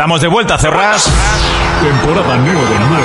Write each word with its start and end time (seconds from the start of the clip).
Estamos 0.00 0.22
de 0.22 0.28
vuelta, 0.28 0.56
Cerras. 0.56 1.10
Temporada 1.82 2.34
9, 2.38 2.54
9, 2.54 2.78
9. 2.88 3.04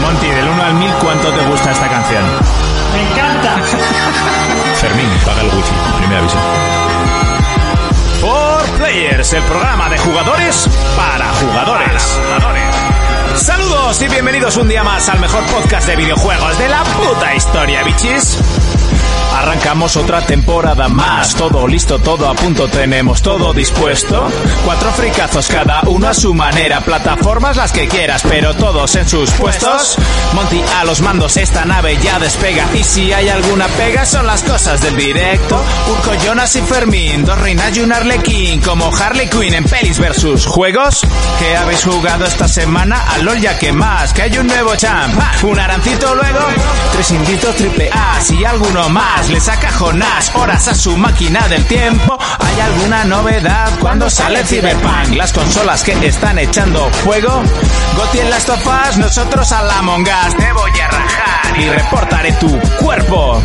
Monty, 0.00 0.28
del 0.28 0.48
1 0.48 0.62
al 0.62 0.74
1000, 0.74 0.90
¿cuánto 1.02 1.32
te 1.32 1.44
gusta 1.46 1.72
esta 1.72 1.88
canción? 1.88 2.22
Me 2.94 3.10
encanta. 3.10 3.56
Fermín, 4.80 5.08
paga 5.26 5.40
el 5.40 5.48
wifi. 5.48 5.74
Primera 5.98 6.20
aviso. 6.20 6.36
For 8.20 8.62
Players, 8.78 9.32
el 9.32 9.42
programa 9.42 9.88
de 9.88 9.98
jugadores 9.98 10.68
para 10.96 11.28
jugadores. 11.32 12.20
Saludos 13.34 14.00
y 14.02 14.06
bienvenidos 14.06 14.56
un 14.58 14.68
día 14.68 14.84
más 14.84 15.08
al 15.08 15.18
mejor 15.18 15.44
podcast 15.46 15.88
de 15.88 15.96
videojuegos 15.96 16.58
de 16.60 16.68
la 16.68 16.84
puta 16.84 17.34
historia, 17.34 17.82
bichis. 17.82 18.38
Arrancamos 19.32 19.96
otra 19.96 20.20
temporada 20.22 20.88
más, 20.88 21.34
todo 21.34 21.66
listo, 21.66 21.98
todo 21.98 22.28
a 22.28 22.34
punto, 22.34 22.68
tenemos 22.68 23.22
todo 23.22 23.52
dispuesto. 23.52 24.30
Cuatro 24.64 24.92
fricazos 24.92 25.48
cada 25.48 25.80
uno 25.86 26.08
a 26.08 26.14
su 26.14 26.34
manera, 26.34 26.80
plataformas 26.80 27.56
las 27.56 27.72
que 27.72 27.88
quieras, 27.88 28.22
pero 28.28 28.54
todos 28.54 28.94
en 28.94 29.08
sus 29.08 29.30
puestos. 29.32 29.96
Monty 30.34 30.60
a 30.78 30.84
los 30.84 31.00
mandos, 31.00 31.36
esta 31.36 31.64
nave 31.64 31.98
ya 32.02 32.18
despega 32.18 32.66
y 32.74 32.84
si 32.84 33.12
hay 33.12 33.28
alguna 33.28 33.66
pega 33.68 34.04
son 34.04 34.26
las 34.26 34.42
cosas 34.42 34.80
del 34.82 34.96
directo. 34.96 35.62
Urco, 35.90 36.14
Jonas 36.24 36.54
y 36.56 36.60
Fermín, 36.62 37.24
dos 37.24 37.38
reinas 37.38 37.76
y 37.76 37.80
un 37.80 37.92
arlequín, 37.92 38.60
como 38.60 38.94
Harley 38.94 39.28
Quinn 39.28 39.54
en 39.54 39.64
pelis 39.64 39.98
versus 39.98 40.46
juegos. 40.46 41.00
¿Qué 41.38 41.56
habéis 41.56 41.84
jugado 41.84 42.26
esta 42.26 42.46
semana? 42.46 43.02
A 43.08 43.18
LOL 43.18 43.40
ya 43.40 43.58
que 43.58 43.72
más, 43.72 44.12
que 44.12 44.22
hay 44.22 44.38
un 44.38 44.46
nuevo 44.46 44.76
champ, 44.76 45.14
un 45.42 45.58
arancito 45.58 46.14
luego, 46.14 46.40
tres 46.92 47.10
inditos 47.10 47.56
triple 47.56 47.90
A, 47.92 48.20
si 48.20 48.44
alguno 48.44 48.88
más 48.88 49.28
le 49.32 49.40
saca 49.40 49.72
Jonás 49.72 50.30
horas 50.34 50.68
a 50.68 50.74
su 50.74 50.94
máquina 50.96 51.48
del 51.48 51.64
tiempo. 51.64 52.18
¿Hay 52.38 52.60
alguna 52.60 53.04
novedad 53.04 53.70
cuando 53.80 54.10
sale 54.10 54.44
Cyberpunk? 54.44 55.16
Las 55.16 55.32
consolas 55.32 55.82
que 55.82 55.92
están 56.06 56.38
echando 56.38 56.90
fuego. 56.90 57.42
Goti 57.96 58.18
en 58.18 58.30
las 58.30 58.44
tofas, 58.44 58.98
nosotros 58.98 59.50
a 59.52 59.62
la 59.62 59.80
mongas 59.82 60.36
te 60.36 60.52
voy 60.52 60.78
a 60.78 60.88
rajar 60.88 61.58
y 61.58 61.70
reportaré 61.70 62.32
tu 62.32 62.60
cuerpo. 62.78 63.42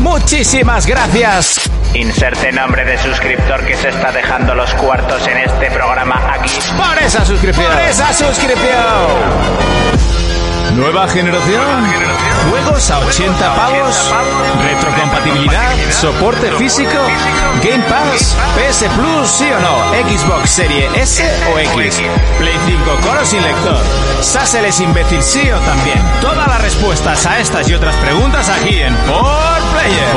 Muchísimas 0.00 0.86
gracias. 0.86 1.70
Inserte 1.94 2.50
nombre 2.50 2.84
de 2.84 2.98
suscriptor 2.98 3.64
que 3.64 3.76
se 3.76 3.90
está 3.90 4.10
dejando 4.10 4.56
los 4.56 4.74
cuartos 4.74 5.24
en 5.28 5.38
este 5.38 5.70
programa 5.70 6.20
aquí. 6.34 6.50
Por 6.76 7.02
esa 7.02 7.24
suscripción. 7.24 7.72
Por 7.72 7.80
esa 7.82 8.12
suscripción. 8.12 10.25
Nueva 10.76 11.08
generación. 11.08 11.86
Juegos 12.50 12.90
a 12.90 12.98
80 12.98 13.54
pavos. 13.54 14.14
Retrocompatibilidad. 14.62 15.72
Soporte 15.90 16.52
físico. 16.52 16.90
Game 17.62 17.82
Pass. 17.84 18.36
PS 18.56 18.84
Plus, 18.94 19.28
sí 19.28 19.46
o 19.50 19.60
no. 19.60 20.08
Xbox 20.08 20.50
Serie 20.50 20.88
S 20.94 21.24
o 21.54 21.58
X. 21.58 22.02
Play 22.38 22.58
5 22.66 22.84
con 23.02 23.16
o 23.16 23.24
sin 23.24 23.42
lector. 23.42 23.78
Sassel 24.20 24.66
es 24.66 24.78
imbécil, 24.80 25.22
sí 25.22 25.50
o 25.50 25.58
también. 25.60 25.98
Todas 26.20 26.46
las 26.46 26.60
respuestas 26.60 27.24
a 27.24 27.40
estas 27.40 27.68
y 27.70 27.74
otras 27.74 27.96
preguntas 27.96 28.48
aquí 28.50 28.78
en 28.78 28.94
For 28.98 29.62
Player. 29.72 30.12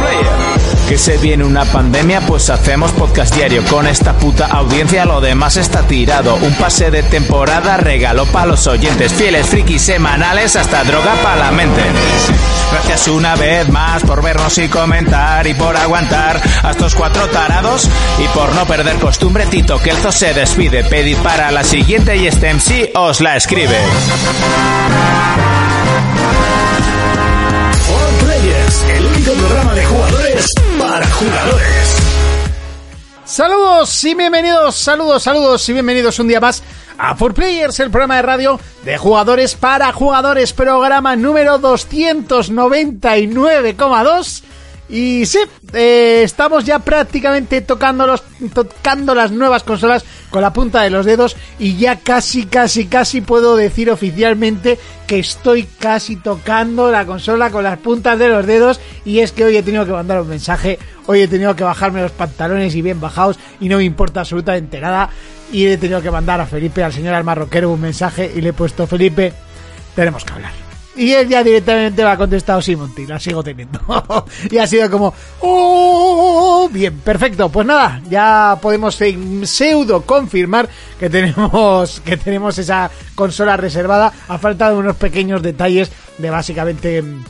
Player. 0.00 0.43
Que 0.88 0.98
se 0.98 1.16
viene 1.16 1.44
una 1.44 1.64
pandemia, 1.64 2.20
pues 2.20 2.50
hacemos 2.50 2.92
podcast 2.92 3.34
diario. 3.34 3.64
Con 3.64 3.86
esta 3.86 4.12
puta 4.12 4.46
audiencia 4.46 5.06
lo 5.06 5.20
demás 5.20 5.56
está 5.56 5.82
tirado. 5.82 6.34
Un 6.36 6.52
pase 6.54 6.90
de 6.90 7.02
temporada 7.02 7.78
regalo 7.78 8.26
para 8.26 8.46
los 8.46 8.66
oyentes. 8.66 9.12
Fieles 9.14 9.46
frikis 9.46 9.80
semanales 9.80 10.56
hasta 10.56 10.84
droga 10.84 11.14
para 11.22 11.36
la 11.36 11.50
mente. 11.52 11.82
Gracias 12.72 13.08
una 13.08 13.34
vez 13.34 13.68
más 13.70 14.02
por 14.02 14.22
vernos 14.22 14.58
y 14.58 14.68
comentar 14.68 15.46
y 15.46 15.54
por 15.54 15.74
aguantar 15.76 16.40
a 16.62 16.70
estos 16.70 16.94
cuatro 16.94 17.28
tarados 17.28 17.88
y 18.18 18.28
por 18.36 18.54
no 18.54 18.66
perder 18.66 18.96
costumbre. 18.96 19.46
Tito 19.46 19.78
Kelzo 19.78 20.12
se 20.12 20.34
despide. 20.34 20.84
Pedid 20.84 21.16
para 21.18 21.50
la 21.50 21.64
siguiente 21.64 22.16
y 22.16 22.26
este 22.26 22.52
MC 22.52 22.90
os 22.94 23.22
la 23.22 23.36
escribe. 23.36 23.78
For 28.54 28.54
Players, 28.54 28.84
el 28.84 29.06
único 29.06 29.32
programa 29.32 29.74
de 29.74 29.84
jugadores 29.84 30.46
para 30.78 31.10
jugadores. 31.10 31.96
Saludos 33.24 34.04
y 34.04 34.14
bienvenidos, 34.14 34.76
saludos, 34.76 35.24
saludos 35.24 35.68
y 35.68 35.72
bienvenidos 35.72 36.20
un 36.20 36.28
día 36.28 36.38
más 36.40 36.62
a 36.96 37.16
4Players, 37.16 37.80
el 37.80 37.90
programa 37.90 38.14
de 38.16 38.22
radio 38.22 38.60
de 38.84 38.96
jugadores 38.96 39.56
para 39.56 39.92
jugadores, 39.92 40.52
programa 40.52 41.16
número 41.16 41.58
299,2. 41.58 44.42
Y 44.88 45.24
sí, 45.24 45.38
eh, 45.72 46.22
estamos 46.24 46.64
ya 46.64 46.78
prácticamente 46.78 47.62
tocando, 47.62 48.06
los, 48.06 48.22
tocando 48.52 49.14
las 49.14 49.30
nuevas 49.30 49.62
consolas 49.62 50.04
con 50.30 50.42
la 50.42 50.52
punta 50.52 50.82
de 50.82 50.90
los 50.90 51.06
dedos 51.06 51.36
y 51.58 51.76
ya 51.76 51.96
casi, 52.00 52.44
casi, 52.44 52.86
casi 52.86 53.22
puedo 53.22 53.56
decir 53.56 53.90
oficialmente 53.90 54.78
que 55.06 55.18
estoy 55.18 55.64
casi 55.78 56.16
tocando 56.16 56.90
la 56.90 57.06
consola 57.06 57.50
con 57.50 57.64
las 57.64 57.78
puntas 57.78 58.18
de 58.18 58.28
los 58.28 58.46
dedos 58.46 58.78
y 59.04 59.20
es 59.20 59.32
que 59.32 59.44
hoy 59.44 59.56
he 59.56 59.62
tenido 59.62 59.86
que 59.86 59.92
mandar 59.92 60.20
un 60.20 60.28
mensaje, 60.28 60.78
hoy 61.06 61.22
he 61.22 61.28
tenido 61.28 61.56
que 61.56 61.64
bajarme 61.64 62.02
los 62.02 62.12
pantalones 62.12 62.74
y 62.74 62.82
bien 62.82 63.00
bajados 63.00 63.38
y 63.60 63.68
no 63.68 63.78
me 63.78 63.84
importa 63.84 64.20
absolutamente 64.20 64.80
nada 64.80 65.08
y 65.50 65.66
he 65.66 65.78
tenido 65.78 66.02
que 66.02 66.10
mandar 66.10 66.40
a 66.40 66.46
Felipe, 66.46 66.82
al 66.82 66.92
señor 66.92 67.14
Almarroquero, 67.14 67.70
un 67.70 67.80
mensaje 67.80 68.30
y 68.34 68.40
le 68.42 68.50
he 68.50 68.52
puesto, 68.52 68.86
Felipe, 68.86 69.32
tenemos 69.94 70.24
que 70.24 70.32
hablar. 70.32 70.63
Y 70.96 71.12
él 71.12 71.28
ya 71.28 71.42
directamente 71.42 72.04
me 72.04 72.08
ha 72.08 72.16
contestado, 72.16 72.62
sí, 72.62 72.76
Monty, 72.76 73.06
la 73.06 73.18
sigo 73.18 73.42
teniendo. 73.42 73.80
y 74.50 74.58
ha 74.58 74.66
sido 74.66 74.88
como, 74.90 75.12
oh, 75.40 76.68
bien, 76.70 76.98
perfecto. 76.98 77.48
Pues 77.48 77.66
nada, 77.66 78.00
ya 78.08 78.58
podemos 78.60 78.98
pseudo 79.44 80.02
confirmar 80.02 80.68
que 80.98 81.10
tenemos, 81.10 82.00
que 82.04 82.16
tenemos 82.16 82.58
esa 82.58 82.90
consola 83.14 83.56
reservada. 83.56 84.12
A 84.28 84.38
falta 84.38 84.70
de 84.70 84.76
unos 84.76 84.96
pequeños 84.96 85.42
detalles 85.42 85.90
de 86.18 86.30
básicamente 86.30 87.02
mm, 87.02 87.24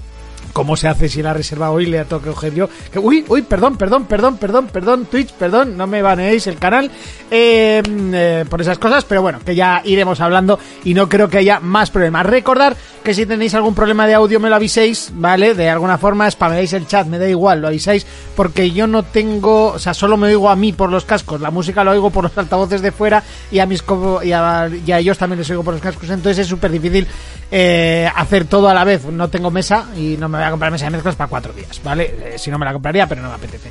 cómo 0.55 0.77
se 0.77 0.89
hace 0.89 1.11
si 1.11 1.21
la 1.21 1.35
reserva 1.35 1.71
hoy 1.71 1.85
le 1.85 2.03
tengo 2.05 2.23
que 2.23 2.31
coger 2.31 2.55
yo. 2.55 2.69
Que, 2.91 2.99
uy, 2.99 3.25
uy, 3.29 3.43
perdón, 3.43 3.77
perdón, 3.77 4.07
perdón, 4.07 4.39
perdón, 4.39 4.69
perdón, 4.69 5.07
Twitch, 5.07 5.33
perdón, 5.33 5.77
no 5.77 5.87
me 5.87 6.01
baneéis 6.01 6.47
el 6.47 6.57
canal 6.57 6.91
eh, 7.31 7.83
eh, 7.87 8.45
por 8.49 8.63
esas 8.63 8.79
cosas, 8.79 9.05
pero 9.05 9.21
bueno, 9.21 9.41
que 9.45 9.55
ya 9.55 9.83
iremos 9.85 10.21
hablando 10.21 10.59
y 10.85 10.95
no 10.95 11.09
creo 11.09 11.29
que 11.29 11.39
haya 11.39 11.61
más 11.61 11.91
problemas. 11.91 12.25
Recordar 12.25 12.77
que 13.03 13.13
si 13.13 13.27
tenéis 13.27 13.55
algún 13.55 13.75
problema 13.75 14.07
de 14.07 14.15
audio 14.15 14.39
me 14.41 14.49
lo 14.49 14.55
aviséis, 14.55 15.11
¿vale? 15.15 15.55
De 15.55 15.69
alguna 15.69 15.99
forma 15.99 16.31
spameáis 16.31 16.73
el 16.73 16.87
chat, 16.87 17.07
me 17.09 17.19
da 17.19 17.29
igual, 17.29 17.61
lo 17.61 17.69
avisáis, 17.69 18.07
porque 18.37 18.71
yo 18.71 18.87
no 18.87 19.03
tengo, 19.03 19.73
o 19.73 19.79
sea, 19.81 19.93
solo 19.93 20.17
me 20.17 20.29
oigo 20.29 20.49
a 20.49 20.57
mí 20.57 20.73
por 20.73 20.89
los 20.89 21.05
cascos, 21.05 21.41
la 21.41 21.51
música 21.51 21.83
lo 21.83 21.91
oigo 21.91 22.11
por 22.11 22.25
los 22.25 22.39
altavoces 22.39 22.81
de 22.81 22.93
fuera 22.93 23.23
y 23.51 23.59
a 23.59 23.67
mis 23.67 23.83
y 24.23 24.33
a, 24.33 24.71
y 24.87 24.93
a 24.93 24.99
ellos 25.01 25.19
también 25.19 25.41
les 25.41 25.51
oigo 25.51 25.65
por 25.65 25.75
los 25.75 25.83
cascos, 25.83 26.09
entonces 26.11 26.39
es 26.39 26.47
súper 26.47 26.71
difícil 26.71 27.07
eh, 27.51 28.09
hacer 28.15 28.45
todo 28.45 28.69
a 28.69 28.75
la 28.75 28.85
vez. 28.85 29.05
No 29.05 29.29
tengo 29.29 29.51
mesa 29.51 29.87
y 29.97 30.17
no 30.19 30.29
me 30.29 30.44
a 30.49 30.51
comprar 30.51 30.71
mesa 30.71 30.87
de 30.87 30.91
mezclas 30.93 31.17
para 31.17 31.29
cuatro 31.29 31.53
días, 31.53 31.81
¿vale? 31.83 32.15
Eh, 32.23 32.39
si 32.39 32.51
no 32.51 32.59
me 32.59 32.65
la 32.65 32.73
compraría, 32.73 33.07
pero 33.07 33.23
no 33.23 33.29
me 33.29 33.35
apetece. 33.35 33.71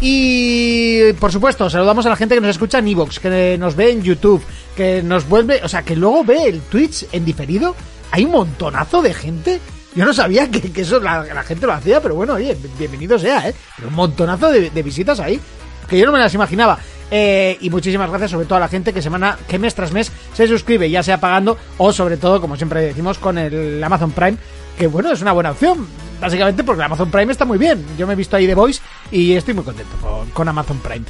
Y 0.00 1.12
por 1.14 1.32
supuesto, 1.32 1.68
saludamos 1.70 2.06
a 2.06 2.10
la 2.10 2.16
gente 2.16 2.34
que 2.34 2.40
nos 2.40 2.50
escucha 2.50 2.78
en 2.78 2.88
Evox, 2.88 3.18
que 3.18 3.56
nos 3.58 3.76
ve 3.76 3.92
en 3.92 4.02
YouTube, 4.02 4.42
que 4.76 5.02
nos 5.02 5.28
vuelve, 5.28 5.60
o 5.62 5.68
sea, 5.68 5.82
que 5.82 5.96
luego 5.96 6.24
ve 6.24 6.44
el 6.48 6.60
Twitch 6.62 7.06
en 7.12 7.24
diferido. 7.24 7.74
Hay 8.10 8.24
un 8.24 8.32
montonazo 8.32 9.02
de 9.02 9.14
gente. 9.14 9.60
Yo 9.94 10.04
no 10.04 10.12
sabía 10.12 10.50
que, 10.50 10.72
eso 10.80 10.98
la, 11.00 11.42
gente 11.44 11.66
lo 11.66 11.72
hacía, 11.72 12.00
pero 12.00 12.16
bueno, 12.16 12.34
oye, 12.34 12.56
bienvenido 12.78 13.18
sea, 13.18 13.48
¿eh? 13.48 13.54
Pero 13.76 13.88
un 13.88 13.94
montonazo 13.94 14.50
de 14.50 14.82
visitas 14.82 15.20
ahí, 15.20 15.40
que 15.88 15.98
yo 15.98 16.06
no 16.06 16.12
me 16.12 16.18
las 16.18 16.34
imaginaba. 16.34 16.78
Eh, 17.16 17.58
y 17.60 17.70
muchísimas 17.70 18.10
gracias 18.10 18.32
sobre 18.32 18.44
todo 18.44 18.56
a 18.56 18.60
la 18.60 18.66
gente 18.66 18.92
que 18.92 19.00
semana, 19.00 19.38
que 19.46 19.56
mes 19.56 19.72
tras 19.72 19.92
mes 19.92 20.10
se 20.32 20.48
suscribe, 20.48 20.90
ya 20.90 21.00
sea 21.00 21.20
pagando 21.20 21.56
o 21.78 21.92
sobre 21.92 22.16
todo, 22.16 22.40
como 22.40 22.56
siempre 22.56 22.80
decimos, 22.80 23.18
con 23.18 23.38
el 23.38 23.82
Amazon 23.84 24.10
Prime, 24.10 24.36
que 24.76 24.88
bueno, 24.88 25.12
es 25.12 25.22
una 25.22 25.30
buena 25.30 25.52
opción, 25.52 25.86
básicamente 26.20 26.64
porque 26.64 26.82
Amazon 26.82 27.12
Prime 27.12 27.30
está 27.30 27.44
muy 27.44 27.56
bien. 27.56 27.86
Yo 27.96 28.08
me 28.08 28.14
he 28.14 28.16
visto 28.16 28.34
ahí 28.34 28.48
The 28.48 28.56
Voice 28.56 28.82
y 29.12 29.34
estoy 29.34 29.54
muy 29.54 29.62
contento 29.62 29.96
con, 30.00 30.28
con 30.30 30.48
Amazon 30.48 30.80
Prime. 30.80 31.04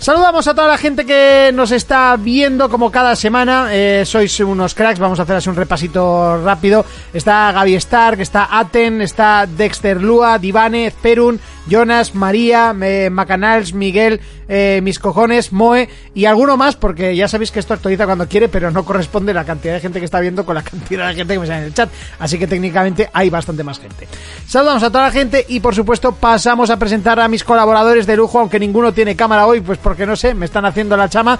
Saludamos 0.00 0.48
a 0.48 0.54
toda 0.54 0.66
la 0.66 0.78
gente 0.78 1.04
que 1.04 1.50
nos 1.52 1.72
está 1.72 2.16
viendo 2.16 2.70
como 2.70 2.90
cada 2.90 3.14
semana. 3.14 3.68
Eh, 3.70 4.04
sois 4.06 4.40
unos 4.40 4.74
cracks, 4.74 4.98
vamos 4.98 5.20
a 5.20 5.24
hacer 5.24 5.36
así 5.36 5.50
un 5.50 5.56
repasito 5.56 6.42
rápido. 6.42 6.86
Está 7.12 7.52
Gaby 7.52 7.74
Stark, 7.74 8.18
está 8.18 8.48
Aten, 8.50 9.02
está 9.02 9.46
Dexter 9.46 10.00
Lua, 10.00 10.38
Divane, 10.38 10.90
Perun, 11.02 11.38
Jonas, 11.68 12.14
María, 12.14 12.74
eh, 12.80 13.10
Macanals, 13.10 13.74
Miguel, 13.74 14.22
eh, 14.48 14.80
mis 14.82 14.98
cojones, 14.98 15.52
Moe 15.52 15.88
y 16.14 16.24
alguno 16.24 16.56
más, 16.56 16.74
porque 16.74 17.14
ya 17.14 17.28
sabéis 17.28 17.52
que 17.52 17.60
esto 17.60 17.74
actualiza 17.74 18.06
cuando 18.06 18.26
quiere, 18.26 18.48
pero 18.48 18.70
no 18.72 18.84
corresponde 18.84 19.32
la 19.32 19.44
cantidad 19.44 19.74
de 19.74 19.80
gente 19.80 20.00
que 20.00 20.04
está 20.04 20.18
viendo 20.18 20.44
con 20.44 20.56
la 20.56 20.62
cantidad 20.64 21.08
de 21.08 21.14
gente 21.14 21.34
que 21.34 21.40
me 21.40 21.46
sale 21.46 21.60
en 21.60 21.64
el 21.66 21.74
chat. 21.74 21.90
Así 22.18 22.38
que 22.38 22.46
técnicamente 22.46 23.08
hay 23.12 23.30
bastante 23.30 23.62
más 23.62 23.78
gente. 23.78 24.08
Saludamos 24.46 24.82
a 24.82 24.90
toda 24.90 25.04
la 25.04 25.12
gente 25.12 25.44
y 25.48 25.60
por 25.60 25.74
supuesto 25.74 26.12
pasamos 26.12 26.70
a 26.70 26.78
presentar 26.78 27.20
a 27.20 27.28
mis 27.28 27.44
colaboradores 27.44 28.06
de 28.06 28.16
lujo, 28.16 28.40
aunque 28.40 28.58
ninguno 28.58 28.92
tiene 28.92 29.14
cámara 29.14 29.46
hoy, 29.46 29.60
pues 29.60 29.78
porque 29.90 30.06
no 30.06 30.14
sé, 30.14 30.34
me 30.34 30.46
están 30.46 30.64
haciendo 30.64 30.96
la 30.96 31.08
chama. 31.08 31.36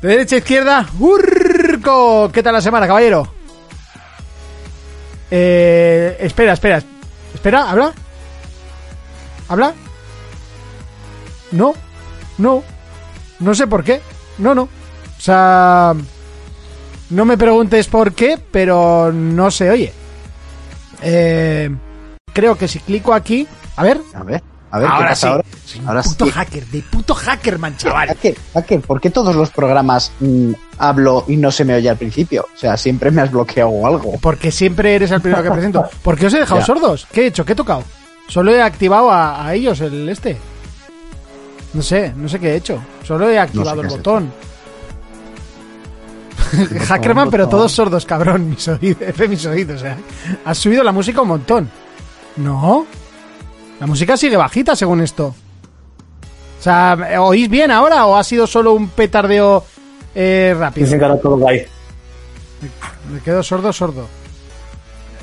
De 0.00 0.06
derecha 0.06 0.36
a 0.36 0.38
izquierda, 0.38 0.86
Urco. 1.00 2.30
¿Qué 2.32 2.40
tal 2.40 2.52
la 2.52 2.60
semana, 2.60 2.86
caballero? 2.86 3.26
Eh, 5.28 6.16
espera, 6.20 6.52
espera. 6.52 6.80
Espera, 7.34 7.68
¿habla? 7.68 7.92
¿Habla? 9.48 9.74
No, 11.50 11.74
no, 12.38 12.62
no 13.40 13.54
sé 13.56 13.66
por 13.66 13.82
qué. 13.82 14.00
No, 14.38 14.54
no, 14.54 14.62
O 14.62 15.20
sea, 15.20 15.92
no 17.10 17.24
me 17.24 17.36
preguntes 17.36 17.88
por 17.88 18.12
qué, 18.12 18.38
pero 18.52 19.10
no 19.12 19.50
se 19.50 19.68
oye. 19.68 19.92
Eh, 21.02 21.68
creo 22.32 22.56
que 22.56 22.68
si 22.68 22.78
clico 22.78 23.12
aquí, 23.12 23.48
a 23.74 23.82
ver, 23.82 24.00
A 24.14 24.22
ver, 24.22 24.44
a 24.70 24.78
ver, 24.78 24.86
¿qué 24.88 24.94
ahora 24.94 25.08
pasa 25.08 25.20
sí. 25.20 25.26
ahora? 25.32 25.44
Soy 25.64 25.80
un 25.80 25.88
Ahora 25.88 26.02
puto 26.02 26.24
sí. 26.26 26.30
hacker, 26.32 26.66
de 26.66 26.82
puto 26.82 27.14
hackerman, 27.14 27.76
chaval. 27.76 28.08
Hacker, 28.08 28.36
hacker, 28.54 28.80
¿por 28.80 29.00
qué 29.00 29.10
todos 29.10 29.34
los 29.36 29.50
programas 29.50 30.12
mm, 30.20 30.52
hablo 30.78 31.24
y 31.28 31.36
no 31.36 31.50
se 31.50 31.64
me 31.64 31.74
oye 31.74 31.88
al 31.90 31.96
principio? 31.96 32.46
O 32.54 32.58
sea, 32.58 32.76
siempre 32.76 33.10
me 33.10 33.22
has 33.22 33.30
bloqueado 33.30 33.70
o 33.70 33.86
algo. 33.86 34.12
Porque 34.20 34.50
siempre 34.52 34.94
eres 34.94 35.10
el 35.10 35.20
primero 35.20 35.42
que 35.42 35.50
presento. 35.50 35.84
¿Por 36.02 36.16
qué 36.16 36.26
os 36.26 36.34
he 36.34 36.38
dejado 36.40 36.60
Ya. 36.60 36.66
sordos? 36.66 37.06
¿Qué 37.12 37.22
he 37.22 37.26
hecho? 37.26 37.44
¿Qué 37.44 37.52
he 37.52 37.56
tocado? 37.56 37.82
Solo 38.28 38.52
he 38.54 38.62
activado 38.62 39.10
a, 39.10 39.44
a 39.46 39.54
ellos 39.54 39.80
el 39.80 40.08
este. 40.08 40.36
No 41.72 41.82
sé, 41.82 42.12
no 42.16 42.28
sé 42.28 42.38
qué 42.38 42.50
he 42.52 42.56
hecho. 42.56 42.80
Solo 43.04 43.28
he 43.28 43.38
activado 43.38 43.80
el 43.82 43.88
botón. 43.88 44.32
Hackerman, 46.88 47.30
pero 47.30 47.48
todos 47.48 47.70
sordos, 47.72 48.04
cabrón. 48.04 48.50
Mis 48.50 48.66
oídos, 48.68 49.02
F, 49.02 49.28
mis 49.28 49.46
oídos. 49.46 49.82
eh. 49.82 49.94
Has 50.44 50.58
subido 50.58 50.82
la 50.82 50.90
música 50.92 51.20
un 51.22 51.28
montón. 51.28 51.70
No. 52.36 52.86
La 53.80 53.86
música 53.86 54.16
sigue 54.16 54.36
bajita 54.36 54.76
según 54.76 55.00
esto. 55.00 55.34
O 56.58 56.62
sea, 56.62 56.96
¿oís 57.20 57.48
bien 57.48 57.70
ahora 57.70 58.04
o 58.06 58.16
ha 58.16 58.22
sido 58.22 58.46
solo 58.46 58.74
un 58.74 58.88
petardeo 58.90 59.64
eh, 60.14 60.54
rápido? 60.58 60.84
Dicen 60.84 60.98
que 60.98 61.04
ahora 61.06 61.18
todo 61.20 61.38
guay. 61.38 61.62
Me 63.10 63.20
quedo 63.20 63.42
sordo, 63.42 63.72
sordo. 63.72 64.06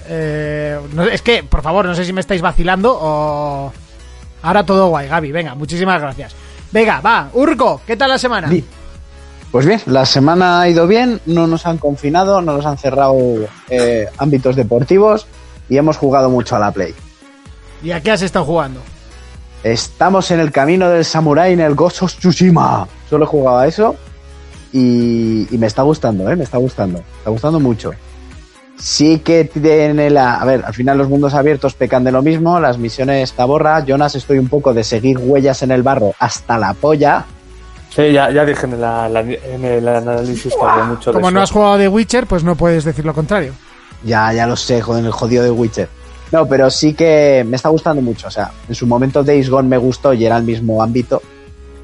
Eh, 0.09 0.80
no- 0.94 1.04
es 1.04 1.21
que, 1.21 1.44
por 1.44 1.62
favor, 1.62 1.86
no 1.86 1.94
sé 1.94 2.04
si 2.06 2.13
me 2.13 2.21
estáis 2.21 2.42
vacilando 2.42 2.98
o... 3.00 3.71
Ahora 4.42 4.65
todo 4.65 4.88
guay, 4.89 5.07
Gaby. 5.07 5.31
Venga, 5.31 5.54
muchísimas 5.54 6.01
gracias. 6.01 6.33
Venga, 6.71 7.00
va. 7.01 7.30
Urco, 7.33 7.81
¿qué 7.86 7.95
tal 7.95 8.09
la 8.09 8.18
semana? 8.18 8.50
Pues 9.51 9.65
bien, 9.65 9.81
la 9.86 10.06
semana 10.06 10.62
ha 10.62 10.69
ido 10.69 10.88
bien, 10.88 11.21
no 11.25 11.48
nos 11.48 11.65
han 11.65 11.77
confinado, 11.77 12.42
no 12.42 12.54
nos 12.54 12.65
han 12.65 12.77
cerrado 12.77 13.15
eh, 13.69 14.07
ámbitos 14.18 14.56
deportivos 14.56 15.27
y 15.69 15.77
hemos 15.77 15.98
jugado 15.98 16.30
mucho 16.30 16.56
a 16.56 16.59
la 16.59 16.71
Play. 16.71 16.94
¿Y 17.84 17.92
a 17.92 18.02
qué 18.02 18.12
has 18.12 18.22
estado 18.22 18.46
jugando? 18.46 18.82
Estamos 19.64 20.32
en 20.32 20.40
el 20.40 20.52
camino 20.52 20.90
del 20.90 21.04
samurái 21.06 21.54
en 21.54 21.60
el 21.60 21.76
Ghost 21.76 22.04
of 22.04 22.14
Tsushima. 22.16 22.88
Solo 23.10 23.26
he 23.26 23.28
jugado 23.28 23.58
a 23.60 23.68
eso 23.68 23.96
y, 24.74 25.48
y 25.54 25.58
me 25.58 25.68
está 25.68 25.82
gustando, 25.84 26.30
¿eh? 26.30 26.36
Me 26.36 26.44
está 26.44 26.58
gustando. 26.58 27.00
Me 27.00 27.18
está 27.18 27.30
gustando 27.30 27.60
mucho. 27.60 27.92
Sí 28.78 29.20
que 29.20 29.46
tiene 29.46 30.10
la... 30.12 30.36
A 30.36 30.46
ver, 30.46 30.64
al 30.66 30.74
final 30.74 30.98
los 31.00 31.10
mundos 31.10 31.34
abiertos 31.34 31.74
pecan 31.74 32.04
de 32.04 32.12
lo 32.12 32.22
mismo, 32.22 32.60
las 32.60 32.78
misiones 32.78 33.34
taborra. 33.34 33.84
Jonas, 33.84 34.14
estoy 34.16 34.38
un 34.38 34.48
poco 34.50 34.74
de 34.74 34.84
seguir 34.84 35.18
huellas 35.18 35.64
en 35.64 35.72
el 35.72 35.82
barro 35.82 36.14
hasta 36.20 36.58
la 36.60 36.74
polla. 36.76 37.26
Sí, 37.90 38.12
ya, 38.12 38.30
ya 38.30 38.46
dije 38.46 38.66
en, 38.68 38.80
la- 38.80 39.10
la- 39.10 39.22
en 39.22 39.66
el 39.66 39.88
análisis 39.88 40.54
que 40.54 40.62
hablé 40.66 40.84
mucho 40.84 41.10
de 41.10 41.16
Como 41.16 41.28
eso. 41.30 41.34
no 41.36 41.42
has 41.42 41.52
jugado 41.52 41.78
de 41.80 41.88
Witcher, 41.88 42.28
pues 42.28 42.44
no 42.44 42.56
puedes 42.56 42.84
decir 42.84 43.04
lo 43.06 43.16
contrario. 43.16 43.54
Ya, 44.04 44.32
ya 44.34 44.46
lo 44.46 44.56
sé, 44.56 44.80
joder, 44.82 45.04
el 45.04 45.12
jodido 45.12 45.44
de 45.44 45.50
Witcher. 45.50 45.90
No, 46.32 46.46
pero 46.48 46.70
sí 46.70 46.94
que 46.94 47.46
me 47.48 47.56
está 47.56 47.70
gustando 47.70 48.02
mucho. 48.02 48.28
O 48.28 48.32
sea, 48.32 48.52
en 48.68 48.76
su 48.76 48.86
momento 48.88 49.24
Days 49.24 49.50
Gone 49.50 49.70
me 49.70 49.78
gustó 49.78 50.14
y 50.14 50.26
era 50.26 50.38
el 50.38 50.44
mismo 50.44 50.82
ámbito. 50.84 51.22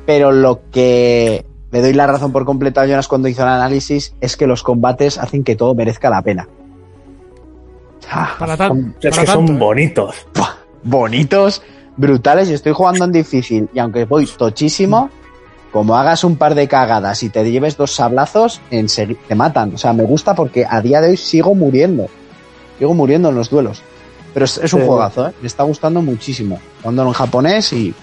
Pero 0.05 0.31
lo 0.31 0.61
que 0.71 1.45
le 1.71 1.81
doy 1.81 1.93
la 1.93 2.07
razón 2.07 2.31
por 2.33 2.43
completo 2.45 2.81
a 2.81 2.85
Jonas 2.85 3.07
cuando 3.07 3.27
hizo 3.29 3.41
el 3.43 3.47
análisis 3.49 4.13
es 4.19 4.35
que 4.35 4.47
los 4.47 4.61
combates 4.63 5.17
hacen 5.17 5.43
que 5.43 5.55
todo 5.55 5.73
merezca 5.75 6.09
la 6.09 6.21
pena. 6.21 6.47
Ah, 8.11 8.35
Para, 8.37 8.57
tan- 8.57 8.69
son 8.69 8.95
Es 9.01 9.09
para 9.15 9.21
que 9.23 9.31
tanto, 9.31 9.47
son 9.47 9.55
¿eh? 9.55 9.59
bonitos. 9.59 10.27
bonitos, 10.83 11.61
brutales 11.95 12.49
y 12.49 12.53
estoy 12.53 12.73
jugando 12.73 13.05
en 13.05 13.11
difícil. 13.13 13.69
Y 13.73 13.79
aunque 13.79 14.03
voy 14.05 14.25
tochísimo, 14.27 15.09
como 15.71 15.95
hagas 15.95 16.23
un 16.25 16.35
par 16.35 16.53
de 16.53 16.67
cagadas 16.67 17.23
y 17.23 17.29
te 17.29 17.49
lleves 17.49 17.77
dos 17.77 17.95
sablazos, 17.95 18.59
te 18.69 19.35
matan. 19.35 19.73
O 19.73 19.77
sea, 19.77 19.93
me 19.93 20.03
gusta 20.03 20.35
porque 20.35 20.65
a 20.69 20.81
día 20.81 20.99
de 21.01 21.11
hoy 21.11 21.17
sigo 21.17 21.55
muriendo. 21.55 22.07
Sigo 22.77 22.93
muriendo 22.93 23.29
en 23.29 23.35
los 23.35 23.49
duelos. 23.49 23.81
Pero 24.33 24.45
es, 24.45 24.57
es 24.57 24.73
un 24.73 24.81
Sí. 24.81 24.87
juegazo, 24.87 25.27
¿eh? 25.29 25.33
Me 25.41 25.47
está 25.47 25.63
gustando 25.63 26.01
muchísimo. 26.01 26.59
Jugándolo 26.81 27.09
en 27.09 27.13
japonés 27.13 27.71
y 27.73 27.93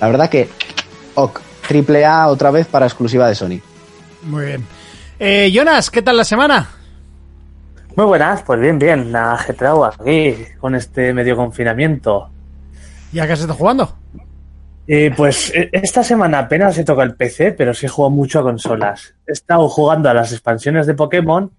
la 0.00 0.08
verdad 0.08 0.28
que 0.28 0.48
ok, 1.14 1.40
triple 1.68 2.04
A 2.04 2.28
otra 2.28 2.50
vez 2.50 2.66
para 2.66 2.86
exclusiva 2.86 3.28
de 3.28 3.34
Sony. 3.34 3.60
Muy 4.22 4.46
bien. 4.46 4.66
Eh, 5.18 5.50
Jonas, 5.52 5.90
¿qué 5.90 6.02
tal 6.02 6.16
la 6.16 6.24
semana? 6.24 6.68
Muy 7.94 8.06
buenas, 8.06 8.42
pues 8.42 8.58
bien, 8.60 8.78
bien. 8.78 9.14
Ajetreado 9.14 9.84
aquí 9.84 10.34
con 10.58 10.74
este 10.74 11.12
medio 11.12 11.36
confinamiento. 11.36 12.28
¿Ya 13.12 13.26
que 13.26 13.34
has 13.34 13.40
estado 13.40 13.58
jugando? 13.58 13.94
Eh, 14.88 15.12
pues 15.16 15.52
eh, 15.54 15.68
esta 15.72 16.02
semana 16.02 16.40
apenas 16.40 16.76
he 16.78 16.84
tocado 16.84 17.02
el 17.06 17.14
PC, 17.14 17.52
pero 17.52 17.72
sí 17.74 17.86
he 17.86 17.88
jugado 17.88 18.10
mucho 18.10 18.40
a 18.40 18.42
consolas. 18.42 19.14
He 19.26 19.32
estado 19.32 19.68
jugando 19.68 20.08
a 20.08 20.14
las 20.14 20.32
expansiones 20.32 20.86
de 20.86 20.94
Pokémon 20.94 21.50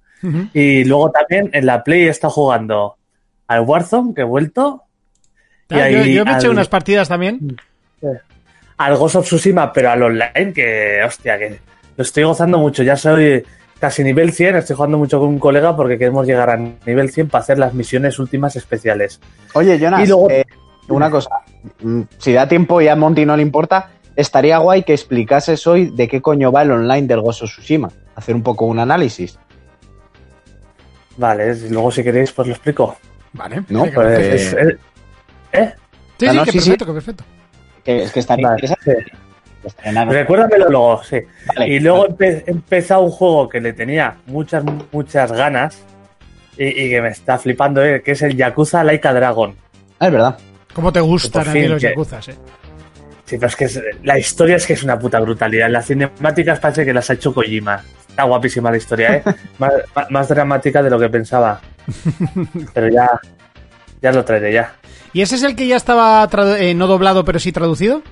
y 0.54 0.86
luego 0.86 1.12
también 1.12 1.50
en 1.54 1.66
la 1.66 1.84
Play 1.84 2.04
he 2.04 2.10
estado 2.10 2.32
jugando 2.34 2.96
al 3.48 3.62
Warzone, 3.62 4.14
que 4.14 4.22
he 4.22 4.26
vuelto, 4.26 4.84
Y 5.70 5.76
Ah, 5.76 5.90
yo, 5.90 6.02
ahí 6.02 6.14
yo 6.14 6.26
me 6.26 6.34
eché 6.34 6.50
unas 6.50 6.68
partidas 6.68 7.08
también. 7.08 7.58
al 8.78 8.98
Ghost 8.98 9.16
of 9.16 9.26
Tsushima, 9.26 9.72
pero 9.74 9.90
al 9.92 10.04
online, 10.04 10.54
que 10.54 11.00
hostia, 11.06 11.38
que 11.40 11.60
lo 11.98 12.02
estoy 12.04 12.24
gozando 12.24 12.58
mucho. 12.58 12.84
Ya 12.84 12.96
soy 12.98 13.44
casi 13.80 14.04
nivel 14.04 14.32
100, 14.34 14.58
estoy 14.58 14.76
jugando 14.76 14.98
mucho 14.98 15.20
con 15.20 15.30
un 15.30 15.40
colega 15.40 15.76
porque 15.76 15.98
queremos 15.98 16.28
llegar 16.28 16.50
a 16.50 16.58
nivel 16.58 17.10
100 17.10 17.30
para 17.30 17.42
hacer 17.44 17.58
las 17.60 17.74
misiones 17.74 18.20
últimas 18.20 18.56
especiales. 18.56 19.20
Oye, 19.54 19.80
Jonas, 19.80 20.04
Y 20.04 20.08
luego- 20.08 20.30
eh, 20.30 20.46
una 20.90 21.10
cosa. 21.10 21.30
Mm, 21.82 22.02
Si 22.18 22.34
da 22.34 22.48
tiempo 22.48 22.82
y 22.82 22.88
a 22.90 22.96
Monty 22.96 23.26
no 23.26 23.36
le 23.38 23.42
importa, 23.42 23.90
estaría 24.16 24.58
guay 24.58 24.84
que 24.84 24.94
explicases 24.94 25.66
hoy 25.66 25.90
de 25.96 26.08
qué 26.08 26.22
coño 26.22 26.52
va 26.52 26.62
el 26.64 26.72
online 26.72 27.08
del 27.08 27.22
Gozo 27.22 27.46
Tsushima. 27.46 27.90
Hacer 28.16 28.36
un 28.36 28.44
poco 28.44 28.66
un 28.66 28.80
análisis. 28.80 29.40
Vale, 31.18 31.56
luego 31.70 31.92
si 31.92 32.04
queréis, 32.04 32.32
pues 32.32 32.48
lo 32.48 32.54
explico. 32.54 32.98
Vale. 33.34 33.64
No, 33.70 33.84
venga, 33.84 33.96
pues, 33.96 34.08
perfecto. 34.18 34.36
Es- 34.60 34.68
es- 34.68 34.78
¿Eh? 35.54 35.74
Sí, 36.20 36.26
Ah, 36.28 36.32
sí, 36.32 36.38
no, 36.38 36.46
que 36.46 36.52
sí, 36.52 36.60
sí. 36.60 36.70
perfecto, 36.70 36.86
que 36.86 36.94
perfecto. 36.94 37.24
Que 37.84 38.04
es 38.04 38.12
que 38.12 38.20
estaría 38.20 38.48
Vale, 38.48 38.62
interesante. 38.62 39.06
Recuérdamelo 40.12 40.70
luego, 40.70 41.04
sí. 41.04 41.18
Vale, 41.56 41.68
y 41.68 41.80
luego 41.80 42.02
vale. 42.04 42.16
empe- 42.18 42.44
he 42.48 42.52
empezado 42.52 43.02
un 43.02 43.12
juego 43.12 43.50
que 43.50 43.62
le 43.62 43.74
tenía 43.74 44.16
muchas, 44.26 44.64
muchas 44.92 45.32
ganas 45.32 45.80
y, 46.58 46.66
y 46.68 46.90
que 46.90 47.02
me 47.02 47.10
está 47.10 47.38
flipando, 47.38 47.84
eh, 47.84 48.02
que 48.04 48.12
es 48.12 48.22
el 48.22 48.36
Yakuza 48.36 48.84
Laika 48.84 49.14
Dragon. 49.14 49.56
Ah, 50.00 50.08
es 50.08 50.12
verdad. 50.12 50.38
¿Cómo 50.74 50.92
te 50.92 51.00
gustan 51.00 51.48
a 51.48 51.54
mí 51.54 51.68
los 51.68 51.82
que- 51.82 51.90
yakuzas, 51.90 52.28
eh? 52.30 52.36
Sí, 53.26 53.38
pero 53.38 53.48
es 53.48 53.56
que 53.56 53.66
es- 53.66 53.82
la 54.04 54.20
historia 54.20 54.58
es 54.58 54.66
que 54.68 54.74
es 54.74 54.84
una 54.84 55.00
puta 55.00 55.20
brutalidad. 55.20 55.70
Las 55.70 55.86
cinemáticas 55.88 56.60
parece 56.60 56.84
que 56.86 56.94
las 56.94 57.10
ha 57.10 57.14
hecho 57.14 57.34
Kojima. 57.34 57.84
Está 58.14 58.26
guapísima 58.26 58.70
la 58.70 58.78
historia, 58.78 59.16
¿eh? 59.16 59.24
más, 60.12 60.28
dramática 60.30 60.84
de 60.84 60.90
lo 60.92 61.00
que 61.00 61.10
pensaba. 61.10 61.60
Pero 62.72 62.88
ya, 62.90 63.10
ya 64.04 64.12
lo 64.12 64.24
traeré 64.24 64.54
ya. 64.54 64.76
¿Y 65.14 65.24
ese 65.24 65.34
es 65.34 65.42
el 65.42 65.56
que 65.56 65.66
ya 65.66 65.78
estaba 65.78 66.30
eh, 66.60 66.76
no 66.76 66.86
doblado, 66.86 67.26
pero 67.26 67.40
sí 67.40 67.52
traducido? 67.52 68.04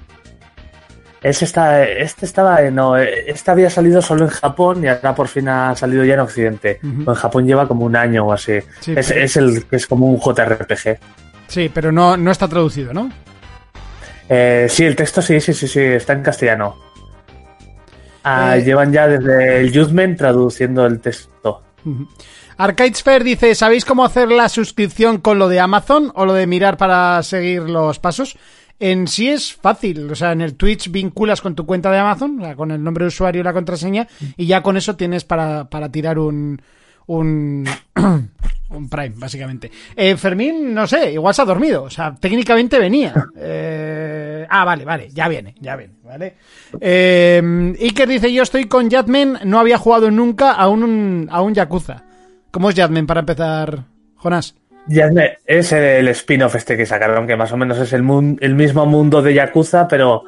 Ese 1.21 1.45
está, 1.45 1.83
este 1.87 2.25
estaba, 2.25 2.63
eh, 2.63 2.71
no, 2.71 2.97
eh, 2.97 3.25
este 3.27 3.51
había 3.51 3.69
salido 3.69 4.01
solo 4.01 4.23
en 4.25 4.31
Japón 4.31 4.83
y 4.83 4.87
ahora 4.87 5.13
por 5.13 5.27
fin 5.27 5.47
ha 5.49 5.75
salido 5.75 6.03
ya 6.03 6.15
en 6.15 6.21
Occidente. 6.21 6.79
Ujú. 6.81 7.11
En 7.11 7.15
Japón 7.15 7.45
lleva 7.45 7.67
como 7.67 7.85
un 7.85 7.95
año 7.95 8.25
o 8.25 8.33
así. 8.33 8.53
Sí, 8.79 8.93
es, 8.95 9.07
pero- 9.07 9.21
es 9.21 9.37
el 9.37 9.65
que 9.65 9.75
es 9.75 9.85
como 9.85 10.07
un 10.07 10.19
JRPG. 10.19 10.97
Sí, 11.47 11.69
pero 11.71 11.91
no, 11.91 12.17
no 12.17 12.31
está 12.31 12.47
traducido, 12.47 12.91
¿no? 12.91 13.11
Eh, 14.29 14.65
sí, 14.67 14.83
el 14.83 14.95
texto 14.95 15.21
sí, 15.21 15.39
sí, 15.39 15.53
sí, 15.53 15.67
sí, 15.67 15.79
está 15.79 16.13
en 16.13 16.23
castellano. 16.23 16.90
Ah, 18.23 18.57
Eh, 18.57 18.63
Llevan 18.63 18.91
ya 18.91 19.07
desde 19.07 19.59
el 19.61 19.73
Judgment 19.73 20.17
traduciendo 20.17 20.85
el 20.85 20.99
texto. 20.99 21.61
Ujú. 21.85 22.07
Arcadesphere 22.57 23.23
dice, 23.23 23.55
¿sabéis 23.55 23.85
cómo 23.85 24.05
hacer 24.05 24.29
la 24.29 24.47
suscripción 24.47 25.17
con 25.19 25.39
lo 25.39 25.47
de 25.47 25.59
Amazon 25.59 26.11
o 26.13 26.25
lo 26.25 26.33
de 26.33 26.45
mirar 26.45 26.77
para 26.77 27.23
seguir 27.23 27.63
los 27.63 27.97
pasos? 27.99 28.37
En 28.79 29.07
sí 29.07 29.29
es 29.29 29.53
fácil, 29.53 30.09
o 30.11 30.15
sea, 30.15 30.31
en 30.31 30.41
el 30.41 30.55
Twitch 30.55 30.91
vinculas 30.91 31.41
con 31.41 31.55
tu 31.55 31.65
cuenta 31.65 31.91
de 31.91 31.99
Amazon, 31.99 32.39
o 32.39 32.43
sea, 32.43 32.55
con 32.55 32.71
el 32.71 32.83
nombre 32.83 33.05
de 33.05 33.09
usuario 33.09 33.41
y 33.41 33.43
la 33.43 33.53
contraseña, 33.53 34.07
y 34.37 34.45
ya 34.47 34.61
con 34.63 34.75
eso 34.77 34.95
tienes 34.95 35.23
para, 35.23 35.69
para 35.69 35.89
tirar 35.91 36.17
un, 36.17 36.59
un, 37.11 37.65
un 38.69 38.89
Prime, 38.89 39.13
básicamente. 39.15 39.71
Eh, 39.95 40.15
Fermín, 40.15 40.73
no 40.73 40.87
sé, 40.87 41.11
igual 41.11 41.33
se 41.33 41.41
ha 41.41 41.45
dormido, 41.45 41.83
o 41.83 41.89
sea, 41.89 42.15
técnicamente 42.19 42.79
venía. 42.79 43.13
Eh, 43.37 44.45
ah, 44.49 44.65
vale, 44.65 44.85
vale, 44.85 45.09
ya 45.11 45.27
viene, 45.27 45.55
ya 45.59 45.75
viene, 45.75 45.93
¿vale? 46.03 46.35
Eh, 46.79 47.73
Iker 47.79 48.07
dice, 48.07 48.33
yo 48.33 48.43
estoy 48.43 48.65
con 48.65 48.89
Jadmen, 48.89 49.39
no 49.43 49.59
había 49.59 49.77
jugado 49.77 50.09
nunca 50.09 50.51
a 50.51 50.67
un, 50.69 51.27
a 51.29 51.41
un 51.41 51.53
Yakuza. 51.53 52.03
¿Cómo 52.49 52.69
es 52.69 52.75
Jadmen 52.75 53.07
para 53.07 53.21
empezar, 53.21 53.83
Jonas? 54.17 54.55
Ya 54.87 55.09
es 55.45 55.71
el 55.73 56.07
spin-off 56.07 56.55
este 56.55 56.75
que 56.75 56.85
sacaron, 56.85 57.27
que 57.27 57.37
más 57.37 57.51
o 57.51 57.57
menos 57.57 57.77
es 57.77 57.93
el, 57.93 58.03
el 58.39 58.55
mismo 58.55 58.85
mundo 58.85 59.21
de 59.21 59.33
Yakuza, 59.33 59.87
pero 59.87 60.23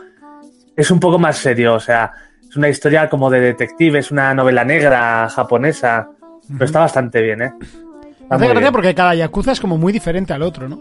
es 0.75 0.91
un 0.91 0.99
poco 0.99 1.17
más 1.17 1.37
serio. 1.37 1.73
O 1.73 1.79
sea, 1.79 2.11
es 2.47 2.55
una 2.55 2.69
historia 2.69 3.09
como 3.09 3.31
de 3.31 3.39
detective, 3.39 3.99
es 3.99 4.11
una 4.11 4.33
novela 4.33 4.63
negra 4.63 5.27
japonesa, 5.27 6.09
pero 6.51 6.65
está 6.65 6.79
bastante 6.79 7.21
bien, 7.21 7.41
¿eh? 7.41 7.51
Está 7.61 7.65
Me 8.29 8.35
hace 8.35 8.37
muy 8.37 8.47
gracia 8.47 8.59
bien. 8.61 8.73
porque 8.73 8.95
cada 8.95 9.15
Yakuza 9.15 9.51
es 9.51 9.59
como 9.59 9.77
muy 9.77 9.91
diferente 9.93 10.33
al 10.33 10.41
otro, 10.43 10.67
¿no? 10.69 10.79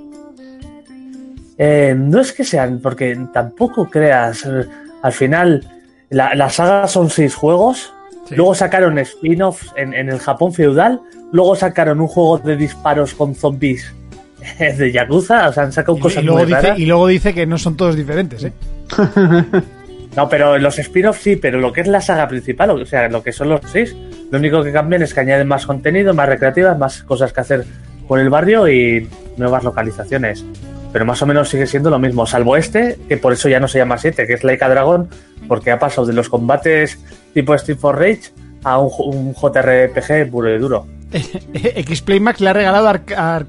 Eh, 1.58 1.94
no 1.96 2.20
es 2.20 2.32
que 2.32 2.44
sean, 2.44 2.80
porque 2.80 3.18
tampoco 3.32 3.88
creas. 3.88 4.44
eh, 4.46 4.66
Al 5.02 5.12
final, 5.12 5.66
la, 6.10 6.34
la 6.34 6.48
saga 6.50 6.86
son 6.88 7.10
seis 7.10 7.34
juegos 7.34 7.92
Sí. 8.28 8.36
Luego 8.36 8.54
sacaron 8.54 8.98
spin-offs 8.98 9.72
en, 9.76 9.92
en 9.94 10.08
el 10.08 10.20
Japón 10.20 10.52
feudal. 10.54 11.00
Luego 11.32 11.56
sacaron 11.56 12.00
un 12.00 12.06
juego 12.06 12.38
de 12.38 12.56
disparos 12.56 13.14
con 13.14 13.34
zombies 13.34 13.92
de 14.60 14.92
Yakuza. 14.92 15.48
O 15.48 15.52
sea, 15.52 15.64
han 15.64 15.72
sacado 15.72 15.98
Y, 15.98 16.00
cosas 16.00 16.22
y 16.22 16.26
luego 16.26 16.38
muy 16.38 16.46
dice, 16.46 16.60
raras. 16.62 16.78
y 16.78 16.86
luego 16.86 17.06
dice 17.08 17.34
que 17.34 17.46
no 17.46 17.58
son 17.58 17.76
todos 17.76 17.96
diferentes, 17.96 18.44
¿eh? 18.44 18.52
No, 20.16 20.28
pero 20.28 20.58
los 20.58 20.78
spin-offs 20.78 21.22
sí, 21.22 21.36
pero 21.36 21.58
lo 21.58 21.72
que 21.72 21.80
es 21.80 21.88
la 21.88 22.00
saga 22.00 22.28
principal, 22.28 22.70
o 22.70 22.84
sea, 22.84 23.08
lo 23.08 23.22
que 23.22 23.32
son 23.32 23.48
los 23.48 23.60
seis, 23.66 23.96
lo 24.30 24.38
único 24.38 24.62
que 24.62 24.70
cambian 24.72 25.02
es 25.02 25.14
que 25.14 25.20
añaden 25.20 25.48
más 25.48 25.64
contenido, 25.66 26.12
más 26.12 26.28
recreativas, 26.28 26.78
más 26.78 27.02
cosas 27.02 27.32
que 27.32 27.40
hacer 27.40 27.64
por 28.06 28.20
el 28.20 28.28
barrio 28.28 28.68
y 28.68 29.08
nuevas 29.38 29.64
localizaciones. 29.64 30.44
Pero 30.92 31.06
más 31.06 31.22
o 31.22 31.26
menos 31.26 31.48
sigue 31.48 31.66
siendo 31.66 31.88
lo 31.88 31.98
mismo, 31.98 32.26
salvo 32.26 32.56
este, 32.58 32.98
que 33.08 33.16
por 33.16 33.32
eso 33.32 33.48
ya 33.48 33.58
no 33.58 33.68
se 33.68 33.78
llama 33.78 33.96
7, 33.96 34.26
que 34.26 34.34
es 34.34 34.44
Laika 34.44 34.68
Dragon, 34.68 35.08
porque 35.48 35.70
ha 35.70 35.78
pasado 35.78 36.06
de 36.06 36.12
los 36.12 36.28
combates 36.28 36.98
tipo 37.32 37.54
Street 37.54 37.78
for 37.78 37.98
Rage 37.98 38.32
a 38.64 38.78
un, 38.78 39.34
JRPG 39.34 40.30
puro 40.30 40.54
y 40.54 40.58
duro. 40.58 40.86
Xplaymax 41.94 42.40
le 42.42 42.50
ha 42.50 42.52
regalado 42.52 42.88
a, 42.88 42.94
Arc- 42.94 43.16
a 43.16 43.42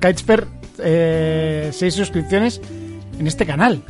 eh, 0.80 1.70
seis 1.74 1.94
suscripciones 1.94 2.62
en 3.20 3.28
este 3.28 3.46
canal. 3.46 3.82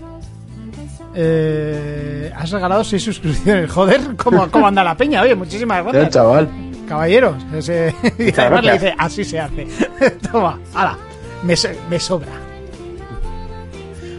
Eh, 1.15 2.31
has 2.35 2.49
regalado 2.51 2.83
seis 2.83 3.03
suscripciones. 3.03 3.71
Joder, 3.73 4.15
¿cómo, 4.17 4.49
cómo 4.49 4.67
anda 4.67 4.83
la 4.83 4.95
peña? 4.97 5.21
Oye, 5.21 5.35
muchísimas 5.35 5.83
gracias. 5.83 6.09
chaval. 6.11 6.49
Caballeros. 6.87 7.35
Ese- 7.55 7.93
y 8.19 8.31
además 8.39 8.63
le 8.63 8.69
gracias. 8.71 8.81
dice, 8.81 8.95
así 8.97 9.23
se 9.25 9.39
hace. 9.39 9.67
Toma, 10.31 10.59
ala, 10.73 10.97
me, 11.43 11.55
so- 11.55 11.69
me 11.89 11.99
sobra. 11.99 12.31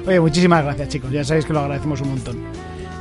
Oye, 0.06 0.20
muchísimas 0.20 0.62
gracias, 0.64 0.88
chicos. 0.88 1.10
Ya 1.10 1.24
sabéis 1.24 1.46
que 1.46 1.52
lo 1.52 1.60
agradecemos 1.60 2.00
un 2.02 2.08
montón. 2.10 2.36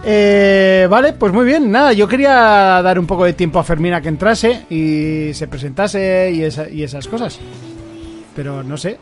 Eh, 0.05 0.87
vale, 0.89 1.13
pues 1.13 1.31
muy 1.31 1.45
bien. 1.45 1.71
Nada, 1.71 1.93
yo 1.93 2.07
quería 2.07 2.81
dar 2.81 2.97
un 2.99 3.05
poco 3.07 3.25
de 3.25 3.33
tiempo 3.33 3.59
a 3.59 3.63
Fermina 3.63 4.01
que 4.01 4.09
entrase 4.09 4.65
y 4.69 5.33
se 5.33 5.47
presentase 5.47 6.31
y, 6.33 6.43
esa- 6.43 6.69
y 6.69 6.83
esas 6.83 7.07
cosas. 7.07 7.39
Pero 8.35 8.63
no 8.63 8.75
sé. 8.77 8.97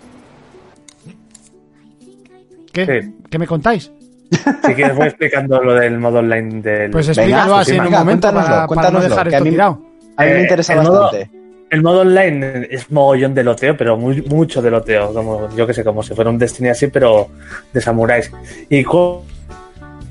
¿Qué? 2.72 2.86
Sí. 2.86 3.14
¿Qué 3.30 3.40
me 3.40 3.48
contáis? 3.48 3.92
Si 4.32 4.74
quieres 4.74 4.96
voy 4.96 5.08
explicando 5.08 5.62
lo 5.62 5.74
del 5.76 6.00
modo 6.00 6.20
online 6.20 6.62
del... 6.62 6.92
Pues 6.92 7.08
explícalo 7.10 7.54
pues 7.56 7.62
así 7.64 7.72
sí, 7.72 7.78
en 7.78 7.86
un 7.86 7.92
momento 7.92 8.34
para, 8.34 8.66
cuéntanoslo, 8.68 8.76
para 8.76 8.92
no 8.92 9.00
dejar 9.02 9.30
que 9.30 9.36
a 9.36 9.38
esto 9.38 9.46
mí- 9.46 9.52
tirado. 9.52 9.82
A 10.18 10.24
mí 10.26 10.30
me 10.32 10.38
Eh, 10.38 10.42
interesa 10.42 10.74
el 10.74 10.82
modo- 10.84 11.02
bastante. 11.02 11.30
El 11.70 11.84
modo 11.84 12.02
online 12.02 12.68
es 12.70 12.92
mogollón 12.92 13.34
de 13.34 13.44
loteo, 13.46 13.78
pero 13.78 13.96
muy, 13.98 14.22
mucho 14.24 14.62
de 14.62 14.70
loteo, 14.72 15.14
como 15.14 15.48
yo 15.56 15.66
que 15.66 15.74
sé, 15.74 15.84
como 15.86 16.04
si 16.04 16.14
fuera 16.14 16.30
un 16.30 16.38
Destiny 16.38 16.68
así, 16.70 16.88
pero 16.88 17.30
de 17.72 17.80
samuráis. 17.80 18.30
Y 18.70 18.84
co- 18.84 19.24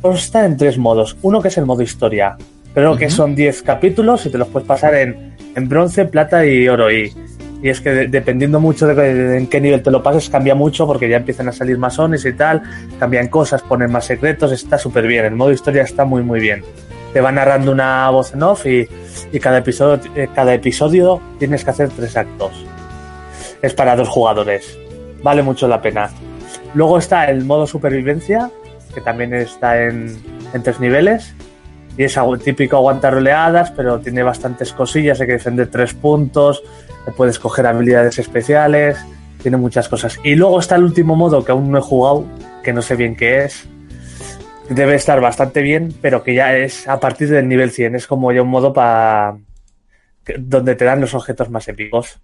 consta 0.01 0.45
en 0.47 0.57
tres 0.57 0.79
modos. 0.79 1.17
Uno 1.23 1.43
que 1.43 1.49
es 1.49 1.59
el 1.59 1.67
modo 1.67 1.83
historia, 1.83 2.37
creo 2.73 2.97
que 2.97 3.11
son 3.11 3.35
10 3.35 3.63
capítulos 3.63 4.25
y 4.25 4.31
te 4.31 4.39
los 4.39 4.49
puedes 4.49 4.67
pasar 4.67 4.95
en, 4.95 5.35
en 5.55 5.69
bronce, 5.69 6.07
plata 6.07 6.47
y 6.47 6.67
oro. 6.67 6.91
Y, 6.91 7.13
y 7.63 7.69
es 7.69 7.81
que 7.81 7.91
de- 7.91 8.09
dependiendo 8.09 8.59
mucho 8.61 8.87
de, 8.87 9.37
en 9.39 9.47
qué 9.49 9.61
nivel 9.61 9.83
te 9.83 9.91
lo 9.91 10.03
pases, 10.03 10.29
cambia 10.31 10.55
mucho 10.55 10.87
porque 10.87 11.09
ya 11.09 11.19
empiezan 11.19 11.49
a 11.49 11.53
salir 11.53 11.77
masones 11.79 12.25
y 12.25 12.33
tal, 12.33 12.63
cambian 12.99 13.29
cosas, 13.29 13.63
ponen 13.63 13.91
más 13.93 14.07
secretos, 14.07 14.53
está 14.53 14.79
súper 14.79 15.07
bien. 15.07 15.25
El 15.25 15.35
modo 15.37 15.53
historia 15.53 15.83
está 15.83 16.05
muy, 16.05 16.23
muy 16.23 16.41
bien. 16.41 16.63
Te 17.13 17.21
va 17.21 17.33
narrando 17.33 17.73
una 17.73 18.09
voz 18.11 18.33
en 18.35 18.43
off 18.43 18.67
y, 18.67 18.89
y 19.33 19.39
cada, 19.41 19.59
episodio, 19.59 20.01
eh, 20.15 20.29
cada 20.35 20.55
episodio 20.55 21.21
tienes 21.39 21.65
que 21.65 21.71
hacer 21.71 21.89
tres 21.91 22.17
actos. 22.17 22.53
Es 23.63 23.75
para 23.75 23.97
dos 23.97 24.09
jugadores. 24.09 24.79
Vale 25.23 25.43
mucho 25.43 25.69
la 25.69 25.83
pena. 25.83 26.09
Luego 26.75 26.99
está 26.99 27.25
el 27.27 27.45
modo 27.45 27.67
supervivencia, 27.67 28.51
que 28.95 29.01
también 29.01 29.35
está 29.35 29.83
en, 29.83 30.17
en 30.55 30.63
tres 30.63 30.81
niveles. 30.81 31.35
Y 31.99 32.05
es 32.05 32.17
típico 32.45 32.77
aguantar 32.77 33.15
oleadas, 33.17 33.73
pero 33.73 33.99
tiene 33.99 34.23
bastantes 34.23 34.73
cosillas. 34.73 35.21
Hay 35.21 35.27
que 35.27 35.33
defender 35.35 35.67
tres 35.69 35.93
puntos. 35.93 36.63
Puedes 37.17 37.39
coger 37.39 37.67
habilidades 37.67 38.19
especiales. 38.19 38.99
Tiene 39.43 39.57
muchas 39.57 39.89
cosas. 39.89 40.19
Y 40.23 40.35
luego 40.35 40.61
está 40.61 40.77
el 40.77 40.85
último 40.85 41.17
modo 41.17 41.45
que 41.45 41.53
aún 41.53 41.71
no 41.71 41.79
he 41.79 41.83
jugado, 41.83 42.25
que 42.63 42.73
no 42.73 42.83
sé 42.83 42.97
bien 42.97 43.17
qué 43.17 43.45
es. 43.45 43.67
Debe 44.69 44.95
estar 44.95 45.21
bastante 45.21 45.63
bien, 45.63 45.93
pero 46.01 46.23
que 46.23 46.35
ya 46.35 46.55
es 46.57 46.87
a 46.87 47.01
partir 47.01 47.29
del 47.31 47.49
nivel 47.49 47.71
100. 47.71 47.97
Es 47.97 48.07
como 48.07 48.31
ya 48.33 48.43
un 48.43 48.49
modo 48.49 48.73
para. 48.73 49.37
donde 50.39 50.75
te 50.77 50.85
dan 50.85 51.01
los 51.01 51.15
objetos 51.15 51.51
más 51.51 51.67
épicos. 51.69 52.21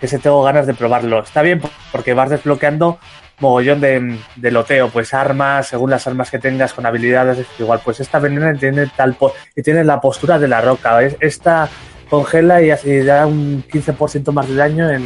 Que 0.00 0.08
se 0.08 0.18
tengo 0.18 0.42
ganas 0.42 0.66
de 0.66 0.74
probarlo. 0.74 1.22
Está 1.22 1.42
bien 1.42 1.60
porque 1.92 2.14
vas 2.14 2.30
desbloqueando 2.30 2.98
mogollón 3.40 3.80
de, 3.80 4.18
de 4.36 4.50
loteo, 4.52 4.88
pues 4.88 5.12
armas, 5.14 5.66
según 5.66 5.90
las 5.90 6.06
armas 6.06 6.30
que 6.30 6.38
tengas 6.38 6.72
con 6.72 6.86
habilidades, 6.86 7.44
igual, 7.58 7.80
pues 7.84 7.98
esta 7.98 8.20
venena 8.20 8.54
tiene 8.54 8.86
tal 8.96 9.14
po- 9.14 9.32
y 9.56 9.62
tiene 9.62 9.82
la 9.82 10.00
postura 10.00 10.38
de 10.38 10.46
la 10.46 10.60
roca, 10.60 11.02
es- 11.02 11.16
esta 11.18 11.68
congela 12.12 12.60
y 12.62 12.70
así 12.70 12.98
da 13.00 13.26
un 13.26 13.64
15% 13.72 14.32
más 14.32 14.46
de 14.46 14.54
daño 14.54 14.90
en 14.90 15.02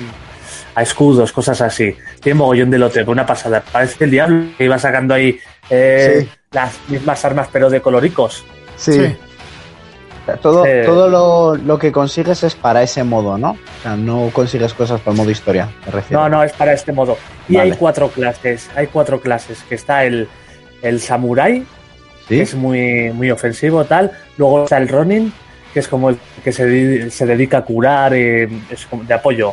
a 0.75 0.82
escudos, 0.82 1.32
cosas 1.32 1.60
así. 1.60 1.94
Tiene 2.20 2.38
mogollón 2.38 2.68
de 2.70 2.78
loteo, 2.78 3.08
una 3.10 3.25
pasada. 3.25 3.62
Parece 3.72 4.02
el 4.04 4.10
diablo 4.10 4.44
que 4.58 4.64
iba 4.64 4.76
sacando 4.78 5.14
ahí 5.14 5.38
eh, 5.70 6.22
Sí. 6.22 6.28
las 6.50 6.72
mismas 6.88 7.25
armas, 7.25 7.48
pero 7.52 7.70
de 7.70 7.80
coloricos. 7.80 8.44
Sí. 8.76 9.16
Todo, 10.42 10.64
Sí. 10.64 10.70
todo 10.84 11.08
lo, 11.08 11.54
lo 11.56 11.78
que 11.78 11.92
consigues 11.92 12.42
es 12.42 12.56
para 12.56 12.82
ese 12.82 13.04
modo, 13.04 13.38
¿no? 13.38 13.50
O 13.52 13.82
sea, 13.82 13.94
no 13.96 14.28
consigues 14.32 14.75
cosas 14.75 15.00
para 15.00 15.12
el 15.12 15.18
modo 15.18 15.30
historia. 15.30 15.68
No, 16.10 16.28
no, 16.28 16.42
es 16.42 16.52
para 16.52 16.72
este 16.72 16.90
modo. 16.92 17.16
Y 17.48 17.56
Vale. 17.56 17.70
hay 17.70 17.78
cuatro 17.78 18.08
clases, 18.08 18.68
hay 18.75 18.88
cuatro 18.88 19.20
clases, 19.20 19.62
que 19.68 19.76
está 19.76 20.04
el, 20.04 20.28
el 20.82 21.00
samurai, 21.00 21.60
¿Sí? 22.28 22.36
que 22.36 22.42
es 22.42 22.54
muy, 22.56 23.12
muy 23.12 23.30
ofensivo, 23.30 23.84
tal. 23.84 24.10
Luego 24.36 24.64
está 24.64 24.78
el 24.78 24.88
Ronin, 24.88 25.32
que 25.76 25.80
es 25.80 25.88
como 25.88 26.09
el 26.09 26.16
que 26.42 26.52
se, 26.52 27.11
se 27.11 27.26
dedica 27.26 27.59
a 27.59 27.62
curar, 27.62 28.14
eh, 28.14 28.49
es 28.71 28.87
como 28.87 29.04
de 29.04 29.12
apoyo. 29.12 29.52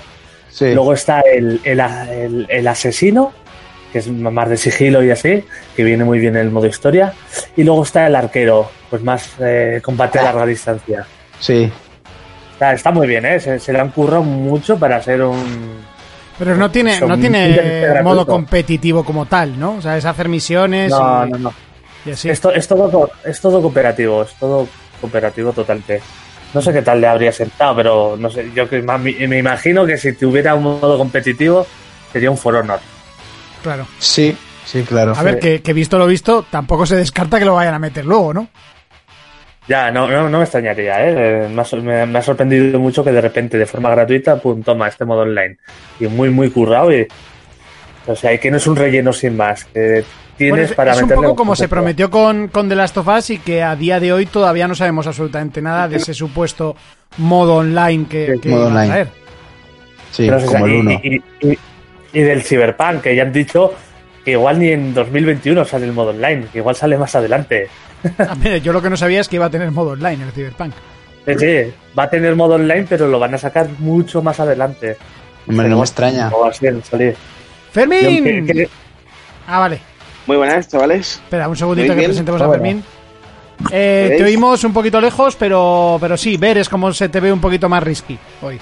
Sí. 0.50 0.74
Luego 0.74 0.94
está 0.94 1.20
el, 1.20 1.60
el, 1.65 1.82
el- 1.82 2.48
el 2.50 2.65
asesino, 2.70 3.34
que 3.92 4.00
es 4.00 4.08
más 4.08 4.48
de 4.48 4.56
sigilo 4.56 5.03
y 5.03 5.12
así, 5.12 5.44
que 5.75 5.84
viene 5.84 6.06
muy 6.06 6.20
bien 6.20 6.38
en 6.38 6.44
el 6.44 6.50
modo 6.50 6.65
historia. 6.65 7.12
Y 7.58 7.65
luego 7.65 7.84
está 7.84 8.08
el 8.08 8.15
arquero, 8.15 8.72
pues 8.89 9.01
más 9.03 9.32
eh, 9.42 9.82
combate 9.84 10.20
a 10.20 10.24
larga 10.24 10.46
distancia. 10.46 11.06
Sí. 11.42 11.70
Está, 12.53 12.72
está 12.72 12.92
muy 12.92 13.06
bien, 13.06 13.25
¿eh? 13.25 13.42
Se, 13.42 13.60
se 13.60 13.74
le 13.74 13.80
han 13.82 13.89
currado 13.89 14.24
mucho 14.24 14.77
para 14.80 15.01
ser 15.03 15.24
un... 15.24 15.82
Pero 16.39 16.56
no 16.56 16.72
tiene, 16.72 17.01
no 17.01 17.20
tiene 17.20 18.01
modo 18.01 18.25
competitivo 18.25 19.03
como 19.03 19.25
tal, 19.25 19.60
¿no? 19.60 19.75
O 19.75 19.82
sea, 19.82 19.98
es 19.98 20.06
hacer 20.06 20.30
misiones 20.30 20.89
No, 20.89 21.27
y, 21.27 21.32
no, 21.32 21.38
no. 21.38 21.53
y 22.06 22.12
así. 22.12 22.30
Esto, 22.30 22.50
es, 22.53 22.65
todo, 22.65 23.12
es 23.25 23.42
todo 23.42 23.62
cooperativo, 23.62 24.24
es 24.24 24.34
todo 24.39 24.70
cooperativo 25.03 25.51
totalmente. 25.53 26.01
No 26.53 26.62
sé 26.62 26.72
qué 26.72 26.81
tal 26.81 27.01
le 27.01 27.07
habría 27.07 27.31
sentado, 27.31 27.75
pero 27.75 28.15
no 28.17 28.29
sé, 28.29 28.51
yo 28.55 28.69
que 28.69 28.81
me 28.81 29.38
imagino 29.39 29.86
que 29.86 29.98
si 29.98 30.13
tuviera 30.13 30.55
un 30.55 30.63
modo 30.63 30.98
competitivo 30.98 31.65
sería 32.12 32.29
un 32.31 32.38
For 32.38 32.55
Honor. 32.55 32.79
Claro. 33.63 33.88
Sí, 33.98 34.38
sí, 34.65 34.83
claro. 34.83 35.13
A 35.15 35.24
ver, 35.24 35.39
que, 35.39 35.62
que 35.62 35.74
visto 35.74 35.98
lo 35.98 36.05
visto, 36.05 36.45
tampoco 36.50 36.86
se 36.86 36.95
descarta 36.95 37.39
que 37.39 37.45
lo 37.45 37.55
vayan 37.55 37.74
a 37.74 37.79
meter 37.79 38.05
luego, 38.05 38.33
¿no? 38.33 38.48
Ya, 39.67 39.89
no, 39.91 40.07
no, 40.07 40.29
no 40.29 40.38
me 40.39 40.43
extrañaría, 40.43 41.07
¿eh? 41.07 41.48
Me 41.50 41.62
ha, 41.62 41.65
sor- 41.65 41.81
me, 41.81 42.05
me 42.05 42.19
ha 42.19 42.22
sorprendido 42.22 42.77
mucho 42.79 43.03
que 43.03 43.12
de 43.13 43.22
repente, 43.22 43.57
de 43.57 43.65
forma 43.65 43.89
gratuita, 43.89 44.36
pum, 44.36 44.62
toma 44.62 44.89
este 44.89 45.05
modo 45.05 45.22
online. 45.22 45.57
Y 46.00 46.07
muy, 46.07 46.29
muy 46.29 46.51
currado 46.51 46.91
y... 46.93 47.07
O 48.05 48.15
sea, 48.15 48.33
y 48.33 48.38
que 48.39 48.51
no 48.51 48.57
es 48.57 48.67
un 48.67 48.75
relleno 48.75 49.13
sin 49.13 49.38
más, 49.38 49.63
que 49.63 50.03
tienes 50.44 50.52
Bueno, 50.52 50.64
es, 50.66 50.74
para 50.74 50.92
es 50.94 51.02
un 51.02 51.10
poco 51.10 51.36
como 51.36 51.56
se 51.56 51.68
prometió 51.68 52.10
con, 52.10 52.48
con 52.48 52.70
The 52.70 52.76
Last 52.76 52.98
of 52.98 53.08
Us 53.08 53.30
y 53.32 53.38
que 53.40 53.64
a 53.64 53.76
día 53.76 54.00
de 54.00 54.14
hoy 54.14 54.26
todavía 54.26 54.68
no 54.68 54.76
sabemos 54.76 55.08
absolutamente 55.08 55.62
nada 55.62 55.88
de 55.88 55.98
ese 55.98 56.14
supuesto 56.14 56.76
modo 57.18 57.56
online 57.58 58.06
que, 58.10 58.40
que 58.42 58.50
Modo 58.50 58.70
a 58.70 58.86
traer. 58.86 59.08
Sí, 60.12 60.26
Pero, 60.26 60.38
o 60.38 60.40
sea, 60.40 60.50
como 60.60 60.66
el 60.68 60.74
y- 60.74 60.80
1. 60.80 60.92
Y, 61.04 61.24
y- 61.52 61.60
y 62.14 62.20
del 62.22 62.44
Cyberpunk, 62.44 63.02
que 63.02 63.16
ya 63.16 63.24
han 63.24 63.34
dicho 63.34 63.74
que 64.24 64.32
igual 64.32 64.60
ni 64.60 64.70
en 64.70 64.94
2021 64.94 65.66
sale 65.66 65.86
el 65.86 65.94
modo 65.94 66.12
online, 66.12 66.46
que 66.52 66.60
igual 66.60 66.76
sale 66.76 66.98
más 66.98 67.16
adelante. 67.16 67.68
Ah, 68.20 68.36
mira, 68.36 68.58
yo 68.58 68.74
lo 68.74 68.82
que 68.82 68.90
no 68.90 68.98
sabía 68.98 69.22
es 69.22 69.30
que 69.30 69.38
iba 69.38 69.46
a 69.46 69.50
tener 69.50 69.72
modo 69.72 69.92
online 69.92 70.24
el 70.26 70.32
Cyberpunk. 70.34 70.74
Sí, 71.26 71.34
sí, 71.40 71.74
va 71.98 72.04
a 72.04 72.10
tener 72.10 72.36
modo 72.36 72.56
online, 72.56 72.86
pero 72.90 73.08
lo 73.08 73.18
van 73.18 73.34
a 73.34 73.38
sacar 73.38 73.68
mucho 73.80 74.22
más 74.22 74.40
adelante. 74.42 74.98
Hombre, 75.48 75.70
no 75.70 75.78
me 75.78 75.84
extraña. 75.84 76.28
O 76.30 76.46
así 76.46 76.68
en 76.68 76.84
salir. 76.84 77.16
¡Fermín! 77.72 78.46
Que- 78.46 78.68
Ah, 79.48 79.60
vale. 79.60 79.80
Muy 80.25 80.38
buenas, 80.38 80.68
chavales. 80.68 81.15
Espera, 81.24 81.48
un 81.50 81.56
segundito 81.56 81.94
que 81.94 82.00
bien. 82.00 82.10
presentemos 82.10 82.42
a 82.42 82.46
Hola. 82.46 82.53
Fermín. 82.53 82.84
Eh, 83.72 84.15
te 84.18 84.24
oímos 84.24 84.63
un 84.63 84.74
poquito 84.74 85.00
lejos, 85.00 85.36
pero, 85.36 85.98
pero 86.00 86.18
sí, 86.18 86.38
ver 86.38 86.58
es 86.58 86.70
como 86.70 86.92
se 86.94 87.10
te 87.10 87.20
ve 87.20 87.32
un 87.32 87.39
poquito 87.39 87.70
más 87.70 87.84
risky 87.84 88.18
hoy. 88.42 88.60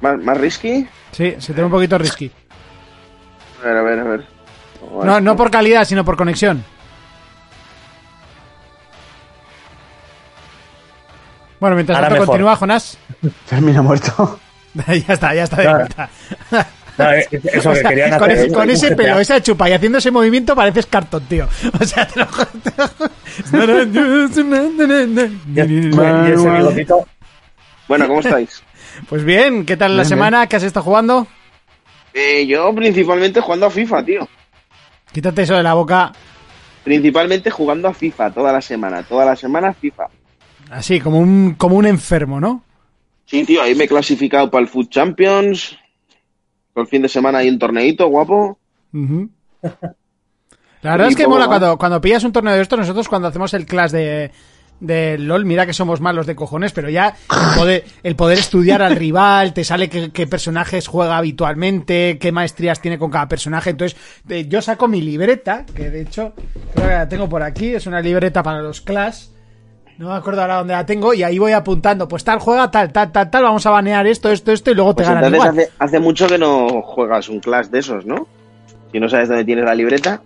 ¿Más, 0.00 0.18
más 0.18 0.36
risky? 0.36 0.86
Sí, 1.12 1.34
se 1.38 1.52
te 1.54 1.60
ve 1.60 1.64
un 1.64 1.70
poquito 1.70 1.96
risky. 1.98 2.30
A 3.62 3.66
ver, 3.66 3.76
a 3.76 3.82
ver, 3.82 3.98
a 4.00 4.04
ver. 4.04 4.24
No, 5.02 5.20
no 5.20 5.36
por 5.36 5.50
calidad, 5.50 5.84
sino 5.84 6.04
por 6.04 6.16
conexión. 6.16 6.64
Bueno, 11.58 11.76
mientras 11.76 11.96
Ahora 11.96 12.08
tanto 12.08 12.20
mejor. 12.20 12.34
continúa, 12.34 12.56
Jonás. 12.56 12.98
Fermín 13.46 13.76
ha 13.76 13.82
muerto. 13.82 14.38
ya 14.86 15.14
está, 15.14 15.34
ya 15.34 15.44
está 15.44 15.56
de 15.56 15.74
vuelta. 15.74 16.10
No, 16.98 17.12
eso 17.12 17.72
que 17.72 18.18
con, 18.18 18.30
ese, 18.30 18.88
con 18.88 18.96
pelo, 18.96 19.20
esa 19.20 19.42
chupa 19.42 19.68
y 19.68 19.72
haciendo 19.72 19.98
ese 19.98 20.10
movimiento 20.10 20.56
pareces 20.56 20.86
cartón, 20.86 21.24
tío. 21.28 21.46
O 21.80 21.84
sea, 21.84 22.06
te 22.06 22.20
lo 22.20 22.26
juro. 22.26 22.48
Y 25.54 25.60
ese 25.60 26.50
bigotito, 26.50 27.06
Bueno, 27.88 28.08
¿cómo 28.08 28.20
estáis? 28.20 28.62
Pues 29.08 29.24
bien, 29.24 29.66
¿qué 29.66 29.76
tal 29.76 29.96
la 29.96 30.02
Bien, 30.02 30.08
semana? 30.08 30.46
¿Qué 30.46 30.56
has 30.56 30.62
estado 30.62 30.84
jugando? 30.84 31.26
Eh, 32.14 32.46
yo 32.46 32.74
principalmente 32.74 33.40
jugando 33.40 33.66
a 33.66 33.70
FIFA, 33.70 34.04
tío. 34.04 34.28
Quítate 35.12 35.42
eso 35.42 35.54
de 35.54 35.62
la 35.62 35.74
boca, 35.74 36.12
Principalmente 36.82 37.50
jugando 37.50 37.88
a 37.88 37.94
FIFA 37.94 38.30
toda 38.30 38.52
la 38.52 38.60
semana. 38.60 39.02
Toda 39.02 39.24
la 39.24 39.34
semana 39.34 39.72
FIFA. 39.74 40.06
así, 40.70 41.00
como 41.00 41.18
un, 41.18 41.54
como 41.58 41.76
un 41.76 41.84
enfermo, 41.84 42.40
¿no? 42.40 42.62
Sí, 43.24 43.44
tío, 43.44 43.60
ahí 43.60 43.74
me 43.74 43.84
he 43.84 43.88
clasificado 43.88 44.48
para 44.50 44.62
el 44.62 44.68
Food 44.68 44.88
Champions. 44.88 45.76
Por 46.76 46.82
el 46.82 46.88
fin 46.88 47.00
de 47.00 47.08
semana 47.08 47.38
hay 47.38 47.48
un 47.48 47.58
torneito 47.58 48.06
guapo. 48.06 48.58
La 50.82 50.90
verdad 50.90 51.08
es 51.08 51.16
que 51.16 51.26
mola 51.26 51.46
cuando, 51.46 51.78
cuando 51.78 52.02
pillas 52.02 52.22
un 52.22 52.32
torneo 52.32 52.52
de 52.52 52.60
estos, 52.60 52.78
nosotros 52.78 53.08
cuando 53.08 53.28
hacemos 53.28 53.54
el 53.54 53.64
clash 53.64 53.92
de, 53.92 54.30
de 54.80 55.16
LOL, 55.16 55.46
mira 55.46 55.64
que 55.64 55.72
somos 55.72 56.02
malos 56.02 56.26
de 56.26 56.36
cojones, 56.36 56.72
pero 56.72 56.90
ya 56.90 57.16
el 57.30 57.58
poder, 57.58 57.84
el 58.02 58.14
poder 58.14 58.38
estudiar 58.38 58.82
al 58.82 58.94
rival, 58.94 59.54
te 59.54 59.64
sale 59.64 59.88
qué, 59.88 60.10
qué 60.12 60.26
personajes 60.26 60.86
juega 60.86 61.16
habitualmente, 61.16 62.18
qué 62.20 62.30
maestrías 62.30 62.82
tiene 62.82 62.98
con 62.98 63.10
cada 63.10 63.26
personaje. 63.26 63.70
Entonces, 63.70 63.98
eh, 64.28 64.44
yo 64.46 64.60
saco 64.60 64.86
mi 64.86 65.00
libreta, 65.00 65.64
que 65.64 65.88
de 65.88 66.02
hecho 66.02 66.34
creo 66.74 66.88
que 66.88 66.92
la 66.92 67.08
tengo 67.08 67.26
por 67.26 67.42
aquí, 67.42 67.68
es 67.74 67.86
una 67.86 68.02
libreta 68.02 68.42
para 68.42 68.60
los 68.60 68.82
clash. 68.82 69.28
No 69.98 70.08
me 70.10 70.14
acuerdo 70.14 70.42
ahora 70.42 70.56
dónde 70.56 70.74
la 70.74 70.84
tengo 70.84 71.14
y 71.14 71.22
ahí 71.22 71.38
voy 71.38 71.52
apuntando, 71.52 72.06
pues 72.06 72.22
tal 72.22 72.38
juega, 72.38 72.70
tal, 72.70 72.92
tal, 72.92 73.10
tal, 73.12 73.30
tal, 73.30 73.42
vamos 73.42 73.64
a 73.64 73.70
banear 73.70 74.06
esto, 74.06 74.30
esto, 74.30 74.52
esto 74.52 74.70
y 74.70 74.74
luego 74.74 74.94
Pues 74.94 75.06
te 75.06 75.14
ganan 75.14 75.24
entonces 75.32 75.50
igual. 75.52 75.66
hace, 75.66 75.72
hace 75.78 76.00
mucho 76.00 76.26
que 76.26 76.36
no 76.38 76.82
juegas 76.82 77.28
un 77.30 77.40
Clash 77.40 77.68
de 77.68 77.78
esos, 77.78 78.04
¿no? 78.04 78.26
Si 78.92 79.00
no 79.00 79.08
sabes 79.08 79.28
dónde 79.28 79.44
tienes 79.44 79.64
la 79.64 79.74
libreta. 79.74 80.20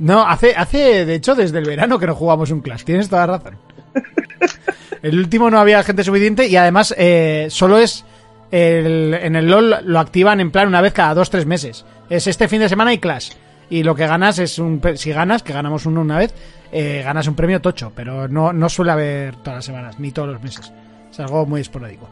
No, 0.00 0.26
hace, 0.26 0.54
hace, 0.56 1.04
de 1.06 1.14
hecho, 1.14 1.34
desde 1.36 1.58
el 1.58 1.64
verano 1.66 1.98
que 2.00 2.06
no 2.08 2.14
jugamos 2.16 2.50
un 2.50 2.60
Clash. 2.62 2.82
Tienes 2.82 3.08
toda 3.08 3.26
la 3.28 3.36
razón. 3.38 3.56
El 5.02 5.18
último 5.18 5.50
no 5.50 5.58
había 5.58 5.82
gente 5.82 6.04
suficiente 6.04 6.46
y 6.46 6.56
además 6.56 6.94
eh, 6.96 7.46
solo 7.50 7.78
es. 7.78 8.04
el- 8.50 9.14
en 9.14 9.34
el 9.36 9.48
LOL 9.48 9.76
lo 9.84 9.98
activan 9.98 10.40
en 10.40 10.50
plan 10.50 10.68
una 10.68 10.80
vez 10.80 10.92
cada 10.92 11.14
dos, 11.14 11.28
tres 11.30 11.46
meses. 11.46 11.84
Es 12.10 12.26
este 12.26 12.46
fin 12.48 12.60
de 12.60 12.68
semana 12.68 12.92
y 12.92 12.98
Clash. 12.98 13.30
Y 13.70 13.82
lo 13.82 13.94
que 13.94 14.06
ganas 14.06 14.38
es 14.38 14.58
un. 14.58 14.80
Si 14.96 15.10
ganas, 15.12 15.42
que 15.42 15.52
ganamos 15.52 15.86
uno 15.86 16.00
una 16.02 16.18
vez, 16.18 16.34
eh, 16.72 17.02
ganas 17.04 17.26
un 17.28 17.34
premio 17.34 17.60
tocho. 17.60 17.92
Pero 17.94 18.26
no, 18.28 18.52
no 18.52 18.68
suele 18.68 18.92
haber 18.92 19.36
todas 19.36 19.56
las 19.58 19.64
semanas, 19.64 20.00
ni 20.00 20.10
todos 20.10 20.28
los 20.32 20.42
meses. 20.42 20.72
Es 21.10 21.20
algo 21.20 21.46
muy 21.46 21.60
esporádico. 21.60 22.08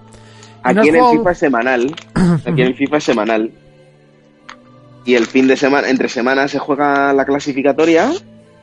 ¿Y 0.71 0.75
no 0.75 0.81
has 0.83 0.87
Aquí 0.89 0.89
en 0.91 0.97
el 0.97 1.03
FIFA 1.19 1.31
es 1.33 1.39
semanal. 1.39 1.95
Aquí 2.15 2.61
en 2.63 2.67
el 2.69 2.75
FIFA 2.75 2.97
es 2.99 3.05
semanal. 3.05 3.51
Y 5.07 5.15
el 5.15 5.27
fin 5.27 5.47
de 5.49 5.57
semana, 5.57 5.89
entre 5.89 6.09
semana 6.09 6.47
se 6.49 6.59
juega 6.59 7.13
la 7.13 7.25
clasificatoria. 7.25 8.13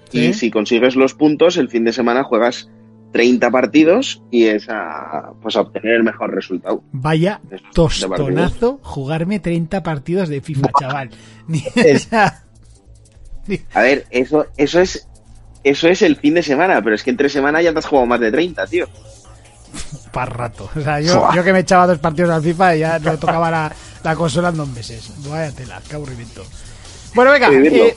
Sí. 0.10 0.28
Y 0.28 0.34
si 0.34 0.52
consigues 0.52 0.96
los 0.96 1.14
puntos, 1.16 1.58
el 1.58 1.70
fin 1.70 1.84
de 1.84 1.92
semana 1.92 2.24
juegas 2.24 2.70
30 3.12 3.50
partidos 3.50 4.22
y 4.30 4.46
es 4.46 4.68
a, 4.70 5.32
pues 5.42 5.56
a 5.56 5.62
obtener 5.62 5.96
el 5.96 6.04
mejor 6.04 6.34
resultado. 6.34 6.84
Vaya 6.92 7.42
partidos. 7.50 7.72
tostonazo 7.74 8.80
jugarme 8.84 9.40
30 9.40 9.82
partidos 9.82 10.30
de 10.30 10.42
FIFA, 10.42 10.70
chaval. 10.80 11.10
Es- 11.76 12.08
A 13.74 13.82
ver, 13.82 14.06
eso, 14.12 14.46
eso 14.58 14.80
es. 14.82 15.07
Eso 15.70 15.88
es 15.88 16.02
el 16.02 16.16
fin 16.18 16.34
de 16.34 16.44
semana, 16.44 16.82
pero 16.82 16.96
es 16.96 17.04
que 17.04 17.10
entre 17.10 17.30
semana 17.30 17.62
ya 17.62 17.72
te 17.74 17.80
has 17.80 17.86
jugado 17.86 18.06
más 18.08 18.20
de 18.20 18.32
30, 18.32 18.66
tío. 18.68 18.88
para 20.12 20.32
rato. 20.32 20.70
O 20.76 20.82
sea, 20.82 21.00
yo, 21.00 21.30
que 21.44 21.54
me 21.54 21.60
echaba 21.60 21.88
dos 21.88 22.00
partidos 22.00 22.32
al 22.32 22.42
FIFA 22.44 22.76
y 22.76 22.80
ya 22.80 23.00
no 23.00 23.18
tocaba 23.18 23.52
la, 23.52 23.72
la 24.04 24.16
consola 24.16 24.50
en 24.50 24.58
dos 24.58 24.70
meses. 24.70 25.10
Vaya 25.28 25.52
tela, 25.52 25.82
qué 25.88 25.96
aburrimiento. 25.96 26.44
Bueno, 27.14 27.32
venga, 27.32 27.50
eh, 27.52 27.96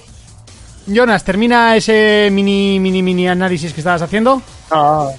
Jonas, 0.87 1.25
termina 1.25 1.77
ese 1.77 2.29
mini, 2.33 2.79
mini, 2.81 3.03
mini 3.03 3.29
análisis 3.29 3.73
que 3.73 3.81
estabas 3.81 4.03
haciendo. 4.03 4.43
No, 4.71 5.11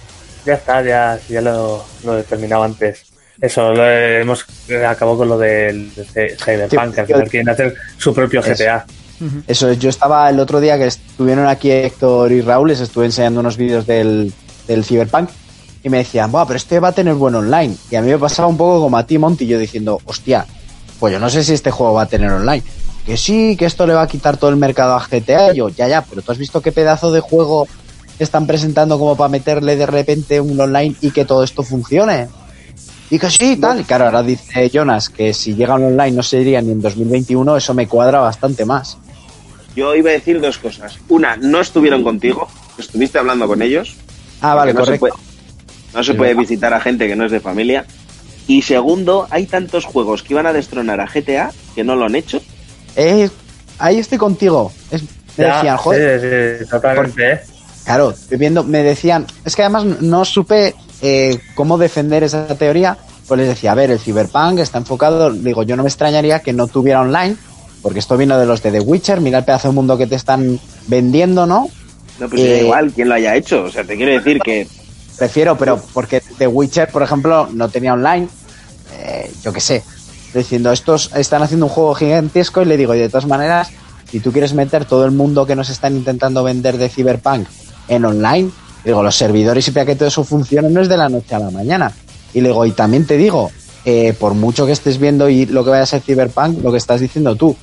ya 0.45 0.53
está, 0.55 0.81
ya, 0.81 1.19
ya 1.29 1.41
lo, 1.41 1.83
lo 2.03 2.19
he 2.19 2.23
terminado 2.23 2.63
antes. 2.63 3.05
Eso, 3.39 3.71
lo 3.73 3.83
he- 3.89 4.21
hemos 4.21 4.45
acabado 4.87 5.17
con 5.19 5.29
lo 5.29 5.37
del 5.37 5.93
de 5.95 6.35
Cyberpunk, 6.37 6.93
que 6.93 7.01
al 7.01 7.07
final 7.07 7.29
quieren 7.29 7.49
hacer 7.49 7.75
su 7.97 8.13
propio 8.13 8.41
Eso. 8.41 8.49
GTA. 9.21 9.43
Eso 9.47 9.69
es, 9.69 9.79
yo 9.79 9.89
estaba 9.89 10.29
el 10.29 10.39
otro 10.39 10.59
día 10.59 10.77
que 10.77 10.87
estuvieron 10.87 11.47
aquí 11.47 11.71
Héctor 11.71 12.31
y 12.31 12.41
Raúl, 12.41 12.69
les 12.69 12.79
estuve 12.79 13.05
enseñando 13.05 13.39
unos 13.39 13.57
vídeos 13.57 13.85
del, 13.85 14.33
del 14.67 14.83
Cyberpunk 14.83 15.29
y 15.83 15.89
me 15.89 15.99
decían, 15.99 16.31
Buah, 16.31 16.45
pero 16.45 16.57
este 16.57 16.79
va 16.79 16.89
a 16.89 16.91
tener 16.91 17.15
buen 17.15 17.35
online. 17.35 17.75
Y 17.89 17.95
a 17.95 18.01
mí 18.01 18.09
me 18.09 18.17
pasaba 18.17 18.47
un 18.47 18.57
poco 18.57 18.81
como 18.81 18.97
a 18.97 19.05
ti, 19.05 19.17
Monty, 19.17 19.47
yo 19.47 19.57
diciendo, 19.57 19.99
hostia, 20.05 20.45
pues 20.99 21.13
yo 21.13 21.19
no 21.19 21.29
sé 21.29 21.43
si 21.43 21.53
este 21.53 21.71
juego 21.71 21.93
va 21.93 22.03
a 22.03 22.07
tener 22.07 22.31
online. 22.31 22.63
Que 23.05 23.17
sí, 23.17 23.55
que 23.57 23.65
esto 23.65 23.87
le 23.87 23.93
va 23.93 24.03
a 24.03 24.07
quitar 24.07 24.37
todo 24.37 24.51
el 24.51 24.57
mercado 24.57 24.93
a 24.93 25.05
GTA. 25.05 25.53
Yo, 25.53 25.69
ya, 25.69 25.87
ya, 25.87 26.03
pero 26.03 26.21
tú 26.21 26.31
has 26.31 26.37
visto 26.37 26.61
qué 26.61 26.71
pedazo 26.71 27.11
de 27.11 27.19
juego 27.19 27.67
están 28.19 28.45
presentando 28.45 28.99
como 28.99 29.15
para 29.15 29.29
meterle 29.29 29.75
de 29.75 29.87
repente 29.87 30.39
un 30.39 30.59
online 30.59 30.95
y 31.01 31.09
que 31.09 31.25
todo 31.25 31.43
esto 31.43 31.63
funcione. 31.63 32.27
Y 33.09 33.17
que 33.17 33.29
sí, 33.31 33.57
tal. 33.57 33.81
Y 33.81 33.83
claro, 33.83 34.05
ahora 34.05 34.21
dice 34.21 34.69
Jonas 34.69 35.09
que 35.09 35.33
si 35.33 35.55
llega 35.55 35.75
un 35.75 35.85
online 35.85 36.11
no 36.11 36.23
sería 36.23 36.61
ni 36.61 36.71
en 36.71 36.81
2021, 36.81 37.57
eso 37.57 37.73
me 37.73 37.87
cuadra 37.87 38.19
bastante 38.19 38.63
más. 38.63 38.97
Yo 39.75 39.95
iba 39.95 40.09
a 40.09 40.13
decir 40.13 40.39
dos 40.41 40.57
cosas. 40.57 40.97
Una, 41.09 41.37
no 41.37 41.61
estuvieron 41.61 42.03
contigo, 42.03 42.47
estuviste 42.77 43.17
hablando 43.19 43.47
con 43.47 43.61
ellos. 43.61 43.95
Ah, 44.41 44.55
vale, 44.55 44.73
no 44.73 44.81
correcto. 44.81 45.05
Se 45.07 45.11
puede, 45.11 45.23
no 45.93 46.03
se 46.03 46.13
puede 46.13 46.33
visitar 46.33 46.73
a 46.73 46.79
gente 46.81 47.07
que 47.07 47.15
no 47.15 47.25
es 47.25 47.31
de 47.31 47.39
familia. 47.39 47.85
Y 48.47 48.63
segundo, 48.63 49.27
hay 49.29 49.45
tantos 49.45 49.85
juegos 49.85 50.23
que 50.23 50.33
iban 50.33 50.45
a 50.45 50.53
destronar 50.53 50.99
a 50.99 51.07
GTA 51.07 51.51
que 51.75 51.83
no 51.83 51.95
lo 51.95 52.05
han 52.05 52.15
hecho. 52.15 52.41
Eh, 52.95 53.29
ahí 53.79 53.99
estoy 53.99 54.17
contigo. 54.17 54.71
Es- 54.89 55.03
me 55.37 55.45
Ya, 55.45 55.55
decían, 55.55 55.77
joder, 55.77 56.57
sí, 56.59 56.65
sí, 56.65 56.69
totalmente, 56.69 57.31
¿eh? 57.31 57.39
claro, 57.85 58.11
estoy 58.11 58.37
viendo, 58.37 58.65
me 58.65 58.83
decían, 58.83 59.25
es 59.45 59.55
que 59.55 59.61
además 59.61 59.85
no 60.01 60.25
supe 60.25 60.75
eh, 61.01 61.39
cómo 61.55 61.77
defender 61.77 62.21
esa 62.23 62.47
teoría, 62.57 62.97
pues 63.29 63.37
les 63.39 63.47
decía, 63.47 63.71
a 63.71 63.75
ver, 63.75 63.91
el 63.91 63.99
Cyberpunk 63.99 64.59
está 64.59 64.77
enfocado, 64.79 65.31
digo, 65.31 65.63
yo 65.63 65.77
no 65.77 65.83
me 65.83 65.89
extrañaría 65.89 66.39
que 66.41 66.51
no 66.51 66.67
tuviera 66.67 66.99
online, 66.99 67.37
porque 67.81 67.99
esto 67.99 68.17
vino 68.17 68.37
de 68.37 68.45
los 68.45 68.61
de 68.61 68.71
The 68.71 68.79
Witcher, 68.79 69.21
mira 69.21 69.39
el 69.39 69.45
pedazo 69.45 69.69
de 69.69 69.73
mundo 69.73 69.97
que 69.97 70.07
te 70.07 70.15
están 70.15 70.59
vendiendo, 70.87 71.45
¿no? 71.45 71.69
No, 72.19 72.29
pues 72.29 72.41
Eh, 72.41 72.61
igual 72.63 72.91
quién 72.93 73.09
lo 73.09 73.15
haya 73.15 73.35
hecho. 73.35 73.63
O 73.63 73.71
sea, 73.71 73.83
te 73.83 73.95
quiero 73.95 74.11
decir 74.11 74.39
que 74.39 74.67
Prefiero, 75.17 75.55
pero 75.57 75.79
porque 75.93 76.21
The 76.37 76.47
Witcher, 76.47 76.87
por 76.89 77.03
ejemplo, 77.03 77.47
no 77.53 77.69
tenía 77.69 77.93
online. 77.93 78.27
eh, 78.97 79.31
yo 79.43 79.53
qué 79.53 79.61
sé. 79.61 79.83
Diciendo, 80.33 80.71
estos 80.71 81.11
están 81.15 81.43
haciendo 81.43 81.65
un 81.65 81.71
juego 81.71 81.93
gigantesco 81.93 82.61
y 82.61 82.65
le 82.65 82.77
digo, 82.77 82.95
y 82.95 82.99
de 82.99 83.09
todas 83.09 83.25
maneras, 83.25 83.69
si 84.09 84.19
tú 84.19 84.31
quieres 84.31 84.53
meter 84.53 84.85
todo 84.85 85.05
el 85.05 85.11
mundo 85.11 85.45
que 85.45 85.55
nos 85.55 85.69
están 85.69 85.95
intentando 85.95 86.43
vender 86.43 86.77
de 86.77 86.89
Cyberpunk 86.89 87.47
en 87.87 88.05
online, 88.05 88.49
digo, 88.85 89.03
los 89.03 89.15
servidores 89.15 89.67
y 89.67 89.71
para 89.71 89.85
que 89.85 89.95
todo 89.95 90.07
eso 90.07 90.23
funcione 90.23 90.69
no 90.69 90.81
es 90.81 90.87
de 90.89 90.97
la 90.97 91.09
noche 91.09 91.35
a 91.35 91.39
la 91.39 91.51
mañana. 91.51 91.91
Y 92.33 92.41
le 92.41 92.49
digo, 92.49 92.65
y 92.65 92.71
también 92.71 93.05
te 93.05 93.17
digo, 93.17 93.51
eh, 93.85 94.13
por 94.19 94.33
mucho 94.33 94.65
que 94.65 94.71
estés 94.71 94.97
viendo 94.99 95.29
y 95.29 95.45
lo 95.47 95.63
que 95.63 95.71
vaya 95.71 95.83
a 95.83 95.87
ser 95.87 96.01
Cyberpunk, 96.01 96.63
lo 96.63 96.71
que 96.71 96.77
estás 96.77 97.01
diciendo 97.01 97.35
tú, 97.35 97.55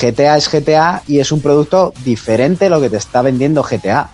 GTA 0.00 0.36
es 0.36 0.48
GTA 0.50 1.02
y 1.06 1.18
es 1.20 1.32
un 1.32 1.40
producto 1.40 1.92
diferente 2.04 2.66
a 2.66 2.70
lo 2.70 2.80
que 2.80 2.90
te 2.90 2.96
está 2.96 3.22
vendiendo 3.22 3.62
GTA. 3.62 4.08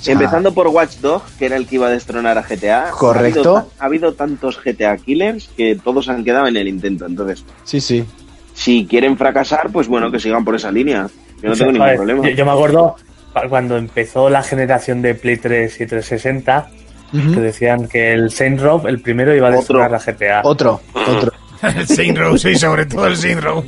O 0.00 0.02
sea, 0.02 0.12
empezando 0.14 0.54
por 0.54 0.66
Watch 0.68 0.96
Dogs, 1.00 1.30
que 1.38 1.46
era 1.46 1.56
el 1.56 1.66
que 1.66 1.74
iba 1.74 1.86
a 1.88 1.90
destronar 1.90 2.38
a 2.38 2.42
GTA. 2.42 2.90
Correcto. 2.92 3.56
Ha 3.56 3.58
habido, 3.60 3.70
ha 3.78 3.84
habido 3.84 4.12
tantos 4.14 4.58
GTA 4.62 4.96
killers 4.96 5.48
que 5.56 5.76
todos 5.82 6.08
han 6.08 6.24
quedado 6.24 6.46
en 6.46 6.56
el 6.56 6.68
intento. 6.68 7.04
Entonces, 7.04 7.44
Sí, 7.64 7.80
sí. 7.82 8.04
si 8.54 8.86
quieren 8.86 9.18
fracasar, 9.18 9.70
pues 9.70 9.88
bueno, 9.88 10.10
que 10.10 10.18
sigan 10.18 10.44
por 10.44 10.54
esa 10.54 10.70
línea. 10.72 11.06
Yo 11.42 11.48
no 11.48 11.52
O 11.52 11.56
sea, 11.56 11.66
tengo 11.66 11.78
ningún 11.78 11.96
problema. 11.96 12.28
Yo, 12.30 12.34
yo 12.36 12.44
me 12.46 12.52
acuerdo 12.52 12.96
cuando 13.50 13.76
empezó 13.76 14.30
la 14.30 14.42
generación 14.42 15.02
de 15.02 15.14
Play 15.14 15.36
3 15.36 15.80
y 15.80 15.86
360, 15.86 16.70
que 17.12 17.40
decían 17.40 17.86
que 17.88 18.12
el 18.12 18.30
Saint 18.30 18.58
Row, 18.60 18.86
el 18.86 19.00
primero, 19.02 19.34
iba 19.34 19.48
a 19.48 19.50
Otro. 19.50 19.58
destronar 19.78 19.90
la 19.90 19.98
GTA. 19.98 20.40
Otro, 20.44 20.80
otro. 20.94 21.32
El 21.62 21.86
Saint 21.86 22.16
Row, 22.16 22.36
sí, 22.38 22.54
sobre 22.56 22.86
todo 22.86 23.06
el 23.06 23.16
Saint 23.16 23.40
Row. 23.40 23.64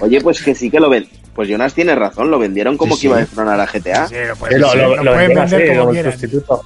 Oye, 0.00 0.20
pues 0.20 0.42
que 0.42 0.54
sí 0.54 0.70
que 0.70 0.78
lo 0.80 0.88
ven. 0.88 1.08
Pues 1.34 1.48
Jonas 1.48 1.74
tiene 1.74 1.94
razón, 1.94 2.30
lo 2.30 2.38
vendieron 2.38 2.76
como 2.76 2.94
Sí, 2.94 3.02
que 3.02 3.06
iba 3.08 3.16
a 3.16 3.20
destronar 3.20 3.60
a 3.60 3.66
GTA. 3.66 4.08
Sí, 4.08 4.14
lo 4.26 4.36
pueden, 4.36 4.60
lo, 4.60 4.74
lo- 5.02 5.12
pueden 5.14 5.38
así, 5.38 5.56
vender 5.56 5.78
como 5.78 5.90
quieran. 5.92 6.12
sustituto. 6.12 6.62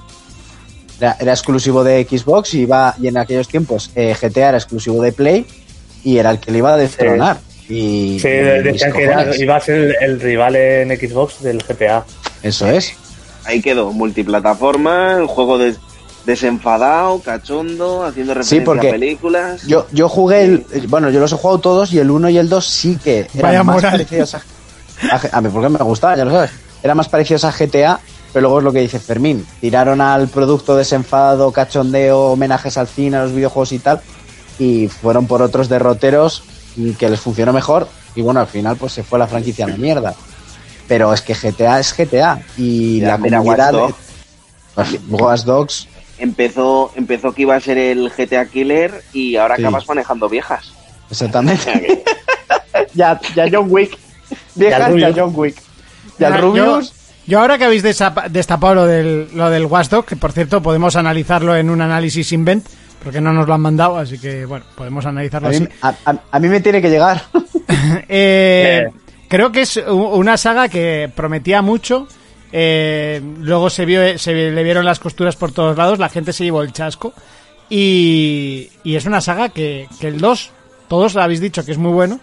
Era, 0.99 1.17
era 1.19 1.31
exclusivo 1.33 1.83
de 1.83 2.05
Xbox 2.09 2.53
y, 2.53 2.61
iba, 2.61 2.95
y 3.01 3.07
en 3.07 3.17
aquellos 3.17 3.47
tiempos 3.47 3.91
eh, 3.95 4.15
GTA 4.19 4.49
era 4.49 4.57
exclusivo 4.57 5.01
de 5.01 5.11
Play 5.11 5.45
y 6.03 6.17
era 6.17 6.29
el 6.31 6.39
que 6.39 6.51
le 6.51 6.59
iba 6.59 6.73
a 6.73 6.77
destronar. 6.77 7.37
Y, 7.67 8.19
Sí, 8.19 8.27
y 8.27 8.31
decían 8.31 8.91
que 8.93 9.03
era- 9.03 9.35
iba 9.35 9.55
a 9.55 9.59
ser 9.59 9.75
el, 9.75 9.95
el 10.01 10.21
rival 10.21 10.55
en 10.55 10.89
Xbox 10.97 11.41
del 11.41 11.63
GTA. 11.63 12.05
Eso 12.43 12.67
es. 12.69 12.93
Ahí 13.45 13.61
quedó, 13.61 13.91
multiplataforma, 13.91 15.17
un 15.17 15.27
juego 15.27 15.57
des- 15.57 15.79
desenfadado, 16.25 17.19
cachondo, 17.19 18.03
haciendo 18.03 18.33
referencia 18.33 18.63
porque 18.63 18.89
a 18.89 18.91
películas. 18.91 19.63
Yo, 19.63 19.87
yo 19.91 20.07
jugué 20.09 20.43
el. 20.43 20.87
Bueno, 20.87 21.09
yo 21.09 21.19
los 21.19 21.31
he 21.31 21.35
jugado 21.35 21.59
todos 21.59 21.93
y 21.93 21.99
el 21.99 22.11
1 22.11 22.29
y 22.29 22.37
el 22.37 22.49
2 22.49 22.65
sí 22.65 22.99
que 23.03 23.27
eran 23.33 23.41
Vaya 23.41 23.63
más 23.63 23.75
moral. 23.77 23.91
parecidos 23.91 24.35
a, 24.35 24.41
a, 25.31 25.41
mí, 25.41 25.49
porque 25.51 25.69
me 25.69 25.79
gustaba, 25.79 26.15
ya 26.15 26.25
lo 26.25 26.31
sabes. 26.31 26.51
Eran 26.83 26.97
más 26.97 27.09
parecidos 27.09 27.43
a 27.45 27.51
GTA, 27.51 27.99
pero 28.33 28.41
luego 28.41 28.59
es 28.59 28.63
lo 28.63 28.71
que 28.71 28.79
dice 28.79 28.99
Fermín. 28.99 29.45
Tiraron 29.59 30.01
al 30.01 30.27
producto 30.27 30.75
desenfadado, 30.75 31.51
cachondeo, 31.51 32.31
homenajes 32.31 32.77
al 32.77 32.87
cine, 32.87 33.17
a 33.17 33.23
los 33.23 33.33
videojuegos 33.33 33.71
y 33.71 33.79
tal, 33.79 34.01
y 34.59 34.87
fueron 34.87 35.27
por 35.27 35.41
otros 35.41 35.69
derroteros 35.69 36.43
y 36.75 36.93
que 36.93 37.09
les 37.09 37.19
funcionó 37.19 37.53
mejor. 37.53 37.87
Y 38.15 38.21
bueno, 38.21 38.39
al 38.39 38.47
final, 38.47 38.77
pues 38.77 38.93
se 38.93 39.03
fue 39.03 39.19
la 39.19 39.27
franquicia 39.27 39.65
a 39.65 39.69
la 39.69 39.77
mierda. 39.77 40.13
Pero 40.87 41.13
es 41.13 41.21
que 41.21 41.33
GTA 41.33 41.79
es 41.79 41.95
GTA 41.95 42.41
y 42.57 42.99
Ya, 42.99 43.09
la 43.09 43.17
mira, 43.17 43.37
comunidad. 43.37 43.73
Watch 45.09 45.43
Dogs. 45.43 45.87
Empezó, 46.21 46.91
empezó 46.95 47.33
que 47.33 47.41
iba 47.41 47.55
a 47.55 47.59
ser 47.59 47.77
el 47.77 48.09
GTA 48.09 48.45
Killer 48.45 49.03
y 49.11 49.35
ahora 49.35 49.55
Sí. 49.57 49.63
acabas 49.63 49.87
manejando 49.87 50.29
viejas. 50.29 50.71
Exactamente. 51.09 52.03
ya, 52.93 53.19
ya 53.35 53.45
John 53.51 53.65
Wick. 53.69 53.97
Viejas, 54.55 54.95
Ya. 54.95 55.11
John 55.15 55.33
Wick. 55.35 55.55
Ya 56.19 56.27
el 56.29 56.41
Rubius. 56.41 56.93
Yo, 57.27 57.39
ahora 57.39 57.57
que 57.57 57.65
habéis 57.65 57.83
destapado 57.83 58.75
lo 58.75 58.85
del, 58.87 59.29
lo 59.35 59.49
del 59.49 59.65
Watchdog, 59.65 60.05
que 60.05 60.15
por 60.15 60.31
cierto 60.31 60.61
podemos 60.61 60.95
analizarlo 60.95 61.55
en 61.55 61.69
un 61.69 61.81
análisis 61.81 62.31
invent, 62.33 62.65
porque 63.03 63.21
no 63.21 63.31
nos 63.33 63.47
lo 63.47 63.53
han 63.53 63.61
mandado, 63.61 63.97
así 63.97 64.17
que 64.19 64.45
bueno, 64.45 64.65
podemos 64.75 65.05
analizarlo 65.05 65.47
A 65.47 65.51
así. 65.51 65.61
mí, 65.61 65.67
a- 65.81 65.95
a- 66.05 66.19
a 66.31 66.39
mí 66.39 66.47
me 66.47 66.61
tiene 66.61 66.81
que 66.81 66.89
llegar. 66.89 67.21
Eh, 68.09 68.83
Eh. 68.87 68.91
Creo 69.27 69.51
que 69.51 69.61
es 69.61 69.77
una 69.77 70.35
saga 70.37 70.67
que 70.67 71.09
prometía 71.15 71.61
mucho. 71.61 72.07
Eh, 72.51 73.21
luego 73.39 73.69
se 73.69 73.85
vio, 73.85 74.17
se 74.17 74.33
le 74.51 74.63
vieron 74.63 74.85
las 74.85 74.99
costuras 74.99 75.35
por 75.35 75.51
todos 75.51 75.77
lados, 75.77 75.99
la 75.99 76.09
gente 76.09 76.33
se 76.33 76.43
llevó 76.43 76.61
el 76.63 76.71
chasco. 76.73 77.13
Y, 77.69 78.69
y 78.83 78.95
es 78.95 79.05
una 79.05 79.21
saga 79.21 79.49
que, 79.49 79.87
que 79.99 80.07
el 80.09 80.19
2, 80.19 80.51
todos 80.89 81.15
habéis 81.15 81.39
dicho 81.39 81.63
que 81.63 81.71
es 81.71 81.77
muy 81.77 81.91
bueno, 81.93 82.19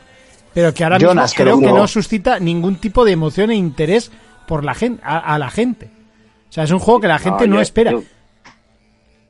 pero 0.53 0.75
que 0.75 0.85
ahora 0.85 0.99
Jonas, 0.99 1.31
mismo 1.31 1.37
que 1.37 1.43
creo 1.43 1.55
lo 1.57 1.61
que 1.67 1.73
no 1.81 1.87
suscita 1.89 2.39
ningún 2.39 2.77
tipo 2.77 3.05
de 3.05 3.13
emoción 3.13 3.51
e 3.51 3.55
interés 3.55 4.11
por 4.47 4.63
la 4.65 4.75
gente, 4.75 5.03
a, 5.05 5.19
a 5.35 5.39
la 5.39 5.51
gente. 5.51 5.89
O 6.51 6.53
sea, 6.53 6.65
es 6.65 6.71
un 6.71 6.79
juego 6.79 7.01
que 7.01 7.09
la 7.09 7.19
gente 7.19 7.49
no, 7.49 7.57
yo- 7.57 7.61
espera. 7.63 7.93
Yo, 7.93 8.03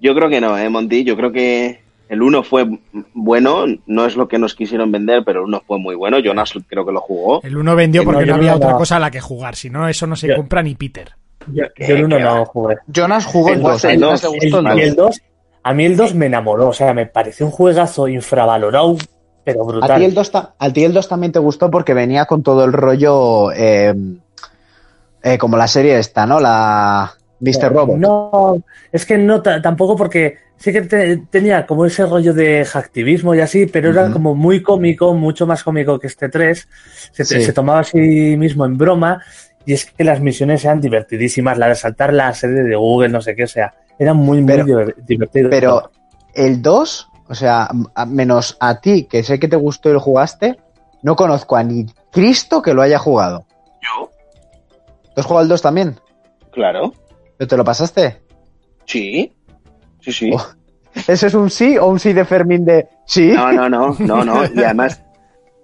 yo 0.00 0.14
creo 0.14 0.28
que 0.28 0.40
no, 0.40 0.58
¿eh, 0.58 0.68
Monty? 0.68 1.04
Yo 1.04 1.16
creo 1.16 1.30
que 1.32 1.82
el 2.08 2.22
1 2.22 2.42
fue 2.42 2.66
bueno, 3.14 3.64
no 3.86 4.06
es 4.06 4.16
lo 4.16 4.28
que 4.28 4.38
nos 4.38 4.54
quisieron 4.54 4.90
vender, 4.90 5.22
pero 5.24 5.40
el 5.40 5.46
1 5.46 5.62
fue 5.66 5.78
muy 5.78 5.94
bueno. 5.94 6.18
Jonas 6.18 6.52
creo 6.66 6.84
que 6.86 6.92
lo 6.92 7.00
jugó. 7.00 7.40
El 7.42 7.56
1 7.56 7.76
vendió 7.76 8.02
No, 8.02 8.10
porque 8.10 8.26
yo 8.26 8.32
no 8.32 8.36
había 8.36 8.50
no- 8.52 8.56
otra 8.56 8.72
cosa 8.74 8.96
a 8.96 9.00
la 9.00 9.10
que 9.10 9.20
jugar, 9.20 9.54
si 9.56 9.70
no, 9.70 9.86
eso 9.88 10.06
no 10.06 10.16
se 10.16 10.28
Yo- 10.28 10.36
compra 10.36 10.62
ni 10.62 10.74
Peter. 10.74 11.10
Yo, 11.52 11.64
yo 11.76 11.94
el 11.96 12.04
1 12.04 12.18
no 12.18 12.44
jugué. 12.46 12.76
Jonas 12.88 13.24
jugó 13.26 13.48
el 13.48 13.54
El 13.56 13.62
2. 13.62 13.72
dos, 13.72 13.84
A 13.84 13.90
el 13.92 14.00
Jonas 14.00 14.22
dos, 14.22 14.32
le 14.32 14.38
El, 14.38 14.52
gustó 14.52 14.58
el 14.72 14.78
y 14.78 14.82
el 14.82 14.94
2. 14.94 15.06
2, 15.06 15.20
a 15.62 15.74
mí 15.74 15.84
el 15.84 15.96
2 15.96 16.14
me 16.14 16.26
enamoró, 16.26 16.68
o 16.68 16.72
sea, 16.72 16.92
me 16.94 17.06
pareció 17.06 17.46
un 17.46 17.52
juegazo 17.52 18.08
infravalorado, 18.08 18.96
pero 19.44 19.62
A 19.62 19.66
ti, 19.66 19.72
brutal. 19.72 20.02
el 20.02 20.14
2 20.14 20.30
ta- 20.30 20.54
a 20.58 20.70
ti 20.70 20.84
el 20.84 20.92
2 20.92 21.08
también 21.08 21.32
te 21.32 21.38
gustó 21.38 21.70
porque 21.70 21.94
venía 21.94 22.26
con 22.26 22.42
todo 22.42 22.64
el 22.64 22.72
rollo 22.72 23.50
eh, 23.52 23.94
eh, 25.22 25.38
como 25.38 25.56
la 25.56 25.66
serie 25.68 25.98
esta, 25.98 26.26
¿no? 26.26 26.38
La 26.40 27.12
Mr. 27.40 27.72
Robot. 27.72 27.96
No, 27.96 28.62
es 28.92 29.06
que 29.06 29.16
no 29.18 29.40
ta- 29.42 29.60
tampoco 29.62 29.96
porque 29.96 30.36
sí 30.58 30.72
que 30.72 30.82
te- 30.82 31.16
tenía 31.30 31.66
como 31.66 31.86
ese 31.86 32.04
rollo 32.04 32.34
de 32.34 32.64
hacktivismo 32.64 33.34
y 33.34 33.40
así, 33.40 33.66
pero 33.66 33.90
era 33.90 34.10
como 34.10 34.34
muy 34.34 34.62
cómico, 34.62 35.14
mucho 35.14 35.46
más 35.46 35.62
cómico 35.64 35.98
que 35.98 36.08
este 36.08 36.28
3. 36.28 36.68
Se, 37.12 37.24
Sí. 37.24 37.42
se 37.42 37.52
tomaba 37.52 37.80
a 37.80 37.84
sí 37.84 37.98
mismo 38.36 38.64
en 38.66 38.76
broma 38.76 39.22
y 39.64 39.72
es 39.72 39.86
que 39.86 40.04
las 40.04 40.20
misiones 40.20 40.64
eran 40.64 40.80
divertidísimas, 40.80 41.58
la 41.58 41.68
de 41.68 41.74
saltar 41.74 42.12
la 42.12 42.32
sede 42.34 42.64
de 42.64 42.76
Google, 42.76 43.08
no 43.10 43.20
sé 43.20 43.34
qué, 43.36 43.44
o 43.44 43.48
sea, 43.48 43.74
eran 43.98 44.16
muy, 44.16 44.38
muy 44.40 44.46
Pero- 44.52 44.64
diver- 44.66 44.94
divertidos. 45.06 45.50
Pero 45.50 45.90
el 46.34 46.60
2, 46.62 47.08
o 47.28 47.34
sea, 47.34 47.68
a- 47.94 48.06
menos 48.06 48.56
a 48.60 48.80
ti, 48.80 49.04
que 49.04 49.22
sé 49.22 49.38
que 49.38 49.48
te 49.48 49.56
gustó 49.56 49.90
y 49.90 49.92
lo 49.92 50.00
jugaste, 50.00 50.58
no 51.02 51.14
conozco 51.16 51.56
a 51.56 51.62
ni 51.62 51.86
Cristo 52.10 52.62
que 52.62 52.74
lo 52.74 52.82
haya 52.82 52.98
jugado. 52.98 53.46
Yo, 53.82 54.10
¿Tú 55.14 55.20
has 55.20 55.26
jugado 55.26 55.42
el 55.42 55.48
2 55.48 55.62
también? 55.62 55.96
claro. 56.52 56.92
¿Pero 57.36 57.48
te 57.48 57.56
lo 57.56 57.64
pasaste? 57.64 58.20
Sí. 58.84 59.32
Sí, 60.00 60.12
sí. 60.12 60.30
Oh. 60.32 60.44
¿Eso 61.06 61.26
es 61.26 61.34
un 61.34 61.50
sí 61.50 61.78
o 61.78 61.86
un 61.86 61.98
sí 61.98 62.12
de 62.12 62.24
Fermín 62.24 62.64
de 62.64 62.88
sí? 63.04 63.28
No, 63.28 63.52
no, 63.52 63.68
no, 63.68 63.96
no, 63.98 64.24
no. 64.24 64.44
Y 64.54 64.62
además, 64.62 65.02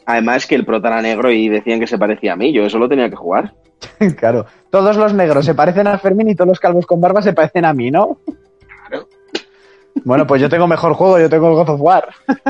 además 0.06 0.46
que 0.46 0.54
el 0.54 0.64
prota 0.64 0.88
era 0.88 1.02
negro 1.02 1.30
y 1.30 1.48
decían 1.48 1.80
que 1.80 1.86
se 1.86 1.98
parecía 1.98 2.34
a 2.34 2.36
mí. 2.36 2.52
Yo 2.52 2.64
eso 2.64 2.78
lo 2.78 2.88
tenía 2.88 3.08
que 3.10 3.16
jugar. 3.16 3.54
claro. 4.16 4.46
Todos 4.70 4.96
los 4.96 5.14
negros 5.14 5.44
se 5.44 5.54
parecen 5.54 5.86
a 5.86 5.98
Fermín 5.98 6.30
y 6.30 6.34
todos 6.34 6.48
los 6.48 6.60
calvos 6.60 6.86
con 6.86 7.00
barba 7.00 7.22
se 7.22 7.32
parecen 7.32 7.64
a 7.64 7.72
mí, 7.74 7.90
¿no? 7.90 8.18
Bueno, 10.04 10.26
pues 10.26 10.42
yo 10.42 10.48
tengo 10.48 10.66
mejor 10.66 10.94
juego, 10.94 11.18
yo 11.20 11.28
tengo 11.30 11.48
el 11.48 11.54
God 11.54 11.68
of 11.70 11.80
War. 11.80 12.08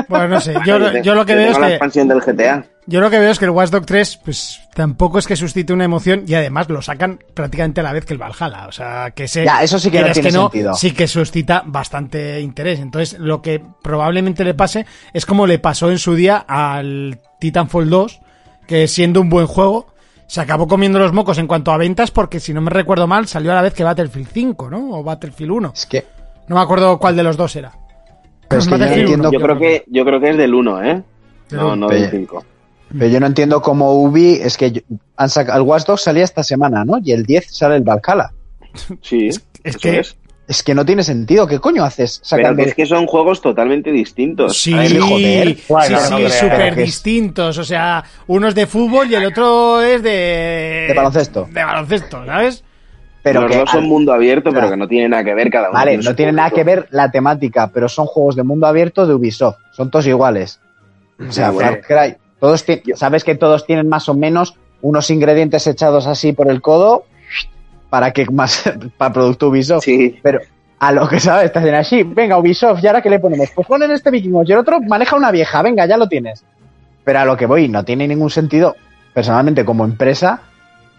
Bueno, 0.09 0.27
no 0.27 0.39
sé, 0.41 0.55
yo, 0.65 0.79
lo- 0.79 0.91
yo 1.01 1.13
lo 1.13 1.25
que 1.25 1.33
Yo 1.33 1.37
veo 1.37 1.51
es 1.51 1.59
la 1.59 1.67
que... 1.67 1.73
expansión 1.73 2.07
del 2.07 2.19
GTA. 2.21 2.65
Yo 2.87 3.01
lo 3.01 3.09
que 3.09 3.19
veo 3.19 3.31
es 3.31 3.39
que 3.39 3.45
el 3.45 3.51
Watch 3.51 3.69
Dogs 3.71 3.85
3, 3.85 4.19
pues 4.25 4.61
tampoco 4.73 5.17
es 5.19 5.25
que 5.27 5.35
suscite 5.35 5.71
una 5.73 5.85
emoción 5.85 6.23
y 6.27 6.33
además 6.35 6.69
lo 6.69 6.81
sacan 6.81 7.19
prácticamente 7.33 7.81
a 7.81 7.83
la 7.83 7.93
vez 7.93 8.05
que 8.05 8.13
el 8.13 8.19
Valhalla. 8.19 8.67
O 8.67 8.71
sea, 8.71 9.11
que 9.11 9.27
se. 9.27 9.45
Ya, 9.45 9.63
eso 9.63 9.79
sí 9.79 9.89
que 9.89 10.01
no 10.01 10.11
tiene 10.11 10.31
sentido. 10.31 10.73
Sí 10.75 10.91
que 10.91 11.07
suscita 11.07 11.63
bastante 11.65 12.41
interés. 12.41 12.79
Entonces, 12.79 13.17
lo 13.19 13.41
que 13.41 13.63
probablemente 13.81 14.43
le 14.43 14.53
pase 14.53 14.85
es 15.13 15.25
como 15.25 15.47
le 15.47 15.57
pasó 15.59 15.89
en 15.89 15.97
su 15.99 16.13
día 16.15 16.37
al 16.47 17.19
Titanfall 17.39 17.89
2, 17.89 18.19
que 18.67 18.87
siendo 18.87 19.21
un 19.21 19.29
buen 19.29 19.47
juego, 19.47 19.87
se 20.27 20.41
acabó 20.41 20.67
comiendo 20.67 20.99
los 20.99 21.13
mocos 21.13 21.37
en 21.39 21.47
cuanto 21.47 21.71
a 21.71 21.77
ventas, 21.77 22.11
porque 22.11 22.39
si 22.39 22.53
no 22.53 22.61
me 22.61 22.69
recuerdo 22.69 23.07
mal, 23.07 23.27
salió 23.27 23.51
a 23.51 23.55
la 23.55 23.61
vez 23.63 23.73
que 23.73 23.83
Battlefield 23.83 24.27
5, 24.31 24.69
¿no? 24.69 24.91
O 24.91 25.03
Battlefield 25.03 25.51
1. 25.51 25.71
Es 25.73 25.85
que, 25.87 26.05
No 26.47 26.55
me 26.55 26.61
acuerdo 26.61 26.97
cuál 26.99 27.15
de 27.15 27.23
los 27.23 27.37
dos 27.37 27.55
era. 27.55 27.71
pero 28.47 28.61
es 28.61 28.67
que 28.67 28.77
yo 28.77 28.85
entiendo, 28.85 29.31
Yo 29.31 29.39
creo 29.39 29.57
que, 29.57 29.83
yo 29.87 30.05
creo 30.05 30.19
que 30.19 30.29
es 30.29 30.37
del 30.37 30.53
1, 30.53 30.83
¿eh? 30.83 31.03
No, 31.51 31.75
no 31.75 31.87
del 31.87 32.01
Pero- 32.09 32.11
5. 32.11 32.45
pero 32.97 33.07
yo 33.11 33.19
no 33.19 33.25
entiendo 33.25 33.61
cómo 33.61 33.93
Ubi, 33.93 34.33
es 34.41 34.57
que 34.57 34.83
han 35.17 35.29
sacado, 35.29 35.59
el 35.61 35.67
Watch 35.67 35.85
Dogs 35.85 36.01
salía 36.03 36.23
esta 36.23 36.43
semana, 36.43 36.85
¿no? 36.85 36.99
Y 37.03 37.11
el 37.11 37.25
10 37.25 37.55
sale 37.55 37.75
el 37.77 37.83
Valhalla. 37.83 38.31
Sí, 39.01 39.27
es 39.27 39.43
eso 39.63 39.79
que- 39.79 39.99
es. 39.99 40.17
Es 40.47 40.61
que 40.61 40.75
no 40.75 40.85
tiene 40.85 41.01
sentido, 41.01 41.47
¿qué 41.47 41.57
coño 41.57 41.83
haces 41.83 42.21
Pero 42.29 42.43
sacando? 42.43 42.61
que 42.63 42.69
es 42.69 42.75
que 42.75 42.85
son 42.85 43.07
juegos 43.07 43.41
totalmente 43.41 43.91
distintos. 43.91 44.55
Sí, 44.55 44.75
Ay, 44.75 44.95
joder. 44.99 45.57
Bueno, 45.67 45.97
sí, 45.99 46.11
no 46.11 46.17
sí, 46.19 46.29
súper 46.29 46.57
Pero 46.57 46.69
es- 46.81 46.85
distintos. 46.85 47.57
O 47.57 47.63
sea, 47.63 48.03
uno 48.27 48.47
es 48.49 48.53
de 48.53 48.67
fútbol 48.67 49.09
y 49.09 49.15
el 49.15 49.25
otro 49.25 49.81
es 49.81 50.03
de... 50.03 50.85
De 50.89 50.93
baloncesto. 50.95 51.47
De 51.51 51.63
baloncesto, 51.63 52.23
¿sabes? 52.27 52.63
Pero 53.25 53.41
Los 53.41 53.51
que, 53.51 53.57
dos 53.57 53.71
son 53.71 53.87
mundo 53.89 54.13
abierto, 54.13 54.51
pero 54.53 54.69
que 54.69 54.77
no 54.77 54.87
tienen 54.87 55.09
nada 55.09 55.23
que 55.23 55.33
ver 55.33 55.49
cada 55.49 55.69
uno. 55.69 55.79
Vale, 55.79 55.93
tiene 55.93 56.03
no 56.03 56.15
tiene 56.15 56.31
nada 56.31 56.51
que 56.51 56.63
ver 56.63 56.87
la 56.91 57.09
temática, 57.09 57.71
pero 57.73 57.89
son 57.89 58.05
juegos 58.05 58.35
de 58.35 58.43
mundo 58.43 58.67
abierto 58.67 59.07
de 59.07 59.15
Ubisoft. 59.15 59.57
Son 59.71 59.89
todos 59.89 60.05
iguales. 60.05 60.59
O 61.27 61.31
sea, 61.31 61.49
bueno. 61.49 61.71
Far 61.71 61.81
Cry. 61.81 62.17
Todos 62.39 62.63
sabes 62.93 63.23
que 63.23 63.33
todos 63.33 63.65
tienen 63.65 63.89
más 63.89 64.07
o 64.09 64.13
menos 64.13 64.59
unos 64.83 65.09
ingredientes 65.09 65.65
echados 65.65 66.05
así 66.05 66.33
por 66.33 66.51
el 66.51 66.61
codo 66.61 67.05
para 67.89 68.11
que 68.11 68.27
más 68.27 68.71
para 68.97 69.11
producto 69.11 69.47
Ubisoft. 69.47 69.85
Sí, 69.85 70.19
Pero 70.21 70.41
a 70.77 70.91
lo 70.91 71.07
que 71.07 71.19
sabes, 71.19 71.51
te 71.51 71.57
hacen 71.57 71.73
así, 71.73 72.03
venga 72.03 72.37
Ubisoft, 72.37 72.83
¿y 72.83 72.85
ahora 72.85 73.01
qué 73.01 73.09
le 73.09 73.17
ponemos? 73.17 73.49
Pues 73.55 73.65
ponen 73.65 73.89
este 73.89 74.11
vikingo 74.11 74.43
y 74.45 74.51
el 74.51 74.59
otro 74.59 74.79
maneja 74.81 75.15
una 75.15 75.31
vieja, 75.31 75.63
venga, 75.63 75.87
ya 75.87 75.97
lo 75.97 76.07
tienes. 76.07 76.45
Pero 77.03 77.21
a 77.21 77.25
lo 77.25 77.35
que 77.35 77.47
voy, 77.47 77.69
no 77.69 77.83
tiene 77.83 78.07
ningún 78.07 78.29
sentido. 78.29 78.75
Personalmente, 79.15 79.65
como 79.65 79.83
empresa, 79.83 80.41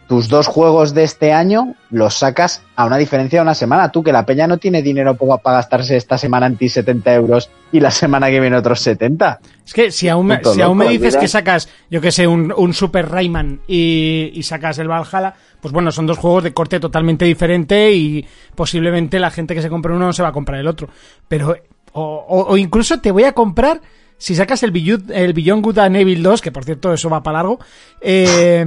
tus 0.09 0.29
dos 0.29 0.47
juegos 0.47 0.95
de 0.95 1.03
este 1.03 1.33
año 1.33 1.75
los 1.90 2.14
sacas 2.14 2.62
a 2.77 2.85
una 2.85 2.97
diferencia 2.97 3.40
de 3.40 3.42
una 3.42 3.55
semana. 3.55 3.90
Tú, 3.90 4.05
que 4.05 4.12
la 4.12 4.25
peña 4.25 4.47
no 4.47 4.59
tiene 4.59 4.81
dinero 4.81 5.16
pa- 5.16 5.38
para 5.38 5.57
gastarse 5.57 5.97
esta 5.97 6.16
semana 6.16 6.47
en 6.47 6.57
ti 6.57 6.69
70 6.69 7.12
euros 7.14 7.51
y 7.73 7.81
la 7.81 7.90
semana 7.90 8.29
que 8.29 8.38
viene 8.38 8.57
otros 8.57 8.81
70. 8.81 9.40
Es 9.66 9.75
que 9.75 9.90
si 9.90 10.09
aún 10.09 10.27
me, 10.27 10.35
si 10.55 10.62
aún 10.62 10.79
me 10.79 10.85
dices 10.92 11.14
que 11.21 11.29
sacas, 11.29 11.69
yo 11.90 12.01
que 12.01 12.12
sé, 12.12 12.27
un, 12.29 12.55
un 12.57 12.73
Super 12.73 13.09
Rayman 13.09 13.61
y, 13.66 14.31
y 14.33 14.42
sacas 14.45 14.79
el 14.79 14.87
Valhalla, 14.88 15.35
pues 15.61 15.73
bueno, 15.73 15.90
son 15.90 16.07
dos 16.07 16.19
juegos 16.19 16.45
de 16.45 16.55
corte 16.55 16.79
totalmente 16.79 17.25
diferente 17.25 17.92
y 17.92 18.25
posiblemente 18.55 19.19
la 19.19 19.31
gente 19.33 19.55
que 19.55 19.62
se 19.62 19.69
compre 19.69 19.92
uno 19.92 20.07
no 20.07 20.12
se 20.12 20.23
va 20.23 20.29
a 20.29 20.33
comprar 20.33 20.61
el 20.61 20.69
otro. 20.69 20.88
Pero, 21.27 21.57
o, 21.92 22.03
o- 22.29 22.47
o 22.53 22.57
incluso 22.57 23.01
te 23.01 23.11
voy 23.11 23.25
a 23.25 23.33
comprar, 23.33 23.81
si 24.18 24.35
sacas 24.35 24.62
el 24.62 24.70
Beyond, 24.70 25.11
el 25.11 25.33
Beyond 25.33 25.62
Good 25.64 25.79
and 25.79 25.96
Evil 25.96 26.22
2, 26.22 26.40
que 26.40 26.50
por 26.52 26.64
cierto 26.64 26.92
eso 26.92 27.11
va 27.11 27.22
para 27.22 27.38
largo, 27.38 27.59
eh, 28.00 28.64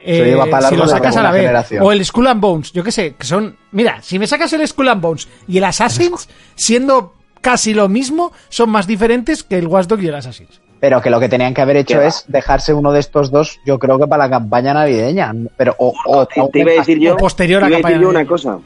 eh, 0.00 0.24
lleva 0.24 0.46
pa' 0.46 0.60
largo 0.60 0.68
si 0.76 0.76
lo 0.76 0.88
sacas 0.88 1.16
a 1.16 1.22
la 1.22 1.32
vez, 1.32 1.42
generación. 1.42 1.82
o 1.84 1.92
el 1.92 2.04
Skull 2.04 2.26
and 2.28 2.40
Bones, 2.40 2.72
yo 2.72 2.84
que 2.84 2.92
sé, 2.92 3.14
que 3.14 3.26
son, 3.26 3.56
mira, 3.72 4.00
si 4.02 4.18
me 4.18 4.26
sacas 4.26 4.52
el 4.52 4.66
Skull 4.66 4.88
and 4.88 5.00
Bones 5.02 5.28
y 5.48 5.58
el 5.58 5.64
Assassin's, 5.64 6.28
siendo 6.54 7.14
casi 7.40 7.74
lo 7.74 7.88
mismo, 7.88 8.32
son 8.48 8.70
más 8.70 8.86
diferentes 8.86 9.42
que 9.42 9.58
el 9.58 9.66
Watch 9.66 9.86
Dogs 9.88 10.02
y 10.04 10.08
el 10.08 10.14
Assassin's. 10.14 10.60
Pero 10.78 11.00
que 11.00 11.10
lo 11.10 11.20
que 11.20 11.28
tenían 11.28 11.54
que 11.54 11.60
haber 11.60 11.76
hecho 11.76 11.94
¿Qué 11.94 12.00
va? 12.02 12.06
es 12.08 12.24
dejarse 12.28 12.74
uno 12.74 12.92
de 12.92 13.00
estos 13.00 13.30
dos, 13.30 13.60
yo 13.64 13.78
creo 13.78 13.98
que 13.98 14.06
para 14.08 14.24
la 14.24 14.30
campaña 14.30 14.74
navideña. 14.74 15.32
Pero, 15.56 15.74
o, 15.78 15.94
o- 16.06 16.26
te, 16.26 16.40
te 16.52 16.58
iba 16.60 16.72
a 16.72 16.74
decir 16.74 16.98
yo, 16.98 17.16
posterior 17.16 17.62
a 17.62 17.66
te 17.68 17.78
iba 17.78 17.88
a 17.88 17.90
decir 17.90 18.02
yo 18.02 18.08
una 18.08 18.26
cosa. 18.26 18.58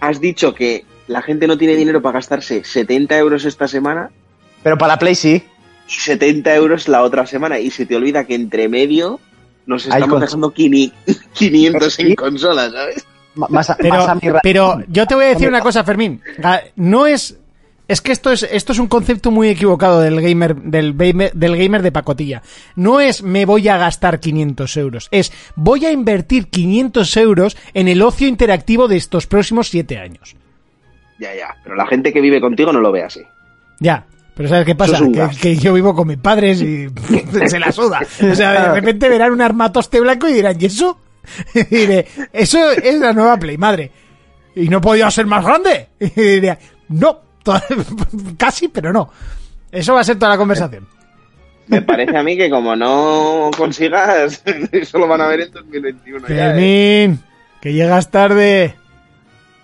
Has 0.00 0.20
dicho 0.20 0.54
que 0.54 0.84
la 1.08 1.22
gente 1.22 1.48
no 1.48 1.58
tiene 1.58 1.74
dinero 1.74 2.00
para 2.02 2.14
gastarse 2.14 2.62
70 2.64 3.18
euros 3.18 3.44
esta 3.44 3.66
semana 3.68 4.10
pero 4.62 4.76
para 4.76 4.92
la 4.94 4.98
Play 4.98 5.14
sí. 5.14 5.42
Y 5.90 6.00
70 6.00 6.54
euros 6.54 6.88
la 6.88 7.02
otra 7.02 7.26
semana. 7.26 7.58
Y 7.58 7.70
se 7.70 7.86
te 7.86 7.96
olvida 7.96 8.24
que 8.24 8.34
entre 8.34 8.68
medio 8.68 9.20
nos 9.66 9.86
estamos 9.86 10.20
dejando 10.20 10.50
500 10.52 10.94
Sí. 11.94 12.02
en 12.02 12.14
consolas, 12.14 12.72
¿sabes? 12.72 13.06
Más, 13.34 13.70
a- 13.70 13.76
Pero, 13.76 13.94
más 13.94 14.08
a 14.08 14.14
mi 14.16 14.28
ra- 14.28 14.40
pero 14.42 14.80
yo 14.88 15.06
te 15.06 15.14
voy 15.14 15.24
a 15.24 15.28
decir 15.28 15.48
una 15.48 15.60
cosa, 15.60 15.84
Fermín. 15.84 16.20
No 16.76 17.06
es. 17.06 17.36
Es 17.88 18.00
que 18.00 18.12
esto 18.12 18.30
es, 18.30 18.44
esto 18.44 18.72
es 18.72 18.78
un 18.78 18.86
concepto 18.86 19.32
muy 19.32 19.48
equivocado 19.48 20.00
del 20.00 20.20
gamer, 20.20 20.54
del, 20.54 20.94
gamer, 20.94 21.32
del 21.32 21.56
gamer 21.56 21.82
de 21.82 21.90
pacotilla. 21.90 22.40
No 22.76 23.00
es 23.00 23.24
me 23.24 23.44
voy 23.46 23.66
a 23.68 23.78
gastar 23.78 24.20
500 24.20 24.76
euros. 24.76 25.08
Es 25.10 25.32
voy 25.56 25.86
a 25.86 25.90
invertir 25.90 26.46
500 26.50 27.16
euros 27.16 27.56
en 27.74 27.88
el 27.88 28.00
ocio 28.02 28.28
interactivo 28.28 28.86
de 28.86 28.96
estos 28.96 29.26
próximos 29.26 29.70
7 29.70 29.98
años. 29.98 30.36
Ya, 31.18 31.34
ya. 31.34 31.56
Pero 31.64 31.74
la 31.74 31.84
gente 31.88 32.12
que 32.12 32.20
vive 32.20 32.40
contigo 32.40 32.72
no 32.72 32.78
lo 32.78 32.92
ve 32.92 33.02
así. 33.02 33.22
Ya. 33.80 34.06
Pero 34.40 34.48
¿sabes 34.48 34.64
qué 34.64 34.74
pasa? 34.74 34.98
Que, 35.12 35.36
que 35.38 35.56
yo 35.56 35.74
vivo 35.74 35.94
con 35.94 36.08
mis 36.08 36.16
padres 36.16 36.62
y 36.62 36.88
se 37.46 37.58
la 37.58 37.70
suda. 37.70 38.00
O 38.22 38.34
sea, 38.34 38.68
de 38.68 38.80
repente 38.80 39.06
verán 39.10 39.32
un 39.32 39.42
armatoste 39.42 40.00
blanco 40.00 40.30
y 40.30 40.32
dirán, 40.32 40.56
¿y 40.58 40.64
eso? 40.64 40.98
Y 41.54 41.62
diré, 41.64 42.06
eso 42.32 42.70
es 42.70 42.98
la 42.98 43.12
nueva 43.12 43.36
Play, 43.36 43.58
madre. 43.58 43.92
Y 44.56 44.70
no 44.70 44.80
podía 44.80 45.10
ser 45.10 45.26
más 45.26 45.44
grande. 45.44 45.88
Y 46.00 46.08
diría, 46.08 46.58
No, 46.88 47.20
casi, 48.38 48.68
pero 48.68 48.94
no. 48.94 49.10
Eso 49.70 49.92
va 49.92 50.00
a 50.00 50.04
ser 50.04 50.18
toda 50.18 50.30
la 50.30 50.38
conversación. 50.38 50.88
Me 51.66 51.82
parece 51.82 52.16
a 52.16 52.22
mí 52.22 52.34
que 52.34 52.48
como 52.48 52.74
no 52.74 53.50
consigas, 53.54 54.42
eso 54.72 54.98
lo 54.98 55.06
van 55.06 55.20
a 55.20 55.26
ver 55.26 55.40
en 55.42 55.52
2021. 55.52 56.28
Ya, 56.28 56.34
¿eh? 56.34 56.38
Fermín, 56.38 57.20
que 57.60 57.74
llegas 57.74 58.10
tarde. 58.10 58.74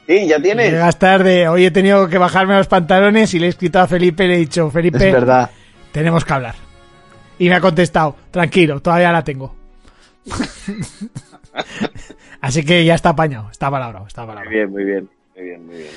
Sí, 0.06 0.26
ya 0.28 0.40
tienes. 0.40 0.70
Llegas 0.72 0.98
tarde. 0.98 1.48
Hoy 1.48 1.64
he 1.66 1.70
tenido 1.70 2.08
que 2.08 2.18
bajarme 2.18 2.56
los 2.56 2.68
pantalones 2.68 3.34
y 3.34 3.38
le 3.38 3.46
he 3.46 3.48
escrito 3.50 3.80
a 3.80 3.86
Felipe 3.88 4.24
y 4.24 4.28
le 4.28 4.34
he 4.34 4.38
dicho, 4.38 4.70
Felipe, 4.70 4.98
Es 5.08 5.12
verdad. 5.12 5.50
tenemos 5.92 6.24
que 6.24 6.32
hablar. 6.32 6.54
Y 7.38 7.48
me 7.48 7.56
ha 7.56 7.60
contestado, 7.60 8.16
tranquilo, 8.30 8.80
todavía 8.80 9.12
la 9.12 9.22
tengo. 9.24 9.54
Así 12.40 12.64
que 12.64 12.84
ya 12.84 12.94
está 12.94 13.10
apañado, 13.10 13.48
está 13.50 13.70
palabrado, 13.70 14.06
está 14.06 14.22
Muy 14.22 14.28
palabrado. 14.34 14.50
bien, 14.56 14.70
muy 14.70 14.84
bien. 14.84 15.08
Muy 15.36 15.44
bien, 15.44 15.66
muy 15.66 15.76
bien. 15.76 15.88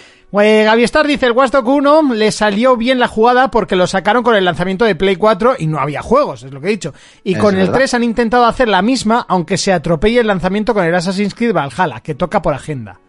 Eh, 0.42 0.64
Gaby 0.64 0.84
Star 0.84 1.08
dice, 1.08 1.26
el 1.26 1.32
Watch 1.32 1.52
Dogs 1.52 1.68
1 1.68 2.14
le 2.14 2.32
salió 2.32 2.78
bien 2.78 3.00
la 3.00 3.08
jugada 3.08 3.50
porque 3.50 3.76
lo 3.76 3.88
sacaron 3.88 4.22
con 4.24 4.36
el 4.36 4.46
lanzamiento 4.46 4.86
de 4.86 4.96
Play 4.96 5.16
4 5.16 5.56
y 5.58 5.66
no 5.68 5.80
había 5.80 6.02
juegos, 6.04 6.44
es 6.44 6.52
lo 6.52 6.62
que 6.62 6.68
he 6.68 6.72
dicho. 6.72 6.94
Y 7.24 7.34
Es 7.34 7.40
con 7.40 7.56
el 7.56 7.62
verdad. 7.68 7.74
3 7.80 7.94
han 7.96 8.04
intentado 8.04 8.46
hacer 8.46 8.68
la 8.68 8.82
misma, 8.82 9.26
aunque 9.28 9.58
se 9.58 9.74
atropelle 9.74 10.20
el 10.20 10.28
lanzamiento 10.28 10.74
con 10.74 10.86
el 10.86 10.94
Assassin's 10.94 11.34
Creed 11.34 11.54
Valhalla, 11.54 12.02
que 12.02 12.14
toca 12.16 12.42
por 12.42 12.54
agenda. 12.54 13.00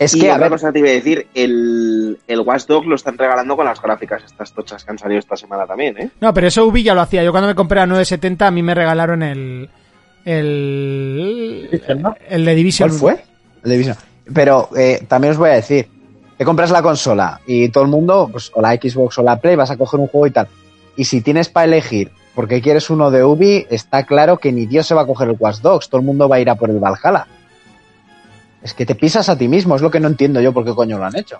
Es 0.00 0.14
y 0.14 0.20
que, 0.20 0.30
a 0.30 0.36
otra 0.36 0.44
ver, 0.44 0.52
cosa 0.52 0.72
te 0.72 0.78
iba 0.78 0.88
a 0.88 0.92
decir, 0.92 1.26
el, 1.34 2.18
el 2.26 2.40
Watch 2.40 2.64
Dogs 2.64 2.86
lo 2.86 2.94
están 2.94 3.18
regalando 3.18 3.54
con 3.54 3.66
las 3.66 3.82
gráficas 3.82 4.24
estas 4.24 4.50
tochas 4.54 4.82
que 4.82 4.92
han 4.92 4.98
salido 4.98 5.18
esta 5.18 5.36
semana 5.36 5.66
también, 5.66 5.98
¿eh? 5.98 6.10
No, 6.22 6.32
pero 6.32 6.46
eso 6.46 6.64
Ubi 6.64 6.82
ya 6.82 6.94
lo 6.94 7.02
hacía. 7.02 7.22
Yo 7.22 7.32
cuando 7.32 7.48
me 7.48 7.54
compré 7.54 7.80
a 7.80 7.86
970 7.86 8.46
a 8.46 8.50
mí 8.50 8.62
me 8.62 8.74
regalaron 8.74 9.22
el... 9.22 9.68
El... 10.24 11.82
El 12.30 12.44
de 12.46 12.54
Division. 12.54 12.88
¿cuál 12.88 12.98
fue? 12.98 13.24
El 13.62 13.72
Division. 13.72 13.96
Pero 14.32 14.70
eh, 14.74 15.04
también 15.06 15.32
os 15.32 15.36
voy 15.36 15.50
a 15.50 15.54
decir, 15.54 15.86
te 16.38 16.46
compras 16.46 16.70
la 16.70 16.80
consola 16.80 17.38
y 17.46 17.68
todo 17.68 17.84
el 17.84 17.90
mundo, 17.90 18.30
pues, 18.32 18.50
o 18.54 18.62
la 18.62 18.72
Xbox 18.72 19.18
o 19.18 19.22
la 19.22 19.38
Play, 19.38 19.54
vas 19.54 19.70
a 19.70 19.76
coger 19.76 20.00
un 20.00 20.06
juego 20.06 20.26
y 20.28 20.30
tal. 20.30 20.48
Y 20.96 21.04
si 21.04 21.20
tienes 21.20 21.50
para 21.50 21.66
elegir 21.66 22.10
porque 22.34 22.62
quieres 22.62 22.88
uno 22.88 23.10
de 23.10 23.22
Ubi, 23.22 23.66
está 23.68 24.06
claro 24.06 24.38
que 24.38 24.50
ni 24.50 24.64
Dios 24.64 24.86
se 24.86 24.94
va 24.94 25.02
a 25.02 25.06
coger 25.06 25.28
el 25.28 25.36
Watch 25.38 25.58
Dogs, 25.58 25.90
todo 25.90 26.00
el 26.00 26.06
mundo 26.06 26.26
va 26.26 26.36
a 26.36 26.40
ir 26.40 26.48
a 26.48 26.54
por 26.54 26.70
el 26.70 26.78
Valhalla. 26.78 27.26
Es 28.62 28.74
que 28.74 28.84
te 28.86 28.94
pisas 28.94 29.28
a 29.28 29.38
ti 29.38 29.48
mismo, 29.48 29.74
es 29.76 29.82
lo 29.82 29.90
que 29.90 30.00
no 30.00 30.08
entiendo 30.08 30.40
yo 30.40 30.52
por 30.52 30.64
qué 30.64 30.74
coño 30.74 30.98
lo 30.98 31.04
han 31.06 31.16
hecho. 31.16 31.38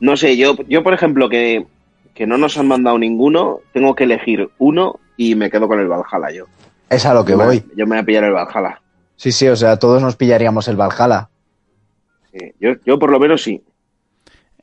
No 0.00 0.16
sé, 0.16 0.36
yo, 0.36 0.56
yo 0.68 0.82
por 0.82 0.94
ejemplo, 0.94 1.28
que, 1.28 1.66
que 2.14 2.26
no 2.26 2.38
nos 2.38 2.56
han 2.58 2.68
mandado 2.68 2.98
ninguno, 2.98 3.60
tengo 3.72 3.94
que 3.94 4.04
elegir 4.04 4.48
uno 4.58 5.00
y 5.16 5.34
me 5.34 5.50
quedo 5.50 5.68
con 5.68 5.80
el 5.80 5.88
Valhalla 5.88 6.30
yo. 6.34 6.44
Es 6.88 7.06
a 7.06 7.14
lo 7.14 7.24
que 7.24 7.32
Yo 7.32 7.38
me- 7.38 7.44
voy. 7.46 7.64
Yo 7.76 7.86
me 7.86 7.96
voy 7.96 7.98
a 7.98 8.04
pillar 8.04 8.24
el 8.24 8.32
Valhalla. 8.32 8.80
Sí, 9.16 9.30
sí, 9.32 9.48
o 9.48 9.56
sea, 9.56 9.78
todos 9.78 10.00
nos 10.02 10.16
pillaríamos 10.16 10.66
el 10.68 10.76
Valhalla. 10.76 11.28
Sí, 12.32 12.52
yo, 12.60 12.70
yo 12.84 12.98
por 12.98 13.10
lo 13.10 13.18
menos 13.20 13.42
sí. 13.42 13.62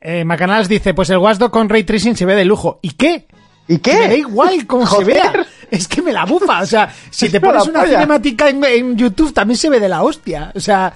Eh, 0.00 0.24
Macanals 0.24 0.68
dice, 0.68 0.94
pues 0.94 1.10
el 1.10 1.18
Dogs 1.20 1.50
con 1.50 1.68
Ray 1.68 1.84
Tracing 1.84 2.16
se 2.16 2.24
ve 2.26 2.34
de 2.34 2.44
lujo. 2.44 2.78
¿Y 2.82 2.90
qué? 2.92 3.26
¿Y 3.68 3.74
Me 3.74 3.78
da 3.78 4.08
qué? 4.08 4.16
igual 4.18 4.66
cómo 4.66 4.86
se 4.86 5.04
vea. 5.04 5.32
Es 5.70 5.86
que 5.86 6.02
me 6.02 6.12
la 6.12 6.24
bufa. 6.24 6.62
O 6.62 6.66
sea, 6.66 6.92
si 7.10 7.28
te 7.28 7.40
pones 7.40 7.64
una 7.68 7.84
cinemática 7.84 8.48
en, 8.48 8.64
en 8.64 8.96
YouTube 8.96 9.32
también 9.32 9.56
se 9.56 9.70
ve 9.70 9.78
de 9.78 9.88
la 9.88 10.02
hostia. 10.02 10.50
O 10.56 10.58
sea, 10.58 10.92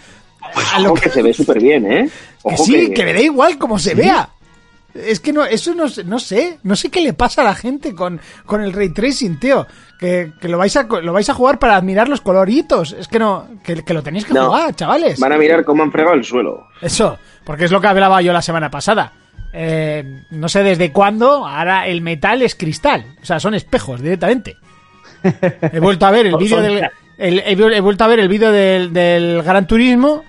a 0.74 0.80
lo 0.80 0.94
que 0.94 1.08
se 1.10 1.22
ve 1.22 1.32
súper 1.32 1.60
bien, 1.60 1.90
¿eh? 1.90 2.08
que 2.48 2.56
sí, 2.58 2.92
que 2.92 3.04
me 3.04 3.12
da 3.14 3.20
igual 3.20 3.56
cómo 3.58 3.78
se 3.78 3.94
vea. 3.94 4.28
Es 4.94 5.18
que 5.18 5.32
no, 5.32 5.44
eso 5.44 5.74
no, 5.74 5.88
sé- 5.88 6.04
no 6.04 6.20
sé, 6.20 6.58
no 6.62 6.76
sé 6.76 6.88
qué 6.88 7.00
le 7.00 7.14
pasa 7.14 7.42
a 7.42 7.44
la 7.44 7.54
gente 7.56 7.94
con, 7.96 8.20
con 8.46 8.62
el 8.62 8.72
ray 8.72 8.90
tracing, 8.90 9.40
tío. 9.40 9.66
Que, 9.98 10.32
que 10.40 10.46
lo 10.48 10.56
vais 10.58 10.76
a 10.76 10.84
lo 10.84 11.12
vais 11.12 11.28
a 11.28 11.34
jugar 11.34 11.58
para 11.58 11.74
admirar 11.76 12.08
los 12.08 12.20
coloritos. 12.20 12.92
Es 12.92 13.08
que 13.08 13.18
no, 13.18 13.48
que, 13.64 13.82
que 13.82 13.92
lo 13.94 14.02
tenéis 14.04 14.24
que 14.24 14.34
No. 14.34 14.46
jugar, 14.46 14.74
chavales. 14.76 15.18
Van 15.18 15.32
a 15.32 15.38
mirar 15.38 15.64
cómo 15.64 15.82
han 15.82 15.90
fregado 15.90 16.14
el 16.14 16.24
suelo. 16.24 16.68
Eso, 16.80 17.18
porque 17.44 17.64
es 17.64 17.72
lo 17.72 17.80
que 17.80 17.88
hablaba 17.88 18.22
yo 18.22 18.32
la 18.32 18.42
semana 18.42 18.70
pasada. 18.70 19.12
Eh, 19.52 20.22
no 20.30 20.48
sé 20.48 20.62
desde 20.62 20.92
cuándo, 20.92 21.44
ahora 21.46 21.88
el 21.88 22.00
metal 22.00 22.42
es 22.42 22.54
cristal. 22.54 23.04
O 23.20 23.24
sea, 23.26 23.40
son 23.40 23.54
espejos 23.54 24.00
directamente. 24.00 24.56
He 25.72 25.80
vuelto 25.80 26.06
a 26.06 26.10
ver 26.12 26.26
el 26.26 26.36
vídeo 26.36 26.60
del. 26.60 26.88
el- 27.18 27.38
he, 27.40 27.52
he 27.52 27.80
vuelto 27.80 28.04
a 28.04 28.08
ver 28.08 28.20
el 28.20 28.28
vídeo 28.28 28.52
del, 28.52 28.92
del 28.92 29.42
Gran 29.42 29.66
Turismo 29.66 30.24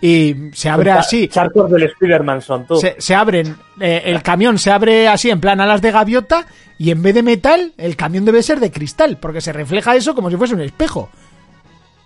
y 0.00 0.34
se 0.52 0.68
abre 0.68 0.90
así. 0.92 1.28
Charcos 1.28 1.70
del 1.70 1.84
Spider-Man 1.84 2.40
son 2.42 2.66
tú. 2.66 2.76
Se, 2.76 2.96
se 2.98 3.14
abren, 3.14 3.56
eh, 3.80 4.02
el 4.06 4.22
camión 4.22 4.58
se 4.58 4.70
abre 4.70 5.08
así 5.08 5.30
en 5.30 5.40
plan 5.40 5.60
alas 5.60 5.80
de 5.82 5.90
gaviota 5.90 6.46
y 6.78 6.90
en 6.90 7.02
vez 7.02 7.14
de 7.14 7.22
metal, 7.22 7.72
el 7.76 7.96
camión 7.96 8.24
debe 8.24 8.42
ser 8.42 8.60
de 8.60 8.70
cristal, 8.70 9.18
porque 9.20 9.40
se 9.40 9.52
refleja 9.52 9.96
eso 9.96 10.14
como 10.14 10.30
si 10.30 10.36
fuese 10.36 10.54
un 10.54 10.60
espejo. 10.60 11.10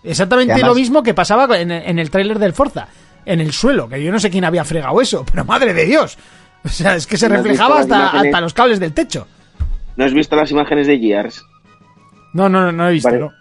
Exactamente 0.05 0.53
además- 0.55 0.69
lo 0.71 0.75
mismo 0.75 1.03
que 1.03 1.15
pasaba 1.15 1.59
en, 1.59 1.71
en 1.71 1.99
el 1.99 2.11
tráiler 2.11 2.39
del 2.39 2.53
Forza, 2.55 2.89
en 3.25 3.41
el 3.41 3.53
suelo, 3.53 3.89
que 3.89 4.03
yo 4.03 4.11
no 4.11 4.19
sé 4.19 4.31
quién 4.31 4.45
había 4.45 4.65
fregado 4.65 5.01
eso, 5.01 5.25
pero 5.31 5.45
madre 5.45 5.75
de 5.75 5.85
Dios. 5.85 6.17
O 6.65 6.69
sea, 6.69 6.95
es 6.95 7.07
que 7.07 7.17
se 7.17 7.29
¿No 7.29 7.35
has 7.35 7.43
reflejaba 7.43 7.81
hasta, 7.81 8.09
hasta 8.11 8.41
los 8.41 8.55
cables 8.55 8.79
del 8.81 8.93
techo. 8.93 9.27
¿No 9.97 10.05
has 10.05 10.15
visto 10.15 10.35
las 10.37 10.51
imágenes 10.51 10.87
de 10.87 10.99
Gears? 10.99 11.45
No, 12.33 12.49
no, 12.49 12.63
no, 12.63 12.73
no 12.73 12.89
he 12.89 12.93
visto. 12.93 13.09
Vale. 13.11 13.21
no. 13.21 13.33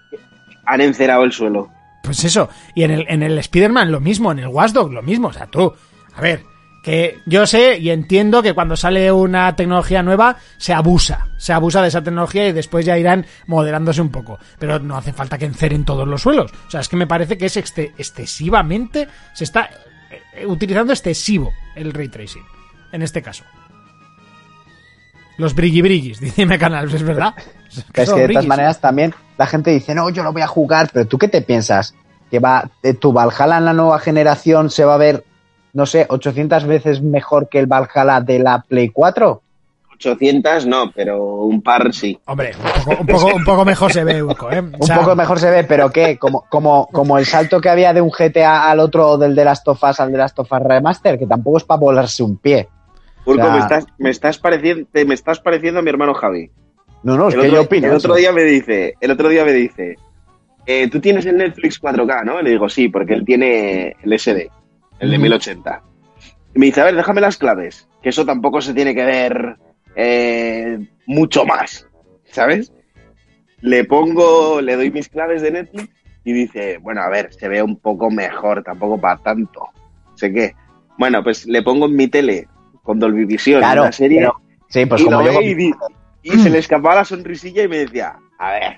Han 0.66 0.82
encerado 0.82 1.24
el 1.24 1.32
suelo. 1.32 1.70
Pues 2.04 2.24
eso, 2.24 2.50
y 2.74 2.84
en 2.84 2.92
el, 2.92 3.06
en 3.08 3.24
el 3.24 3.38
Spider-Man 3.38 3.92
lo 3.92 4.00
mismo, 4.00 4.32
en 4.32 4.40
el 4.40 4.48
Watch 4.48 4.72
Dogs 4.72 4.94
lo 4.94 5.04
mismo, 5.04 5.28
o 5.28 5.34
sea, 5.34 5.48
tú, 5.48 5.74
a 6.16 6.22
ver, 6.22 6.44
que 6.82 7.20
yo 7.28 7.46
sé 7.46 7.78
y 7.78 7.92
entiendo 7.92 8.42
que 8.42 8.54
cuando 8.54 8.76
sale 8.76 9.12
una 9.12 9.56
tecnología 9.56 10.02
nueva 10.02 10.38
se 10.58 10.74
abusa, 10.74 11.28
se 11.38 11.54
abusa 11.54 11.82
de 11.82 11.90
esa 11.90 12.04
tecnología 12.04 12.48
y 12.48 12.54
después 12.54 12.86
ya 12.86 12.98
irán 12.98 13.26
moderándose 13.46 14.02
un 14.02 14.10
poco, 14.10 14.40
pero 14.58 14.80
no 14.80 14.98
hace 14.98 15.14
falta 15.14 15.38
que 15.38 15.46
enceren 15.46 15.86
todos 15.86 16.08
los 16.08 16.22
suelos, 16.22 16.52
o 16.68 16.72
sea, 16.72 16.82
es 16.82 16.90
que 16.90 16.98
me 16.98 17.08
parece 17.08 17.38
que 17.38 17.46
es 17.46 17.58
excesivamente, 17.58 19.08
se 19.34 19.44
está 19.44 19.70
eh, 20.34 20.46
utilizando 20.46 20.92
excesivo 20.92 21.54
el 21.76 21.94
ray 21.94 22.10
tracing, 22.10 22.44
en 22.92 23.04
este 23.04 23.22
caso. 23.22 23.44
Los 25.42 25.56
briggy 25.56 25.82
briguis, 25.82 26.20
dice 26.22 26.46
Canal, 26.60 26.94
es 26.94 27.04
verdad. 27.04 27.34
Es 27.68 27.84
que 27.92 28.06
son 28.06 28.20
de 28.20 28.28
todas 28.28 28.46
maneras 28.46 28.80
también 28.80 29.14
la 29.42 29.48
gente 29.48 29.72
dice, 29.72 29.96
no, 29.96 30.08
yo 30.12 30.22
lo 30.22 30.34
voy 30.34 30.44
a 30.44 30.48
jugar, 30.48 30.92
pero 30.94 31.08
¿tú 31.08 31.18
qué 31.18 31.28
te 31.28 31.42
piensas? 31.42 31.96
¿Que 32.30 32.38
va, 32.38 32.70
eh, 32.84 32.94
tu 32.94 33.12
Valhalla 33.12 33.58
en 33.58 33.66
la 33.66 33.74
nueva 33.74 33.98
generación 33.98 34.70
se 34.70 34.86
va 34.86 34.94
a 34.94 34.98
ver, 34.98 35.24
no 35.74 35.88
sé, 35.88 36.06
800 36.08 36.66
veces 36.68 37.02
mejor 37.02 37.50
que 37.50 37.58
el 37.58 37.66
Valhalla 37.66 38.22
de 38.22 38.38
la 38.38 38.62
Play 38.62 38.90
4? 38.90 39.42
800 39.96 40.68
no, 40.68 40.92
pero 40.92 41.42
un 41.42 41.64
par 41.64 41.92
sí. 41.92 42.20
Hombre, 42.28 42.52
un 42.56 42.84
poco, 42.84 43.02
un 43.02 43.08
poco, 43.08 43.36
un 43.38 43.44
poco 43.44 43.66
mejor 43.66 43.92
se 43.92 44.04
ve, 44.04 44.22
Urco, 44.22 44.52
¿eh? 44.52 44.60
O 44.80 44.86
Un 44.86 44.96
poco 44.96 45.16
mejor 45.16 45.40
se 45.40 45.50
ve, 45.50 45.64
pero 45.64 45.90
¿qué? 45.92 46.20
Como, 46.20 46.46
como, 46.48 46.88
como 46.92 47.18
el 47.18 47.26
salto 47.26 47.60
que 47.60 47.70
había 47.70 47.92
de 47.92 48.02
un 48.02 48.12
GTA 48.12 48.70
al 48.70 48.80
otro, 48.80 49.18
del 49.18 49.34
de 49.34 49.46
las 49.46 49.64
tofas 49.64 50.00
al 50.00 50.12
de 50.12 50.20
las 50.20 50.36
tofas 50.36 50.62
remaster, 50.62 51.18
que 51.18 51.26
tampoco 51.26 51.58
es 51.58 51.64
para 51.64 51.80
volarse 51.80 52.22
un 52.22 52.38
pie. 52.38 52.70
Urco, 53.26 53.42
O 53.42 53.46
sea- 53.46 53.52
me, 53.54 53.60
estás, 53.60 53.86
me, 53.98 54.10
estás 54.10 54.38
pareciendo, 54.40 54.88
te- 54.92 55.06
me 55.06 55.14
estás 55.14 55.40
pareciendo 55.40 55.80
a 55.80 55.84
mi 55.84 55.90
hermano 55.90 56.14
Javi. 56.14 56.52
No, 57.04 57.18
no, 57.18 57.30
es 57.30 57.36
el 57.36 57.42
que 57.42 57.48
otro, 57.48 57.56
yo 57.62 57.66
opino. 57.66 57.88
el 57.88 57.94
otro 57.94 58.16
día 58.16 58.32
me 58.32 58.44
dice, 58.44 58.94
el 59.00 59.12
otro 59.12 59.30
día 59.30 59.44
me 59.46 59.54
dice, 59.54 59.96
eh, 60.66 60.88
tú 60.90 61.00
tienes 61.00 61.26
el 61.26 61.38
Netflix 61.38 61.80
4K, 61.82 62.24
¿no? 62.26 62.42
Le 62.42 62.52
digo, 62.52 62.70
sí, 62.70 62.90
porque 62.90 63.14
él 63.14 63.26
tiene 63.26 63.96
el 64.04 64.14
SD, 64.20 64.50
el 65.00 65.10
de 65.10 65.16
Ujú. 65.18 65.24
1080. 65.24 65.82
Y 66.54 66.60
me 66.60 66.66
dice, 66.68 66.82
a 66.82 66.86
ver, 66.86 66.96
déjame 66.96 67.22
las 67.22 67.38
claves, 67.38 67.88
que 68.04 68.10
eso 68.10 68.26
tampoco 68.26 68.62
se 68.62 68.74
tiene 68.74 68.94
que 68.94 69.04
ver 69.06 69.56
eh, 69.96 70.80
mucho 71.08 71.46
más, 71.46 71.88
¿sabes? 72.26 72.72
Le 73.62 73.84
pongo, 73.86 74.62
le 74.62 74.76
doy 74.76 74.92
mis 74.92 75.10
claves 75.10 75.42
de 75.42 75.52
Netflix 75.52 75.90
y 76.24 76.34
dice, 76.34 76.78
bueno, 76.80 77.02
a 77.02 77.10
ver, 77.10 77.34
se 77.34 77.48
ve 77.48 77.62
un 77.64 77.78
poco 77.78 78.10
mejor, 78.12 78.64
tampoco 78.64 79.00
para 79.00 79.18
tanto. 79.22 79.62
Sé 80.16 80.32
qué. 80.32 80.54
Bueno, 80.98 81.24
pues 81.24 81.46
le 81.48 81.62
pongo 81.64 81.86
en 81.88 81.96
mi 81.96 82.08
tele 82.08 82.48
con 82.84 83.00
Dolby 83.00 83.26
Vision 83.26 83.60
Claro, 83.60 83.84
una 83.84 83.92
serie 83.92 84.20
pero- 84.20 84.36
sí, 84.70 84.86
pues 84.86 85.02
y 85.02 85.06
como 85.06 85.22
yo. 85.24 85.42
y, 85.42 85.74
y 86.24 86.32
se 86.40 86.50
le 86.50 86.58
escapaba 86.60 86.96
la 86.96 87.06
sonrisilla 87.06 87.64
y 87.64 87.68
me 87.68 87.78
decía, 87.80 88.16
a 88.40 88.52
ver, 88.52 88.78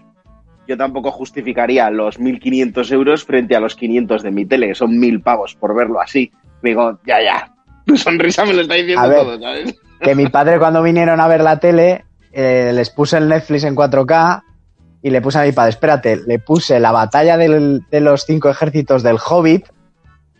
yo 0.67 0.77
tampoco 0.77 1.11
justificaría 1.11 1.89
los 1.89 2.19
1.500 2.19 2.91
euros 2.93 3.25
frente 3.25 3.55
a 3.55 3.59
los 3.59 3.75
500 3.75 4.23
de 4.23 4.31
mi 4.31 4.45
tele, 4.45 4.67
que 4.69 4.75
son 4.75 4.91
1.000 4.97 5.21
pavos 5.21 5.55
por 5.55 5.75
verlo 5.75 5.99
así. 5.99 6.31
Digo, 6.61 6.99
ya, 7.05 7.21
ya, 7.21 7.53
tu 7.85 7.97
sonrisa 7.97 8.45
me 8.45 8.53
lo 8.53 8.61
está 8.61 8.75
diciendo 8.75 9.07
ver. 9.09 9.17
todo, 9.19 9.39
¿sabes? 9.39 9.75
que 9.99 10.15
mi 10.15 10.27
padre 10.27 10.59
cuando 10.59 10.81
vinieron 10.83 11.19
a 11.19 11.27
ver 11.27 11.41
la 11.41 11.59
tele, 11.59 12.05
eh, 12.31 12.71
les 12.73 12.89
puse 12.89 13.17
el 13.17 13.27
Netflix 13.29 13.63
en 13.65 13.75
4K 13.75 14.41
y 15.01 15.09
le 15.09 15.21
puse 15.21 15.39
a 15.39 15.43
mi 15.43 15.51
padre, 15.51 15.69
espérate, 15.71 16.17
le 16.25 16.39
puse 16.39 16.79
la 16.79 16.91
batalla 16.93 17.35
del- 17.37 17.81
de 17.91 17.99
los 18.01 18.25
cinco 18.25 18.49
ejércitos 18.49 19.03
del 19.03 19.17
Hobbit, 19.17 19.65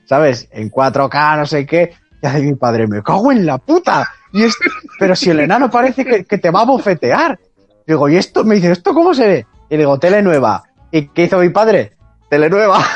¿sabes? 0.06 0.48
En 0.52 0.70
4K, 0.70 1.38
no 1.38 1.46
sé 1.46 1.66
qué. 1.66 1.94
Y 2.24 2.26
hace 2.26 2.42
mi 2.42 2.56
padre, 2.56 2.88
me 2.88 3.04
cago 3.04 3.32
en 3.34 3.46
la 3.46 3.58
puta. 3.58 4.10
Y 4.32 4.44
es- 4.44 4.58
pero 4.98 5.14
si 5.16 5.30
el 5.30 5.42
enano 5.42 5.70
parece 5.70 6.06
que, 6.06 6.24
que 6.24 6.38
te 6.38 6.50
va 6.50 6.62
a 6.62 6.66
bofetear. 6.66 7.38
Digo, 7.86 8.08
¿y 8.08 8.16
esto? 8.16 8.46
Me 8.46 8.56
dice, 8.56 8.72
¿esto 8.72 8.94
cómo 8.94 9.14
se 9.14 9.28
ve? 9.28 9.46
Y 9.70 9.76
digo, 9.76 10.00
tele 10.00 10.22
nueva. 10.22 10.64
¿Y 10.90 11.10
qué 11.10 11.24
hizo 11.24 11.38
mi 11.40 11.50
padre? 11.50 11.92
Tele 12.30 12.50
nueva. 12.50 12.80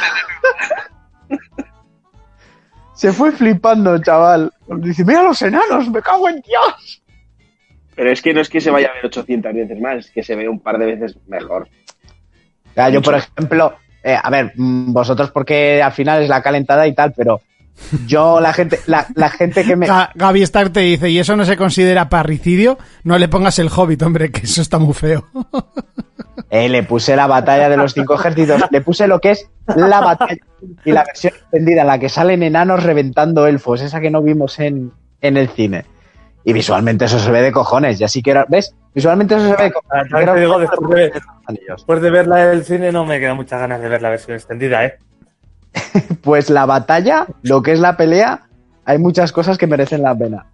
Se 2.93 3.11
fue 3.13 3.31
flipando, 3.31 3.97
chaval. 3.99 4.51
Dice, 4.77 5.05
mira 5.05 5.21
los 5.23 5.39
enanos, 5.41 5.89
me 5.89 6.01
cago 6.01 6.29
en 6.29 6.41
Dios. 6.41 7.03
Pero 7.95 8.11
es 8.11 8.21
que 8.21 8.33
no 8.33 8.41
es 8.41 8.49
que 8.49 8.61
se 8.61 8.71
vaya 8.71 8.89
a 8.89 8.93
ver 8.93 9.05
800 9.07 9.53
veces 9.53 9.79
más, 9.79 9.97
es 9.97 10.11
que 10.11 10.23
se 10.23 10.35
ve 10.35 10.47
un 10.49 10.59
par 10.59 10.77
de 10.79 10.85
veces 10.95 11.17
mejor. 11.27 11.67
Ya, 12.75 12.89
yo, 12.89 13.01
por 13.01 13.15
ejemplo, 13.15 13.75
eh, 14.03 14.17
a 14.21 14.29
ver, 14.29 14.53
mm, 14.55 14.93
vosotros 14.93 15.31
porque 15.31 15.81
al 15.81 15.91
final 15.91 16.23
es 16.23 16.29
la 16.29 16.41
calentada 16.41 16.87
y 16.87 16.93
tal, 16.95 17.13
pero 17.15 17.41
Yo, 18.05 18.39
la 18.39 18.53
gente, 18.53 18.79
la, 18.87 19.05
la 19.15 19.29
gente 19.29 19.63
que 19.63 19.75
me. 19.75 19.87
Ga- 19.87 20.09
Gaby 20.15 20.41
Stark 20.43 20.71
te 20.73 20.79
dice, 20.81 21.09
¿y 21.09 21.19
eso 21.19 21.35
no 21.35 21.45
se 21.45 21.55
considera 21.57 22.09
parricidio? 22.09 22.77
No 23.03 23.17
le 23.17 23.27
pongas 23.27 23.59
el 23.59 23.69
hobbit, 23.73 24.01
hombre, 24.03 24.31
que 24.31 24.41
eso 24.45 24.61
está 24.61 24.77
muy 24.79 24.93
feo. 24.93 25.25
Eh, 26.49 26.69
le 26.69 26.83
puse 26.83 27.15
la 27.15 27.27
batalla 27.27 27.67
de 27.67 27.75
los 27.75 27.93
cinco 27.93 28.13
ejércitos, 28.15 28.61
le 28.71 28.79
puse 28.81 29.05
lo 29.07 29.19
que 29.19 29.31
es 29.31 29.49
la 29.75 29.99
batalla 29.99 30.37
y 30.85 30.91
la 30.91 31.03
versión 31.03 31.33
extendida 31.33 31.81
en 31.81 31.87
la 31.87 31.99
que 31.99 32.07
salen 32.09 32.41
enanos 32.41 32.83
reventando 32.83 33.47
elfos, 33.47 33.81
esa 33.81 33.99
que 33.99 34.09
no 34.11 34.21
vimos 34.21 34.57
en, 34.59 34.93
en 35.19 35.35
el 35.35 35.49
cine. 35.49 35.83
Y 36.45 36.53
visualmente 36.53 37.05
eso 37.05 37.19
se 37.19 37.31
ve 37.31 37.41
de 37.41 37.51
cojones, 37.51 37.99
ya 37.99 38.07
sí 38.07 38.21
que 38.21 38.31
era, 38.31 38.45
¿ves? 38.47 38.73
Visualmente 38.93 39.35
eso 39.35 39.43
se 39.49 39.55
ve 39.57 39.63
de 39.63 39.69
Ah, 39.89 40.03
cojones. 40.09 40.33
te 40.35 40.39
digo, 40.39 40.59
después 40.59 40.89
de, 40.95 41.11
Anillos. 41.47 41.75
después 41.77 42.01
de 42.01 42.09
verla 42.11 42.35
del 42.47 42.63
cine 42.63 42.91
no 42.93 43.03
me 43.03 43.19
quedan 43.19 43.35
muchas 43.35 43.59
ganas 43.59 43.81
de 43.81 43.89
ver 43.89 44.01
la 44.01 44.09
versión 44.11 44.35
extendida, 44.37 44.85
¿eh? 44.85 44.97
Pues 46.21 46.49
la 46.49 46.65
batalla, 46.65 47.25
lo 47.43 47.61
que 47.61 47.71
es 47.73 47.79
la 47.79 47.95
pelea, 47.97 48.47
hay 48.85 48.97
muchas 48.97 49.31
cosas 49.31 49.57
que 49.57 49.67
merecen 49.67 50.01
la 50.03 50.15
pena. 50.15 50.45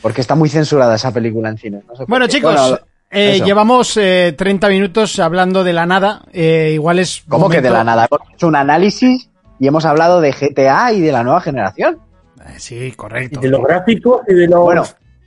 Porque 0.00 0.20
está 0.20 0.34
muy 0.34 0.48
censurada 0.48 0.94
esa 0.96 1.12
película 1.12 1.48
en 1.48 1.58
cine. 1.58 1.82
no 1.88 1.94
sé 1.94 1.98
por 2.00 2.08
Bueno, 2.08 2.26
chicos, 2.26 2.54
Bueno, 2.54 2.78
eh, 3.10 3.40
llevamos 3.44 3.96
eh, 3.96 4.34
30 4.36 4.68
minutos 4.68 5.18
hablando 5.18 5.62
de 5.64 5.72
la 5.72 5.86
nada. 5.86 6.22
eh, 6.32 6.70
igual 6.74 6.98
es. 6.98 7.22
¿Cómo 7.28 7.48
que 7.48 7.60
de 7.60 7.70
la 7.70 7.84
nada? 7.84 8.08
Hemos 8.10 8.28
hecho 8.34 8.48
un 8.48 8.56
análisis 8.56 9.28
y 9.60 9.66
hemos 9.68 9.84
hablado 9.84 10.20
de 10.20 10.32
GTA 10.32 10.92
y 10.92 11.00
de 11.00 11.12
la 11.12 11.22
nueva 11.22 11.40
generación. 11.40 11.98
Eh, 12.40 12.54
sí, 12.58 12.76
Y 12.76 12.92
correcto. 12.92 13.40
de 13.40 13.48
los 13.48 13.62
gráficos 13.62 14.22
y 14.28 14.34
de 14.34 14.48
los... 14.48 14.60
Bueno, 14.60 14.82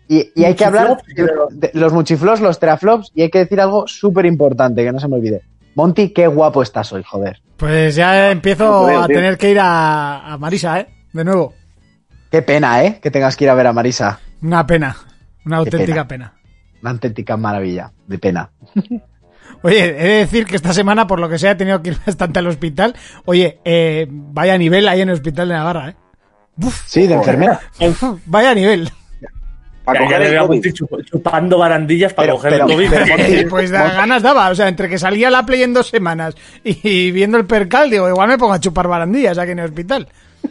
y, 0.10 0.30
y 0.36 0.44
hay 0.44 0.54
que 0.56 0.66
hablar 0.66 0.98
y 1.08 1.14
de 1.14 1.24
los- 1.24 1.60
de 1.60 1.72
los 1.74 1.94
muchiflops, 1.94 2.42
los 2.42 2.60
teraflops, 2.60 3.12
y 3.16 3.22
hay 3.22 3.30
que 3.30 3.40
decir 3.40 3.62
algo 3.62 3.88
súper 3.88 4.26
importante, 4.26 4.84
que 4.84 4.92
no 4.92 5.00
se 5.00 5.08
me 5.08 5.16
olvide. 5.16 5.42
Monty, 5.76 6.10
qué 6.10 6.28
guapo 6.28 6.62
estás 6.64 6.92
hoy, 6.94 7.04
joder. 7.04 7.42
Pues 7.58 7.96
ya 7.96 8.32
empiezo 8.32 8.66
No 8.66 8.82
puedo, 8.84 9.04
a 9.04 9.08
tío. 9.08 9.16
tener 9.18 9.38
que 9.38 9.52
ir 9.52 9.60
a, 9.60 10.34
a 10.34 10.38
Marisa, 10.38 10.80
¿eh? 10.80 10.88
De 11.14 11.24
nuevo. 11.24 11.54
Qué 12.32 12.42
pena, 12.42 12.84
¿eh? 12.84 13.00
Que 13.02 13.12
tengas 13.12 13.36
que 13.36 13.44
ir 13.46 13.50
a 13.50 13.54
ver 13.56 13.68
a 13.68 13.74
Marisa. 13.74 14.20
Una 14.42 14.66
pena. 14.66 14.96
Una 15.46 15.58
Qué 15.58 15.60
auténtica 15.60 16.08
pena. 16.08 16.34
Una 16.82 16.92
auténtica 16.92 17.38
maravilla. 17.38 17.92
De 18.08 18.18
pena. 18.18 18.50
Oye, 19.62 19.84
he 19.90 19.94
de 20.08 20.18
decir 20.20 20.46
que 20.46 20.56
esta 20.56 20.74
semana, 20.74 21.08
por 21.08 21.20
lo 21.20 21.30
que 21.30 21.40
sea, 21.40 21.52
he 21.52 21.56
tenido 21.56 21.82
que 21.82 21.92
ir 21.92 21.98
bastante 22.06 22.40
al 22.40 22.48
hospital. 22.48 22.96
Oye, 23.26 23.60
eh, 23.66 24.08
vaya 24.10 24.58
nivel 24.58 24.88
ahí 24.88 25.02
en 25.02 25.10
el 25.10 25.16
hospital 25.16 25.48
de 25.50 25.54
Navarra, 25.56 25.90
¿eh? 25.90 25.96
Uf, 26.62 26.84
Sí, 26.88 27.06
de 27.08 27.16
enfermera. 27.16 27.60
uf, 27.80 28.02
vaya 28.26 28.54
nivel. 28.54 28.90
Para 29.86 30.00
Ya, 30.02 30.06
coger 30.06 30.22
el 30.24 30.40
COVID. 30.40 30.74
Chupando 31.06 31.58
barandillas 31.60 32.14
para 32.14 32.26
Pero- 32.28 32.36
coger 32.38 32.52
pero- 32.54 32.66
el 32.66 32.72
COVID. 32.76 32.90
pero, 32.90 33.06
Monty, 33.18 33.46
Pues 33.50 33.70
da- 33.72 33.94
ganas 33.94 34.24
daba, 34.24 34.50
o 34.50 34.56
sea, 34.56 34.68
entre 34.68 34.90
que 34.90 34.98
salía 34.98 35.30
la 35.30 35.46
play 35.46 35.62
en 35.64 35.74
dos 35.74 35.88
semanas 35.90 36.36
y 36.64 37.12
viendo 37.12 37.38
el 37.38 37.46
percal, 37.46 37.90
digo, 37.90 38.10
igual 38.10 38.28
me 38.30 38.38
pongo 38.38 38.54
a 38.54 38.60
chupar 38.60 38.88
barandillas 38.88 39.38
aquí 39.38 39.52
en 39.52 39.60
el 39.60 39.66
hospital. 39.66 40.08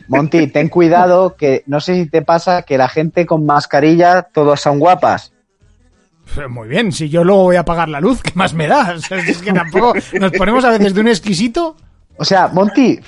Monty, 0.08 0.46
ten 0.48 0.68
cuidado, 0.68 1.36
que 1.36 1.62
no 1.66 1.80
sé 1.80 1.94
si 1.94 2.08
te 2.08 2.22
pasa 2.22 2.62
que 2.62 2.78
la 2.78 2.88
gente 2.88 3.26
con 3.26 3.44
mascarilla, 3.46 4.22
todos 4.22 4.60
son 4.60 4.78
guapas. 4.78 5.32
Pues 6.34 6.48
Muy 6.48 6.68
bien, 6.68 6.90
si 6.92 7.08
yo 7.08 7.22
luego 7.22 7.42
voy 7.44 7.56
a 7.56 7.60
apagar 7.60 7.88
la 7.88 8.00
luz, 8.00 8.22
¿qué 8.22 8.32
más 8.34 8.54
me 8.54 8.66
da? 8.66 8.92
O 8.96 8.98
sea, 8.98 9.18
es 9.18 9.38
que 9.42 9.52
tampoco 9.52 9.94
nos 10.20 10.32
ponemos 10.32 10.64
a 10.64 10.70
veces 10.70 10.94
de 10.94 11.00
un 11.00 11.08
exquisito. 11.08 11.76
O 12.16 12.24
sea, 12.24 12.48
Monty, 12.48 12.98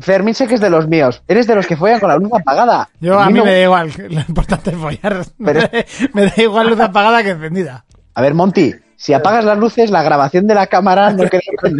Fermín 0.00 0.34
sé 0.34 0.46
que 0.46 0.54
es 0.54 0.60
de 0.60 0.70
los 0.70 0.86
míos. 0.88 1.22
Eres 1.28 1.46
de 1.46 1.54
los 1.54 1.66
que 1.66 1.76
follan 1.76 2.00
con 2.00 2.08
la 2.08 2.16
luz 2.16 2.30
apagada. 2.32 2.88
Yo 3.00 3.18
a 3.20 3.26
mí 3.26 3.32
me 3.34 3.38
no- 3.40 3.44
da 3.46 3.58
igual, 3.60 3.92
lo 4.10 4.20
importante 4.20 4.70
es 4.70 4.76
follar. 4.76 5.24
Pero- 5.44 5.60
Me 6.12 6.26
da 6.26 6.32
igual 6.42 6.68
luz 6.70 6.80
apagada 6.80 7.22
que 7.22 7.30
encendida. 7.30 7.84
A 8.14 8.22
ver, 8.22 8.34
Monty, 8.34 8.74
si 8.96 9.12
apagas 9.12 9.44
las 9.44 9.58
luces, 9.58 9.90
la 9.90 10.02
grabación 10.02 10.46
de 10.46 10.54
la 10.54 10.66
cámara 10.68 11.10
no 11.12 11.24
queda 11.28 11.40
con... 11.60 11.72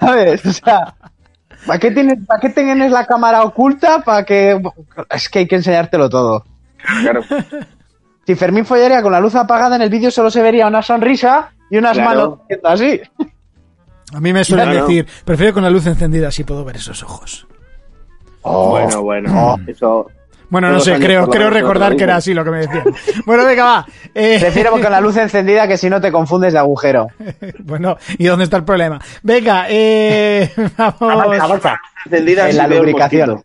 ¿Sabes? 0.00 0.44
O 0.46 0.52
sea, 0.52 0.94
¿para 1.66 1.78
qué, 1.78 1.90
tienes, 1.90 2.18
¿para 2.26 2.40
qué 2.40 2.48
tienes 2.50 2.90
la 2.90 3.06
cámara 3.06 3.42
oculta? 3.44 4.00
Para 4.00 4.24
que... 4.24 4.60
Es 5.10 5.28
que 5.28 5.40
hay 5.40 5.46
que 5.48 5.56
enseñártelo 5.56 6.08
todo. 6.10 6.44
Claro. 7.02 7.22
Si 8.26 8.34
Fermín 8.34 8.66
follaría 8.66 9.02
con 9.02 9.12
la 9.12 9.20
luz 9.20 9.34
apagada, 9.34 9.76
en 9.76 9.82
el 9.82 9.90
vídeo 9.90 10.10
solo 10.10 10.30
se 10.30 10.42
vería 10.42 10.66
una 10.66 10.82
sonrisa 10.82 11.50
y 11.70 11.78
unas 11.78 11.92
Claro. 11.96 12.08
manos 12.08 12.38
haciendo 12.44 12.68
así. 12.68 13.00
A 14.12 14.20
mí 14.20 14.32
me 14.32 14.44
suelen 14.44 14.70
Claro. 14.70 14.86
decir, 14.86 15.06
prefiero 15.24 15.54
con 15.54 15.62
la 15.62 15.70
luz 15.70 15.86
encendida, 15.86 16.28
así 16.28 16.44
puedo 16.44 16.64
ver 16.64 16.76
esos 16.76 17.02
ojos. 17.02 17.46
Bueno, 18.42 19.02
bueno. 19.02 19.56
Eso. 19.66 20.10
Bueno, 20.50 20.70
no 20.70 20.80
sé, 20.80 20.98
creo, 20.98 21.28
creo 21.28 21.48
recordar 21.48 21.96
que 21.96 22.04
era 22.04 22.16
así 22.16 22.34
lo 22.34 22.44
que 22.44 22.50
me 22.50 22.58
decían. 22.58 22.84
Bueno, 23.24 23.46
venga, 23.46 23.64
va. 23.64 23.86
Eh, 24.14 24.36
Prefiero 24.38 24.72
con 24.72 24.82
la 24.82 25.00
luz 25.00 25.16
encendida 25.16 25.66
que 25.66 25.78
si 25.78 25.88
no 25.88 25.98
te 26.00 26.12
confundes 26.12 26.52
de 26.52 26.58
agujero. 26.58 27.06
bueno, 27.60 27.96
¿y 28.18 28.26
dónde 28.26 28.44
está 28.44 28.58
el 28.58 28.64
problema? 28.64 29.00
Venga, 29.22 29.64
eh, 29.70 30.50
vamos, 30.76 31.40
avanza. 31.40 31.80
Encendida 32.04 32.50
En 32.50 32.56
la 32.58 32.66
lubricación. 32.66 33.42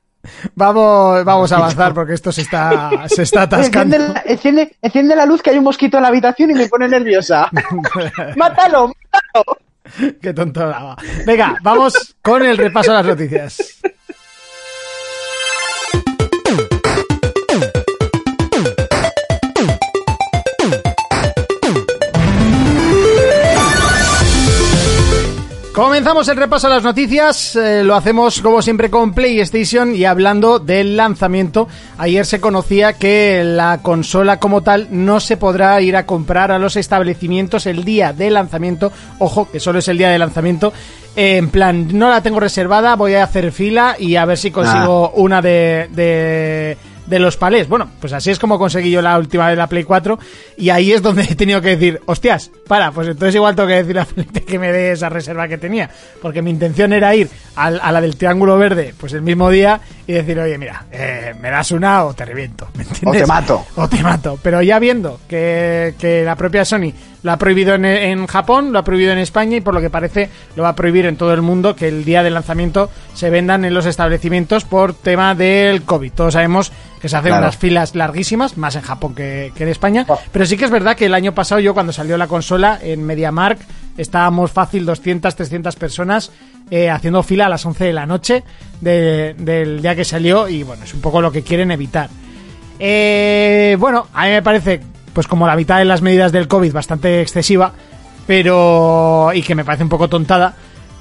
vamos, 0.56 1.24
vamos 1.24 1.50
a 1.54 1.58
avanzar 1.58 1.94
porque 1.94 2.14
esto 2.14 2.34
se 2.34 2.42
está, 2.42 3.08
se 3.08 3.24
está 3.24 3.44
atascando. 3.44 3.96
Enciende 3.96 4.14
la, 4.14 4.24
enciende, 4.26 4.76
enciende 4.82 5.16
la 5.16 5.26
luz 5.26 5.42
que 5.42 5.52
hay 5.52 5.58
un 5.60 5.64
mosquito 5.64 5.96
en 5.98 6.04
la 6.04 6.10
habitación 6.10 6.52
y 6.52 6.56
me 6.56 6.68
pone 6.68 6.90
nerviosa. 6.90 7.50
¡Mátalo! 8.36 8.88
¡Mátalo! 9.14 9.58
Qué 10.22 10.34
tonto 10.34 10.62
daba. 10.62 10.98
Venga, 11.26 11.58
vamos 11.62 12.16
con 12.22 12.44
el 12.44 12.58
repaso 12.58 12.92
de 12.92 12.98
las 12.98 13.06
noticias. 13.06 13.80
Comenzamos 25.78 26.28
el 26.28 26.38
repaso 26.38 26.68
de 26.68 26.74
las 26.74 26.84
noticias, 26.84 27.56
eh, 27.56 27.84
lo 27.84 27.94
hacemos 27.94 28.42
como 28.42 28.64
siempre 28.64 28.90
con 28.90 29.14
PlayStation 29.14 29.94
y 29.94 30.06
hablando 30.06 30.58
del 30.58 30.98
lanzamiento. 30.98 31.68
Ayer 32.00 32.26
se 32.26 32.42
conocía 32.42 32.94
que 32.94 33.44
la 33.44 33.78
consola 33.84 34.40
como 34.40 34.64
tal 34.64 34.88
no 34.90 35.20
se 35.20 35.38
podrá 35.38 35.80
ir 35.80 35.96
a 35.96 36.08
comprar 36.08 36.52
a 36.52 36.58
los 36.58 36.78
establecimientos 36.78 37.68
el 37.68 37.86
día 37.86 38.12
de 38.12 38.32
lanzamiento. 38.32 38.92
Ojo, 39.20 39.52
que 39.52 39.60
solo 39.60 39.78
es 39.78 39.88
el 39.88 40.00
día 40.00 40.10
de 40.10 40.18
lanzamiento. 40.18 40.74
Eh, 41.16 41.38
en 41.38 41.50
plan, 41.52 41.88
no 41.96 42.10
la 42.10 42.24
tengo 42.24 42.40
reservada, 42.40 42.96
voy 42.96 43.14
a 43.14 43.24
hacer 43.24 43.52
fila 43.52 43.98
y 44.00 44.16
a 44.16 44.26
ver 44.26 44.40
si 44.40 44.50
consigo 44.50 45.12
una 45.12 45.44
de, 45.44 45.90
de, 45.92 46.76
de 47.08 47.20
los 47.20 47.38
palés. 47.38 47.68
Bueno, 47.68 47.90
pues 48.00 48.14
así 48.14 48.30
es 48.30 48.38
como 48.40 48.60
conseguí 48.60 48.92
yo 48.92 49.02
la 49.02 49.18
última 49.18 49.50
de 49.50 49.56
la 49.56 49.68
Play 49.68 49.84
4 49.84 50.20
y 50.58 50.70
ahí 50.70 50.92
es 50.92 51.02
donde 51.02 51.24
he 51.30 51.36
tenido 51.36 51.62
que 51.62 51.70
decir, 51.78 52.02
hostias, 52.06 52.52
para, 52.68 52.92
pues 52.92 53.08
entonces 53.08 53.34
igual 53.36 53.56
tengo 53.56 53.68
que 53.70 53.76
decir 53.76 53.98
a 53.98 54.06
Felipe 54.06 54.44
que 54.44 54.60
me 54.60 54.72
dé 54.72 54.92
esa 54.92 55.10
reserva 55.10 55.48
que 55.48 55.58
tenía, 55.58 55.90
porque 56.22 56.42
mi 56.42 56.52
intención 56.52 56.94
era 56.94 57.16
ir 57.16 57.30
al- 57.56 57.80
a, 57.82 57.92
la 57.92 58.02
del 58.02 58.16
Triángulo 58.18 58.58
Verde 58.58 58.94
pues 59.00 59.14
el 59.14 59.22
mismo 59.22 59.50
día 59.50 59.80
y 60.08 60.14
decir, 60.14 60.40
oye, 60.40 60.58
mira, 60.58 60.86
eh, 60.92 61.36
me 61.42 61.50
das 61.50 61.72
una 61.72 62.06
o 62.06 62.14
te 62.14 62.24
reviento, 62.24 62.70
¿me 62.76 62.84
entiendes? 62.84 63.04
O 63.24 63.26
te 63.26 63.28
mato. 63.28 63.66
O 63.76 63.90
te 63.90 64.02
mato. 64.02 64.40
Pero 64.42 64.62
ya 64.62 64.80
viendo 64.80 65.20
que, 65.28 65.96
que 66.00 66.24
la 66.24 66.36
propia 66.38 66.64
Sony 66.64 66.94
lo 67.24 67.32
ha 67.34 67.38
prohibido 67.38 67.76
en, 67.76 67.84
en 67.84 68.26
Japón, 68.26 68.72
lo 68.72 68.80
ha 68.80 68.84
prohibido 68.84 69.12
en 69.12 69.18
España 69.20 69.58
y 69.58 69.62
por 69.62 69.74
lo 69.74 69.82
que 69.82 69.90
parece 69.90 70.30
lo 70.56 70.64
va 70.64 70.70
a 70.70 70.76
prohibir 70.76 71.06
en 71.08 71.18
todo 71.18 71.34
el 71.34 71.42
mundo 71.42 71.76
que 71.76 71.90
el 71.90 72.06
día 72.06 72.24
del 72.24 72.36
lanzamiento 72.36 72.90
se 73.14 73.30
vendan 73.30 73.66
en 73.66 73.74
los 73.74 73.86
establecimientos 73.86 74.64
por 74.64 74.94
tema 74.94 75.36
del 75.36 75.82
COVID. 75.84 76.12
Todos 76.14 76.34
sabemos 76.34 76.72
que 77.02 77.10
se 77.10 77.18
hacen 77.18 77.30
Claro. 77.32 77.44
unas 77.44 77.58
filas 77.58 77.94
larguísimas, 77.94 78.58
más 78.58 78.76
en 78.78 78.82
Japón 78.84 79.14
que, 79.14 79.52
que 79.56 79.64
en 79.64 79.70
España. 79.70 80.06
Pero 80.32 80.46
sí 80.46 80.56
que 80.56 80.66
es 80.66 80.72
verdad 80.72 80.96
que 80.96 81.06
el 81.08 81.14
año 81.14 81.34
pasado 81.34 81.60
yo 81.60 81.74
cuando 81.74 81.92
salió 81.92 82.18
la 82.18 82.28
consola 82.28 82.80
en 82.82 83.04
MediaMark 83.04 83.60
estábamos 83.98 84.52
fácil 84.52 84.86
200, 84.86 85.36
300 85.36 85.76
personas 85.76 86.32
eh, 86.72 86.90
haciendo 86.90 87.24
fila 87.24 87.46
a 87.46 87.50
las 87.50 87.66
11 87.66 87.86
de 87.86 87.94
la 87.94 88.06
noche 88.06 88.44
de- 88.82 89.34
del 89.38 89.82
día 89.82 89.96
que 89.96 90.04
salió 90.06 90.48
y 90.50 90.64
bueno, 90.64 90.84
es 90.84 90.94
un 90.94 91.02
poco 91.02 91.22
lo 91.22 91.32
que 91.32 91.42
quieren 91.44 91.72
evitar. 91.72 92.10
Eh, 92.80 93.76
bueno, 93.80 94.08
a 94.14 94.26
mí 94.26 94.32
me 94.32 94.42
parece, 94.42 94.82
pues 95.14 95.28
como 95.28 95.48
la 95.48 95.56
mitad 95.56 95.80
de 95.80 95.86
las 95.86 96.02
medidas 96.02 96.32
del 96.32 96.48
COVID, 96.48 96.72
bastante 96.74 97.22
excesiva, 97.22 97.74
pero. 98.28 99.32
y 99.34 99.42
que 99.42 99.56
me 99.56 99.66
parece 99.66 99.84
un 99.84 99.90
poco 99.90 100.08
tontada. 100.08 100.54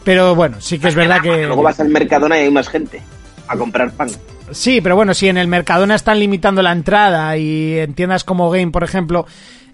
Pero 0.05 0.35
bueno, 0.37 0.59
sí 0.61 0.79
que 0.79 0.89
es 0.89 0.95
verdad 0.95 1.21
que. 1.21 1.47
Luego 1.47 1.63
vas 1.63 1.81
al 1.81 1.89
Mercadona 1.89 2.39
y 2.39 2.45
hay 2.45 2.51
más 2.51 2.69
gente 2.69 3.03
a 3.49 3.57
comprar 3.57 3.91
pan. 3.93 4.09
Sí, 4.53 4.81
pero 4.81 4.95
bueno, 4.95 5.13
si 5.13 5.29
en 5.29 5.37
el 5.37 5.49
Mercadona 5.49 5.97
están 5.97 6.21
limitando 6.21 6.63
la 6.63 6.71
entrada 6.73 7.37
y 7.37 7.79
en 7.79 7.95
tiendas 7.95 8.23
como 8.23 8.49
Game, 8.51 8.71
por 8.71 8.85
ejemplo, 8.85 9.27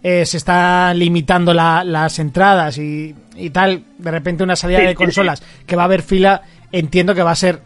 eh, 0.03 0.27
se 0.27 0.37
están 0.37 0.99
limitando 0.99 1.55
la- 1.55 1.85
las 1.85 2.19
entradas 2.19 2.79
y, 2.79 3.15
y 3.37 3.51
tal, 3.51 3.83
de 3.99 4.11
repente 4.11 4.43
una 4.45 4.57
salida 4.57 4.79
Sí, 4.79 4.85
de 4.85 4.91
sí, 4.91 4.95
consolas 4.97 5.43
que 5.67 5.77
va 5.77 5.83
a 5.83 5.87
haber 5.87 6.03
fila, 6.03 6.43
entiendo 6.73 7.15
que 7.15 7.23
va 7.23 7.31
a 7.33 7.37
ser 7.37 7.61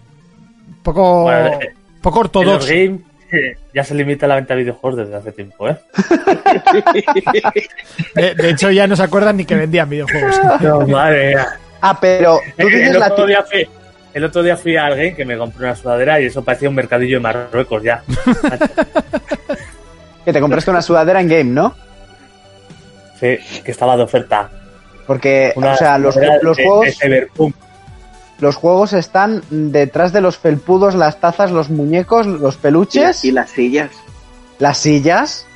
poco, 0.83 1.23
Bueno, 1.23 1.47
eh, 1.61 1.75
poco 2.03 2.21
ortodoxo. 2.21 2.69
games 2.69 3.01
eh, 3.33 3.57
ya 3.75 3.83
se 3.83 3.95
limita 3.95 4.27
la 4.29 4.37
venta 4.37 4.55
de 4.55 4.61
videojuegos 4.61 4.99
desde 5.01 5.17
hace 5.17 5.33
tiempo, 5.33 5.69
¿eh? 5.69 5.77
De, 8.15 8.35
de 8.35 8.51
hecho, 8.51 8.71
ya 8.71 8.87
no 8.87 8.97
se 8.97 9.03
acuerdan 9.03 9.37
ni 9.37 9.45
que 9.45 9.55
vendían 9.57 9.89
videojuegos. 9.89 10.41
No, 10.61 10.81
madre 10.87 11.29
mía. 11.31 11.47
Ah, 11.81 11.99
pero 12.01 12.41
tú 12.57 12.67
dices 12.67 12.91
El 12.95 13.01
la 13.01 13.09
otro, 13.09 13.27
día 13.27 13.43
fui, 13.43 13.67
el 14.15 14.25
otro 14.25 14.43
día 14.43 14.57
fui 14.57 14.77
al 14.77 14.97
game 14.97 15.15
que 15.15 15.25
me 15.25 15.37
compré 15.37 15.65
una 15.67 15.77
sudadera 15.77 16.21
y 16.21 16.27
eso 16.27 16.43
parecía 16.45 16.69
un 16.69 16.75
mercadillo 16.75 17.17
de 17.17 17.21
Marruecos 17.21 17.83
ya. 17.83 18.03
que 20.25 20.33
te 20.33 20.41
compraste 20.41 20.71
una 20.71 20.83
sudadera 20.83 21.21
en 21.21 21.29
game, 21.29 21.45
¿no? 21.45 21.75
Sí, 23.21 23.39
que 23.65 23.71
estaba 23.71 23.97
de 23.97 24.03
oferta. 24.03 24.51
Porque, 25.07 25.53
Una 25.57 25.73
o 25.73 25.77
sea, 25.77 25.99
los, 25.99 26.17
los 26.43 26.57
de- 26.57 26.65
juegos... 26.67 26.99
de 26.99 27.29
los 28.39 28.57
juegos 28.57 28.93
están 28.93 29.43
detrás 29.51 30.13
de 30.13 30.21
los 30.21 30.37
felpudos, 30.37 30.95
las 30.95 31.21
tazas, 31.21 31.51
los 31.51 31.71
muñecos, 31.71 32.27
los 32.27 32.57
peluches, 32.57 33.25
Y 33.25 33.31
las 33.33 33.49
sillas. 33.51 33.91
las 34.59 34.77
sillas. 34.79 35.47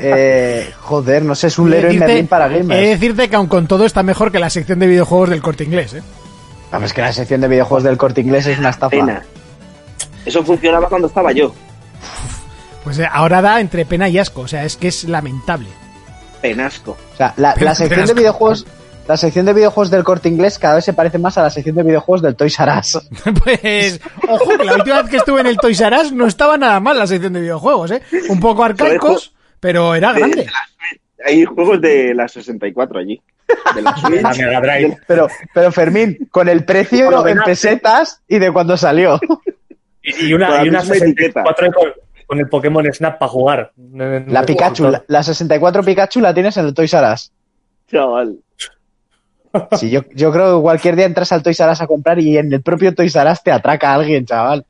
Eh, 0.00 0.70
joder, 0.80 1.24
no 1.24 1.34
sé, 1.34 1.48
es 1.48 1.58
un 1.58 1.70
decirte- 1.70 1.98
Merlin 1.98 2.26
para 2.28 2.46
He 2.46 2.50
de 2.50 2.58
gamers. 2.60 2.80
decirte 2.90 3.28
que 3.30 3.36
aun 3.36 3.46
con 3.48 3.66
todo 3.66 3.84
está 3.86 4.02
mejor 4.02 4.30
que 4.30 4.38
la 4.38 4.50
sección 4.50 4.78
de 4.78 4.86
videojuegos 4.86 5.30
del 5.30 5.42
corte 5.42 5.64
inglés, 5.64 5.94
¿eh? 5.94 6.02
Vamos, 6.70 6.92
que 6.92 7.00
la 7.00 7.12
sección 7.12 7.40
de 7.40 7.48
videojuegos 7.48 7.82
del 7.84 7.96
corte 7.96 8.20
inglés 8.20 8.46
es 8.46 8.58
una 8.58 8.70
estafa. 8.70 8.90
Pena. 8.90 9.22
Eso 10.24 10.42
funcionaba 10.44 10.88
cuando 10.88 11.08
estaba 11.08 11.32
yo. 11.32 11.54
Pues 12.84 12.98
eh, 12.98 13.08
ahora 13.10 13.40
da 13.42 13.60
entre 13.60 13.84
pena 13.86 14.08
y 14.08 14.18
asco, 14.18 14.42
o 14.42 14.48
sea, 14.48 14.64
es 14.64 14.76
que 14.76 14.88
es 14.88 15.04
lamentable. 15.04 15.68
Penasco. 16.44 16.90
O 17.14 17.16
sea, 17.16 17.32
la, 17.38 17.54
sección 17.74 18.04
de 18.06 18.12
videojuegos, 18.12 18.66
la 19.08 19.16
sección 19.16 19.46
de 19.46 19.54
videojuegos 19.54 19.90
del 19.90 20.04
corte 20.04 20.28
inglés 20.28 20.58
cada 20.58 20.74
vez 20.74 20.84
se 20.84 20.92
parece 20.92 21.16
más 21.16 21.38
a 21.38 21.42
la 21.42 21.48
sección 21.48 21.74
de 21.76 21.82
videojuegos 21.84 22.20
del 22.20 22.36
Toys 22.36 22.58
R 22.60 22.70
Us. 22.78 22.98
Pues, 23.42 23.98
ojo, 24.28 24.58
que 24.58 24.64
la 24.64 24.74
última 24.74 25.00
vez 25.00 25.10
que 25.10 25.16
estuve 25.16 25.40
en 25.40 25.46
el 25.46 25.56
Toys 25.56 25.80
R 25.80 25.96
Us 26.02 26.12
no 26.12 26.26
estaba 26.26 26.58
nada 26.58 26.78
mal 26.80 26.98
la 26.98 27.06
sección 27.06 27.32
de 27.32 27.40
videojuegos, 27.40 27.92
¿eh? 27.92 28.02
Un 28.28 28.40
poco 28.40 28.62
arcaicos, 28.62 29.34
pero 29.58 29.94
era 29.94 30.12
De- 30.12 30.20
grande. 30.20 30.46
hay 31.24 31.44
juegos 31.46 31.80
de 31.80 32.12
la 32.14 32.28
64 32.28 32.98
allí. 32.98 33.22
De 33.74 33.80
la 33.80 33.96
Switch. 33.96 34.98
Pero, 35.06 35.28
pero 35.54 35.72
Fermín, 35.72 36.28
con 36.30 36.50
el 36.50 36.66
precio 36.66 37.26
en 37.26 37.36
Nace. 37.38 37.50
pesetas 37.52 38.20
y 38.28 38.38
de 38.38 38.52
cuando 38.52 38.76
salió. 38.76 39.18
Y, 40.02 40.26
y 40.26 40.34
una, 40.34 40.62
y 40.62 40.68
una 40.68 40.80
misma 40.80 40.96
etiqueta. 40.96 41.42
64 41.42 41.72
con, 41.72 41.92
con 42.26 42.38
el 42.38 42.48
Pokémon 42.48 42.84
Snap 42.92 43.18
para 43.18 43.30
jugar. 43.30 43.72
La 43.76 44.44
Pikachu, 44.44 44.84
la, 44.84 45.04
la 45.06 45.22
64 45.22 45.82
Pikachu 45.82 46.20
la 46.20 46.34
tienes 46.34 46.56
en 46.56 46.66
el 46.66 46.74
Toys 46.74 46.92
R 46.94 47.12
Us. 47.12 47.32
Chaval. 47.90 48.38
Sí, 49.72 49.88
yo, 49.88 50.00
yo 50.14 50.32
creo 50.32 50.56
que 50.56 50.62
cualquier 50.62 50.96
día 50.96 51.06
entras 51.06 51.30
al 51.32 51.42
Toys 51.42 51.60
R 51.60 51.70
Us 51.70 51.80
a 51.80 51.86
comprar 51.86 52.18
y 52.18 52.36
en 52.36 52.52
el 52.52 52.62
propio 52.62 52.94
Toys 52.94 53.14
R 53.14 53.30
Us 53.30 53.42
te 53.42 53.52
atraca 53.52 53.94
alguien, 53.94 54.26
chaval. 54.26 54.66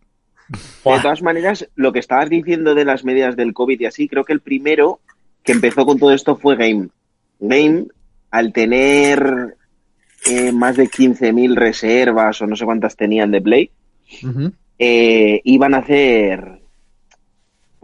De 0.48 1.00
todas 1.00 1.22
maneras, 1.22 1.68
lo 1.74 1.92
que 1.92 2.00
estabas 2.00 2.28
diciendo 2.28 2.74
de 2.74 2.84
las 2.84 3.04
medidas 3.04 3.34
del 3.34 3.54
COVID 3.54 3.80
y 3.80 3.86
así, 3.86 4.08
creo 4.08 4.24
que 4.24 4.34
el 4.34 4.40
primero 4.40 5.00
que 5.42 5.52
empezó 5.52 5.86
con 5.86 5.98
todo 5.98 6.12
esto 6.12 6.36
fue 6.36 6.56
Game. 6.56 6.88
Game, 7.40 7.86
al 8.30 8.52
tener 8.52 9.56
eh, 10.26 10.52
más 10.52 10.76
de 10.76 10.84
15.000 10.84 11.54
reservas 11.54 12.40
o 12.42 12.46
no 12.46 12.56
sé 12.56 12.64
cuántas 12.64 12.96
tenían 12.96 13.30
de 13.30 13.40
Play, 13.40 13.70
eh, 14.78 15.40
iban 15.44 15.74
a 15.74 15.78
hacer 15.78 16.60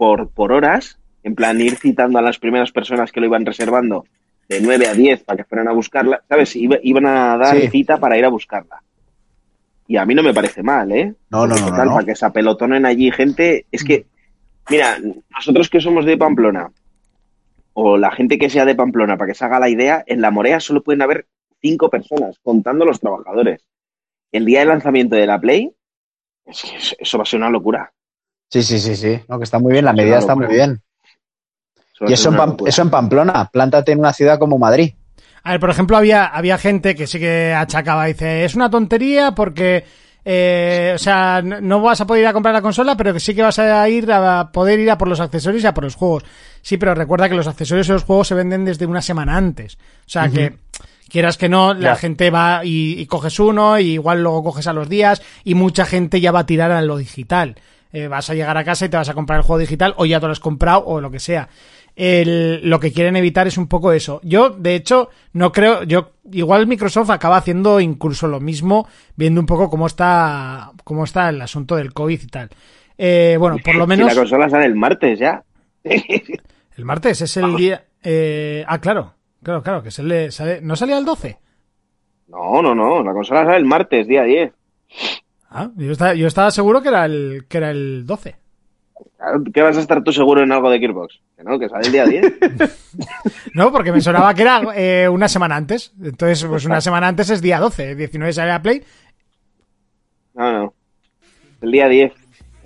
por, 0.01 0.29
por 0.31 0.51
horas, 0.51 0.97
en 1.21 1.35
plan 1.35 1.61
ir 1.61 1.75
citando 1.75 2.17
a 2.17 2.23
las 2.23 2.39
primeras 2.39 2.71
personas 2.71 3.11
que 3.11 3.19
lo 3.19 3.27
iban 3.27 3.45
reservando 3.45 4.03
de 4.49 4.59
9 4.59 4.87
a 4.87 4.95
10 4.95 5.23
para 5.25 5.37
que 5.37 5.43
fueran 5.43 5.67
a 5.67 5.73
buscarla, 5.73 6.23
¿sabes? 6.27 6.55
Iba- 6.55 6.79
iban 6.81 7.05
a 7.05 7.37
dar 7.37 7.55
Sí. 7.61 7.67
cita 7.69 7.97
para 7.97 8.17
ir 8.17 8.25
a 8.25 8.29
buscarla. 8.29 8.81
Y 9.85 9.97
a 9.97 10.05
mí 10.07 10.15
no 10.15 10.23
me 10.23 10.33
parece 10.33 10.63
mal, 10.63 10.91
¿eh? 10.91 11.13
No, 11.29 11.45
no, 11.45 11.53
no, 11.55 11.67
total, 11.67 11.85
no. 11.89 11.93
Para 11.93 12.05
que 12.07 12.15
se 12.15 12.25
apelotonen 12.25 12.83
allí 12.87 13.11
gente, 13.11 13.67
es 13.71 13.83
que, 13.83 14.07
mira, 14.71 14.97
nosotros 15.29 15.69
que 15.69 15.79
somos 15.79 16.03
de 16.05 16.17
Pamplona, 16.17 16.71
o 17.73 17.95
la 17.95 18.09
gente 18.09 18.39
que 18.39 18.49
sea 18.49 18.65
de 18.65 18.73
Pamplona, 18.73 19.17
para 19.17 19.27
que 19.31 19.37
se 19.37 19.45
haga 19.45 19.59
la 19.59 19.69
idea, 19.69 20.03
en 20.07 20.19
la 20.19 20.31
Morea 20.31 20.59
solo 20.59 20.81
pueden 20.81 21.03
haber 21.03 21.27
cinco 21.61 21.91
personas, 21.91 22.39
contando 22.41 22.85
los 22.85 22.99
trabajadores. 22.99 23.61
El 24.31 24.45
día 24.45 24.61
de 24.61 24.65
lanzamiento 24.65 25.15
de 25.15 25.27
la 25.27 25.39
Play, 25.39 25.71
es 26.47 26.63
que 26.63 26.95
eso 27.03 27.17
va 27.19 27.21
a 27.21 27.27
ser 27.27 27.37
una 27.39 27.51
locura. 27.51 27.93
Sí, 28.51 28.61
sí, 28.63 28.79
sí, 28.79 28.95
sí. 28.95 29.19
No, 29.27 29.37
que 29.37 29.45
está 29.45 29.59
muy 29.59 29.71
bien, 29.73 29.85
la 29.85 29.93
medida 29.93 30.19
está 30.19 30.35
muy 30.35 30.47
bien. 30.47 30.81
Y 32.07 32.13
eso 32.13 32.29
en, 32.29 32.35
Pam- 32.35 32.57
eso 32.67 32.81
en 32.81 32.89
Pamplona. 32.89 33.49
Plántate 33.51 33.91
en 33.93 33.99
una 33.99 34.13
ciudad 34.13 34.39
como 34.39 34.57
Madrid. 34.57 34.93
A 35.43 35.51
ver, 35.51 35.59
por 35.59 35.69
ejemplo, 35.69 35.97
había, 35.97 36.25
había 36.25 36.57
gente 36.57 36.95
que 36.95 37.07
sí 37.07 37.19
que 37.19 37.53
achacaba, 37.53 38.05
dice, 38.05 38.43
es 38.45 38.53
una 38.55 38.69
tontería 38.69 39.31
porque, 39.31 39.83
eh, 40.25 40.91
o 40.93 40.97
sea, 40.99 41.41
no, 41.41 41.81
vas 41.81 42.01
a 42.01 42.05
poder 42.05 42.21
ir 42.23 42.27
a 42.27 42.33
comprar 42.33 42.53
la 42.53 42.61
consola, 42.61 42.95
pero 42.95 43.13
que 43.13 43.19
sí 43.19 43.33
que 43.33 43.41
vas 43.41 43.57
a 43.57 43.87
ir 43.89 44.11
a 44.11 44.51
poder 44.51 44.79
ir 44.79 44.91
a 44.91 44.97
por 44.97 45.07
los 45.07 45.19
accesorios 45.19 45.63
y 45.63 45.67
a 45.67 45.73
por 45.73 45.83
los 45.83 45.95
juegos. 45.95 46.23
Sí, 46.61 46.77
pero 46.77 46.93
recuerda 46.93 47.29
que 47.29 47.35
los 47.35 47.47
accesorios 47.47 47.87
y 47.89 47.91
los 47.93 48.03
juegos 48.03 48.27
se 48.27 48.35
venden 48.35 48.65
desde 48.65 48.85
una 48.85 49.01
semana 49.01 49.35
antes. 49.37 49.75
O 50.05 50.09
sea, 50.09 50.29
que 50.29 50.57
quieras 51.09 51.37
que 51.37 51.49
no, 51.49 51.73
la 51.73 51.93
Ya. 51.93 51.95
gente 51.95 52.29
va 52.29 52.61
y, 52.63 52.99
y 52.99 53.05
coges 53.07 53.39
uno 53.39 53.79
y 53.79 53.93
igual 53.93 54.21
luego 54.21 54.43
coges 54.43 54.67
a 54.67 54.73
los 54.73 54.89
días 54.89 55.21
y 55.43 55.55
mucha 55.55 55.85
gente 55.85 56.21
ya 56.21 56.31
va 56.31 56.41
a 56.41 56.45
tirar 56.45 56.71
a 56.71 56.81
lo 56.83 56.97
digital. 56.97 57.55
Eh, 57.93 58.07
vas 58.07 58.29
a 58.29 58.33
llegar 58.33 58.57
a 58.57 58.63
casa 58.63 58.85
y 58.85 58.89
te 58.89 58.97
vas 58.97 59.09
a 59.09 59.13
comprar 59.13 59.39
el 59.39 59.43
juego 59.45 59.59
digital 59.59 59.93
o 59.97 60.05
ya 60.05 60.19
te 60.19 60.25
lo 60.25 60.31
has 60.31 60.39
comprado 60.39 60.85
o 60.85 61.01
lo 61.01 61.11
que 61.11 61.19
sea. 61.19 61.49
El- 61.95 62.61
lo 62.69 62.79
que 62.79 62.93
quieren 62.93 63.17
evitar 63.17 63.47
es 63.47 63.57
un 63.57 63.67
poco 63.67 63.91
eso. 63.91 64.21
Yo, 64.23 64.49
de 64.51 64.75
hecho, 64.75 65.09
no 65.33 65.51
creo, 65.51 65.83
yo, 65.83 66.11
igual 66.31 66.67
Microsoft 66.67 67.09
acaba 67.09 67.35
haciendo 67.37 67.79
incluso 67.81 68.27
lo 68.27 68.39
mismo, 68.39 68.87
viendo 69.17 69.41
un 69.41 69.45
poco 69.45 69.69
cómo 69.69 69.87
está, 69.87 70.71
cómo 70.85 71.03
está 71.03 71.27
el 71.29 71.41
asunto 71.41 71.75
del 71.75 71.91
COVID 71.93 72.21
y 72.21 72.27
tal. 72.27 72.49
Eh, 72.97 73.35
bueno, 73.39 73.57
por 73.63 73.75
lo 73.75 73.83
Si 73.85 73.89
menos 73.89 74.07
la 74.15 74.21
consola 74.21 74.49
sale 74.49 74.65
el 74.65 74.75
martes 74.75 75.19
ya. 75.19 75.43
el 75.83 76.85
martes 76.85 77.21
es 77.21 77.35
el 77.37 77.55
día, 77.57 77.83
eh, 78.03 78.63
ah, 78.67 78.79
claro, 78.79 79.15
claro, 79.43 79.61
claro, 79.63 79.83
que 79.83 79.89
de- 80.03 80.31
sale, 80.31 80.61
¿no 80.61 80.75
salía 80.77 80.97
el 80.97 81.05
12? 81.05 81.39
No, 82.29 82.61
no, 82.61 82.73
no. 82.73 83.03
La 83.03 83.11
consola 83.11 83.43
sale 83.43 83.57
el 83.57 83.65
martes, 83.65 84.07
día 84.07 84.23
10. 84.23 84.53
Ah, 85.53 85.69
yo 85.75 85.91
estaba, 85.91 86.13
yo 86.13 86.27
estaba 86.27 86.49
seguro 86.49 86.81
que 86.81 86.87
era 86.87 87.05
el, 87.05 87.45
que 87.49 87.57
era 87.57 87.71
el 87.71 88.05
12. 88.05 88.35
Claro, 89.17 89.43
¿Qué 89.53 89.61
vas 89.61 89.75
a 89.75 89.81
estar 89.81 90.01
tú 90.01 90.11
seguro 90.13 90.41
en 90.41 90.51
algo 90.51 90.69
de 90.69 90.79
Gearbox? 90.79 91.19
Que 91.35 91.43
no, 91.43 91.59
que 91.59 91.67
sale 91.67 91.87
el 91.87 91.91
día 91.91 92.05
10. 92.05 92.33
No, 93.53 93.71
porque 93.71 93.91
me 93.91 93.99
sonaba 93.99 94.33
que 94.33 94.43
era 94.43 94.61
eh, 94.75 95.09
una 95.09 95.27
semana 95.27 95.57
antes. 95.57 95.93
Entonces, 96.01 96.45
pues 96.45 96.65
una 96.65 96.79
semana 96.79 97.07
antes 97.09 97.29
es 97.29 97.41
día 97.41 97.59
12. 97.59 97.95
19 97.95 98.31
sale 98.31 98.51
a 98.51 98.61
Play. 98.61 98.81
No, 100.33 100.51
no. 100.51 100.73
El 101.61 101.71
día 101.71 101.87
10. 101.87 102.13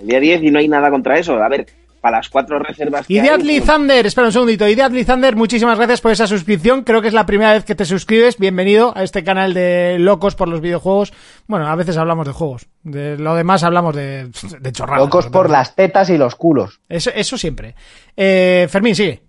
El 0.01 0.07
día 0.07 0.19
10 0.19 0.43
y 0.43 0.51
no 0.51 0.59
hay 0.59 0.67
nada 0.67 0.91
contra 0.91 1.17
eso. 1.17 1.41
A 1.41 1.49
ver, 1.49 1.65
para 2.05 2.17
las 2.17 2.29
cuatro 2.29 2.59
reservas 2.59 3.07
que 3.07 3.13
Y 3.15 3.19
Deadly 3.19 3.61
Thunder, 3.61 4.05
espera 4.05 4.27
un 4.27 4.31
segundito. 4.31 4.67
Y 4.67 4.75
Deadly 4.75 5.05
Thunder, 5.05 5.35
muchísimas 5.35 5.75
gracias 5.75 6.01
por 6.01 6.11
esa 6.11 6.27
suscripción. 6.27 6.83
Creo 6.83 7.01
que 7.01 7.07
es 7.07 7.15
la 7.15 7.25
primera 7.25 7.53
vez 7.53 7.65
que 7.65 7.73
te 7.73 7.83
suscribes. 7.83 8.37
Bienvenido 8.37 8.95
a 8.95 9.01
este 9.01 9.23
canal 9.23 9.55
de 9.55 9.97
locos 9.97 10.35
por 10.35 10.47
los 10.47 10.61
videojuegos. 10.61 11.13
Bueno, 11.47 11.67
a 11.67 11.75
veces 11.75 11.97
hablamos 11.97 12.27
de 12.27 12.31
juegos. 12.31 12.67
De 12.83 13.17
lo 13.17 13.33
demás 13.33 13.63
hablamos 13.63 13.95
de, 13.95 14.29
de 14.59 14.71
chorradas. 14.71 15.03
Locos 15.03 15.29
por 15.29 15.49
las 15.49 15.73
tetas 15.73 16.11
y 16.11 16.19
los 16.19 16.35
culos. 16.35 16.79
Eso, 16.87 17.09
eso 17.09 17.39
siempre. 17.39 17.73
Eh, 18.15 18.67
Fermín, 18.69 18.93
sigue. 18.93 19.23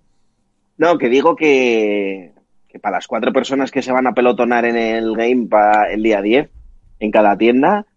No, 0.77 0.99
que 0.99 1.09
digo 1.09 1.35
que, 1.35 2.31
que 2.67 2.77
para 2.77 2.97
las 2.97 3.07
cuatro 3.07 3.33
personas 3.33 3.71
que 3.71 3.81
se 3.81 3.91
van 3.91 4.05
a 4.05 4.13
pelotonar 4.13 4.65
en 4.65 4.75
el 4.75 5.15
game 5.15 5.47
para 5.47 5.91
el 5.91 6.03
día 6.03 6.21
10, 6.21 6.47
en 6.99 7.09
cada 7.09 7.35
tienda, 7.39 7.87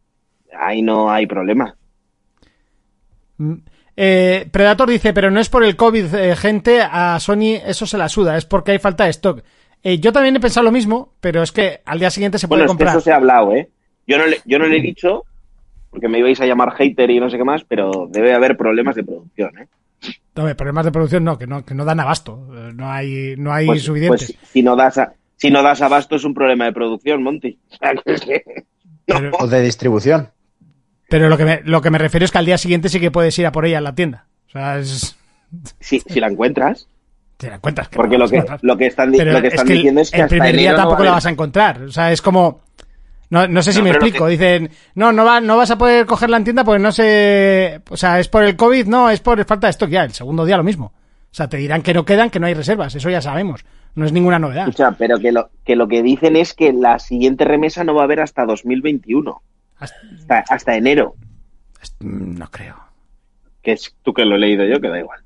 ahí 0.58 0.80
no 0.80 1.10
hay 1.10 1.26
problema. 1.26 1.76
Mm, 3.36 3.56
Eh, 3.96 4.46
Predator 4.50 4.88
dice, 4.88 5.12
pero 5.12 5.30
no 5.30 5.40
es 5.40 5.48
por 5.48 5.64
el 5.64 5.76
COVID, 5.76 6.14
eh, 6.14 6.36
gente, 6.36 6.80
a 6.82 7.18
Sony 7.20 7.56
eso 7.66 7.86
se 7.86 7.98
la 7.98 8.08
suda, 8.08 8.36
es 8.36 8.44
porque 8.46 8.72
hay 8.72 8.78
falta 8.78 9.04
de 9.04 9.10
stock. 9.10 9.42
Eh, 9.82 9.98
yo 9.98 10.12
también 10.12 10.36
he 10.36 10.40
pensado 10.40 10.64
lo 10.64 10.72
mismo, 10.72 11.14
pero 11.20 11.42
es 11.42 11.52
que 11.52 11.80
al 11.84 11.98
día 11.98 12.10
siguiente 12.10 12.38
se 12.38 12.48
puede 12.48 12.60
Bueno, 12.62 12.72
es 12.72 12.76
que 12.76 12.84
comprar. 12.84 12.96
eso 12.96 13.00
se 13.04 13.12
ha 13.12 13.16
hablado, 13.16 13.52
¿eh? 13.54 13.70
Yo 14.06 14.18
no, 14.18 14.26
le, 14.26 14.40
yo 14.44 14.58
no 14.58 14.66
le 14.66 14.78
he 14.78 14.82
dicho, 14.82 15.24
porque 15.90 16.08
me 16.08 16.18
ibais 16.18 16.40
a 16.40 16.46
llamar 16.46 16.72
hater 16.72 17.10
y 17.10 17.20
no 17.20 17.30
sé 17.30 17.36
qué 17.38 17.44
más, 17.44 17.64
pero 17.64 18.08
debe 18.10 18.34
haber 18.34 18.56
problemas 18.56 18.94
de 18.96 19.04
producción, 19.04 19.50
¿eh? 19.58 19.66
No, 20.34 20.46
problemas 20.56 20.84
de 20.86 20.92
producción 20.92 21.24
no, 21.24 21.36
que 21.38 21.46
no, 21.46 21.64
que 21.64 21.74
no 21.74 21.84
dan 21.84 22.00
abasto. 22.00 22.46
Eh, 22.54 22.72
No 22.74 22.90
hay, 22.90 23.34
no 23.36 23.52
hay 23.52 23.66
Pues, 23.66 23.82
suficientes. 23.82 24.32
pues 24.38 24.50
si 24.50 24.62
no 24.62 24.74
das 24.76 24.96
a- 24.98 25.12
si 25.36 25.50
no 25.50 25.62
das 25.62 25.80
abasto 25.82 26.16
es 26.16 26.24
un 26.24 26.32
problema 26.34 26.64
de 26.66 26.72
producción, 26.72 27.22
Monty. 27.22 27.58
O 29.40 29.46
de 29.46 29.60
distribución. 29.62 30.28
Pero 31.10 31.28
lo, 31.28 31.36
que 31.36 31.44
me, 31.44 31.60
lo 31.64 31.82
que 31.82 31.90
me 31.90 31.98
refiero 31.98 32.24
es 32.24 32.30
que 32.32 32.38
al 32.38 32.46
día 32.46 32.56
siguiente 32.56 32.88
sí 32.88 32.98
que 33.00 33.10
puedes 33.10 33.38
ir 33.38 33.46
a 33.46 33.52
por 33.52 33.66
ella 33.66 33.78
en 33.78 33.84
la 33.84 33.94
tienda. 33.94 34.26
O 34.48 34.50
sea, 34.52 34.78
es... 34.78 35.16
si, 35.80 36.00
si 36.00 36.20
la 36.20 36.28
encuentras, 36.28 36.88
Te 37.36 37.48
es 37.48 37.52
que 37.52 37.96
porque 37.96 38.16
no 38.16 38.24
lo 38.24 38.30
que, 38.30 38.44
lo 38.62 38.76
que 38.76 38.86
están, 38.86 39.12
di- 39.12 39.18
Pero 39.18 39.32
lo 39.32 39.40
que 39.42 39.48
es 39.48 39.54
están 39.54 39.66
que 39.66 39.72
el- 39.72 39.78
diciendo 39.78 40.00
es 40.00 40.10
que 40.10 40.16
el 40.16 40.22
hasta 40.24 40.30
primer 40.34 40.56
día 40.56 40.70
no 40.72 40.76
tampoco 40.78 41.04
la 41.04 41.10
vas 41.12 41.26
a 41.26 41.30
encontrar. 41.30 41.82
O 41.82 41.92
sea, 41.92 42.12
es 42.12 42.22
como... 42.22 42.60
No, 43.30 43.46
no 43.46 43.62
sé 43.62 43.72
si 43.72 43.78
No, 43.78 43.84
me 43.84 43.90
explico. 43.90 44.24
que- 44.24 44.30
Dicen, 44.32 44.70
no, 44.96 45.12
no, 45.12 45.24
va, 45.24 45.40
no 45.40 45.56
vas 45.56 45.70
a 45.70 45.78
poder 45.78 46.04
cogerla 46.06 46.36
en 46.36 46.44
tienda 46.44 46.64
porque 46.64 46.82
no 46.82 46.90
se... 46.92 47.80
O 47.88 47.96
sea, 47.96 48.18
es 48.18 48.28
por 48.28 48.42
el 48.42 48.56
COVID, 48.56 48.86
no, 48.86 49.08
es 49.10 49.20
por 49.20 49.44
falta 49.44 49.66
de 49.68 49.70
stock 49.72 49.88
ya. 49.90 50.02
El 50.04 50.12
segundo 50.12 50.44
día 50.44 50.56
lo 50.56 50.64
mismo. 50.64 50.86
O 50.86 51.34
sea, 51.34 51.48
te 51.48 51.56
dirán 51.58 51.82
que 51.82 51.94
no 51.94 52.04
quedan, 52.04 52.30
que 52.30 52.40
no 52.40 52.46
hay 52.46 52.54
reservas. 52.54 52.94
Eso 52.96 53.08
ya 53.08 53.22
sabemos. 53.22 53.64
No 53.94 54.04
es 54.04 54.12
ninguna 54.12 54.38
novedad. 54.40 54.68
Escucha, 54.68 54.92
pero 54.98 55.18
que 55.18 55.30
lo, 55.30 55.50
que 55.64 55.76
lo 55.76 55.86
que 55.86 56.02
dicen 56.02 56.34
es 56.34 56.54
que 56.54 56.72
la 56.72 56.98
siguiente 56.98 57.44
remesa 57.44 57.84
no 57.84 57.94
va 57.94 58.00
a 58.02 58.04
haber 58.04 58.20
hasta 58.20 58.44
2021, 58.44 59.40
Hasta- 59.80 60.76
enero. 60.76 61.14
No 62.00 62.50
creo. 62.50 62.76
Que 63.62 63.72
es 63.72 63.94
tú 64.02 64.12
que 64.14 64.24
lo 64.24 64.36
he 64.36 64.38
leído 64.38 64.64
yo, 64.66 64.80
que 64.80 64.88
da 64.88 64.98
igual. 64.98 65.20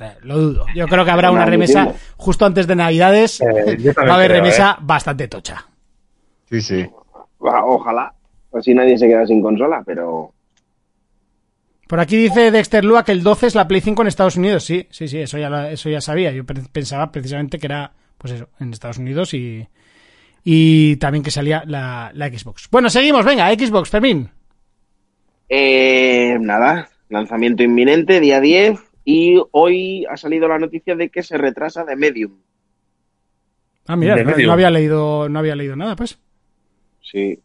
Eh, 0.00 0.14
lo 0.22 0.38
dudo. 0.38 0.66
Yo 0.74 0.86
creo 0.86 1.04
que 1.04 1.10
habrá 1.10 1.28
No, 1.28 1.34
una 1.34 1.44
remesa 1.44 1.80
entiendo. 1.80 2.00
justo 2.16 2.46
antes 2.46 2.66
de 2.66 2.76
Navidades. 2.76 3.40
Eh, 3.40 3.44
va 3.98 4.12
a 4.12 4.14
haber 4.14 4.30
creo, 4.30 4.42
remesa 4.42 4.78
bastante 4.80 5.26
tocha. 5.28 5.66
Sí, 6.48 6.60
sí. 6.60 6.86
Ojalá. 7.38 8.14
Así 8.52 8.74
nadie 8.74 8.96
se 8.96 9.06
queda 9.08 9.26
sin 9.26 9.42
consola, 9.42 9.82
pero. 9.84 10.32
Por 11.88 12.00
aquí 12.00 12.16
dice 12.16 12.50
Dexter 12.50 12.84
Lua 12.84 13.04
que 13.04 13.12
el 13.12 13.22
12 13.22 13.46
es 13.48 13.54
la 13.54 13.66
Play 13.66 13.80
5 13.80 14.02
en 14.02 14.08
Estados 14.08 14.36
Unidos. 14.36 14.64
Sí, 14.64 14.86
sí, 14.90 15.08
sí, 15.08 15.18
eso 15.20 15.38
ya, 15.38 15.48
lo- 15.50 15.64
eso 15.66 15.88
ya 15.88 16.00
sabía. 16.00 16.30
Yo 16.32 16.44
pensaba 16.44 17.10
precisamente 17.10 17.58
que 17.58 17.66
era, 17.66 17.92
pues 18.18 18.34
eso, 18.34 18.48
en 18.60 18.72
Estados 18.72 18.98
Unidos 18.98 19.32
y, 19.34 19.66
y 20.50 20.96
también 20.96 21.22
que 21.22 21.30
salía 21.30 21.62
la, 21.66 22.10
la 22.14 22.28
Xbox. 22.30 22.68
Bueno, 22.70 22.88
seguimos, 22.88 23.22
venga, 23.22 23.52
Xbox, 23.52 23.90
Fermín. 23.90 24.30
Eh, 25.50 26.38
nada, 26.40 26.88
lanzamiento 27.10 27.62
inminente, 27.62 28.18
día 28.18 28.40
10. 28.40 28.80
Y 29.04 29.42
hoy 29.52 30.06
ha 30.06 30.16
salido 30.16 30.48
la 30.48 30.58
noticia 30.58 30.96
de 30.96 31.10
que 31.10 31.22
se 31.22 31.36
retrasa 31.36 31.84
de 31.84 31.96
Medium. 31.96 32.32
Ah, 33.86 33.96
mira, 33.96 34.16
no, 34.22 34.34
no 34.36 34.52
había 34.52 34.70
leído, 34.70 35.28
no 35.28 35.38
había 35.38 35.54
leído 35.54 35.76
nada, 35.76 35.96
pues. 35.96 36.18
Sí, 37.02 37.38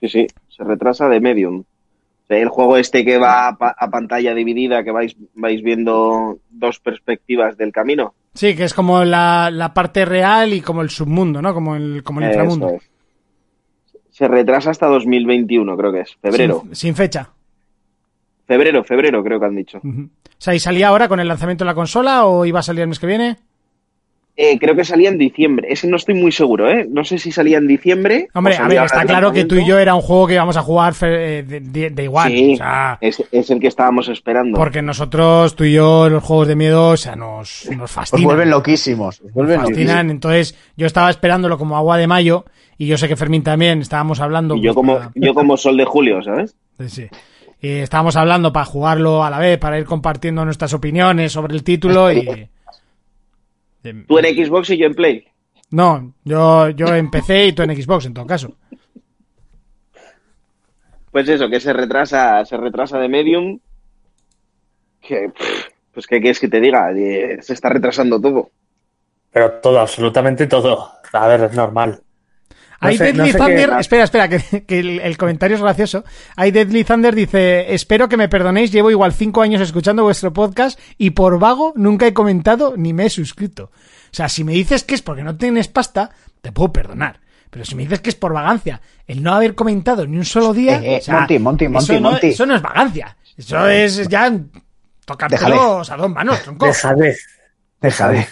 sí, 0.00 0.08
sí, 0.08 0.26
se 0.48 0.64
retrasa 0.64 1.08
de 1.10 1.20
Medium. 1.20 1.60
O 1.60 2.26
sea, 2.26 2.38
el 2.38 2.48
juego 2.48 2.78
este 2.78 3.04
que 3.04 3.18
va 3.18 3.48
a, 3.48 3.56
pa- 3.58 3.76
a 3.78 3.90
pantalla 3.90 4.34
dividida, 4.34 4.82
que 4.82 4.92
vais, 4.92 5.14
vais 5.34 5.62
viendo 5.62 6.38
dos 6.48 6.80
perspectivas 6.80 7.58
del 7.58 7.72
camino. 7.72 8.14
Sí, 8.36 8.54
que 8.54 8.64
es 8.64 8.74
como 8.74 9.04
la, 9.04 9.50
la 9.50 9.72
parte 9.74 10.04
real 10.04 10.52
y 10.52 10.60
como 10.60 10.82
el 10.82 10.90
submundo, 10.90 11.40
¿no? 11.40 11.54
Como 11.54 11.74
el, 11.74 12.02
como 12.04 12.20
el 12.20 12.26
inframundo. 12.28 12.68
es. 12.68 12.90
Se 14.10 14.28
retrasa 14.28 14.70
hasta 14.70 14.86
2021, 14.86 15.76
creo 15.76 15.92
que 15.92 16.00
es. 16.00 16.16
Febrero. 16.22 16.60
Sin, 16.64 16.76
sin 16.76 16.94
fecha. 16.94 17.30
Febrero, 18.46 18.84
febrero, 18.84 19.24
creo 19.24 19.40
que 19.40 19.46
han 19.46 19.56
dicho. 19.56 19.78
O 19.78 20.08
sea, 20.38 20.54
¿y 20.54 20.58
salía 20.58 20.88
ahora 20.88 21.08
con 21.08 21.18
el 21.18 21.28
lanzamiento 21.28 21.64
de 21.64 21.70
la 21.70 21.74
consola 21.74 22.26
o 22.26 22.44
iba 22.44 22.60
a 22.60 22.62
salir 22.62 22.82
el 22.82 22.88
mes 22.88 22.98
que 23.00 23.06
viene? 23.06 23.38
Eh, 24.38 24.58
creo 24.58 24.76
que 24.76 24.84
salía 24.84 25.08
en 25.08 25.16
diciembre. 25.16 25.68
Ese 25.70 25.88
no 25.88 25.96
estoy 25.96 26.14
muy 26.14 26.30
seguro, 26.30 26.68
¿eh? 26.70 26.86
No 26.90 27.04
sé 27.04 27.16
si 27.16 27.32
salía 27.32 27.56
en 27.56 27.66
diciembre. 27.66 28.28
Hombre, 28.34 28.54
a 28.58 28.68
ver, 28.68 28.82
está 28.84 29.04
claro 29.06 29.32
que 29.32 29.46
tú 29.46 29.54
y 29.54 29.66
yo 29.66 29.78
era 29.78 29.94
un 29.94 30.02
juego 30.02 30.26
que 30.26 30.34
íbamos 30.34 30.58
a 30.58 30.62
jugar 30.62 30.92
eh, 31.00 31.42
de, 31.46 31.60
de- 31.60 31.88
de 31.90 32.02
igual. 32.04 32.30
Sí, 32.30 32.52
O 32.52 32.56
sea, 32.58 32.98
es, 33.00 33.22
es 33.32 33.50
el 33.50 33.60
que 33.60 33.68
estábamos 33.68 34.08
esperando. 34.08 34.58
porque 34.58 34.82
nosotros, 34.82 35.56
tú 35.56 35.64
y 35.64 35.72
yo, 35.72 36.10
los 36.10 36.22
juegos 36.22 36.48
de 36.48 36.54
miedo, 36.56 36.90
o 36.90 36.96
sea, 36.98 37.16
nos, 37.16 37.66
nos 37.70 37.82
Os 37.84 37.90
fascinan. 37.90 38.24
vuelven 38.24 38.50
loquísimos. 38.50 39.20
Os 39.22 39.32
vuelven 39.32 39.60
fascinan. 39.60 40.10
Entonces, 40.10 40.54
yo 40.76 40.86
estaba 40.86 41.08
esperándolo 41.08 41.56
como 41.56 41.76
agua 41.78 41.96
de 41.96 42.06
mayo 42.06 42.44
y 42.76 42.86
yo 42.88 42.98
sé 42.98 43.08
que 43.08 43.16
Fermín 43.16 43.42
también 43.42 43.80
estábamos 43.80 44.20
hablando. 44.20 44.54
Y 44.56 44.60
yo 44.60 44.74
pues, 44.74 44.74
como, 44.74 44.98
para- 44.98 45.12
yo 45.14 45.32
como 45.32 45.56
sol 45.56 45.78
de 45.78 45.84
julio, 45.86 46.22
¿sabes? 46.22 46.54
Sí, 46.80 46.88
sí. 46.90 47.06
Y 47.62 47.68
estábamos 47.78 48.16
hablando 48.16 48.52
para 48.52 48.66
jugarlo 48.66 49.24
a 49.24 49.30
la 49.30 49.38
vez, 49.38 49.56
para 49.58 49.78
ir 49.78 49.86
compartiendo 49.86 50.44
nuestras 50.44 50.74
opiniones 50.74 51.32
sobre 51.32 51.54
el 51.54 51.64
título 51.64 52.12
y... 52.12 52.48
Tú 54.06 54.18
en 54.18 54.46
Xbox 54.46 54.70
y 54.70 54.78
yo 54.78 54.86
en 54.86 54.94
Play. 54.94 55.26
No, 55.70 56.14
yo, 56.24 56.70
yo 56.70 56.94
en 56.94 57.10
PC 57.10 57.46
y 57.46 57.52
tú 57.52 57.62
en 57.62 57.74
Xbox, 57.74 58.06
en 58.06 58.14
todo 58.14 58.26
caso. 58.26 58.54
Pues 61.10 61.28
eso, 61.28 61.48
que 61.48 61.60
se 61.60 61.72
retrasa, 61.72 62.44
se 62.44 62.56
retrasa 62.56 62.98
de 62.98 63.08
Medium. 63.08 63.58
Que, 65.00 65.32
pues, 65.92 66.06
¿qué 66.06 66.20
quieres 66.20 66.38
que 66.38 66.48
te 66.48 66.60
diga? 66.60 66.92
Se 67.40 67.52
está 67.52 67.68
retrasando 67.68 68.20
todo. 68.20 68.50
Pero 69.32 69.52
todo, 69.62 69.80
absolutamente 69.80 70.46
todo. 70.46 70.90
A 71.12 71.26
ver, 71.26 71.42
es 71.42 71.54
normal. 71.54 72.00
No 72.80 72.88
Hay 72.88 72.98
sé- 72.98 73.04
Deadly 73.04 73.18
no 73.18 73.26
sé 73.26 73.32
qué- 73.32 73.38
Thunder, 73.38 73.72
espera, 73.80 74.04
espera, 74.04 74.28
que, 74.28 74.64
que 74.64 74.78
el, 74.78 75.00
el 75.00 75.16
comentario 75.16 75.56
es 75.56 75.62
gracioso. 75.62 76.04
Hay 76.36 76.50
Deadly 76.50 76.84
Thunder 76.84 77.14
dice, 77.14 77.72
espero 77.74 78.08
que 78.08 78.16
me 78.16 78.28
perdonéis, 78.28 78.70
llevo 78.72 78.90
igual 78.90 79.12
cinco 79.12 79.40
años 79.42 79.60
escuchando 79.62 80.02
vuestro 80.02 80.32
podcast 80.32 80.78
y 80.98 81.10
por 81.10 81.38
vago 81.38 81.72
nunca 81.76 82.06
he 82.06 82.12
comentado 82.12 82.74
ni 82.76 82.92
me 82.92 83.06
he 83.06 83.10
suscrito. 83.10 83.64
O 83.64 84.14
sea, 84.16 84.28
si 84.28 84.44
me 84.44 84.52
dices 84.52 84.84
que 84.84 84.94
es 84.94 85.02
porque 85.02 85.22
no 85.24 85.36
tienes 85.36 85.68
pasta, 85.68 86.10
te 86.42 86.52
puedo 86.52 86.72
perdonar. 86.72 87.20
Pero 87.50 87.64
si 87.64 87.74
me 87.74 87.82
dices 87.84 88.00
que 88.00 88.10
es 88.10 88.16
por 88.16 88.32
vagancia, 88.34 88.80
el 89.06 89.22
no 89.22 89.32
haber 89.34 89.54
comentado 89.54 90.06
ni 90.06 90.16
un 90.18 90.24
solo 90.24 90.52
día... 90.52 90.78
Eh, 90.82 90.96
eh, 90.96 90.98
o 91.00 91.04
sea, 91.04 91.14
Monty, 91.20 91.38
Monty, 91.38 91.64
eso 91.64 91.72
Monty, 91.72 91.92
no, 91.94 92.10
Monty. 92.10 92.26
Eso 92.28 92.44
no 92.46 92.54
es 92.56 92.62
vagancia. 92.62 93.16
Eso 93.36 93.68
es 93.68 94.08
ya 94.08 94.32
tocártelos 95.04 95.90
a 95.90 95.96
dos 95.96 96.10
manos, 96.10 96.42
tronco. 96.42 96.66
Dejadez. 96.66 97.18
Deja 97.80 98.08
de. 98.08 98.26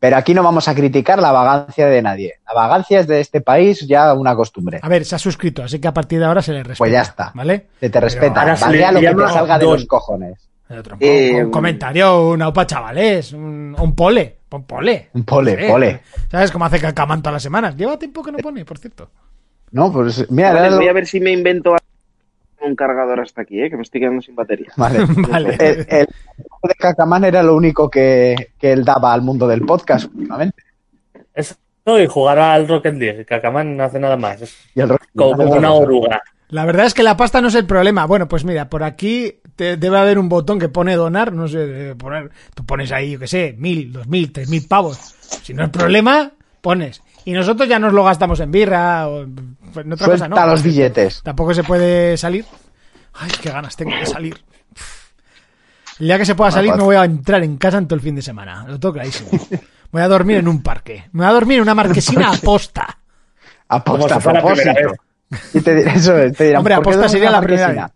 Pero 0.00 0.16
aquí 0.16 0.32
no 0.32 0.42
vamos 0.44 0.68
a 0.68 0.74
criticar 0.74 1.18
la 1.20 1.32
vagancia 1.32 1.86
de 1.88 2.00
nadie. 2.02 2.34
La 2.46 2.54
vagancia 2.54 3.00
es 3.00 3.08
de 3.08 3.20
este 3.20 3.40
país 3.40 3.86
ya 3.86 4.14
una 4.14 4.36
costumbre. 4.36 4.78
A 4.82 4.88
ver, 4.88 5.04
se 5.04 5.16
ha 5.16 5.18
suscrito, 5.18 5.64
así 5.64 5.80
que 5.80 5.88
a 5.88 5.92
partir 5.94 6.20
de 6.20 6.26
ahora 6.26 6.40
se 6.40 6.52
le 6.52 6.58
respeta. 6.58 6.78
Pues 6.78 6.92
ya 6.92 7.02
está. 7.02 7.32
¿Vale? 7.34 7.66
Se 7.80 7.90
te 7.90 8.00
respeta. 8.00 8.40
ahora 8.40 8.56
se 8.56 8.64
Valdría 8.64 8.92
le 8.92 9.00
lo 9.02 9.16
que 9.18 9.24
te 9.26 9.32
salga 9.32 9.58
de 9.58 9.64
los 9.64 9.84
cojones. 9.86 10.48
Otro, 10.70 10.96
Eh, 11.00 11.42
un 11.44 11.50
comentario, 11.50 12.28
una 12.30 12.48
opa 12.48 12.66
chavales, 12.66 13.32
un, 13.32 13.74
un 13.78 13.94
pole, 13.96 14.36
un 14.50 14.64
pole. 14.64 15.08
Un 15.14 15.24
pole, 15.24 15.66
pole. 15.68 16.00
¿Sabes 16.30 16.52
cómo 16.52 16.66
hace 16.66 16.78
Cacamán 16.78 17.22
todas 17.22 17.32
las 17.34 17.42
semanas? 17.42 17.74
Lleva 17.74 17.98
tiempo 17.98 18.22
que 18.22 18.30
no 18.32 18.38
pone, 18.38 18.64
por 18.66 18.78
cierto. 18.78 19.08
No, 19.72 19.90
pues 19.92 20.30
mira, 20.30 20.52
Vale, 20.52 20.70
lo- 20.70 20.76
voy 20.76 20.88
a 20.88 20.92
ver 20.92 21.06
si 21.06 21.20
me 21.20 21.32
invento 21.32 21.74
un 22.60 22.76
cargador 22.76 23.20
hasta 23.20 23.42
aquí, 23.42 23.62
¿eh? 23.62 23.70
que 23.70 23.76
me 23.76 23.82
estoy 23.82 24.00
quedando 24.00 24.20
sin 24.20 24.34
batería. 24.36 24.68
Vale. 24.76 24.98
Vale. 25.30 25.56
El, 25.58 25.86
el 25.88 26.06
juego 26.06 26.47
de 26.66 26.74
Cacamán 26.74 27.24
era 27.24 27.42
lo 27.42 27.54
único 27.54 27.88
que, 27.90 28.52
que 28.58 28.72
él 28.72 28.84
daba 28.84 29.12
al 29.12 29.22
mundo 29.22 29.46
del 29.46 29.62
podcast 29.62 30.06
últimamente. 30.12 30.62
Eso 31.34 31.54
y 31.86 32.06
jugar 32.06 32.38
al 32.38 32.68
Rocket 32.68 32.94
League. 32.96 33.24
Cacamán 33.24 33.76
no 33.76 33.84
hace 33.84 33.98
nada 33.98 34.16
más. 34.16 34.42
Y 34.74 34.80
el 34.80 34.90
como 35.16 35.42
una 35.44 35.72
oruga. 35.72 36.22
La 36.50 36.64
verdad 36.64 36.86
es 36.86 36.94
que 36.94 37.02
la 37.02 37.16
pasta 37.16 37.40
no 37.40 37.48
es 37.48 37.54
el 37.54 37.66
problema. 37.66 38.06
Bueno, 38.06 38.28
pues 38.28 38.44
mira, 38.44 38.68
por 38.68 38.82
aquí 38.82 39.40
te- 39.56 39.76
debe 39.76 39.98
haber 39.98 40.18
un 40.18 40.28
botón 40.28 40.58
que 40.58 40.68
pone 40.68 40.96
donar, 40.96 41.32
no 41.32 41.46
sé, 41.48 41.58
debe 41.58 41.94
poner, 41.94 42.30
tú 42.54 42.64
pones 42.64 42.90
ahí, 42.92 43.12
yo 43.12 43.18
qué 43.18 43.26
sé, 43.26 43.54
mil, 43.58 43.92
dos 43.92 44.06
mil, 44.06 44.32
tres 44.32 44.48
mil 44.48 44.66
pavos. 44.66 44.96
Si 45.42 45.52
no 45.54 45.64
es 45.64 45.70
problema, 45.70 46.32
pones. 46.60 47.02
Y 47.24 47.32
nosotros 47.32 47.68
ya 47.68 47.78
nos 47.78 47.92
lo 47.92 48.04
gastamos 48.04 48.40
en 48.40 48.50
birra 48.50 49.08
o 49.08 49.22
en 49.22 49.56
otra 49.92 50.06
cosa, 50.06 50.18
Suelta 50.18 50.28
¿no? 50.28 50.46
los 50.52 50.62
billetes. 50.62 51.22
Tampoco 51.22 51.52
se 51.54 51.64
puede 51.64 52.16
salir. 52.16 52.44
Ay, 53.14 53.30
qué 53.42 53.50
ganas 53.50 53.76
tengo 53.76 53.94
de 53.96 54.06
salir. 54.06 54.38
El 56.00 56.06
día 56.06 56.18
que 56.18 56.24
se 56.26 56.34
pueda 56.34 56.50
salir 56.50 56.70
pues. 56.70 56.78
me 56.78 56.84
voy 56.84 56.96
a 56.96 57.04
entrar 57.04 57.42
en 57.42 57.56
casa 57.56 57.78
en 57.78 57.86
todo 57.86 57.96
el 57.96 58.00
fin 58.02 58.14
de 58.14 58.22
semana. 58.22 58.64
Lo 58.68 58.78
tengo 58.78 58.94
clarísimo. 58.94 59.30
Voy 59.90 60.02
a 60.02 60.08
dormir 60.08 60.36
en 60.36 60.48
un 60.48 60.62
parque. 60.62 61.04
Me 61.12 61.22
voy 61.24 61.30
a 61.30 61.32
dormir 61.32 61.56
en 61.56 61.62
una 61.62 61.74
marquesina 61.74 62.30
aposta. 62.34 62.98
Aposta 63.68 64.16
a 64.16 64.20
propósito. 64.20 64.70
Y 65.54 65.60
te, 65.60 65.74
dirán- 65.74 65.96
eso 65.96 66.16
es, 66.18 66.36
te 66.36 66.44
dirán, 66.44 66.58
Hombre, 66.60 66.74
¿por 66.76 66.84
qué 66.84 66.90
aposta 66.90 67.08
sería 67.08 67.30
la 67.30 67.40
primera 67.40 67.66
marquesina? 67.68 67.92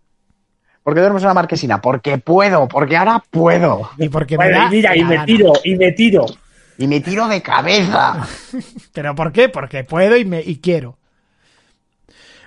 ¿Por 0.82 0.94
qué 0.94 1.00
duermes 1.00 1.22
en 1.22 1.26
una 1.28 1.34
marquesina? 1.34 1.80
Porque 1.80 2.18
puedo, 2.18 2.66
porque 2.68 2.96
ahora 2.96 3.22
puedo. 3.30 3.90
Y 3.98 4.08
porque 4.08 4.36
me 4.36 4.50
da 4.50 4.66
y 4.66 4.70
mira, 4.70 4.96
y 4.96 5.04
me 5.04 5.14
gana. 5.14 5.26
tiro, 5.26 5.52
y 5.64 5.76
me 5.76 5.92
tiro. 5.92 6.26
Y 6.78 6.86
me 6.88 7.00
tiro 7.00 7.28
de 7.28 7.40
cabeza. 7.40 8.26
¿Pero 8.92 9.14
por 9.14 9.30
qué? 9.32 9.48
Porque 9.48 9.84
puedo 9.84 10.16
y, 10.16 10.24
me, 10.24 10.42
y 10.42 10.56
quiero. 10.60 10.98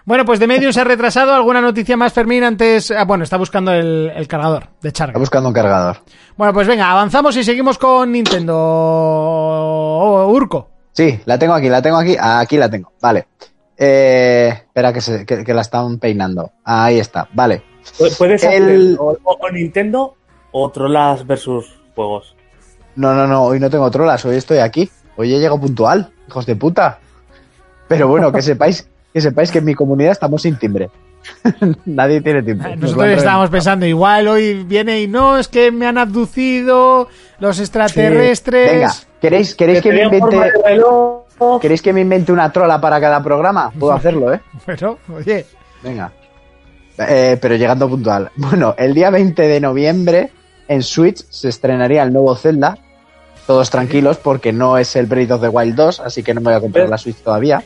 Bueno, 0.06 0.24
pues 0.24 0.40
de 0.40 0.46
Medium 0.48 0.72
se 0.72 0.82
ha 0.82 0.84
retrasado. 0.84 1.34
¿Alguna 1.34 1.62
noticia 1.62 1.98
más, 1.98 2.14
Fermín? 2.14 2.44
Antes. 2.44 2.92
ah, 2.92 3.06
bueno, 3.06 3.24
está 3.24 3.38
buscando 3.38 3.72
el, 3.72 4.12
el 4.16 4.28
cargador 4.28 4.68
de 4.82 4.90
Está 4.90 5.06
charga. 5.06 5.20
buscando 5.20 5.50
un 5.50 5.56
cargador. 5.56 5.98
Bueno, 6.38 6.54
pues 6.54 6.68
venga, 6.68 6.92
avanzamos 6.92 7.36
y 7.38 7.44
seguimos 7.44 7.78
con 7.80 8.12
Nintendo. 8.12 8.54
Oh, 8.58 10.28
Urco. 10.32 10.70
Sí, 10.92 11.20
la 11.26 11.38
tengo 11.40 11.54
aquí, 11.54 11.70
la 11.70 11.82
tengo 11.82 11.98
aquí. 11.98 12.16
Aquí 12.20 12.58
la 12.58 12.70
tengo. 12.70 12.92
Vale. 13.02 13.28
Eh, 13.78 14.50
espera 14.54 14.94
que, 14.94 15.02
se, 15.02 15.26
que, 15.26 15.44
que 15.44 15.54
la 15.54 15.62
están 15.62 15.98
peinando. 16.00 16.52
Ahí 16.64 17.00
está. 17.00 17.28
Vale. 17.34 17.64
Pu- 17.98 18.16
Puedes 18.18 18.44
hacer 18.44 18.62
El- 18.62 18.98
o, 19.00 19.18
o- 19.24 19.38
o 19.40 19.50
Nintendo 19.52 20.16
o 20.52 20.70
Trolas 20.70 21.26
versus 21.26 21.66
juegos. 21.96 22.36
No, 22.96 23.14
no, 23.14 23.28
no. 23.28 23.44
Hoy 23.44 23.60
no 23.60 23.70
tengo 23.70 23.90
trolas. 23.92 24.24
Hoy 24.26 24.38
estoy 24.38 24.60
aquí. 24.60 24.90
Hoy 25.18 25.34
he 25.34 25.40
llegado 25.40 25.60
puntual. 25.60 26.12
Hijos 26.28 26.46
de 26.46 26.56
puta. 26.56 27.00
Pero 27.88 28.08
bueno, 28.08 28.32
que 28.32 28.42
sepáis 28.44 28.88
que 29.16 29.22
sepáis 29.22 29.50
que 29.50 29.60
en 29.60 29.66
mi 29.66 29.74
comunidad 29.74 30.12
estamos 30.12 30.42
sin 30.42 30.58
timbre. 30.58 30.90
Nadie 31.86 32.20
tiene 32.20 32.44
timbre. 32.44 32.76
Lo 32.76 32.82
Nosotros 32.82 33.12
estábamos 33.12 33.50
pensando, 33.50 33.86
igual 33.86 34.28
hoy 34.28 34.66
viene 34.66 35.00
y 35.00 35.08
no, 35.08 35.38
es 35.38 35.48
que 35.48 35.72
me 35.72 35.88
han 35.88 35.98
abducido 35.98 37.08
los 37.40 37.58
extraterrestres. 37.62 38.74
Venga, 38.74 38.94
¿queréis, 39.22 39.56
queréis 39.56 39.82
que 39.82 39.94
me 39.94 40.04
invente. 40.04 40.52
¿Queréis 41.62 41.82
que 41.82 41.94
me 41.94 42.02
invente 42.02 42.34
una 42.34 42.52
trola 42.52 42.82
para 42.82 43.00
cada 43.00 43.24
programa? 43.24 43.72
Puedo 43.80 43.94
hacerlo, 43.94 44.34
¿eh? 44.34 44.42
Pero, 44.66 45.00
oye, 45.16 45.46
Venga. 45.82 46.12
Eh, 46.98 47.38
pero 47.42 47.56
llegando 47.56 47.88
puntual. 47.88 48.32
Bueno, 48.36 48.76
el 48.78 48.94
día 48.94 49.12
20 49.12 49.44
de 49.44 49.62
noviembre 49.62 50.32
en 50.68 50.84
Switch 50.84 51.24
se 51.30 51.48
estrenaría 51.48 52.04
el 52.04 52.12
nuevo 52.12 52.36
Zelda. 52.36 52.78
Todos 53.48 53.70
tranquilos 53.70 54.18
porque 54.18 54.52
no 54.52 54.78
es 54.78 54.94
el 54.98 55.06
Breath 55.06 55.32
of 55.32 55.42
the 55.42 55.48
Wild 55.48 55.76
2, 55.76 56.00
así 56.02 56.22
que 56.22 56.34
no 56.34 56.42
me 56.42 56.48
voy 56.50 56.56
a 56.56 56.60
comprar 56.60 56.88
¿Eh? 56.88 56.90
la 56.90 56.98
Switch 56.98 57.24
todavía. 57.24 57.64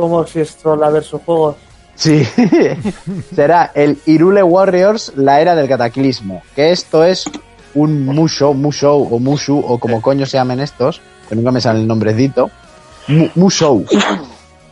Como 0.00 0.26
si 0.26 0.40
es 0.40 0.56
Trola 0.56 0.90
versus 0.90 1.20
juegos. 1.24 1.56
Sí, 1.94 2.22
será 3.34 3.70
el 3.74 3.98
Irule 4.06 4.42
Warriors, 4.42 5.12
la 5.16 5.40
era 5.40 5.54
del 5.54 5.68
cataclismo. 5.68 6.42
Que 6.54 6.70
esto 6.72 7.04
es 7.04 7.24
un 7.74 8.04
Musho, 8.06 8.52
Musou 8.54 9.08
o 9.14 9.18
Mushu, 9.18 9.58
o 9.66 9.78
como 9.78 10.00
coño 10.02 10.26
se 10.26 10.36
llamen 10.36 10.60
estos, 10.60 11.00
que 11.28 11.34
nunca 11.36 11.50
me 11.52 11.60
sale 11.60 11.80
el 11.80 11.86
nombrecito. 11.86 12.50
Mu- 13.08 13.28
Musou. 13.34 13.84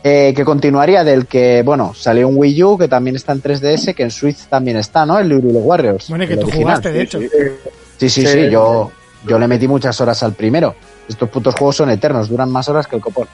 Eh, 0.03 0.33
que 0.35 0.45
continuaría 0.45 1.03
del 1.03 1.25
que, 1.25 1.63
bueno, 1.63 1.93
salió 1.95 2.27
un 2.27 2.35
Wii 2.37 2.63
U, 2.63 2.77
que 2.77 2.87
también 2.87 3.15
está 3.15 3.31
en 3.31 3.41
3DS, 3.41 3.95
que 3.95 4.03
en 4.03 4.11
Switch 4.11 4.45
también 4.47 4.77
está, 4.77 5.03
¿no? 5.05 5.17
El 5.17 5.31
Irule 5.31 5.57
Warriors. 5.59 6.09
bueno, 6.09 6.25
y 6.25 6.27
que 6.27 6.35
tú 6.37 6.43
original. 6.43 6.63
jugaste, 6.63 6.91
de 6.91 7.01
hecho. 7.01 7.19
Sí, 7.19 7.27
sí, 7.97 8.09
sí, 8.09 8.27
Sí. 8.27 8.49
yo, 8.51 8.91
yo 9.25 9.39
le 9.39 9.47
metí 9.47 9.67
muchas 9.67 9.99
horas 10.01 10.21
al 10.21 10.33
primero. 10.33 10.75
Estos 11.09 11.27
putos 11.29 11.55
juegos 11.55 11.77
son 11.77 11.89
eternos, 11.89 12.29
duran 12.29 12.51
más 12.51 12.69
horas 12.69 12.85
que 12.85 12.97
el 12.97 13.01
copón. 13.01 13.27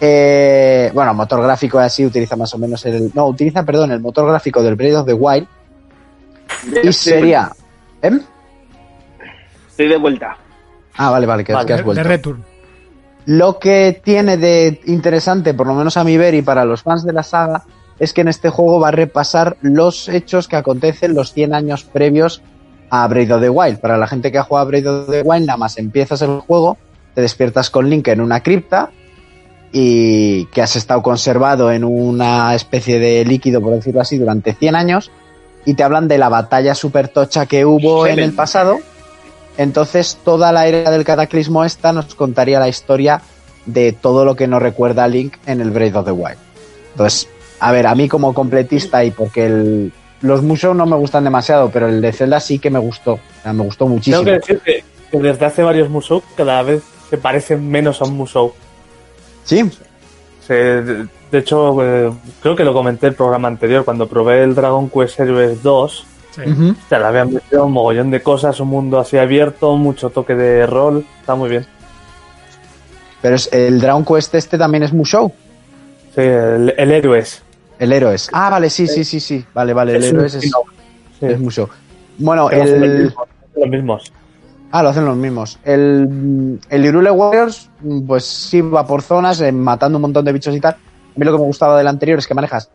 Eh, 0.00 0.90
bueno, 0.94 1.14
motor 1.14 1.42
gráfico 1.42 1.78
así 1.78 2.04
utiliza 2.04 2.36
más 2.36 2.52
o 2.54 2.58
menos 2.58 2.84
el. 2.86 3.10
No, 3.14 3.26
utiliza, 3.26 3.62
perdón, 3.62 3.92
el 3.92 4.00
motor 4.00 4.28
gráfico 4.28 4.62
del 4.62 4.74
Breath 4.76 4.96
of 4.96 5.06
the 5.06 5.14
Wild. 5.14 5.46
Y 6.82 6.92
sería. 6.92 7.50
¿Em? 8.02 8.20
Estoy 9.70 9.88
de 9.88 9.96
vuelta. 9.96 10.36
Ah, 10.96 11.10
vale, 11.10 11.26
vale, 11.26 11.44
que, 11.44 11.52
Vale, 11.52 11.66
que 11.66 11.72
has 11.74 11.78
De, 11.80 11.84
vuelto. 11.84 12.02
de 12.02 12.08
return. 12.08 12.44
Lo 13.26 13.58
que 13.58 14.00
tiene 14.04 14.36
de 14.36 14.80
interesante, 14.86 15.52
por 15.52 15.66
lo 15.66 15.74
menos 15.74 15.96
a 15.96 16.04
mi 16.04 16.16
ver 16.16 16.34
y 16.34 16.42
para 16.42 16.64
los 16.64 16.82
fans 16.82 17.04
de 17.04 17.12
la 17.12 17.22
saga, 17.22 17.64
es 17.98 18.12
que 18.12 18.20
en 18.20 18.28
este 18.28 18.50
juego 18.50 18.78
va 18.80 18.88
a 18.88 18.92
repasar 18.92 19.56
los 19.62 20.08
hechos 20.08 20.46
que 20.48 20.56
acontecen 20.56 21.14
los 21.14 21.32
100 21.32 21.54
años 21.54 21.84
previos 21.84 22.42
a 22.90 23.06
Breath 23.08 23.32
of 23.32 23.40
the 23.40 23.50
Wild. 23.50 23.80
Para 23.80 23.96
la 23.98 24.06
gente 24.06 24.30
que 24.30 24.38
ha 24.38 24.44
jugado 24.44 24.66
a 24.66 24.68
Breath 24.70 24.86
of 24.86 25.10
the 25.10 25.22
Wild, 25.22 25.46
nada 25.46 25.56
más 25.56 25.76
empiezas 25.78 26.22
el 26.22 26.38
juego, 26.40 26.78
te 27.14 27.20
despiertas 27.22 27.68
con 27.70 27.90
Link 27.90 28.06
en 28.08 28.20
una 28.20 28.42
cripta 28.42 28.90
y 29.78 30.46
que 30.46 30.62
has 30.62 30.74
estado 30.74 31.02
conservado 31.02 31.70
en 31.70 31.84
una 31.84 32.54
especie 32.54 32.98
de 32.98 33.26
líquido, 33.26 33.60
por 33.60 33.74
decirlo 33.74 34.00
así, 34.00 34.16
durante 34.16 34.54
100 34.54 34.74
años 34.74 35.10
y 35.66 35.74
te 35.74 35.82
hablan 35.82 36.08
de 36.08 36.16
la 36.16 36.30
batalla 36.30 36.74
super 36.74 37.08
tocha 37.08 37.44
que 37.44 37.66
hubo 37.66 38.06
en 38.06 38.18
el 38.18 38.32
pasado. 38.32 38.78
Entonces, 39.58 40.16
toda 40.24 40.50
la 40.50 40.66
era 40.66 40.90
del 40.90 41.04
cataclismo 41.04 41.62
esta 41.62 41.92
nos 41.92 42.14
contaría 42.14 42.58
la 42.58 42.68
historia 42.68 43.20
de 43.66 43.92
todo 43.92 44.24
lo 44.24 44.34
que 44.34 44.46
nos 44.46 44.62
recuerda 44.62 45.06
Link 45.08 45.34
en 45.44 45.60
el 45.60 45.70
Breath 45.70 45.96
of 45.96 46.06
the 46.06 46.12
Wild. 46.12 46.38
Entonces, 46.92 47.28
a 47.60 47.70
ver, 47.70 47.86
a 47.86 47.94
mí 47.94 48.08
como 48.08 48.32
completista 48.32 49.04
y 49.04 49.10
porque 49.10 49.44
el, 49.44 49.92
los 50.22 50.40
Musou 50.40 50.72
no 50.72 50.86
me 50.86 50.96
gustan 50.96 51.24
demasiado, 51.24 51.68
pero 51.70 51.86
el 51.86 52.00
de 52.00 52.14
Zelda 52.14 52.40
sí 52.40 52.58
que 52.58 52.70
me 52.70 52.78
gustó. 52.78 53.12
O 53.12 53.42
sea, 53.42 53.52
me 53.52 53.64
gustó 53.64 53.86
muchísimo. 53.86 54.24
Tengo 54.24 54.40
que 54.40 54.52
decir 54.54 54.60
que, 54.64 54.84
que 55.10 55.18
desde 55.18 55.44
hace 55.44 55.62
varios 55.62 55.90
Musou 55.90 56.22
cada 56.34 56.62
vez 56.62 56.82
se 57.10 57.18
parecen 57.18 57.68
menos 57.68 58.00
a 58.00 58.06
un 58.06 58.16
Musou. 58.16 58.54
Sí, 59.46 59.70
Se- 60.46 60.82
de, 60.82 61.08
hecho, 61.38 61.82
eh, 61.82 62.12
creo 62.42 62.54
que 62.54 62.64
lo 62.64 62.72
comenté 62.74 63.06
en 63.06 63.10
el 63.12 63.16
programa 63.16 63.48
anterior, 63.48 63.84
cuando 63.84 64.06
probé 64.06 64.42
el 64.44 64.54
Dragon 64.54 64.90
Quest 64.90 65.18
Heroes 65.20 65.62
2, 65.62 66.06
Sí. 66.36 66.42
Le 66.90 66.96
habían 66.96 67.32
metido 67.32 67.64
un 67.64 67.72
mogollón 67.72 68.10
de 68.10 68.22
cosas, 68.22 68.60
un 68.60 68.68
mundo 68.68 68.98
así 69.00 69.16
abierto, 69.16 69.74
mucho 69.76 70.10
toque 70.10 70.34
de 70.34 70.66
rol, 70.66 71.06
está 71.20 71.34
muy 71.34 71.48
bien. 71.48 71.64
pero 73.22 73.36
es- 73.36 73.50
el 73.52 73.80
Dragon 73.80 74.04
Quest 74.04 74.34
este 74.34 74.58
también 74.58 74.82
es 74.82 74.92
Musou. 74.92 75.32
Sí, 76.14 76.20
el, 76.20 76.74
el 76.76 76.90
Héroes. 76.92 77.42
El 77.78 77.92
Héroes. 77.92 78.28
Ah, 78.32 78.50
vale, 78.50 78.68
sí, 78.70 78.86
sí, 78.86 79.02
sí, 79.04 79.18
sí. 79.18 79.44
Vale, 79.54 79.72
vale, 79.72 79.96
el 79.96 80.04
Es 80.04 80.10
Héroes 80.12 80.34
es. 80.34 80.42
Sí. 80.42 80.50
es 81.26 81.40
Musou. 81.40 81.68
Bueno, 82.18 82.48
Pero 82.50 82.62
el... 82.64 83.12
son 83.12 83.24
los 83.56 83.68
mismos. 83.70 84.12
Ah, 84.76 84.82
lo 84.82 84.90
hacen 84.90 85.06
los 85.06 85.16
mismos. 85.16 85.58
El, 85.64 86.60
el 86.68 86.84
Hyrule 86.84 87.10
Warriors, 87.10 87.70
pues 88.06 88.26
sí 88.26 88.60
va 88.60 88.86
por 88.86 89.00
zonas, 89.00 89.40
eh, 89.40 89.50
matando 89.50 89.96
un 89.96 90.02
montón 90.02 90.22
de 90.22 90.32
bichos 90.34 90.54
y 90.54 90.60
tal. 90.60 90.74
A 90.74 90.78
mí 91.18 91.24
lo 91.24 91.32
que 91.32 91.38
me 91.38 91.46
gustaba 91.46 91.78
del 91.78 91.88
anterior 91.88 92.18
es 92.18 92.26
que 92.26 92.34
manejas 92.34 92.68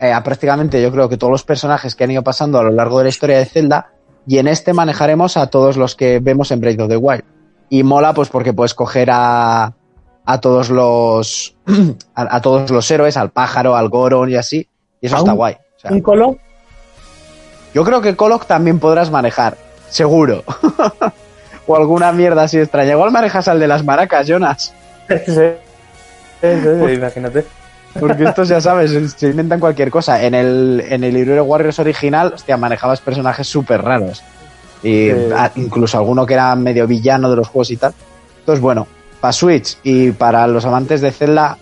eh, 0.00 0.10
a 0.10 0.22
prácticamente, 0.22 0.80
yo 0.80 0.90
creo 0.90 1.10
que 1.10 1.18
todos 1.18 1.30
los 1.30 1.44
personajes 1.44 1.94
que 1.94 2.04
han 2.04 2.10
ido 2.10 2.22
pasando 2.22 2.58
a 2.58 2.62
lo 2.62 2.70
largo 2.70 2.96
de 2.96 3.04
la 3.04 3.10
historia 3.10 3.36
de 3.36 3.44
Zelda. 3.44 3.90
Y 4.26 4.38
en 4.38 4.48
este 4.48 4.72
manejaremos 4.72 5.36
a 5.36 5.48
todos 5.48 5.76
los 5.76 5.94
que 5.94 6.20
vemos 6.20 6.50
en 6.52 6.60
Breath 6.60 6.80
of 6.80 6.88
the 6.88 6.96
Wild. 6.96 7.24
Y 7.68 7.82
mola, 7.82 8.14
pues 8.14 8.30
porque 8.30 8.54
puedes 8.54 8.72
coger 8.72 9.10
a, 9.12 9.74
a 10.24 10.40
todos 10.40 10.70
los 10.70 11.54
a, 12.14 12.36
a 12.36 12.40
todos 12.40 12.70
los 12.70 12.90
héroes, 12.90 13.18
al 13.18 13.28
pájaro, 13.28 13.76
al 13.76 13.90
Goron 13.90 14.30
y 14.30 14.36
así. 14.36 14.66
Y 15.02 15.06
eso 15.06 15.16
¿A 15.16 15.18
está 15.18 15.32
guay. 15.32 15.52
O 15.76 15.80
sea, 15.80 15.92
¿Un 15.92 16.00
colo? 16.00 16.38
yo 17.74 17.84
creo 17.84 18.00
que 18.00 18.16
Coloc 18.16 18.46
también 18.46 18.78
podrás 18.78 19.10
manejar, 19.10 19.58
seguro. 19.90 20.44
o 21.66 21.76
alguna 21.76 22.12
mierda 22.12 22.44
así 22.44 22.58
extraña. 22.58 22.92
Igual 22.92 23.10
manejas 23.10 23.48
al 23.48 23.60
de 23.60 23.68
las 23.68 23.84
maracas, 23.84 24.26
Jonas. 24.26 24.74
Sí, 26.42 26.50
sí, 26.50 26.58
sí, 26.60 26.92
imagínate. 26.94 27.44
Porque 28.00 28.24
estos 28.24 28.48
ya 28.48 28.60
sabes, 28.60 29.14
se 29.16 29.28
inventan 29.28 29.60
cualquier 29.60 29.90
cosa. 29.90 30.20
En 30.24 30.34
el, 30.34 30.82
en 30.88 31.04
el 31.04 31.16
Hyrule 31.16 31.40
Warriors 31.40 31.78
original, 31.78 32.32
hostia, 32.34 32.56
manejabas 32.56 33.00
personajes 33.00 33.46
súper 33.46 33.82
raros. 33.82 34.24
Y 34.82 35.10
incluso 35.54 35.98
alguno 35.98 36.26
que 36.26 36.34
era 36.34 36.56
medio 36.56 36.88
villano 36.88 37.30
de 37.30 37.36
los 37.36 37.46
juegos 37.46 37.70
y 37.70 37.76
tal. 37.76 37.94
Entonces, 38.40 38.60
bueno, 38.60 38.88
para 39.20 39.32
Switch 39.32 39.78
y 39.84 40.10
para 40.10 40.48
los 40.48 40.64
amantes 40.64 41.00
de 41.00 41.12
Zelda, 41.12 41.56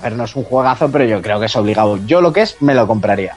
a 0.00 0.02
ver, 0.02 0.16
no 0.16 0.24
es 0.24 0.34
un 0.34 0.42
juegazo, 0.42 0.90
pero 0.90 1.04
yo 1.04 1.22
creo 1.22 1.38
que 1.38 1.46
es 1.46 1.54
obligado. 1.54 1.96
Yo 2.06 2.20
lo 2.20 2.32
que 2.32 2.42
es, 2.42 2.60
me 2.60 2.74
lo 2.74 2.88
compraría. 2.88 3.36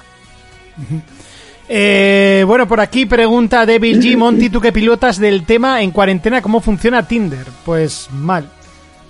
Eh, 1.73 2.43
bueno, 2.45 2.67
por 2.67 2.81
aquí 2.81 3.05
pregunta 3.05 3.65
Devil 3.65 4.01
G. 4.01 4.17
Monty, 4.17 4.49
¿tú 4.49 4.59
qué 4.59 4.73
pilotas 4.73 5.17
del 5.17 5.45
tema 5.45 5.81
en 5.81 5.91
cuarentena? 5.91 6.41
¿Cómo 6.41 6.59
funciona 6.59 7.07
Tinder? 7.07 7.45
Pues 7.63 8.09
mal. 8.11 8.49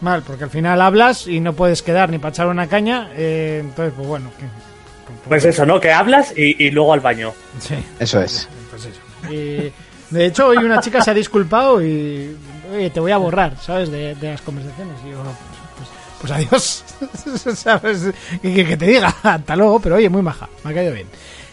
Mal, 0.02 0.22
porque 0.22 0.44
al 0.44 0.50
final 0.52 0.80
hablas 0.80 1.26
y 1.28 1.40
no 1.40 1.54
puedes 1.54 1.82
quedar 1.82 2.10
ni 2.12 2.20
para 2.20 2.30
echar 2.34 2.46
una 2.48 2.68
caña. 2.68 3.10
eh, 3.16 3.60
entonces, 3.64 3.94
pues 3.96 4.08
bueno. 4.08 4.30
que- 4.38 4.46
Pues 5.28 5.44
eso, 5.46 5.66
¿no? 5.66 5.80
Que 5.80 5.92
hablas 5.92 6.34
y, 6.38 6.64
y 6.64 6.70
luego 6.70 6.94
al 6.94 7.00
baño. 7.00 7.34
sí, 7.60 7.76
Eso 8.00 8.22
es. 8.22 8.48
pues 8.70 8.86
eso. 8.86 9.34
Y, 9.34 9.72
de 10.14 10.26
hecho, 10.26 10.48
hoy 10.48 10.58
una 10.58 10.80
chica 10.82 11.02
se 11.02 11.10
ha 11.12 11.14
disculpado 11.16 11.82
y. 11.84 12.36
Oye, 12.76 12.90
te 12.92 13.00
voy 13.00 13.12
a 13.12 13.18
borrar, 13.18 13.58
¿sabes? 13.60 13.90
De, 13.92 14.14
de 14.16 14.32
las 14.32 14.42
conversaciones. 14.42 14.96
Y 15.06 15.12
yo, 15.12 15.18
pues, 15.24 15.90
pues, 15.90 15.90
pues 16.22 16.32
adiós. 16.32 17.56
¿Sabes? 17.60 18.04
Que, 18.42 18.54
que- 18.54 18.66
que 18.66 18.78
te 18.78 18.86
diga, 18.86 19.16
hasta 19.24 19.56
luego, 19.56 19.80
pero 19.80 19.96
oye, 19.96 20.10
muy 20.10 20.22
maja. 20.22 20.48
Me 20.64 20.72
ha 20.72 20.74
caído 20.76 20.94
bien. 20.94 21.08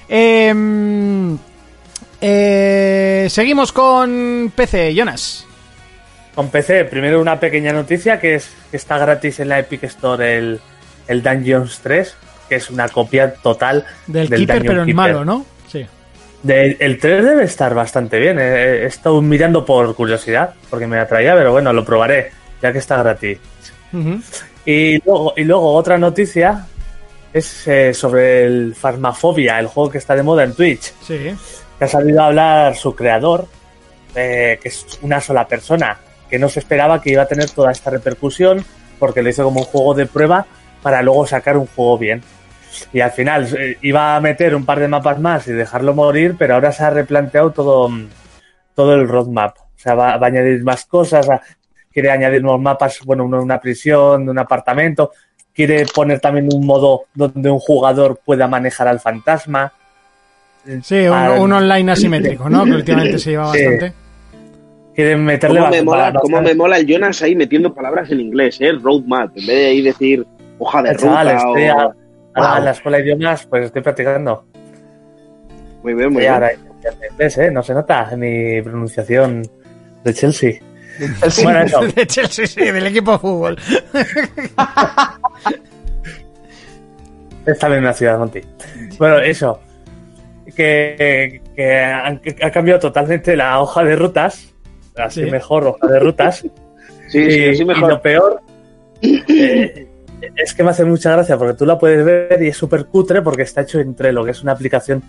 Em, 0.09 1.37
eh, 2.21 3.27
seguimos 3.31 3.73
con 3.73 4.53
PC, 4.55 4.95
Jonas. 4.95 5.47
Con 6.35 6.49
PC, 6.51 6.85
primero 6.85 7.21
una 7.21 7.39
pequeña 7.41 7.73
noticia 7.73 8.21
que 8.21 8.37
es 8.37 8.51
que 8.71 8.77
está 8.77 8.97
gratis 8.99 9.41
en 9.41 9.49
la 9.49 9.59
Epic 9.59 9.85
Store 9.85 10.39
el, 10.39 10.61
el 11.09 11.23
Dungeons 11.23 11.81
3, 11.83 12.15
que 12.49 12.57
es 12.57 12.71
una 12.71 12.89
copia 12.89 13.35
total 13.35 13.85
Del, 14.07 14.29
del 14.29 14.39
Keeper, 14.41 14.57
Dungeon 14.59 14.75
pero 14.77 14.83
en 14.91 14.97
malo, 14.97 15.25
¿no? 15.25 15.45
Sí. 15.71 15.85
De- 16.43 16.77
el 16.79 16.99
3 16.99 17.25
debe 17.25 17.45
estar 17.45 17.75
bastante 17.75 18.19
bien. 18.19 18.39
eh, 18.41 18.83
He 18.83 18.87
estado 18.87 19.21
mirando 19.21 19.65
por 19.65 19.95
curiosidad, 19.97 20.55
porque 20.71 20.87
me 20.87 20.99
atraía, 20.99 21.35
pero 21.35 21.51
bueno, 21.53 21.73
lo 21.73 21.85
probaré, 21.85 22.31
ya 22.63 22.73
que 22.73 22.79
está 22.79 22.97
gratis. 23.03 23.39
Y 24.65 24.99
luego, 25.05 25.33
y 25.37 25.45
luego 25.45 25.73
otra 25.75 25.99
noticia 25.99 26.67
es 27.33 27.67
eh, 27.69 27.95
sobre 27.95 28.45
el 28.45 28.75
Phasmophobia, 28.75 29.59
el 29.59 29.67
juego 29.67 29.91
que 29.91 29.99
está 29.99 30.15
de 30.15 30.23
moda 30.23 30.45
en 30.45 30.55
Twitch. 30.55 30.95
Sí. 31.03 31.37
que 31.79 31.85
ha 31.85 31.89
salido 31.89 32.23
a 32.23 32.27
hablar 32.27 32.75
su 32.75 32.95
creador, 32.95 33.47
eh, 34.15 34.59
que 34.61 34.69
es 34.69 34.99
una 35.03 35.21
sola 35.21 35.47
persona, 35.47 35.99
que 36.29 36.39
no 36.39 36.49
se 36.49 36.61
esperaba 36.61 37.01
que 37.01 37.11
iba 37.11 37.23
a 37.23 37.29
tener 37.29 37.51
toda 37.51 37.71
esta 37.71 37.91
repercusión, 37.91 38.65
porque 38.99 39.23
lo 39.23 39.29
hizo 39.29 39.45
como 39.45 39.61
un 39.61 39.67
juego 39.67 39.95
de 39.95 40.07
prueba 40.07 40.47
para 40.83 41.03
luego 41.03 41.27
sacar 41.27 41.57
un 41.57 41.67
juego 41.67 41.99
bien. 41.99 42.23
Y 42.93 43.01
al 43.01 43.13
final 43.13 43.49
eh, 43.57 43.79
iba 43.83 44.17
a 44.17 44.21
meter 44.21 44.55
un 44.55 44.65
par 44.65 44.81
de 44.81 44.89
mapas 44.89 45.19
más 45.21 45.47
y 45.49 45.53
dejarlo 45.53 45.95
morir, 45.95 46.37
pero 46.39 46.55
ahora 46.55 46.73
se 46.73 46.85
ha 46.85 46.91
replanteado 46.91 47.53
todo, 47.53 47.89
mm, 47.89 48.09
todo 48.75 48.95
el 48.95 49.09
roadmap. 49.09 49.57
O 49.59 49.81
sea, 49.81 49.95
va, 49.95 50.17
va 50.17 50.27
a 50.27 50.31
añadir 50.31 50.63
más 50.65 50.85
cosas, 50.87 51.29
quiere 51.93 52.11
añadir 52.11 52.43
nuevos 52.43 52.61
mapas, 52.61 53.01
bueno, 53.05 53.25
uno 53.25 53.39
de 53.39 53.45
una 53.45 53.61
prisión, 53.61 54.25
de 54.25 54.31
un 54.31 54.39
apartamento, 54.39 55.13
quiere 55.59 55.85
poner 55.93 56.21
también 56.21 56.49
un 56.55 56.65
modo 56.65 57.07
donde 57.15 57.51
un 57.51 57.59
jugador 57.59 58.21
pueda 58.25 58.47
manejar 58.47 58.87
al 58.87 59.01
fantasma. 59.01 59.73
Sí, 60.85 61.01
un, 61.09 61.13
Al- 61.15 61.41
un 61.41 61.53
online 61.53 61.91
asimétrico, 61.91 62.49
¿no? 62.49 62.65
Que 62.65 62.71
últimamente 62.71 63.19
se 63.19 63.31
lleva 63.31 63.53
Sí. 63.53 63.65
bastante. 63.67 63.93
Quieren 64.95 65.25
meterle 65.25 65.59
¿Cómo 65.59 65.71
me, 65.73 65.83
mola, 65.83 65.99
bastante- 66.05 66.21
cómo 66.23 66.43
me 66.43 66.55
mola 66.55 66.77
el 66.79 66.87
Jonas 66.87 67.23
ahí 67.23 67.35
metiendo 67.35 67.75
palabras 67.75 68.09
en 68.13 68.21
inglés, 68.21 68.57
eh? 68.61 68.71
Roadmap, 68.81 69.37
en 69.37 69.47
vez 69.49 69.57
de 69.57 69.67
ahí 69.67 69.83
decir 69.83 70.25
hoja 70.61 70.81
de 70.83 70.91
Eh, 70.93 70.97
chaval, 70.97 71.27
ruta 71.27 71.37
estoy 71.39 71.69
o... 71.71 71.73
a, 71.81 71.83
a 72.35 72.55
Wow. 72.57 72.65
la 72.65 72.71
escuela 72.71 72.99
de 72.99 73.03
idiomas, 73.05 73.47
pues 73.47 73.65
estoy 73.65 73.83
practicando. 73.83 74.45
Muy 75.83 75.95
bien, 75.95 76.13
muy 76.13 76.23
Y 76.23 76.27
bien. 76.29 76.43
inglés, 77.11 77.39
¿eh? 77.39 77.51
No 77.51 77.65
se 77.65 77.75
nota 77.75 78.09
mi 78.17 78.63
pronunciación 78.63 79.43
de 80.05 80.15
Chelsea. 80.15 80.53
Bueno, 81.45 81.61
eso. 81.61 81.81
De 81.87 82.07
Chelsea, 82.09 82.45
sí, 82.45 82.61
del 82.73 82.89
equipo 82.89 83.13
de 83.13 83.19
fútbol. 83.21 83.57
Está 87.51 87.67
en 87.69 87.79
una 87.81 87.93
ciudad, 87.93 88.19
Monty. 88.19 88.41
Bueno, 88.99 89.19
eso. 89.19 89.61
Que, 90.55 91.41
que 91.55 91.75
han- 91.81 92.19
que 92.21 92.37
ha 92.43 92.51
cambiado 92.51 92.81
totalmente 92.81 93.37
la 93.37 93.61
hoja 93.61 93.85
de 93.85 93.97
rutas. 93.97 94.53
Así 94.97 95.25
Sí. 95.25 95.31
mejor, 95.31 95.65
hoja 95.67 95.87
de 95.87 95.99
rutas. 96.01 96.45
Sí, 97.09 97.31
sí, 97.31 97.39
y, 97.41 97.49
así 97.49 97.63
y 97.63 97.65
mejor. 97.65 97.89
lo 97.89 98.03
peor 98.03 98.43
eh, 99.01 99.87
es 100.37 100.53
que 100.53 100.63
me 100.63 100.69
hace 100.71 100.85
mucha 100.85 101.11
gracia 101.13 101.39
porque 101.39 101.55
tú 101.55 101.65
la 101.65 101.79
puedes 101.79 102.05
ver 102.05 102.43
y 102.43 102.49
es 102.49 102.57
súper 102.59 102.85
cutre 102.85 103.23
porque 103.23 103.43
está 103.43 103.63
hecho 103.63 103.81
en 103.81 103.95
Trello, 103.95 104.25
que 104.27 104.33
es 104.33 104.43
una 104.43 104.53
aplicación 104.53 105.03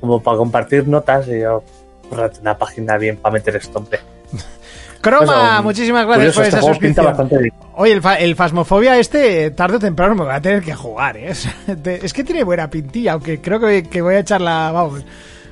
como 0.00 0.20
para 0.20 0.38
compartir 0.38 0.88
notas 0.88 1.28
y 1.28 1.38
yo, 1.42 1.62
"Brr, 2.10 2.32
una 2.40 2.58
página 2.58 2.98
bien 2.98 3.18
para 3.18 3.34
meter 3.34 3.54
esto, 3.54 3.78
hombre. 3.78 4.00
Croma, 5.02 5.24
Bueno, 5.26 5.62
muchísimas 5.64 6.06
gracias 6.06 6.34
Curioso, 6.34 6.38
por 6.38 6.44
este 6.46 6.56
esa 6.58 6.60
pinta 6.60 6.72
suscripción. 6.72 7.06
bastante 7.06 7.38
bien. 7.38 7.54
Oye, 7.74 7.92
el, 7.92 8.00
fa- 8.02 8.18
el 8.18 8.36
Fasmofobia 8.36 8.98
este, 8.98 9.50
tarde 9.50 9.76
o 9.76 9.78
temprano 9.80 10.14
me 10.14 10.24
voy 10.24 10.32
a 10.32 10.40
tener 10.40 10.62
que 10.62 10.74
jugar, 10.74 11.16
¿eh? 11.16 11.32
Es 12.02 12.12
que 12.12 12.22
tiene 12.24 12.44
buena 12.44 12.70
pintilla, 12.70 13.12
aunque 13.12 13.40
creo 13.40 13.58
que, 13.60 13.82
que 13.82 14.00
voy 14.00 14.14
a 14.14 14.20
echar 14.20 14.40
la... 14.40 14.70
Vamos, 14.72 15.04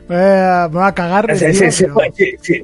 me 0.09 0.17
voy 0.17 0.25
a, 0.25 0.69
me 0.71 0.79
voy 0.79 0.87
a 0.89 0.93
cagar. 0.95 1.37
Sí, 1.37 1.45
tío, 1.47 1.55
sí, 1.55 1.71
sí, 1.73 1.85
pero- 1.85 2.15
sí, 2.15 2.33
sí. 2.41 2.63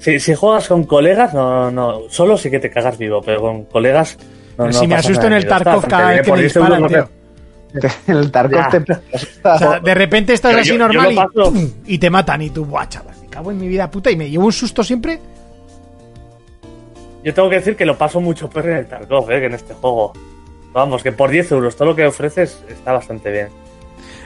Sí, 0.00 0.20
si 0.20 0.34
juegas 0.34 0.68
con 0.68 0.84
colegas, 0.84 1.34
no, 1.34 1.70
no, 1.72 2.02
solo 2.08 2.36
sí 2.36 2.50
que 2.50 2.60
te 2.60 2.70
cagas 2.70 2.96
vivo, 2.98 3.20
pero 3.20 3.40
con 3.40 3.64
colegas. 3.64 4.16
No, 4.18 4.64
pero 4.64 4.66
no 4.68 4.72
si 4.72 4.86
me 4.86 4.94
asusto 4.96 5.26
en 5.26 5.32
el 5.32 5.46
Tarkov 5.46 5.86
cada 5.88 6.10
vez 6.10 6.22
que 6.22 6.32
me 6.32 6.42
disparan, 6.42 6.86
tío. 6.86 7.08
el 8.06 8.30
Tarkov 8.30 8.58
Ya. 8.60 8.68
te 8.70 8.92
O 9.48 9.58
sea, 9.58 9.80
de 9.80 9.94
repente 9.94 10.32
estás 10.34 10.50
Pero 10.52 10.60
así 10.62 10.70
yo- 10.70 10.74
yo 10.76 10.86
normal 10.86 11.12
y, 11.12 11.16
paso- 11.16 11.52
¡pum! 11.52 11.70
y 11.86 11.98
te 11.98 12.10
matan 12.10 12.42
y 12.42 12.50
tú, 12.50 12.64
buah, 12.64 12.88
chaval, 12.88 13.14
me 13.20 13.26
cago 13.28 13.50
en 13.50 13.58
mi 13.58 13.66
vida 13.68 13.90
puta 13.90 14.10
y 14.10 14.16
me 14.16 14.30
llevo 14.30 14.46
un 14.46 14.52
susto 14.52 14.82
siempre. 14.84 15.18
Yo 17.24 17.34
tengo 17.34 17.48
que 17.50 17.56
decir 17.56 17.76
que 17.76 17.84
lo 17.86 17.96
paso 17.98 18.20
mucho 18.20 18.48
peor 18.48 18.68
en 18.70 18.76
el 18.78 18.86
Tarkov, 18.86 19.30
eh, 19.30 19.40
que 19.40 19.46
en 19.46 19.54
este 19.54 19.74
juego. 19.74 20.12
Vamos, 20.72 21.02
que 21.02 21.12
por 21.12 21.30
10 21.30 21.52
euros 21.52 21.76
todo 21.76 21.88
lo 21.88 21.96
que 21.96 22.06
ofreces 22.06 22.62
está 22.68 22.92
bastante 22.92 23.30
bien. 23.32 23.48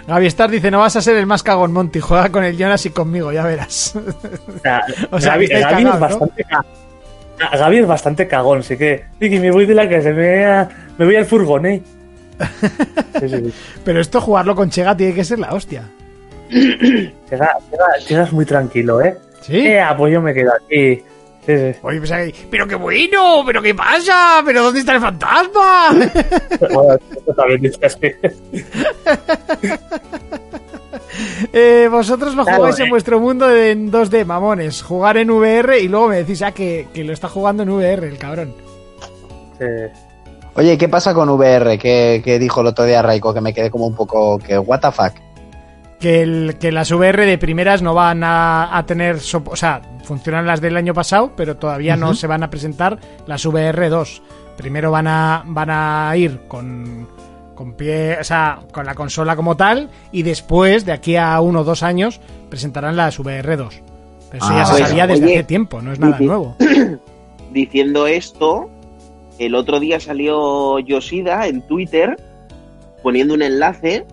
Gaby 0.09 0.27
Star 0.27 0.51
dice, 0.51 0.71
no 0.71 0.81
vas 0.81 0.97
a 0.97 1.01
ser 1.03 1.17
el 1.17 1.27
más 1.27 1.43
cagón, 1.45 1.73
Monty, 1.73 2.01
juega 2.01 2.29
con 2.31 2.43
el 2.43 2.57
Jonas 2.59 2.85
y 2.87 2.91
conmigo, 2.91 3.31
ya 3.33 3.45
verás. 3.45 3.95
O 3.97 4.59
sea, 4.63 4.85
O 5.11 5.21
sea, 5.21 5.33
Gaby, 5.35 5.45
es 5.47 6.01
bastante 6.01 6.45
ca- 6.45 6.65
Ah, 7.41 7.57
Gaby 7.57 7.79
es 7.79 7.87
bastante 7.87 8.29
cagón, 8.29 8.59
así 8.61 8.77
que, 8.77 9.05
Vicky, 9.21 9.39
me 9.39 9.51
voy 9.53 9.65
de 9.67 9.75
la 9.75 9.89
casa, 9.89 10.11
me 10.11 10.35
voy, 10.37 10.45
a- 10.45 10.69
me 10.99 11.05
voy 11.07 11.17
al 11.17 11.25
furgón, 11.27 11.67
eh. 11.67 11.83
Sí, 13.21 13.29
sí, 13.29 13.37
sí. 13.45 13.55
Pero 13.85 14.01
esto 14.01 14.21
jugarlo 14.21 14.55
con 14.57 14.69
Chega 14.71 14.97
tiene 14.97 15.15
que 15.15 15.25
ser 15.25 15.39
la 15.39 15.55
hostia. 15.55 15.89
Llega- 16.51 17.57
Llegas 18.09 18.33
muy 18.33 18.45
tranquilo, 18.45 19.01
eh. 19.01 19.17
¿Sí? 19.41 19.67
Eh, 19.67 19.83
pues 19.97 20.13
yo 20.13 20.21
me 20.21 20.35
quedo 20.35 20.51
aquí. 20.55 21.03
Sí, 21.47 21.57
sí. 21.57 21.79
Oye, 21.83 21.99
pues 21.99 22.13
ahí, 22.13 22.33
pero 22.51 22.69
qué 22.69 22.77
bueno, 22.77 23.43
pero 23.45 23.61
qué 23.61 23.75
pasa, 23.75 24.43
pero 24.45 24.63
¿dónde 24.63 24.81
está 24.81 24.95
el 24.95 25.01
fantasma? 25.01 25.89
Eh, 31.53 31.89
vosotros 31.91 32.35
lo 32.35 32.45
jugáis 32.45 32.79
en 32.81 32.87
eh. 32.87 32.91
vuestro 32.91 33.21
mundo 33.21 33.55
en 33.55 33.93
2D, 33.93 34.25
mamones. 34.25 34.83
Jugar 34.83 35.19
en 35.19 35.31
VR 35.31 35.79
y 35.79 35.89
luego 35.89 36.09
me 36.09 36.17
decís, 36.17 36.43
ah, 36.43 36.53
que, 36.53 36.89
que 36.93 37.05
lo 37.05 37.13
está 37.13 37.29
jugando 37.29 37.63
en 37.63 37.71
VR, 37.71 38.09
el 38.09 38.19
cabrón. 38.19 38.55
Sí. 39.59 39.67
Oye, 40.55 40.77
¿qué 40.77 40.89
pasa 40.89 41.15
con 41.15 41.29
VR? 41.31 41.79
¿Qué, 41.79 42.21
qué 42.25 42.39
dijo 42.39 42.61
el 42.61 42.69
otro 42.69 42.85
día 42.85 43.03
Raiko? 43.03 43.33
Que 43.33 43.41
me 43.41 43.55
quedé 43.55 43.71
como 43.71 43.87
un 43.87 43.95
poco 43.95 44.39
que, 44.39 44.59
what 44.59 44.81
the 44.81 44.91
fuck. 44.91 45.13
Que, 46.03 46.21
el, 46.23 46.57
que 46.59 46.73
las 46.73 46.91
VR 46.91 47.25
de 47.27 47.39
primeras 47.39 47.81
no 47.81 47.95
van 47.95 48.25
a, 48.25 48.77
a 48.77 48.85
tener. 48.87 49.21
sop- 49.21 49.49
O 49.53 49.57
sea, 49.57 49.81
funcionan 50.05 50.47
las 50.47 50.61
del 50.61 50.77
año 50.77 50.93
pasado, 50.95 51.33
pero 51.37 51.57
todavía 51.57 51.97
no 51.97 52.13
se 52.15 52.27
van 52.27 52.43
a 52.43 52.51
presentar 52.51 52.99
las 53.27 53.47
VR 53.47 53.89
2. 53.89 54.23
Primero 54.57 54.91
van 54.91 55.07
a, 55.07 55.45
van 55.47 55.71
a 55.71 56.13
ir 56.17 56.41
con, 56.49 57.07
con 57.55 57.75
pie. 57.75 58.19
O 58.21 58.25
sea, 58.25 58.59
con 58.73 58.85
la 58.85 58.95
consola 58.97 59.37
como 59.37 59.57
tal. 59.57 59.91
Y 60.11 60.25
después, 60.25 60.85
de 60.85 60.91
aquí 60.93 61.15
a 61.17 61.41
uno 61.41 61.61
o 61.61 61.65
dos 61.65 61.85
años, 61.85 62.21
presentarán 62.51 62.97
las 62.97 63.19
VR 63.21 63.57
2. 63.57 63.81
Pero 64.31 64.45
eso 64.45 64.53
Ah, 64.53 64.57
ya 64.59 64.65
se 64.67 64.73
bueno, 64.73 64.87
sabía 64.89 65.07
desde 65.07 65.25
oye, 65.25 65.35
hace 65.35 65.45
tiempo, 65.45 65.81
no 65.83 65.93
es 65.93 66.01
nada 66.01 66.19
nuevo. 66.19 66.57
Diciendo 67.53 68.07
esto, 68.09 68.71
el 69.39 69.55
otro 69.55 69.79
día 69.79 70.01
salió 70.01 70.79
Yoshida 70.81 71.47
en 71.47 71.63
Twitter 71.63 72.17
poniendo 73.03 73.35
un 73.35 73.43
enlace 73.43 74.05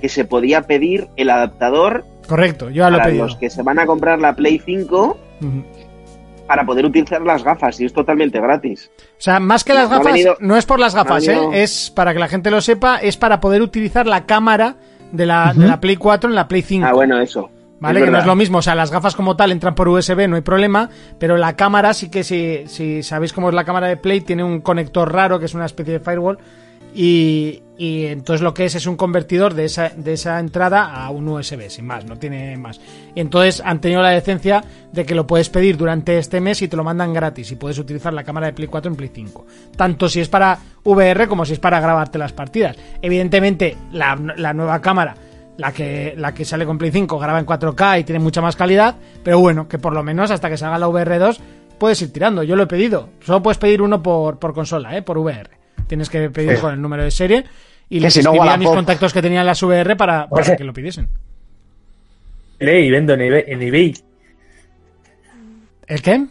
que 0.00 0.08
se 0.08 0.24
podía 0.24 0.62
pedir 0.62 1.08
el 1.16 1.30
adaptador 1.30 2.04
Correcto, 2.26 2.68
yo 2.70 2.76
ya 2.84 2.90
lo 2.90 2.96
he 2.96 2.98
para 3.00 3.08
pedido. 3.10 3.24
los 3.26 3.36
que 3.36 3.50
se 3.50 3.62
van 3.62 3.78
a 3.78 3.86
comprar 3.86 4.18
la 4.20 4.34
Play 4.36 4.60
5 4.64 5.18
Ujú. 5.40 5.64
para 6.46 6.64
poder 6.64 6.84
utilizar 6.86 7.20
las 7.22 7.42
gafas 7.44 7.80
y 7.80 7.84
es 7.86 7.92
totalmente 7.92 8.40
gratis. 8.40 8.90
O 8.98 9.20
sea, 9.20 9.38
más 9.40 9.64
que 9.64 9.74
las 9.74 9.88
gafas, 9.90 10.06
venido- 10.12 10.36
no 10.40 10.56
es 10.56 10.64
por 10.66 10.78
las 10.78 10.94
gafas, 10.94 11.26
venido- 11.26 11.52
¿eh? 11.52 11.62
es 11.62 11.90
para 11.90 12.12
que 12.12 12.18
la 12.20 12.28
gente 12.28 12.50
lo 12.50 12.60
sepa, 12.60 12.96
es 12.98 13.16
para 13.16 13.40
poder 13.40 13.62
utilizar 13.62 14.06
la 14.06 14.24
cámara 14.26 14.76
de 15.12 15.26
la, 15.26 15.52
de 15.54 15.66
la 15.66 15.80
Play 15.80 15.96
4 15.96 16.28
en 16.30 16.36
la 16.36 16.48
Play 16.48 16.62
5. 16.62 16.86
Ah, 16.86 16.92
bueno, 16.92 17.18
eso. 17.20 17.50
¿Vale? 17.80 18.00
Es 18.00 18.06
que 18.06 18.10
no 18.10 18.18
es 18.18 18.26
lo 18.26 18.34
mismo, 18.34 18.58
o 18.58 18.62
sea, 18.62 18.74
las 18.74 18.90
gafas 18.90 19.14
como 19.14 19.36
tal 19.36 19.52
entran 19.52 19.74
por 19.76 19.88
USB, 19.88 20.26
no 20.28 20.34
hay 20.34 20.42
problema, 20.42 20.90
pero 21.18 21.36
la 21.36 21.54
cámara 21.54 21.94
sí 21.94 22.10
que 22.10 22.24
si, 22.24 22.64
si 22.66 23.04
sabéis 23.04 23.32
cómo 23.32 23.50
es 23.50 23.54
la 23.54 23.62
cámara 23.64 23.86
de 23.86 23.96
Play, 23.96 24.20
tiene 24.20 24.42
un 24.42 24.60
conector 24.62 25.12
raro 25.12 25.38
que 25.38 25.44
es 25.44 25.54
una 25.54 25.64
especie 25.66 25.92
de 25.94 26.00
firewall 26.00 26.38
y, 26.94 27.62
entonces 27.78 28.42
lo 28.42 28.54
que 28.54 28.64
es 28.64 28.74
es 28.74 28.86
un 28.86 28.96
convertidor 28.96 29.54
de 29.54 29.64
esa, 29.64 29.90
de 29.90 30.14
esa 30.14 30.40
entrada 30.40 30.92
a 30.92 31.10
un 31.10 31.28
USB, 31.28 31.70
sin 31.70 31.86
más, 31.86 32.04
no 32.04 32.16
tiene 32.16 32.56
más. 32.56 32.80
Entonces 33.14 33.62
han 33.64 33.80
tenido 33.80 34.02
la 34.02 34.10
decencia 34.10 34.64
de 34.92 35.06
que 35.06 35.14
lo 35.14 35.26
puedes 35.26 35.48
pedir 35.48 35.76
durante 35.76 36.18
este 36.18 36.40
mes 36.40 36.60
y 36.62 36.68
te 36.68 36.76
lo 36.76 36.82
mandan 36.82 37.12
gratis 37.12 37.52
y 37.52 37.56
puedes 37.56 37.78
utilizar 37.78 38.12
la 38.12 38.24
cámara 38.24 38.46
de 38.46 38.52
Play 38.52 38.68
4 38.68 38.90
en 38.90 38.96
Play 38.96 39.10
5. 39.14 39.46
Tanto 39.76 40.08
si 40.08 40.20
es 40.20 40.28
para 40.28 40.58
VR 40.82 41.28
como 41.28 41.44
si 41.44 41.52
es 41.52 41.60
para 41.60 41.80
grabarte 41.80 42.18
las 42.18 42.32
partidas. 42.32 42.76
Evidentemente, 43.00 43.76
la, 43.92 44.16
la 44.36 44.52
nueva 44.52 44.80
cámara 44.80 45.14
la 45.58 45.72
que, 45.72 46.14
la 46.16 46.32
que 46.32 46.44
sale 46.44 46.64
con 46.64 46.78
Play 46.78 46.90
5 46.90 47.18
graba 47.18 47.38
en 47.38 47.46
4K 47.46 48.00
y 48.00 48.04
tiene 48.04 48.20
mucha 48.20 48.40
más 48.40 48.56
calidad, 48.56 48.96
pero 49.22 49.40
bueno, 49.40 49.68
que 49.68 49.78
por 49.78 49.92
lo 49.92 50.02
menos 50.02 50.30
hasta 50.30 50.48
que 50.48 50.56
salga 50.56 50.78
la 50.78 50.88
VR2 50.88 51.38
puedes 51.78 52.00
ir 52.00 52.12
tirando. 52.12 52.42
Yo 52.42 52.56
lo 52.56 52.62
he 52.62 52.66
pedido. 52.66 53.10
Solo 53.20 53.42
puedes 53.42 53.58
pedir 53.58 53.82
uno 53.82 54.02
por, 54.02 54.38
por 54.38 54.54
consola, 54.54 54.96
¿eh? 54.96 55.02
por 55.02 55.18
VR. 55.18 55.57
Tienes 55.88 56.08
que 56.10 56.30
pedir 56.30 56.54
Sí. 56.56 56.60
con 56.60 56.74
el 56.74 56.80
número 56.80 57.02
de 57.02 57.10
serie 57.10 57.44
y 57.88 57.98
les 58.00 58.14
si 58.14 58.22
no, 58.22 58.32
escribí 58.32 58.48
a 58.52 58.56
mis 58.56 58.68
contactos 58.68 59.12
que 59.12 59.22
tenían 59.22 59.44
las 59.46 59.62
VR 59.62 59.96
para, 59.96 60.28
para 60.28 60.42
Oye. 60.46 60.56
que 60.56 60.64
lo 60.64 60.72
pidiesen. 60.72 61.08
Y 62.60 62.90
vendo 62.90 63.14
en 63.14 63.20
eBay, 63.22 63.44
en 63.48 63.62
eBay. 63.62 63.94
¿El 65.86 66.02
qué? 66.02 66.26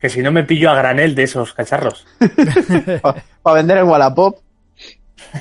Que 0.00 0.08
si 0.08 0.22
no 0.22 0.32
me 0.32 0.44
pillo 0.44 0.70
a 0.70 0.74
granel 0.74 1.14
de 1.14 1.24
esos 1.24 1.52
cacharros. 1.52 2.06
Para 3.42 3.56
vender 3.56 3.78
el 3.78 3.84
Wallapop. 3.84 4.38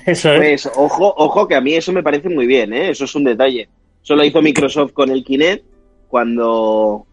Eso 0.05 0.33
es. 0.33 0.37
Pues 0.63 0.69
ojo, 0.75 1.13
ojo, 1.17 1.47
que 1.47 1.55
a 1.55 1.61
mí 1.61 1.73
eso 1.73 1.91
me 1.93 2.03
parece 2.03 2.29
muy 2.29 2.45
bien, 2.45 2.73
¿eh? 2.73 2.89
Eso 2.89 3.05
es 3.05 3.15
un 3.15 3.23
detalle. 3.23 3.69
Eso 4.03 4.15
lo 4.15 4.23
hizo 4.23 4.41
Microsoft 4.41 4.91
con 4.91 5.09
el 5.09 5.23
Kinect 5.23 5.63
cuando, 6.09 7.05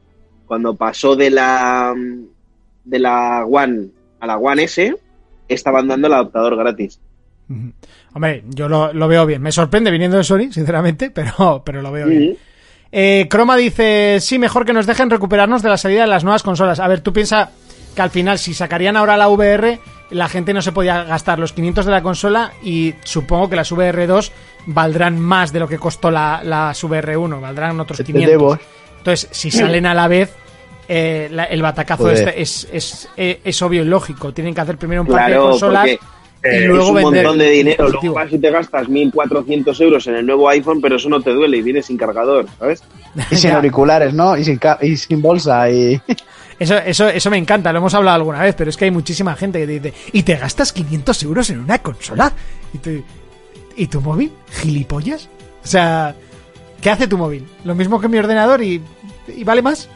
cuando 0.46 0.74
pasó 0.74 1.14
de 1.16 1.30
la 1.30 1.94
de 2.84 2.98
la 2.98 3.44
One 3.46 3.88
a 4.20 4.26
la 4.26 4.38
One 4.38 4.64
S, 4.64 4.94
estaban 5.48 5.88
dando 5.88 6.06
el 6.06 6.14
adaptador 6.14 6.56
gratis. 6.56 7.00
Hombre, 8.12 8.44
yo 8.48 8.68
lo, 8.68 8.92
lo 8.92 9.08
veo 9.08 9.26
bien. 9.26 9.42
Me 9.42 9.52
sorprende 9.52 9.90
viniendo 9.90 10.16
de 10.16 10.24
Sony, 10.24 10.48
sinceramente, 10.50 11.10
pero, 11.10 11.62
pero 11.64 11.82
lo 11.82 11.92
veo 11.92 12.06
bien. 12.06 12.36
Eh, 12.92 13.26
Croma 13.28 13.56
dice, 13.56 14.18
sí, 14.20 14.38
mejor 14.38 14.64
que 14.64 14.72
nos 14.72 14.86
dejen 14.86 15.10
recuperarnos 15.10 15.62
de 15.62 15.68
la 15.68 15.76
salida 15.76 16.02
de 16.02 16.06
las 16.06 16.24
nuevas 16.24 16.42
consolas. 16.42 16.80
A 16.80 16.88
ver, 16.88 17.00
tú 17.00 17.12
piensas 17.12 17.50
que 17.94 18.02
al 18.02 18.10
final, 18.10 18.38
si 18.38 18.54
sacarían 18.54 18.96
ahora 18.96 19.16
la 19.16 19.28
VR, 19.28 19.80
la 20.10 20.28
gente 20.28 20.54
no 20.54 20.62
se 20.62 20.72
podía 20.72 21.04
gastar 21.04 21.38
los 21.38 21.52
500 21.52 21.84
de 21.84 21.90
la 21.90 22.02
consola 22.02 22.52
y 22.62 22.94
supongo 23.02 23.50
que 23.50 23.56
las 23.56 23.72
VR2 23.72 24.30
valdrán 24.66 25.18
más 25.18 25.52
de 25.52 25.60
lo 25.60 25.68
que 25.68 25.78
costó 25.78 26.10
la, 26.10 26.42
las 26.44 26.82
VR1, 26.84 27.40
valdrán 27.40 27.80
otros 27.80 27.98
500. 27.98 28.22
Entendemos. 28.22 28.58
Entonces, 28.98 29.28
si 29.30 29.50
salen 29.50 29.86
a 29.86 29.94
la 29.94 30.08
vez, 30.08 30.34
eh, 30.88 31.28
la- 31.30 31.44
el 31.44 31.62
batacazo 31.62 32.04
Joder. 32.04 32.28
este 32.28 32.42
es, 32.42 32.68
es, 32.72 33.08
es- 33.16 33.38
es 33.44 33.62
obvio 33.62 33.82
y 33.82 33.86
lógico. 33.86 34.32
Tienen 34.32 34.54
que 34.54 34.60
hacer 34.60 34.76
primero 34.78 35.02
un 35.02 35.08
par 35.08 35.26
de 35.26 35.32
Claro, 35.32 35.50
consolas 35.50 35.82
porque 35.82 35.98
y 36.44 36.48
eh, 36.48 36.66
luego 36.66 36.82
es 36.82 36.88
un 36.90 36.94
vender 36.96 37.22
montón 37.24 37.38
de 37.38 37.46
el 37.48 37.52
dinero. 37.64 37.88
Luego 37.88 38.12
vas 38.14 38.32
y 38.32 38.38
te 38.38 38.50
gastas 38.50 38.88
1.400 38.88 39.80
euros 39.80 40.06
en 40.06 40.14
el 40.16 40.26
nuevo 40.26 40.48
iPhone, 40.48 40.80
pero 40.80 40.96
eso 40.96 41.08
no 41.08 41.20
te 41.20 41.30
duele 41.30 41.56
y 41.56 41.62
viene 41.62 41.82
sin 41.82 41.96
cargador, 41.96 42.46
¿sabes? 42.58 42.82
Y 43.30 43.36
sin 43.36 43.50
auriculares, 43.52 44.14
¿no? 44.14 44.36
Y 44.36 44.44
sin, 44.44 44.60
y 44.82 44.96
sin 44.96 45.20
bolsa. 45.22 45.70
Y... 45.70 46.00
Eso, 46.58 46.74
eso, 46.78 47.06
eso 47.06 47.28
me 47.28 47.36
encanta, 47.36 47.70
lo 47.70 47.80
hemos 47.80 47.92
hablado 47.92 48.14
alguna 48.16 48.40
vez, 48.40 48.54
pero 48.56 48.70
es 48.70 48.78
que 48.78 48.86
hay 48.86 48.90
muchísima 48.90 49.34
gente 49.36 49.58
que 49.60 49.66
te 49.66 49.72
dice, 49.90 49.94
¿y 50.14 50.22
te 50.22 50.36
gastas 50.36 50.72
500 50.72 51.22
euros 51.24 51.50
en 51.50 51.58
una 51.60 51.80
consola? 51.80 52.32
¿Y 52.72 52.78
tu, 52.78 52.90
¿y 53.76 53.86
tu 53.88 54.00
móvil? 54.00 54.32
¿Gilipollas? 54.62 55.28
O 55.62 55.66
sea, 55.66 56.14
¿qué 56.80 56.88
hace 56.88 57.08
tu 57.08 57.18
móvil? 57.18 57.46
¿Lo 57.66 57.74
mismo 57.74 58.00
que 58.00 58.08
mi 58.08 58.16
ordenador 58.16 58.62
y, 58.62 58.80
y 59.36 59.44
vale 59.44 59.60
más? 59.60 59.90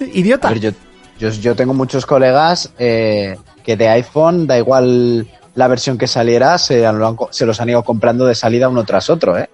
Idiota. 0.12 0.48
A 0.48 0.52
ver, 0.52 0.60
yo, 0.60 0.70
yo, 1.18 1.30
yo 1.30 1.54
tengo 1.56 1.74
muchos 1.74 2.06
colegas 2.06 2.72
eh, 2.78 3.36
que 3.62 3.76
de 3.76 3.88
iPhone, 3.88 4.46
da 4.46 4.58
igual 4.58 5.26
la 5.54 5.68
versión 5.68 5.96
que 5.98 6.06
saliera, 6.06 6.58
se, 6.58 6.80
lo 6.92 7.06
han 7.06 7.16
co- 7.16 7.28
se 7.30 7.46
los 7.46 7.60
han 7.60 7.68
ido 7.68 7.82
comprando 7.84 8.26
de 8.26 8.34
salida 8.34 8.68
uno 8.68 8.84
tras 8.84 9.08
otro, 9.10 9.38
¿eh? 9.38 9.48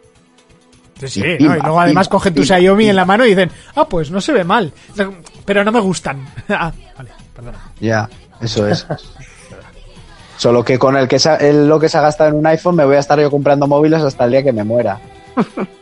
Sí, 1.01 1.09
sí, 1.09 1.21
y- 1.39 1.45
¿no? 1.45 1.55
Y 1.55 1.59
y- 1.59 1.63
luego 1.63 1.81
además 1.81 2.07
y- 2.07 2.11
cogen 2.11 2.35
tu 2.35 2.43
Xiaomi 2.45 2.89
en 2.89 2.97
la 2.97 3.05
mano 3.05 3.25
y 3.25 3.31
dicen, 3.31 3.51
ah, 3.75 3.87
pues 3.87 4.11
no 4.11 4.21
se 4.21 4.33
ve 4.33 4.45
mal, 4.45 4.73
pero 5.45 5.65
no 5.65 5.73
me 5.73 5.81
gustan. 5.81 6.27
ah, 6.49 6.73
vale, 6.97 7.11
perdona. 7.35 7.59
Ya, 7.81 8.09
eso 8.41 8.67
es. 8.67 8.87
Solo 10.37 10.65
que 10.65 10.79
con 10.79 10.97
el 10.97 11.07
que 11.07 11.19
se 11.19 11.29
ha- 11.29 11.37
el- 11.37 11.69
lo 11.69 11.79
que 11.79 11.89
se 11.91 11.99
ha 11.99 12.01
gastado 12.01 12.31
en 12.31 12.37
un 12.37 12.47
iPhone 12.47 12.77
me 12.77 12.85
voy 12.87 12.97
a 12.97 13.01
estar 13.01 13.21
yo 13.21 13.31
comprando 13.31 13.67
móviles 13.67 14.03
hasta 14.03 14.25
el 14.25 14.31
día 14.31 14.43
que 14.43 14.53
me 14.53 14.65
muera. 14.65 14.99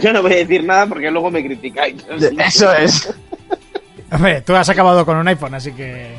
Yo 0.00 0.12
no 0.12 0.22
voy 0.22 0.32
a 0.32 0.36
decir 0.36 0.64
nada 0.64 0.86
porque 0.86 1.10
luego 1.10 1.30
me 1.30 1.44
criticáis. 1.44 2.04
Eso 2.38 2.72
es. 2.74 3.14
Hombre, 4.12 4.40
tú 4.42 4.54
has 4.54 4.68
acabado 4.68 5.04
con 5.04 5.16
un 5.16 5.26
iPhone, 5.28 5.54
así 5.54 5.72
que... 5.72 6.14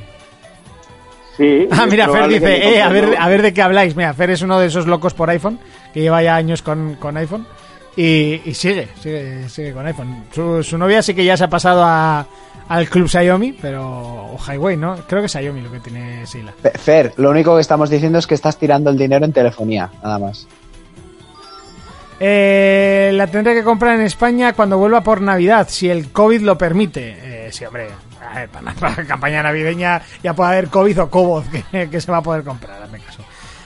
Sí, 1.38 1.68
Ah, 1.72 1.86
mira, 1.90 2.10
Fer 2.10 2.28
dice, 2.28 2.76
eh, 2.76 2.82
a 2.82 2.90
ver, 2.90 3.16
a 3.18 3.28
ver 3.30 3.42
de 3.44 3.54
qué 3.54 3.62
habláis. 3.62 3.96
Mira, 3.96 4.14
Fer 4.14 4.32
es 4.32 4.42
uno 4.42 4.60
de 4.60 4.68
esos 4.68 4.88
locos 4.88 5.14
por 5.14 5.30
iPhone, 5.30 5.60
que 5.94 6.02
lleva 6.02 6.22
ya 6.24 6.36
años 6.36 6.62
con, 6.64 6.96
con 6.96 7.16
iPhone. 7.18 7.46
Y, 7.96 8.42
y 8.46 8.54
sigue, 8.54 8.88
sigue, 9.02 9.48
sigue 9.50 9.72
con 9.74 9.86
iPhone. 9.86 10.24
Su, 10.34 10.64
su 10.64 10.78
novia 10.78 11.02
sí 11.02 11.14
que 11.14 11.24
ya 11.24 11.38
se 11.38 11.44
ha 11.44 11.50
pasado 11.50 11.84
a, 11.84 12.26
al 12.68 12.90
club 12.90 13.08
Xiaomi, 13.08 13.54
pero... 13.54 13.84
O 13.86 14.38
Highway, 14.52 14.78
¿no? 14.78 14.96
Creo 15.08 15.22
que 15.22 15.28
es 15.28 15.32
Xiaomi 15.32 15.62
lo 15.62 15.72
que 15.72 15.80
tiene 15.80 16.26
Sila. 16.26 16.54
Fe- 16.62 16.72
Fer, 16.78 17.14
lo 17.18 17.30
único 17.30 17.56
que 17.56 17.62
estamos 17.62 17.90
diciendo 17.90 18.18
es 18.20 18.26
que 18.28 18.36
estás 18.36 18.58
tirando 18.58 18.90
el 18.90 18.98
dinero 18.98 19.24
en 19.24 19.32
telefonía, 19.34 19.90
nada 20.04 20.18
más. 20.20 20.48
Eh, 22.20 23.12
la 23.14 23.28
tendré 23.28 23.54
que 23.54 23.64
comprar 23.64 23.96
en 23.96 24.02
España 24.02 24.54
cuando 24.54 24.78
vuelva 24.78 25.02
por 25.02 25.22
Navidad, 25.22 25.68
si 25.70 25.90
el 25.90 26.12
COVID 26.12 26.42
lo 26.42 26.58
permite. 26.58 27.16
Eh, 27.22 27.50
sí, 27.52 27.64
hombre, 27.66 27.90
a 28.28 28.40
ver, 28.40 28.50
para, 28.50 28.74
para 28.74 28.96
la 28.98 29.06
campaña 29.06 29.44
navideña 29.44 30.02
ya 30.24 30.34
puede 30.34 30.50
haber 30.52 30.68
COVID 30.70 31.02
o 31.02 31.10
COVID 31.10 31.44
que, 31.72 31.90
que 31.90 32.02
se 32.02 32.12
va 32.12 32.18
a 32.18 32.24
poder 32.24 32.44
comprar, 32.44 32.82
hazme 32.82 33.00
caso. 33.00 33.24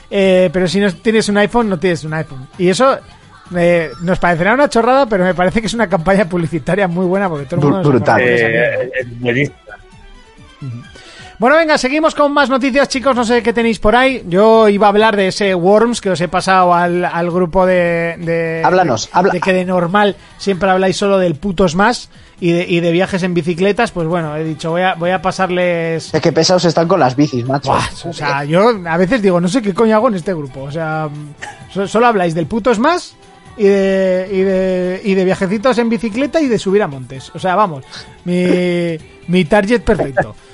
Eh, 0.09 0.49
pero 0.51 0.67
si 0.67 0.79
no 0.81 0.93
tienes 0.93 1.29
un 1.29 1.37
iPhone, 1.37 1.69
no 1.69 1.79
tienes 1.79 2.03
un 2.03 2.13
iPhone. 2.13 2.45
Y 2.57 2.67
eso 2.67 2.99
eh, 3.55 3.91
nos 4.01 4.19
parecerá 4.19 4.53
una 4.53 4.67
chorrada, 4.67 5.05
pero 5.05 5.23
me 5.23 5.33
parece 5.33 5.61
que 5.61 5.67
es 5.67 5.73
una 5.73 5.87
campaña 5.87 6.25
publicitaria 6.27 6.89
muy 6.89 7.05
buena 7.05 7.29
porque 7.29 7.45
todo 7.45 7.61
el 7.61 7.61
mundo 7.67 7.79
Br- 7.79 7.83
nos 7.83 7.93
brutal. 7.93 8.21
Eh, 8.21 8.91
es 8.99 9.19
buenísimo. 9.19 9.55
Bueno, 11.41 11.55
venga, 11.55 11.75
seguimos 11.79 12.13
con 12.13 12.31
más 12.33 12.49
noticias, 12.51 12.87
chicos. 12.87 13.15
No 13.15 13.25
sé 13.25 13.41
qué 13.41 13.51
tenéis 13.51 13.79
por 13.79 13.95
ahí. 13.95 14.23
Yo 14.27 14.69
iba 14.69 14.85
a 14.85 14.89
hablar 14.89 15.15
de 15.15 15.29
ese 15.29 15.55
Worms 15.55 15.99
que 15.99 16.11
os 16.11 16.21
he 16.21 16.27
pasado 16.27 16.71
al, 16.71 17.03
al 17.03 17.31
grupo 17.31 17.65
de, 17.65 18.15
de. 18.19 18.61
Háblanos, 18.63 19.09
habla- 19.11 19.33
de 19.33 19.41
que 19.41 19.51
de 19.51 19.65
normal 19.65 20.15
siempre 20.37 20.69
habláis 20.69 20.97
solo 20.97 21.17
del 21.17 21.33
puto 21.33 21.67
Smash 21.67 22.05
y 22.39 22.51
de, 22.51 22.67
y 22.69 22.79
de 22.79 22.91
viajes 22.91 23.23
en 23.23 23.33
bicicletas. 23.33 23.89
Pues 23.89 24.07
bueno, 24.07 24.35
he 24.37 24.43
dicho, 24.43 24.69
voy 24.69 24.83
a, 24.83 24.93
voy 24.93 25.09
a 25.09 25.19
pasarles. 25.23 26.13
Es 26.13 26.21
que 26.21 26.31
pesados 26.31 26.63
están 26.65 26.87
con 26.87 26.99
las 26.99 27.15
bicis, 27.15 27.43
macho. 27.43 27.71
O 28.05 28.13
sea, 28.13 28.43
yo 28.43 28.73
a 28.87 28.97
veces 28.97 29.23
digo, 29.23 29.41
no 29.41 29.47
sé 29.47 29.63
qué 29.63 29.73
coño 29.73 29.95
hago 29.95 30.09
en 30.09 30.13
este 30.13 30.35
grupo. 30.35 30.61
O 30.61 30.71
sea, 30.71 31.09
so- 31.73 31.87
solo 31.87 32.05
habláis 32.05 32.35
del 32.35 32.45
puto 32.45 32.71
Smash 32.71 33.13
y 33.57 33.63
de, 33.63 34.29
y 34.31 34.41
de, 34.41 35.01
y 35.05 35.15
de 35.15 35.25
viajecitos 35.25 35.75
en 35.79 35.89
bicicleta 35.89 36.39
y 36.39 36.45
de 36.47 36.59
subir 36.59 36.83
a 36.83 36.87
montes. 36.87 37.31
O 37.33 37.39
sea, 37.39 37.55
vamos, 37.55 37.83
mi, 38.25 38.95
mi 39.27 39.43
target 39.45 39.81
perfecto. 39.81 40.35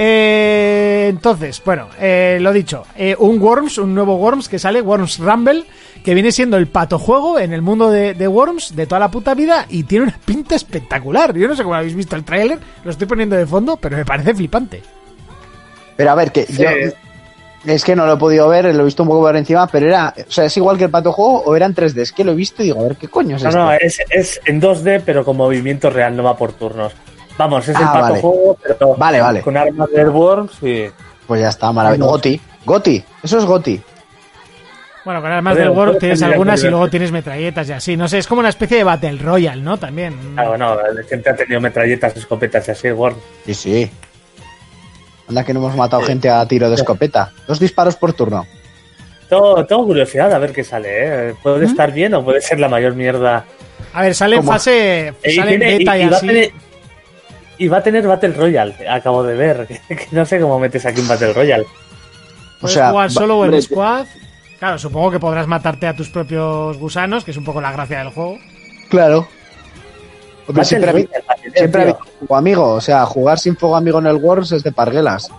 Eh, 0.00 1.06
entonces, 1.08 1.60
bueno, 1.64 1.88
eh, 2.00 2.38
lo 2.40 2.52
dicho, 2.52 2.84
eh, 2.96 3.16
un 3.18 3.40
Worms, 3.40 3.78
un 3.78 3.92
nuevo 3.96 4.14
Worms 4.14 4.48
que 4.48 4.56
sale, 4.60 4.80
Worms 4.80 5.18
Rumble, 5.18 5.64
que 6.04 6.14
viene 6.14 6.30
siendo 6.30 6.56
el 6.56 6.68
pato 6.68 7.00
juego 7.00 7.40
en 7.40 7.52
el 7.52 7.62
mundo 7.62 7.90
de, 7.90 8.14
de 8.14 8.28
Worms 8.28 8.76
de 8.76 8.86
toda 8.86 9.00
la 9.00 9.10
puta 9.10 9.34
vida 9.34 9.66
y 9.68 9.82
tiene 9.82 10.04
una 10.04 10.18
pinta 10.24 10.54
espectacular. 10.54 11.34
Yo 11.36 11.48
no 11.48 11.56
sé 11.56 11.64
cómo 11.64 11.74
habéis 11.74 11.96
visto 11.96 12.14
el 12.14 12.22
tráiler, 12.24 12.60
lo 12.84 12.92
estoy 12.92 13.08
poniendo 13.08 13.34
de 13.34 13.44
fondo, 13.44 13.76
pero 13.76 13.96
me 13.96 14.04
parece 14.04 14.34
flipante. 14.34 14.82
Pero 15.96 16.10
a 16.12 16.14
ver, 16.14 16.30
que 16.30 16.46
yo. 16.48 16.68
Es 17.66 17.84
que 17.84 17.96
no 17.96 18.06
lo 18.06 18.12
he 18.14 18.16
podido 18.18 18.48
ver, 18.48 18.72
lo 18.72 18.82
he 18.82 18.84
visto 18.84 19.02
un 19.02 19.08
poco 19.08 19.22
por 19.22 19.36
encima, 19.36 19.66
pero 19.66 19.88
era. 19.88 20.14
O 20.28 20.30
sea, 20.30 20.44
¿es 20.44 20.56
igual 20.56 20.78
que 20.78 20.84
el 20.84 20.90
pato 20.90 21.10
juego 21.10 21.42
o 21.42 21.56
era 21.56 21.66
en 21.66 21.74
3D? 21.74 22.02
Es 22.02 22.12
que 22.12 22.22
lo 22.22 22.30
he 22.30 22.36
visto 22.36 22.62
y 22.62 22.66
digo, 22.66 22.78
a 22.78 22.84
ver, 22.84 22.96
¿qué 22.96 23.08
coño 23.08 23.34
es 23.34 23.42
No, 23.42 23.48
esto? 23.48 23.58
no, 23.58 23.72
es, 23.72 23.98
es 24.10 24.40
en 24.46 24.62
2D, 24.62 25.02
pero 25.04 25.24
con 25.24 25.36
movimiento 25.36 25.90
real, 25.90 26.14
no 26.14 26.22
va 26.22 26.36
por 26.36 26.52
turnos. 26.52 26.92
Vamos, 27.38 27.68
es 27.68 27.76
el 27.76 27.82
Ah, 27.84 27.92
pato 27.92 28.00
vale. 28.08 28.20
juego, 28.20 28.58
pero 28.62 28.94
Vale, 28.96 29.20
vale. 29.20 29.40
con 29.42 29.56
armas 29.56 29.88
de 29.90 30.04
Worms 30.08 30.52
y. 30.62 30.86
Pues 31.26 31.40
ya 31.40 31.48
está, 31.50 31.72
maravilloso. 31.72 32.10
Goti, 32.10 32.40
Goti, 32.64 33.04
eso 33.22 33.38
es 33.38 33.44
Goti. 33.44 33.80
Bueno, 35.04 35.22
con 35.22 35.30
armas 35.32 35.56
del 35.56 35.70
World 35.70 35.84
puedes 35.98 36.00
tienes 36.00 36.22
algunas 36.22 36.62
y 36.64 36.68
luego 36.68 36.90
tienes 36.90 37.12
metralletas 37.12 37.68
y 37.68 37.72
así. 37.72 37.96
No 37.96 38.08
sé, 38.08 38.18
es 38.18 38.26
como 38.26 38.40
una 38.40 38.48
especie 38.50 38.76
de 38.78 38.84
Battle 38.84 39.16
Royale, 39.18 39.62
¿no? 39.62 39.78
También. 39.78 40.14
Ah, 40.36 40.48
bueno, 40.48 40.76
siempre 41.06 41.32
ha 41.32 41.36
tenido 41.36 41.60
metralletas, 41.60 42.14
escopetas 42.16 42.68
y 42.68 42.70
así, 42.72 42.90
Worms. 42.90 43.18
Sí, 43.46 43.54
sí. 43.54 43.90
Anda 45.28 45.44
que 45.44 45.54
no 45.54 45.60
hemos 45.60 45.76
matado 45.76 46.02
gente 46.02 46.28
a 46.28 46.44
tiro 46.46 46.68
de 46.68 46.74
escopeta. 46.74 47.32
Dos 47.46 47.58
disparos 47.60 47.96
por 47.96 48.12
turno. 48.12 48.46
Tengo, 49.28 49.64
tengo 49.66 49.84
curiosidad 49.86 50.32
a 50.32 50.38
ver 50.38 50.52
qué 50.52 50.64
sale, 50.64 50.88
¿eh? 51.30 51.34
Puede 51.42 51.66
estar 51.66 51.92
bien 51.92 52.14
o 52.14 52.24
puede 52.24 52.40
ser 52.40 52.58
la 52.58 52.68
mayor 52.68 52.94
mierda. 52.94 53.44
A 53.92 54.02
ver, 54.02 54.14
sale 54.14 54.36
en 54.36 54.44
fase. 54.44 55.14
Sale 55.22 55.54
en 55.54 55.60
tiene- 55.60 55.78
beta 55.78 55.98
y, 55.98 56.06
va 56.08 56.14
a 56.14 56.16
así. 56.18 56.26
tener, 56.26 56.50
y 57.58 57.68
va 57.68 57.78
a 57.78 57.82
tener 57.82 58.06
Battle 58.06 58.32
Royale, 58.32 58.88
acabo 58.88 59.22
de 59.22 59.34
ver. 59.34 59.66
que 59.88 60.06
no 60.12 60.24
sé 60.24 60.40
cómo 60.40 60.58
metes 60.58 60.86
aquí 60.86 61.00
un 61.00 61.08
Battle 61.08 61.32
Royale. 61.32 61.66
O 62.60 62.68
sea, 62.68 62.90
jugar 62.90 63.10
solo 63.10 63.38
o 63.38 63.44
en 63.44 63.60
squad. 63.60 64.06
Claro, 64.58 64.78
supongo 64.78 65.12
que 65.12 65.20
podrás 65.20 65.46
matarte 65.46 65.86
a 65.86 65.94
tus 65.94 66.08
propios 66.08 66.76
gusanos, 66.78 67.24
que 67.24 67.30
es 67.30 67.36
un 67.36 67.44
poco 67.44 67.60
la 67.60 67.70
gracia 67.70 67.98
del 67.98 68.10
juego. 68.10 68.38
Claro. 68.88 69.28
Hombre, 70.48 70.64
siempre 70.64 70.92
Royale, 70.92 71.24
siempre 71.54 71.96
fuego 72.18 72.36
amigo. 72.36 72.72
O 72.74 72.80
sea, 72.80 73.04
jugar 73.06 73.38
sin 73.38 73.56
fuego 73.56 73.76
amigo 73.76 73.98
en 73.98 74.06
el 74.06 74.16
Worms 74.16 74.52
es 74.52 74.62
de 74.62 74.72
parguelas. 74.72 75.30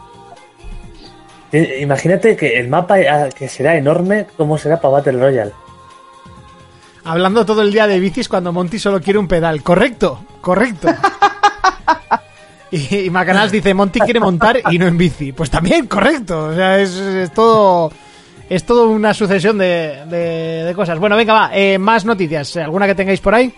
Eh, 1.52 1.80
Imagínate 1.82 2.36
que 2.38 2.60
el 2.60 2.68
mapa 2.68 3.00
eh, 3.00 3.30
que 3.36 3.50
será 3.50 3.76
enorme, 3.76 4.28
¿cómo 4.38 4.58
será 4.58 4.80
para 4.80 4.94
Battle 4.94 5.20
Royale? 5.20 5.52
Hablando 7.04 7.46
todo 7.46 7.64
el 7.64 7.72
día 7.72 7.88
de 7.88 8.00
bicis 8.00 8.30
cuando 8.30 8.54
Monty 8.54 8.78
solo 8.78 9.02
quiere 9.02 9.20
un 9.20 9.28
pedal. 9.28 9.64
Correcto, 9.64 10.24
correcto. 10.42 10.90
y, 12.72 12.98
y 13.06 13.10
Macanals 13.10 13.52
dice, 13.52 13.74
Monty 13.74 14.00
quiere 14.00 14.20
montar 14.20 14.60
y 14.72 14.78
no 14.78 14.88
en 14.88 14.98
bici. 14.98 15.32
Pues 15.32 15.50
también, 15.50 15.88
correcto. 15.88 16.46
O 16.46 16.56
sea, 16.56 16.80
es, 16.80 16.96
es 16.96 17.34
todo... 17.34 17.92
Es 18.50 18.66
todo 18.66 18.90
una 18.90 19.14
sucesión 19.14 19.60
de, 19.60 20.06
de- 20.08 20.64
de 20.64 20.74
cosas. 20.74 20.98
Bueno, 20.98 21.16
venga, 21.16 21.34
va. 21.34 21.52
eh, 21.54 21.78
más 21.78 22.04
noticias. 22.04 22.58
¿Alguna 22.58 22.88
que 22.88 22.96
tengáis 22.96 23.20
por 23.22 23.36
ahí? 23.36 23.54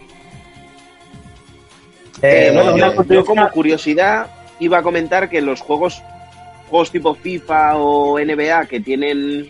Eh, 2.22 2.47
Eh, 2.47 2.52
bueno, 2.54 2.74
una 2.74 2.93
yo, 3.06 3.24
como 3.26 3.49
curiosidad 3.52 4.28
iba 4.60 4.80
a 4.80 4.84
comentar 4.84 5.30
que 5.30 5.39
los 5.41 5.62
juegos, 5.62 6.04
juegos 6.70 6.91
tipo 6.91 7.16
FIFA 7.16 7.78
o 7.78 8.20
NBA 8.20 8.66
que 8.66 8.82
tienen 8.82 9.49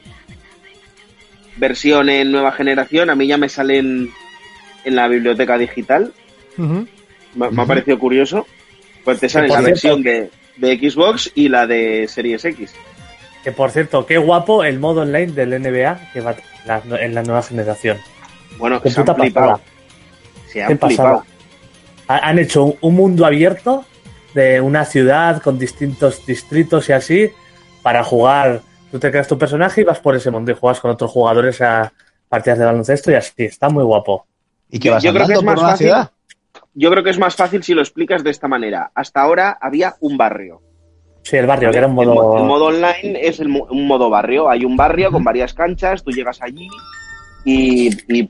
versión 1.58 2.10
en 2.10 2.32
nueva 2.32 2.52
generación, 2.52 3.10
a 3.10 3.16
mí 3.16 3.26
ya 3.28 3.38
me 3.38 3.49
salen 3.49 4.12
en 4.86 4.95
la 4.95 5.08
biblioteca 5.08 5.58
digital. 5.58 6.14
Me, 7.36 7.49
me 7.51 7.61
ha 7.61 7.65
parecido 7.65 7.97
curioso. 7.99 8.45
Pues 9.03 9.19
te 9.19 9.29
sale 9.29 9.47
la 9.47 9.55
cierto- 9.55 9.69
versión 9.69 10.03
de, 10.03 10.29
de 10.57 10.77
Xbox 10.89 11.32
y 11.36 11.49
la 11.49 11.65
de 11.67 12.07
Series 12.07 12.43
X. 12.45 12.73
Que 13.43 13.51
por 13.51 13.71
cierto, 13.71 14.05
qué 14.05 14.17
guapo 14.17 14.63
el 14.63 14.79
modo 14.79 15.01
online 15.01 15.32
del 15.32 15.49
NBA 15.61 16.11
que 16.13 16.21
va 16.21 16.36
la- 16.65 16.82
en 17.01 17.15
la 17.15 17.23
nueva 17.23 17.41
generación. 17.41 17.97
Bueno, 18.57 18.82
Qué 18.82 18.91
se 18.91 18.99
han 18.99 19.05
puta 19.07 19.19
flipado. 19.19 19.47
pasada. 19.53 19.65
Se 20.47 20.53
Qué 20.53 20.63
han 20.63 20.77
pasada. 20.77 21.23
Han 22.07 22.39
hecho 22.39 22.63
un- 22.65 22.75
un 22.82 22.95
mundo 22.95 23.25
abierto 23.25 23.86
de 24.34 24.61
una 24.61 24.86
ciudad 24.86 25.41
con 25.41 25.57
distintos 25.57 26.25
distritos 26.25 26.89
y 26.89 26.93
así 26.93 27.29
para 27.82 28.03
jugar. 28.03 28.61
Tú 28.91 28.99
te 28.99 29.09
creas 29.09 29.27
tu 29.27 29.38
personaje 29.38 29.82
y 29.82 29.84
vas 29.86 29.99
por 29.99 30.15
ese 30.15 30.29
mundo 30.29 30.51
y 30.51 30.55
juegas 30.55 30.79
con 30.82 30.91
otros 30.91 31.09
jugadores 31.09 31.61
a 31.61 31.91
partidas 32.29 32.59
de 32.59 32.65
baloncesto 32.65 33.09
y 33.11 33.15
así. 33.15 33.32
Está 33.38 33.69
muy 33.69 33.84
guapo. 33.84 34.25
¿Y 34.69 34.77
que 34.79 34.89
Yo- 34.89 34.93
vas 34.93 35.03
yo 35.03 35.13
creo 35.13 35.25
que 35.27 35.34
es 35.34 35.39
por 35.39 35.45
más 35.45 35.59
una 35.59 35.69
fácil. 35.69 35.88
ciudad? 35.88 36.11
Yo 36.74 36.89
creo 36.91 37.03
que 37.03 37.09
es 37.09 37.19
más 37.19 37.36
fácil 37.36 37.63
si 37.63 37.74
lo 37.74 37.82
explicas 37.82 38.24
de 38.24 38.30
esta 38.30 38.47
manera. 38.47 38.91
Hasta 38.95 39.22
ahora 39.22 39.57
había 39.59 39.95
un 39.99 40.17
barrio. 40.17 40.61
Sí, 41.24 41.38
el 41.38 41.45
barrio, 41.45 41.69
que 41.72 41.78
era 41.78 41.88
un 41.88 41.99
El 41.99 42.07
mo- 42.07 42.15
modo. 42.15 42.38
El, 42.38 42.43
modo 42.45 42.65
online 42.65 43.19
es 43.22 43.39
el 43.39 43.47
un 43.49 43.88
modo 43.88 44.09
barrio. 44.09 44.49
Hay 44.49 44.65
un 44.65 44.76
barrio 44.78 45.11
con 45.11 45.24
varias 45.24 45.53
canchas, 45.53 46.03
tú 46.03 46.11
llegas 46.11 46.41
allí 46.41 46.67
y, 47.45 47.89
y 48.11 48.30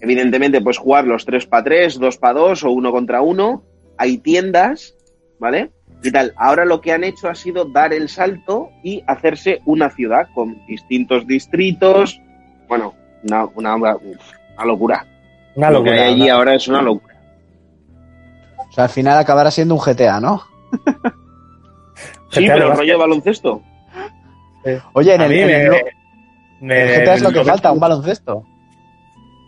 evidentemente 0.00 0.60
puedes 0.60 0.78
jugar 0.78 1.04
los 1.06 1.24
3 1.24 1.46
para 1.46 1.64
3, 1.64 1.98
2 1.98 2.18
para 2.18 2.34
2 2.34 2.64
o 2.64 2.70
1 2.70 2.90
contra 2.92 3.22
1. 3.22 3.62
Hay 3.98 4.18
tiendas, 4.18 4.94
¿vale? 5.38 5.70
Y 6.02 6.10
tal. 6.10 6.32
Ahora 6.36 6.64
lo 6.64 6.80
que 6.80 6.92
han 6.92 7.04
hecho 7.04 7.28
ha 7.28 7.34
sido 7.34 7.64
dar 7.66 7.92
el 7.92 8.08
salto 8.08 8.70
y 8.82 9.02
hacerse 9.06 9.60
una 9.64 9.90
ciudad 9.90 10.26
con 10.34 10.64
distintos 10.66 11.26
distritos. 11.26 12.20
Bueno, 12.68 12.94
una, 13.22 13.44
una, 13.54 13.76
una 13.76 14.64
locura. 14.64 15.06
Una 15.54 15.70
lo 15.70 15.82
que 15.82 15.90
locura. 15.90 16.06
hay 16.06 16.12
allí 16.14 16.22
una- 16.24 16.34
ahora 16.34 16.54
es 16.54 16.68
una 16.68 16.82
locura. 16.82 17.14
Sea, 18.76 18.84
al 18.84 18.90
final 18.90 19.16
acabará 19.16 19.50
siendo 19.50 19.74
un 19.74 19.80
GTA, 19.80 20.20
¿no? 20.20 20.42
Sí, 22.30 22.44
GTA 22.44 22.54
pero 22.54 22.68
lo 22.68 22.74
rollo 22.74 22.92
de 22.92 22.98
baloncesto. 22.98 23.62
Oye, 24.92 25.14
en 25.14 25.20
el, 25.22 25.32
en 25.32 25.48
el- 25.48 25.70
me- 25.70 25.78
en 25.78 25.86
me- 26.60 26.82
el 26.94 27.00
GTA 27.00 27.14
es 27.14 27.22
lo 27.22 27.30
que 27.32 27.38
me- 27.38 27.44
falta, 27.46 27.72
un 27.72 27.80
baloncesto. 27.80 28.44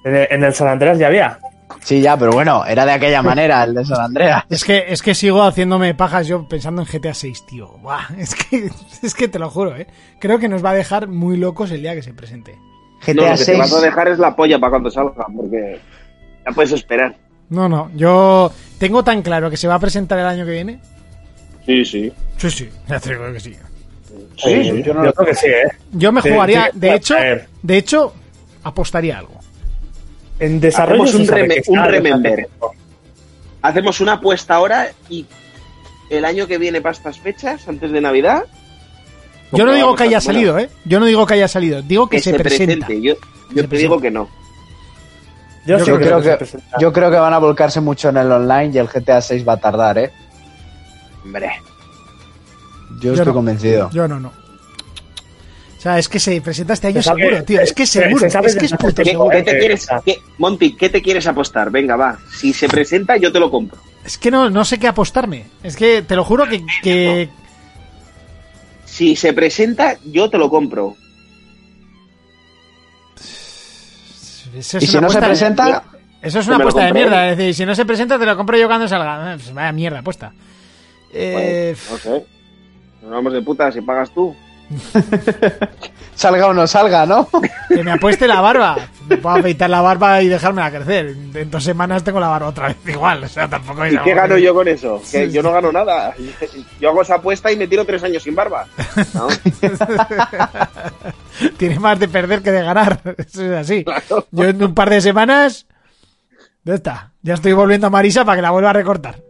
En 0.05 0.15
el, 0.17 0.29
en 0.31 0.45
el 0.45 0.55
San 0.55 0.69
Andrés 0.69 0.99
ya 0.99 1.09
había. 1.09 1.39
Sí, 1.81 2.01
ya, 2.01 2.17
pero 2.17 2.33
bueno, 2.33 2.65
era 2.65 2.87
de 2.87 2.93
aquella 2.93 3.21
manera, 3.23 3.65
el 3.65 3.75
de 3.75 3.85
San 3.85 4.01
Andreas. 4.01 4.45
Es 4.49 4.65
que, 4.65 4.87
es 4.89 5.03
que 5.03 5.15
sigo 5.15 5.43
haciéndome 5.43 5.95
pajas 5.95 6.27
yo 6.27 6.49
pensando 6.49 6.81
en 6.81 6.89
GTA 6.89 7.13
6, 7.13 7.45
tío. 7.47 7.69
Buah, 7.83 8.07
es 8.19 8.35
que, 8.35 8.71
es 9.03 9.15
que 9.15 9.29
te 9.29 9.39
lo 9.39 9.51
juro, 9.51 9.77
¿eh? 9.77 9.87
Creo 10.19 10.39
que 10.39 10.49
nos 10.49 10.65
va 10.65 10.71
a 10.71 10.75
dejar 10.75 11.09
muy 11.09 11.37
locos 11.37 11.71
el 11.71 11.83
día 11.83 11.95
que 11.95 12.03
se 12.03 12.15
presente. 12.15 12.59
GTA 13.03 13.15
no, 13.15 13.23
lo 13.25 13.29
que 13.33 13.39
te 13.39 13.45
6. 13.45 13.59
vas 13.59 13.75
a 13.75 13.81
dejar 13.81 14.09
es 14.09 14.19
la 14.19 14.35
polla 14.35 14.59
para 14.59 14.71
cuando 14.71 14.91
salga, 14.91 15.27
porque 15.37 15.79
ya 16.47 16.53
puedes 16.53 16.73
esperar. 16.73 17.15
No, 17.51 17.69
no, 17.69 17.91
yo 17.95 18.53
tengo 18.79 19.03
tan 19.05 19.23
claro 19.23 19.51
que 19.51 19.57
se 19.57 19.67
va 19.69 19.75
a 19.77 19.79
presentar 19.79 20.19
el 20.19 20.27
año 20.27 20.45
que 20.45 20.51
viene. 20.53 20.81
Sí, 21.67 21.85
sí. 21.85 22.13
Sí, 22.37 22.51
sí, 22.51 22.69
ya 22.89 23.01
te 23.01 23.11
digo 23.11 23.33
que 23.33 23.41
sí. 23.41 23.55
Sí, 24.37 24.83
yo 24.85 24.95
no 24.95 25.03
lo- 25.05 25.13
creo 25.13 25.27
que 25.29 25.35
sí, 25.35 25.47
¿eh? 25.47 25.65
Yo 25.93 26.13
me 26.13 26.23
Sí, 26.23 26.31
jugaría, 26.31 26.71
sí, 26.73 26.79
de 26.79 26.95
hecho, 26.95 27.15
de 27.63 27.77
hecho, 27.77 28.15
apostaría 28.63 29.19
algo. 29.19 29.39
En 30.41 30.61
desarrollo 30.61 31.05
Hacemos 31.05 31.29
un 31.69 31.85
remember. 31.85 32.37
tiempo. 32.37 32.73
Hacemos 33.63 34.01
una 34.01 34.13
apuesta 34.15 34.55
ahora 34.55 34.89
y 35.11 35.27
el 36.11 36.25
año 36.25 36.47
que 36.47 36.59
viene 36.59 36.81
para 36.81 36.93
estas 36.93 37.19
fechas, 37.19 37.67
antes 37.67 37.91
de 37.91 38.01
Navidad. 38.01 38.45
Yo 39.53 39.65
no 39.67 39.75
digo 39.75 39.95
que 39.97 40.05
haya 40.05 40.21
salido, 40.21 40.59
¿eh? 40.59 40.69
Yo 40.85 41.01
no 41.01 41.07
digo 41.07 41.27
que 41.27 41.35
haya 41.35 41.49
salido, 41.49 41.83
digo 41.83 42.09
que, 42.09 42.19
Que 42.19 42.23
se, 42.23 42.35
presenta. 42.35 42.87
presente. 42.87 43.03
Yo, 43.09 43.15
yo 43.55 43.63
se 43.63 43.69
te 43.69 43.77
digo 43.79 44.01
que 44.01 44.11
no. 44.11 44.29
Yo, 45.69 45.77
Yo 45.79 45.85
sí 45.85 45.91
creo 45.93 46.23
que, 46.23 46.39
yo 46.81 46.93
creo 46.95 47.11
que 47.11 47.19
van 47.19 47.35
a 47.35 47.39
volcarse 47.39 47.81
mucho 47.83 48.09
en 48.09 48.17
el 48.17 48.33
online 48.33 48.71
y 48.75 48.79
el 48.79 48.89
GTA 48.89 49.21
6 49.21 49.47
va 49.47 49.53
a 49.53 49.57
tardar, 49.59 49.99
¿eh? 49.99 50.11
Hombre. 51.23 51.51
Yo, 52.93 53.01
Yo 53.03 53.13
estoy 53.13 53.27
no. 53.27 53.35
convencido. 53.35 53.91
Yo 53.91 54.09
no, 54.09 54.19
no. 54.19 54.29
O 55.77 55.81
sea, 55.81 55.99
es 55.99 56.09
que 56.09 56.19
se 56.19 56.41
presenta 56.41 56.73
este 56.73 56.87
año 56.87 57.03
sabe- 57.03 57.23
seguro, 57.23 57.45
tío. 57.45 57.61
Es 57.61 57.75
que 57.75 57.87
se- 57.87 58.01
seguro, 58.03 58.21
se 58.21 58.31
sabe 58.31 58.47
es 58.49 58.57
que 58.57 58.65
es 58.65 58.73
puto 58.73 58.95
¿Qué, 58.95 59.03
tiempo, 59.05 59.25
seguro. 59.25 59.37
qué 59.37 59.43
te 59.43 59.51
que 59.53 59.59
quieres, 59.59 59.81
está. 59.83 60.01
qué- 60.05 60.19
Monty, 60.39 60.75
¿qué 60.75 60.89
te 60.89 61.03
quieres 61.03 61.27
apostar? 61.27 61.71
Venga, 61.71 61.97
va. 61.97 62.19
Si 62.35 62.55
se 62.55 62.67
presenta, 62.67 63.19
yo 63.19 63.31
te 63.31 63.39
lo 63.39 63.51
compro. 63.51 63.79
Es 64.07 64.17
que 64.17 64.31
no, 64.31 64.49
no 64.49 64.65
sé 64.65 64.79
qué 64.79 64.89
apostarme. 64.89 65.45
Es 65.63 65.77
que 65.77 66.01
te 66.01 66.17
lo 66.17 66.25
juro 66.25 66.47
que, 66.49 66.65
que 66.83 67.29
Si 68.87 69.15
se 69.17 69.35
presenta, 69.35 69.99
yo 70.07 70.31
te 70.31 70.39
lo 70.39 70.49
compro. 70.49 70.97
Eso 74.59 74.79
Y 74.79 74.85
es 74.85 74.91
si 74.91 74.97
una 74.97 75.07
no 75.07 75.13
se 75.13 75.19
apuesta- 75.19 75.27
presenta, 75.29 75.83
Eso 76.23 76.39
es 76.41 76.47
una 76.49 76.57
apuesta 76.57 76.85
de 76.85 76.93
mierda. 76.93 77.31
Es 77.31 77.37
decir, 77.39 77.55
si 77.55 77.65
no 77.67 77.75
se 77.75 77.85
presenta, 77.85 78.19
te 78.19 78.27
lo 78.27 78.37
compro 78.37 78.57
yo 78.59 78.67
cuando 78.67 78.89
salga. 78.89 79.35
Eh, 79.35 79.37
Pues 79.37 79.53
vaya 79.55 79.73
mierda 79.73 80.01
apuesta. 80.01 80.33
Eh, 81.13 81.75
Bueno, 81.89 81.93
no 81.93 81.99
sé. 82.19 82.27
Nos 83.03 83.11
vamos 83.11 83.33
de 83.33 83.43
puta 83.43 83.71
si 83.73 83.81
pagas 83.81 84.11
tú. 84.13 84.35
Salga 86.15 86.49
o 86.49 86.53
no 86.55 86.67
salga, 86.67 87.07
¿no? 87.07 87.29
Que 87.69 87.85
me 87.85 87.93
apueste 87.93 88.27
la 88.27 88.41
barba. 88.41 88.77
Me 89.09 89.19
puedo 89.19 89.37
afeitar 89.37 89.71
la 89.71 89.81
barba 89.81 90.21
y 90.21 90.27
dejármela 90.27 90.69
crecer. 90.71 91.15
En 91.35 91.49
dos 91.49 91.63
semanas 91.63 92.03
tengo 92.03 92.19
la 92.19 92.27
barba 92.27 92.49
otra 92.49 92.69
vez 92.69 92.77
igual. 92.89 93.23
O 93.23 93.29
sea, 93.29 93.47
tampoco 93.49 93.87
¿Y 93.87 93.97
qué 93.99 94.15
gano 94.15 94.35
que- 94.35 94.43
yo 94.43 94.53
con 94.53 94.67
eso? 94.67 95.01
Que 95.13 95.27
Sí, 95.27 95.33
yo 95.33 95.43
no 95.45 95.53
gano 95.53 95.71
nada. 95.71 96.15
Yo 96.81 96.89
hago 96.91 97.03
esa 97.03 97.15
apuesta 97.17 97.53
y 97.53 97.57
me 97.57 97.69
tiro 97.69 97.85
tres 97.85 98.03
años 98.03 98.25
sin 98.25 98.35
barba. 98.35 98.67
¿no? 99.15 99.29
Tiene 101.57 101.79
más 101.79 101.99
de 102.01 102.09
perder 102.09 102.43
que 102.43 102.51
de 102.51 102.63
ganar. 102.65 103.01
Eso 103.17 103.45
es 103.45 103.53
así. 103.53 103.85
Claro. 103.85 104.27
Yo 104.33 104.45
en 104.45 104.61
un 104.63 104.75
par 104.75 104.91
de 104.91 105.01
semanas. 105.01 105.67
Ya 106.65 106.75
está. 106.75 107.13
Ya 107.23 107.35
estoy 107.35 107.53
volviendo 107.53 107.87
a 107.87 107.91
Marisa 107.91 108.25
para 108.25 108.37
que 108.37 108.43
la 108.43 108.51
vuelva 108.51 108.71
a 108.71 108.75
recortar. 108.75 109.21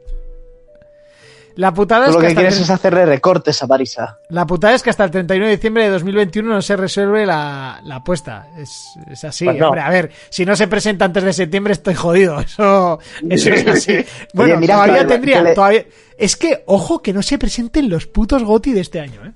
La 1.59 1.74
putada, 1.74 2.04
Tú 2.04 2.11
es 2.11 2.14
lo 2.14 2.20
que 2.20 2.34
quieres 2.36 2.56
el- 2.56 2.62
es 2.62 2.70
hacerle 2.70 3.04
recortes 3.04 3.61
a 3.64 3.66
Marisa. 3.66 4.18
la 4.28 4.46
putada 4.46 4.74
es 4.74 4.82
que 4.84 4.90
hasta 4.90 5.02
el 5.02 5.11
31 5.11 5.46
de 5.46 5.50
diciembre 5.56 5.82
de 5.82 5.90
2021 5.90 6.48
no 6.54 6.62
se 6.62 6.76
resuelve 6.76 7.26
la, 7.26 7.80
la 7.82 7.96
apuesta. 7.96 8.46
Es, 8.56 8.90
es 9.11 9.24
así. 9.24 9.44
Pues 9.44 9.56
no. 9.59 9.66
Hombre, 9.66 9.80
a 9.80 9.90
ver, 9.90 10.12
si 10.30 10.46
no 10.46 10.54
se 10.54 10.68
presenta 10.68 11.04
antes 11.04 11.24
de 11.24 11.32
septiembre 11.32 11.72
estoy 11.72 11.94
jodido. 11.94 12.38
Eso, 12.48 13.00
eso 13.28 13.50
es 13.50 13.66
así. 13.66 14.04
Bueno, 14.34 14.56
mira, 14.59 14.74
todavía 14.76 14.98
que- 15.00 15.04
tendría. 15.06 15.38
que 15.38 15.42
le- 15.48 15.54
Todavía... 15.56 15.84
Es 16.16 16.36
que, 16.36 16.62
ojo, 16.66 17.00
que 17.02 17.12
no 17.12 17.22
se 17.22 17.38
presenten 17.38 17.90
los 17.90 18.06
putos 18.06 18.44
GOTI 18.44 18.72
de 18.74 18.80
este 18.80 19.00
año, 19.00 19.24
¿eh? 19.24 19.32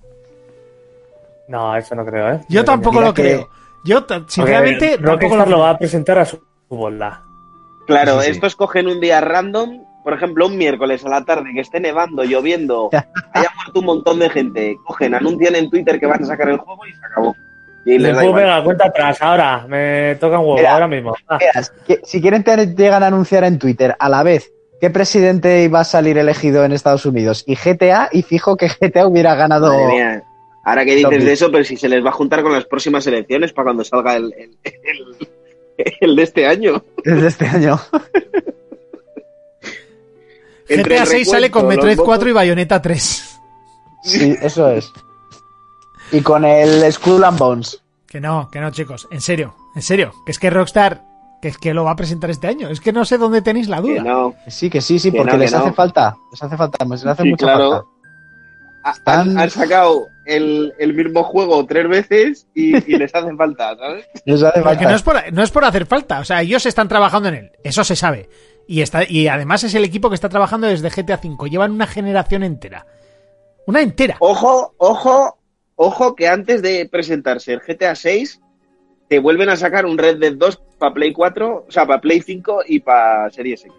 No, 1.48 1.76
eso 1.76 1.94
no 1.94 2.04
creo, 2.04 2.34
¿eh? 2.34 2.40
Yo 2.48 2.60
No 2.60 2.64
tampoco 2.64 3.00
lo 3.00 3.12
que- 3.12 3.22
creo. 3.22 3.48
Yo, 3.84 4.06
sinceramente, 4.28 4.90
tampoco 4.96 5.10
Rockstar 5.22 5.48
lo 5.48 5.56
lo 5.56 5.62
va 5.64 5.70
a 5.70 5.78
presentar 5.78 6.18
a 6.20 6.24
su 6.24 6.40
bola. 6.68 7.24
Claro, 7.88 8.20
Sí, 8.20 8.26
sí. 8.26 8.30
estos 8.32 8.54
cogen 8.54 8.86
un 8.86 9.00
día 9.00 9.20
random, 9.20 9.82
por 10.02 10.12
ejemplo, 10.14 10.46
un 10.46 10.56
miércoles 10.56 11.04
a 11.04 11.08
la 11.08 11.24
tarde 11.24 11.50
que 11.54 11.60
esté 11.60 11.80
nevando, 11.80 12.24
lloviendo, 12.24 12.90
haya 13.32 13.50
muerto 13.56 13.80
un 13.80 13.86
montón 13.86 14.18
de 14.18 14.30
gente, 14.30 14.76
cogen, 14.84 15.14
anuncian 15.14 15.54
en 15.56 15.70
Twitter 15.70 15.98
que 16.00 16.06
van 16.06 16.22
a 16.22 16.26
sacar 16.26 16.48
el 16.50 16.58
juego 16.58 16.86
y 16.86 16.92
se 16.92 17.06
acabó. 17.06 17.36
Y 17.84 17.98
les 17.98 18.02
da 18.02 18.08
Después, 18.08 18.26
igual. 18.26 18.42
venga, 18.44 18.64
cuenta 18.64 18.86
atrás, 18.86 19.20
ahora. 19.22 19.66
Me 19.68 20.16
toca 20.20 20.38
un 20.38 20.44
huevo, 20.44 20.56
Mira. 20.58 20.74
ahora 20.74 20.86
mismo. 20.88 21.14
Ah, 21.28 21.38
si 22.04 22.20
quieren 22.20 22.44
te 22.44 22.66
llegan 22.68 23.02
a 23.02 23.08
anunciar 23.08 23.42
en 23.44 23.58
Twitter 23.58 23.96
a 23.98 24.08
la 24.08 24.22
vez 24.22 24.52
qué 24.80 24.88
presidente 24.90 25.62
iba 25.64 25.80
a 25.80 25.84
salir 25.84 26.16
elegido 26.18 26.64
en 26.64 26.70
Estados 26.72 27.06
Unidos 27.06 27.42
y 27.46 27.56
GTA, 27.56 28.08
y 28.12 28.22
fijo 28.22 28.56
que 28.56 28.68
GTA 28.68 29.06
hubiera 29.06 29.34
ganado. 29.34 29.68
Madre 29.72 29.86
mía. 29.94 30.22
Ahora 30.64 30.84
que 30.84 30.94
dices 30.94 31.24
de 31.24 31.32
eso, 31.32 31.50
pero 31.50 31.64
si 31.64 31.76
se 31.76 31.88
les 31.88 32.04
va 32.04 32.10
a 32.10 32.12
juntar 32.12 32.42
con 32.44 32.52
las 32.52 32.66
próximas 32.66 33.04
elecciones 33.08 33.52
para 33.52 33.64
cuando 33.66 33.82
salga 33.82 34.14
el, 34.14 34.32
el, 34.36 34.56
el- 34.62 35.28
el 36.00 36.14
de 36.16 36.22
este 36.22 36.46
año. 36.46 36.84
desde 37.04 37.26
este 37.26 37.46
año. 37.46 37.80
Entre 40.68 40.94
GTA 40.96 41.02
el 41.02 41.08
6 41.08 41.30
sale 41.30 41.50
con 41.50 41.66
Metroid 41.66 41.96
los 41.96 42.04
4 42.06 42.28
y 42.28 42.32
Bayonetta 42.32 42.80
3. 42.82 43.40
Sí, 44.04 44.36
eso 44.40 44.68
es. 44.70 44.92
Y 46.10 46.20
con 46.20 46.44
el 46.44 46.90
Skull 46.92 47.24
and 47.24 47.38
Bones. 47.38 47.82
Que 48.06 48.20
no, 48.20 48.48
que 48.50 48.60
no, 48.60 48.70
chicos. 48.70 49.08
En 49.10 49.20
serio, 49.20 49.54
en 49.74 49.82
serio. 49.82 50.12
Que 50.26 50.32
es 50.32 50.38
que 50.38 50.50
Rockstar, 50.50 51.02
que 51.40 51.48
es 51.48 51.56
que 51.58 51.72
lo 51.72 51.84
va 51.84 51.92
a 51.92 51.96
presentar 51.96 52.28
este 52.30 52.46
año. 52.48 52.68
Es 52.68 52.80
que 52.80 52.92
no 52.92 53.04
sé 53.04 53.16
dónde 53.18 53.40
tenéis 53.42 53.68
la 53.68 53.80
Que 53.80 53.82
duda. 53.82 54.02
no. 54.02 54.34
Que 54.44 54.50
Sí, 54.50 54.68
que 54.68 54.80
sí, 54.80 54.98
sí, 54.98 55.10
Que 55.10 55.18
porque 55.18 55.32
no, 55.32 55.38
que 55.38 55.44
les 55.44 55.52
no. 55.52 55.58
hace 55.58 55.72
falta. 55.72 56.14
Les 56.30 56.42
hace 56.42 56.56
falta, 56.56 56.84
les 56.84 57.06
hace 57.06 57.22
Sí, 57.22 57.28
mucha 57.30 57.46
claro. 57.46 57.70
falta. 57.70 57.88
Están- 58.98 59.30
Han, 59.30 59.38
han 59.38 59.50
sacado 59.50 60.08
el, 60.26 60.74
el 60.78 60.92
mismo 60.92 61.22
juego 61.22 61.64
tres 61.66 61.88
veces 61.88 62.46
y, 62.54 62.76
y 62.92 62.98
les 62.98 63.14
hacen 63.14 63.36
falta, 63.38 63.76
¿sabes? 63.76 64.06
Les 64.26 64.42
hace 64.42 64.60
falta. 64.60 64.82
no 64.88 64.94
es, 64.96 65.02
por, 65.02 65.32
no 65.32 65.42
es 65.42 65.50
por 65.52 65.64
hacer 65.64 65.86
falta. 65.86 66.18
O 66.20 66.24
sea, 66.24 66.42
ellos 66.42 66.66
están 66.66 66.88
trabajando 66.88 67.28
en 67.28 67.34
él. 67.36 67.50
Eso 67.62 67.84
se 67.84 67.94
sabe. 67.96 68.28
Y, 68.66 68.80
está, 68.82 69.02
y 69.08 69.28
además 69.28 69.64
es 69.64 69.74
el 69.74 69.84
equipo 69.84 70.08
que 70.08 70.14
está 70.14 70.28
trabajando 70.28 70.66
desde 70.66 70.88
GTA 70.88 71.20
V. 71.22 71.50
Llevan 71.50 71.72
una 71.72 71.86
generación 71.86 72.42
entera. 72.42 72.86
Una 73.66 73.80
entera. 73.82 74.16
Ojo, 74.20 74.74
ojo, 74.78 75.38
ojo 75.76 76.14
que 76.14 76.28
antes 76.28 76.62
de 76.62 76.88
presentarse 76.90 77.52
el 77.52 77.60
GTA 77.60 77.94
6 77.94 78.40
te 79.08 79.18
vuelven 79.18 79.48
a 79.50 79.56
sacar 79.56 79.84
un 79.86 79.98
Red 79.98 80.18
Dead 80.18 80.32
2 80.34 80.62
para 80.78 80.94
Play 80.94 81.12
4, 81.12 81.66
o 81.68 81.70
sea, 81.70 81.86
para 81.86 82.00
Play 82.00 82.20
5 82.22 82.62
y 82.66 82.80
para 82.80 83.30
Series 83.30 83.64
X. 83.64 83.72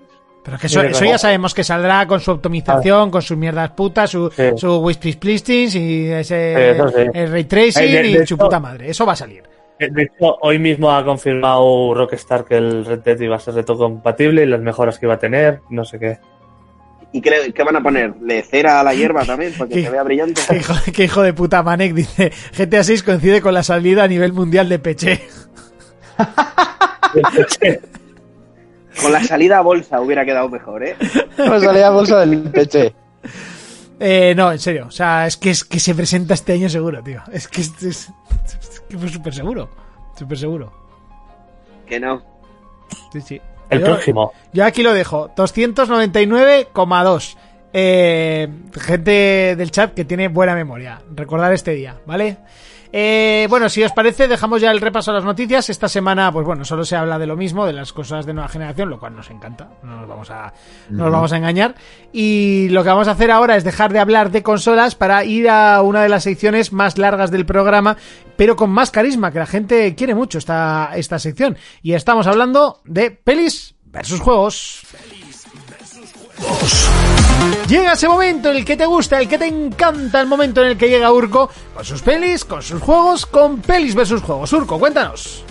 Pero 0.45 0.57
que 0.57 0.67
eso, 0.67 0.81
eso 0.81 1.05
ya 1.05 1.17
sabemos 1.17 1.53
que 1.53 1.63
saldrá 1.63 2.05
con 2.05 2.19
su 2.19 2.31
optimización, 2.31 3.09
con 3.09 3.21
sus 3.21 3.37
mierdas 3.37 3.71
putas, 3.71 4.09
su, 4.09 4.29
Sí. 4.29 4.43
su 4.57 4.75
Whispy 4.79 5.13
Splistings 5.13 5.75
y 5.75 6.11
ese 6.11 6.53
Sí, 6.55 6.61
eso 6.81 6.89
sí. 6.89 6.95
el 7.13 7.31
ray 7.31 7.45
tracing 7.45 7.83
Eh, 7.83 7.87
de- 8.01 8.07
y 8.09 8.13
de 8.17 8.27
su 8.27 8.37
puta 8.37 8.59
madre. 8.59 8.89
Eso 8.89 9.05
va 9.05 9.13
a 9.13 9.15
salir. 9.15 9.43
Eh, 9.79 9.89
De 9.91 10.03
hecho, 10.03 10.37
hoy 10.41 10.59
mismo 10.59 10.91
ha 10.91 11.03
confirmado 11.03 11.93
Rockstar 11.93 12.45
que 12.45 12.57
el 12.57 12.85
Red 12.85 12.99
Dead 12.99 13.19
iba 13.21 13.35
a 13.35 13.39
ser 13.39 13.63
compatible 13.65 14.43
y 14.43 14.45
las 14.47 14.61
mejoras 14.61 14.99
que 14.99 15.05
iba 15.07 15.15
a 15.15 15.19
tener, 15.19 15.61
no 15.69 15.83
sé 15.85 15.99
qué. 15.99 16.19
¿Y 17.11 17.21
qué, 17.21 17.51
qué 17.53 17.63
van 17.63 17.75
a 17.75 17.81
poner? 17.83 18.13
¿Le 18.21 18.41
cera 18.43 18.79
a 18.79 18.83
la 18.83 18.93
hierba 18.95 19.23
también? 19.25 19.53
Para 19.53 19.67
que 19.69 19.75
Sí. 19.75 19.83
se 19.83 19.89
vea 19.89 20.03
brillante. 20.03 20.41
Qué 20.49 20.57
hijo, 20.57 20.73
qué 20.93 21.03
hijo 21.03 21.21
de 21.21 21.33
puta 21.33 21.61
Manek 21.63 21.93
dice 21.93 22.31
GTA 22.57 22.83
6 22.83 23.03
coincide 23.03 23.41
con 23.41 23.53
la 23.53 23.61
salida 23.63 24.03
a 24.03 24.07
nivel 24.07 24.33
mundial 24.33 24.67
de 24.69 24.79
Peche. 24.79 25.21
Con 29.01 29.11
la 29.11 29.23
salida 29.23 29.57
a 29.57 29.61
bolsa 29.61 29.99
hubiera 30.01 30.23
quedado 30.23 30.49
mejor, 30.49 30.83
¿eh? 30.83 30.95
Me 31.37 31.59
salía 31.59 31.89
bolsa 31.89 32.19
del 32.19 32.43
peche. 32.43 32.93
Eh, 33.99 34.33
no, 34.35 34.51
en 34.51 34.59
serio. 34.59 34.85
O 34.87 34.91
sea, 34.91 35.25
es 35.25 35.35
que 35.37 35.49
es 35.49 35.63
que 35.63 35.79
se 35.79 35.95
presenta 35.95 36.33
este 36.35 36.53
año 36.53 36.69
seguro, 36.69 37.01
tío. 37.03 37.21
Es 37.31 37.47
que 37.47 37.61
es, 37.61 37.71
es, 37.83 38.09
es 38.45 38.72
que 38.93 38.99
fue 38.99 39.09
súper 39.09 39.33
seguro. 39.33 39.69
Súper 40.17 40.37
seguro. 40.37 40.71
Que 41.87 41.99
no. 41.99 42.21
Sí, 43.11 43.21
sí. 43.21 43.41
El 43.69 43.79
Yo- 43.79 43.85
próximo. 43.85 44.31
Yo 44.53 44.65
aquí 44.65 44.83
lo 44.83 44.93
dejo. 44.93 45.29
299,2. 45.35 47.35
Eh, 47.73 48.47
gente 48.79 49.55
del 49.55 49.71
chat 49.71 49.93
que 49.95 50.05
tiene 50.05 50.27
buena 50.27 50.53
memoria. 50.53 51.01
Recordar 51.15 51.51
este 51.53 51.71
día, 51.71 51.97
¿vale? 52.05 52.37
Eh, 52.95 53.47
bueno, 53.49 53.69
si 53.69 53.81
os 53.83 53.91
parece, 53.91 54.27
dejamos 54.27 54.61
ya 54.61 54.69
el 54.69 54.79
repaso 54.79 55.09
a 55.09 55.15
las 55.15 55.23
noticias. 55.23 55.67
Esta 55.71 55.89
semana, 55.89 56.31
pues 56.31 56.45
bueno, 56.45 56.63
solo 56.63 56.85
se 56.85 56.95
habla 56.95 57.17
de 57.17 57.25
lo 57.25 57.35
mismo, 57.35 57.65
de 57.65 57.73
las 57.73 57.91
cosas 57.91 58.27
de 58.27 58.35
nueva 58.35 58.47
generación, 58.49 58.91
lo 58.91 58.99
cual 58.99 59.15
nos 59.15 59.31
encanta. 59.31 59.67
No 59.81 60.01
nos 60.01 60.07
vamos 60.07 60.29
a, 60.29 60.53
no 60.91 61.05
nos 61.05 61.11
vamos 61.11 61.33
a 61.33 61.37
engañar. 61.37 61.73
Y 62.11 62.69
lo 62.69 62.83
que 62.83 62.89
vamos 62.89 63.07
a 63.07 63.11
hacer 63.11 63.31
ahora 63.31 63.55
es 63.55 63.63
dejar 63.63 63.91
de 63.91 63.99
hablar 63.99 64.29
de 64.29 64.43
consolas 64.43 64.93
para 64.93 65.25
ir 65.25 65.49
a 65.49 65.81
una 65.81 66.03
de 66.03 66.09
las 66.09 66.21
secciones 66.21 66.71
más 66.71 66.99
largas 66.99 67.31
del 67.31 67.47
programa, 67.47 67.97
pero 68.35 68.55
con 68.55 68.69
más 68.69 68.91
carisma, 68.91 69.31
que 69.31 69.39
la 69.39 69.47
gente 69.47 69.95
quiere 69.95 70.13
mucho 70.13 70.37
esta, 70.37 70.91
esta 70.95 71.17
sección. 71.17 71.57
Y 71.81 71.93
estamos 71.93 72.27
hablando 72.27 72.81
de 72.85 73.09
pelis 73.09 73.73
versus 73.85 74.19
juegos. 74.19 74.83
Llega 77.67 77.93
ese 77.93 78.07
momento 78.07 78.49
en 78.51 78.57
el 78.57 78.65
que 78.65 78.75
te 78.77 78.85
gusta, 78.85 79.19
el 79.19 79.27
que 79.27 79.37
te 79.37 79.47
encanta, 79.47 80.19
el 80.21 80.27
momento 80.27 80.61
en 80.61 80.69
el 80.69 80.77
que 80.77 80.89
llega 80.89 81.11
Urco 81.11 81.49
con 81.73 81.83
sus 81.85 82.01
pelis, 82.01 82.45
con 82.45 82.61
sus 82.61 82.81
juegos, 82.81 83.25
con 83.25 83.59
pelis 83.59 83.95
versus 83.95 84.21
juegos. 84.21 84.51
Urco, 84.53 84.79
cuéntanos. 84.79 85.43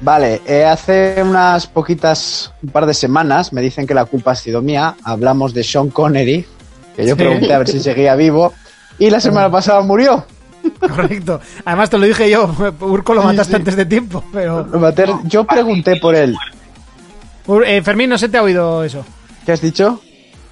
Vale, 0.00 0.42
eh, 0.46 0.64
hace 0.64 1.22
unas 1.22 1.66
poquitas, 1.66 2.52
un 2.62 2.70
par 2.70 2.86
de 2.86 2.94
semanas, 2.94 3.52
me 3.52 3.60
dicen 3.62 3.86
que 3.86 3.94
la 3.94 4.04
culpa 4.04 4.32
ha 4.32 4.34
sido 4.34 4.60
mía. 4.62 4.96
Hablamos 5.04 5.54
de 5.54 5.62
Sean 5.62 5.88
Connery, 5.90 6.44
que 6.94 7.06
yo 7.06 7.14
Sí. 7.14 7.22
pregunté 7.22 7.52
a 7.54 7.58
ver 7.58 7.68
si 7.68 7.80
seguía 7.80 8.14
vivo, 8.14 8.52
y 8.98 9.08
la 9.10 9.20
semana 9.20 9.50
pasada 9.50 9.80
murió. 9.82 10.24
Correcto. 10.80 11.40
Además 11.64 11.90
te 11.90 11.98
lo 11.98 12.06
dije 12.06 12.28
yo, 12.28 12.50
Urco 12.80 13.14
lo 13.14 13.22
mataste 13.22 13.52
sí. 13.52 13.56
antes 13.56 13.76
de 13.76 13.86
tiempo, 13.86 14.24
pero... 14.32 14.66
Yo 15.24 15.44
pregunté 15.44 15.96
por 15.96 16.14
él. 16.14 16.36
Eh, 17.64 17.80
Fermín, 17.82 18.10
no 18.10 18.18
se 18.18 18.28
te 18.28 18.36
ha 18.38 18.42
oído 18.42 18.82
eso. 18.82 19.04
¿Qué 19.44 19.52
has 19.52 19.60
dicho? 19.60 20.00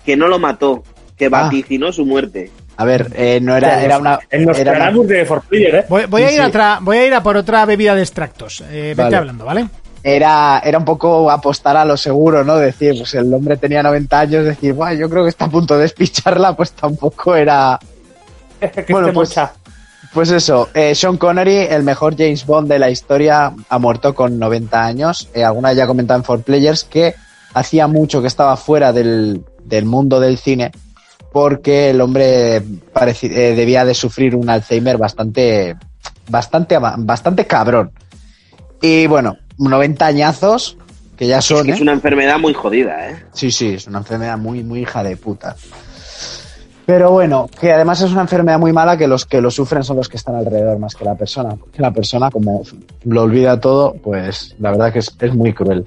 Que 0.04 0.16
no 0.16 0.28
lo 0.28 0.38
mató. 0.38 0.82
Que 1.16 1.26
Ah. 1.26 1.30
vaticinó 1.30 1.92
su 1.92 2.04
muerte. 2.04 2.50
A 2.76 2.84
ver, 2.84 3.12
eh, 3.14 3.38
no 3.40 3.56
era, 3.56 3.82
era 3.84 3.98
una. 3.98 4.18
El 4.30 4.48
era 4.56 4.90
una- 4.90 5.04
de 5.04 5.24
For 5.24 5.42
Player, 5.42 5.74
¿eh? 5.76 5.84
Voy, 5.88 6.06
voy 6.06 6.22
a 6.24 6.28
Sí, 6.28 6.34
ir 6.34 6.40
a 6.40 6.46
sí. 6.46 6.52
tra- 6.52 6.78
voy 6.80 6.96
a 6.98 7.06
ir 7.06 7.14
a 7.14 7.22
por 7.22 7.36
otra 7.36 7.64
bebida 7.66 7.94
de 7.94 8.02
extractos. 8.02 8.62
Eh, 8.62 8.94
vete 8.96 9.02
Vale. 9.02 9.16
hablando, 9.16 9.44
¿vale? 9.44 9.68
era, 10.06 10.60
era 10.62 10.76
un 10.76 10.84
poco 10.84 11.30
apostar 11.30 11.78
a 11.78 11.84
lo 11.86 11.96
seguro, 11.96 12.44
¿no? 12.44 12.56
Decir, 12.56 12.94
pues 12.98 13.14
el 13.14 13.32
hombre 13.32 13.56
tenía 13.56 13.82
90 13.82 14.20
años, 14.20 14.44
decir, 14.44 14.74
Buah, 14.74 14.92
yo 14.92 15.08
creo 15.08 15.22
que 15.22 15.30
está 15.30 15.46
a 15.46 15.48
punto 15.48 15.76
de 15.76 15.82
despicharla, 15.84 16.54
pues 16.54 16.72
tampoco 16.72 17.34
era. 17.34 17.78
Bueno, 18.90 19.12
pues-. 19.14 19.34
Pues 20.12 20.30
eso, 20.30 20.68
eh, 20.74 20.94
Sean 20.94 21.16
Connery, 21.16 21.56
el 21.70 21.82
mejor 21.84 22.16
James 22.18 22.44
Bond 22.46 22.68
de 22.68 22.78
la 22.78 22.90
historia, 22.90 23.52
ha 23.68 23.78
muerto 23.78 24.14
con 24.14 24.38
90 24.38 24.84
años. 24.84 25.28
Eh, 25.34 25.42
alguna 25.42 25.72
ya 25.72 25.86
comentado 25.86 26.18
en 26.20 26.24
For 26.24 26.42
Players 26.42 26.84
que 26.84 27.14
hacía 27.54 27.86
mucho 27.88 28.20
que 28.20 28.28
estaba 28.28 28.56
fuera 28.56 28.92
del, 28.92 29.42
del 29.64 29.84
mundo 29.84 30.20
del 30.20 30.38
cine 30.38 30.72
porque 31.34 31.90
el 31.90 32.00
hombre 32.00 32.58
eh, 32.58 33.54
debía 33.56 33.84
de 33.84 33.92
sufrir 33.92 34.36
un 34.36 34.48
Alzheimer 34.48 34.96
bastante, 34.96 35.74
bastante, 36.28 36.78
bastante 36.78 37.44
cabrón. 37.44 37.90
Y 38.80 39.08
bueno, 39.08 39.36
90 39.58 40.06
añazos, 40.06 40.78
que 41.16 41.26
ya 41.26 41.38
Es 41.38 41.46
son, 41.46 41.64
que 41.64 41.72
¿eh? 41.72 41.74
es 41.74 41.80
una 41.80 41.90
enfermedad 41.90 42.38
muy 42.38 42.54
jodida, 42.54 43.10
¿eh? 43.10 43.24
Sí, 43.32 43.50
sí, 43.50 43.70
es 43.74 43.88
una 43.88 43.98
enfermedad 43.98 44.38
muy, 44.38 44.62
muy 44.62 44.82
hija 44.82 45.02
de 45.02 45.16
puta. 45.16 45.56
Pero 46.86 47.10
bueno, 47.10 47.50
que 47.60 47.72
además 47.72 48.00
es 48.02 48.12
una 48.12 48.20
enfermedad 48.20 48.60
muy 48.60 48.72
mala 48.72 48.96
que 48.96 49.08
los 49.08 49.26
que 49.26 49.40
lo 49.40 49.50
sufren 49.50 49.82
son 49.82 49.96
los 49.96 50.08
que 50.08 50.18
están 50.18 50.36
alrededor 50.36 50.78
más 50.78 50.94
que 50.94 51.04
la 51.04 51.16
persona. 51.16 51.56
Que 51.72 51.82
la 51.82 51.90
persona, 51.90 52.30
como 52.30 52.62
lo 53.06 53.22
olvida 53.22 53.58
todo, 53.58 53.94
pues 53.94 54.54
la 54.60 54.70
verdad 54.70 54.92
que 54.92 55.00
es, 55.00 55.12
es 55.18 55.34
muy 55.34 55.52
cruel. 55.52 55.84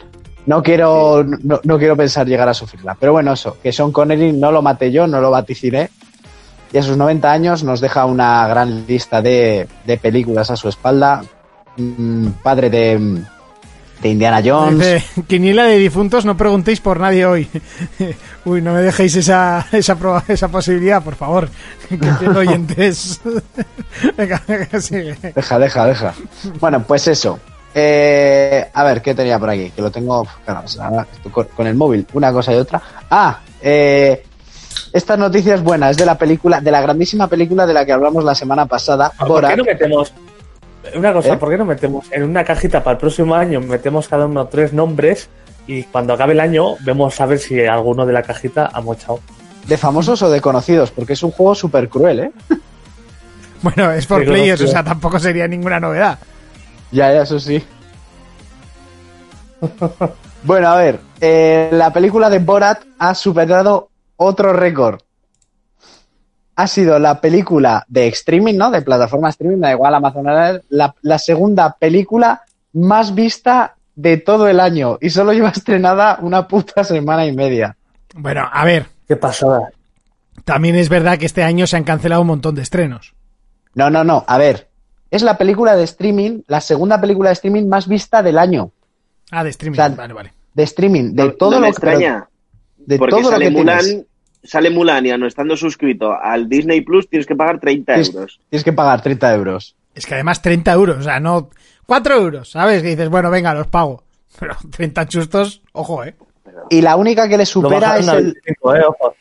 No 0.47 0.63
quiero, 0.63 1.23
no, 1.23 1.59
no 1.63 1.77
quiero 1.77 1.95
pensar 1.95 2.25
llegar 2.25 2.49
a 2.49 2.53
sufrirla. 2.53 2.95
Pero 2.99 3.11
bueno, 3.11 3.33
eso, 3.33 3.57
que 3.61 3.71
Sean 3.71 3.91
Connery 3.91 4.31
no 4.33 4.51
lo 4.51 4.61
maté 4.61 4.91
yo, 4.91 5.05
no 5.05 5.21
lo 5.21 5.29
vaticiné. 5.29 5.89
y 6.73 6.77
a 6.77 6.81
sus 6.83 6.97
90 6.97 7.31
años 7.31 7.63
nos 7.63 7.79
deja 7.81 8.05
una 8.05 8.47
gran 8.47 8.85
lista 8.87 9.21
de, 9.21 9.67
de 9.85 9.97
películas 9.97 10.49
a 10.49 10.55
su 10.55 10.69
espalda. 10.69 11.23
Mm, 11.77 12.29
padre 12.41 12.69
de, 12.71 13.21
de 14.01 14.09
Indiana 14.09 14.41
Jones. 14.43 15.03
Quiniela 15.27 15.65
de 15.65 15.77
difuntos, 15.77 16.25
no 16.25 16.35
preguntéis 16.37 16.79
por 16.79 16.99
nadie 16.99 17.25
hoy. 17.25 17.47
Uy, 18.45 18.61
no 18.61 18.73
me 18.73 18.81
dejéis 18.81 19.15
esa, 19.15 19.67
esa, 19.71 19.97
esa 20.27 20.47
posibilidad, 20.47 21.03
por 21.03 21.15
favor. 21.15 21.49
Que 21.89 22.27
oyentes. 22.29 23.19
venga, 24.17 24.41
venga, 24.47 24.81
sigue. 24.81 25.15
Deja, 25.35 25.59
deja, 25.59 25.85
deja. 25.85 26.13
Bueno, 26.59 26.83
pues 26.83 27.07
eso. 27.07 27.39
Eh, 27.79 28.71
a 28.73 28.83
ver, 28.83 29.03
¿qué 29.03 29.13
tenía 29.13 29.37
por 29.37 29.51
aquí? 29.51 29.69
Que 29.69 29.83
lo 29.83 29.91
tengo 29.91 30.25
con, 31.55 31.67
el 31.67 31.75
móvil, 31.75 32.07
una 32.13 32.33
cosa 32.33 32.51
y 32.51 32.55
otra. 32.55 32.81
Ah, 33.07 33.39
eh, 33.61 34.23
esta 34.91 35.15
noticia 35.15 35.53
es 35.53 35.61
buena, 35.61 35.91
es 35.91 35.97
de 35.97 36.07
la 36.07 36.17
película, 36.17 36.59
de 36.59 36.71
la 36.71 36.81
grandísima 36.81 37.27
película 37.27 37.67
de 37.67 37.75
la 37.75 37.85
que 37.85 37.91
hablamos 37.91 38.23
la 38.23 38.33
semana 38.33 38.65
pasada, 38.65 39.11
¿Por 39.19 39.27
Borat. 39.27 39.51
qué 39.51 39.57
no 39.57 39.63
metemos 39.63 40.11
una 40.95 41.13
cosa? 41.13 41.33
¿Eh? 41.33 41.37
¿Por 41.37 41.49
qué 41.51 41.57
no 41.59 41.65
metemos 41.65 42.11
en 42.11 42.23
una 42.23 42.43
cajita 42.43 42.83
para 42.83 42.93
el 42.93 42.97
próximo 42.97 43.35
año? 43.35 43.61
Metemos 43.61 44.07
cada 44.07 44.25
uno 44.25 44.47
tres 44.47 44.73
nombres 44.73 45.29
y 45.67 45.83
cuando 45.83 46.13
acabe 46.13 46.33
el 46.33 46.39
año 46.39 46.77
vemos 46.79 47.21
a 47.21 47.27
ver 47.27 47.37
si 47.37 47.63
alguno 47.63 48.07
de 48.07 48.13
la 48.13 48.23
cajita 48.23 48.71
ha 48.73 48.81
mochado. 48.81 49.19
¿De 49.67 49.77
famosos 49.77 50.19
o 50.23 50.31
de 50.31 50.41
conocidos? 50.41 50.89
Porque 50.89 51.13
es 51.13 51.21
un 51.21 51.29
juego 51.29 51.53
súper 51.53 51.89
cruel, 51.89 52.21
¿eh? 52.21 52.31
Bueno, 53.61 53.91
es 53.91 54.05
por 54.05 54.21
Sí, 54.21 54.27
players, 54.27 54.61
o 54.61 54.67
sea, 54.67 54.83
tampoco 54.83 55.19
sería 55.19 55.47
ninguna 55.47 55.79
novedad. 55.79 56.19
Ya, 56.91 57.13
ya, 57.13 57.21
eso 57.23 57.39
sí. 57.39 57.63
bueno, 60.43 60.69
a 60.69 60.75
ver, 60.77 60.99
eh, 61.19 61.69
la 61.71 61.91
película 61.91 62.29
de 62.29 62.39
Borat 62.39 62.81
ha 62.99 63.13
superado 63.15 63.89
otro 64.15 64.53
récord. 64.53 65.01
Ha 66.55 66.67
sido 66.67 66.97
la 66.97 67.21
película 67.21 67.85
de 67.87 68.07
streaming, 68.07 68.55
¿no? 68.55 68.71
De 68.71 68.81
plataforma 68.81 69.29
streaming, 69.29 69.59
da 69.59 69.71
igual 69.71 69.93
Amazon, 69.93 70.25
la, 70.69 70.95
la 71.01 71.19
segunda 71.19 71.75
película 71.77 72.41
más 72.73 73.13
vista 73.13 73.75
de 73.95 74.17
todo 74.17 74.47
el 74.47 74.59
año 74.59 74.97
y 75.01 75.09
solo 75.09 75.33
lleva 75.33 75.49
estrenada 75.49 76.17
una 76.21 76.47
puta 76.47 76.83
semana 76.83 77.25
y 77.25 77.35
media. 77.35 77.75
Bueno, 78.15 78.47
a 78.51 78.65
ver, 78.65 78.87
¿Qué 79.07 79.15
pasada? 79.15 79.69
también 80.45 80.75
es 80.75 80.89
verdad 80.89 81.17
que 81.17 81.25
este 81.25 81.43
año 81.43 81.67
se 81.67 81.77
han 81.77 81.83
cancelado 81.83 82.21
un 82.21 82.27
montón 82.27 82.55
de 82.55 82.61
estrenos. 82.63 83.13
No, 83.75 83.89
no, 83.89 84.03
no, 84.03 84.23
a 84.27 84.37
ver, 84.39 84.66
es 85.11 85.21
la 85.23 85.37
película 85.37 85.75
de 85.75 85.83
streaming, 85.83 86.41
la 86.47 86.61
segunda 86.61 86.99
película 86.99 87.29
de 87.29 87.33
streaming 87.33 87.67
más 87.67 87.87
vista 87.87 88.21
del 88.23 88.37
año. 88.37 88.71
Ah, 89.31 89.43
de 89.43 89.49
streaming. 89.51 89.73
O 89.79 89.83
sea, 89.85 89.89
vale, 89.89 90.13
vale. 90.13 90.33
De 90.53 90.63
streaming, 90.63 91.13
de 91.13 91.23
No- 91.25 91.31
todo 91.33 91.51
no 91.51 91.59
me 91.59 91.67
lo 91.67 91.73
que. 91.73 91.77
extraña. 91.77 92.29
De 92.77 92.97
porque 92.97 93.11
todo 93.11 93.21
lo 93.23 93.29
sale 93.29 93.45
que 93.45 93.51
Mulan, 93.51 93.79
tienes. 93.79 94.05
sale 94.43 94.69
Mulan 94.69 95.05
y 95.05 95.09
no 95.17 95.27
estando 95.27 95.55
suscrito 95.57 96.13
al 96.13 96.47
Disney 96.49 96.81
Plus 96.81 97.09
tienes 97.09 97.25
que 97.27 97.35
pagar 97.35 97.59
30 97.59 97.93
Tienes, 97.93 98.13
euros. 98.13 98.39
tienes 98.49 98.63
que 98.63 98.73
pagar 98.73 99.01
30 99.01 99.33
euros. 99.35 99.75
Es 99.93 100.05
que 100.05 100.13
además 100.13 100.41
30 100.41 100.71
euros, 100.73 100.97
o 100.97 101.03
sea, 101.03 101.19
no 101.19 101.49
4 101.85 102.15
euros, 102.15 102.51
¿sabes? 102.51 102.81
Que 102.81 102.89
dices, 102.89 103.09
bueno, 103.09 103.29
venga, 103.29 103.53
los 103.53 103.67
pago. 103.67 104.03
Pero 104.39 104.55
30 104.71 105.05
chustos, 105.07 105.61
ojo, 105.73 106.03
¿eh? 106.03 106.15
Y 106.69 106.81
la 106.81 106.95
única 106.95 107.23
que 107.27 107.37
le 107.37 107.43
Lo 107.43 107.45
supera 107.45 107.79
bajaron 107.79 108.01
es 108.03 108.09
a 108.09 108.17
el. 108.17 108.23
25, 108.25 108.75
eh, 108.75 108.81
ojo. 108.87 109.15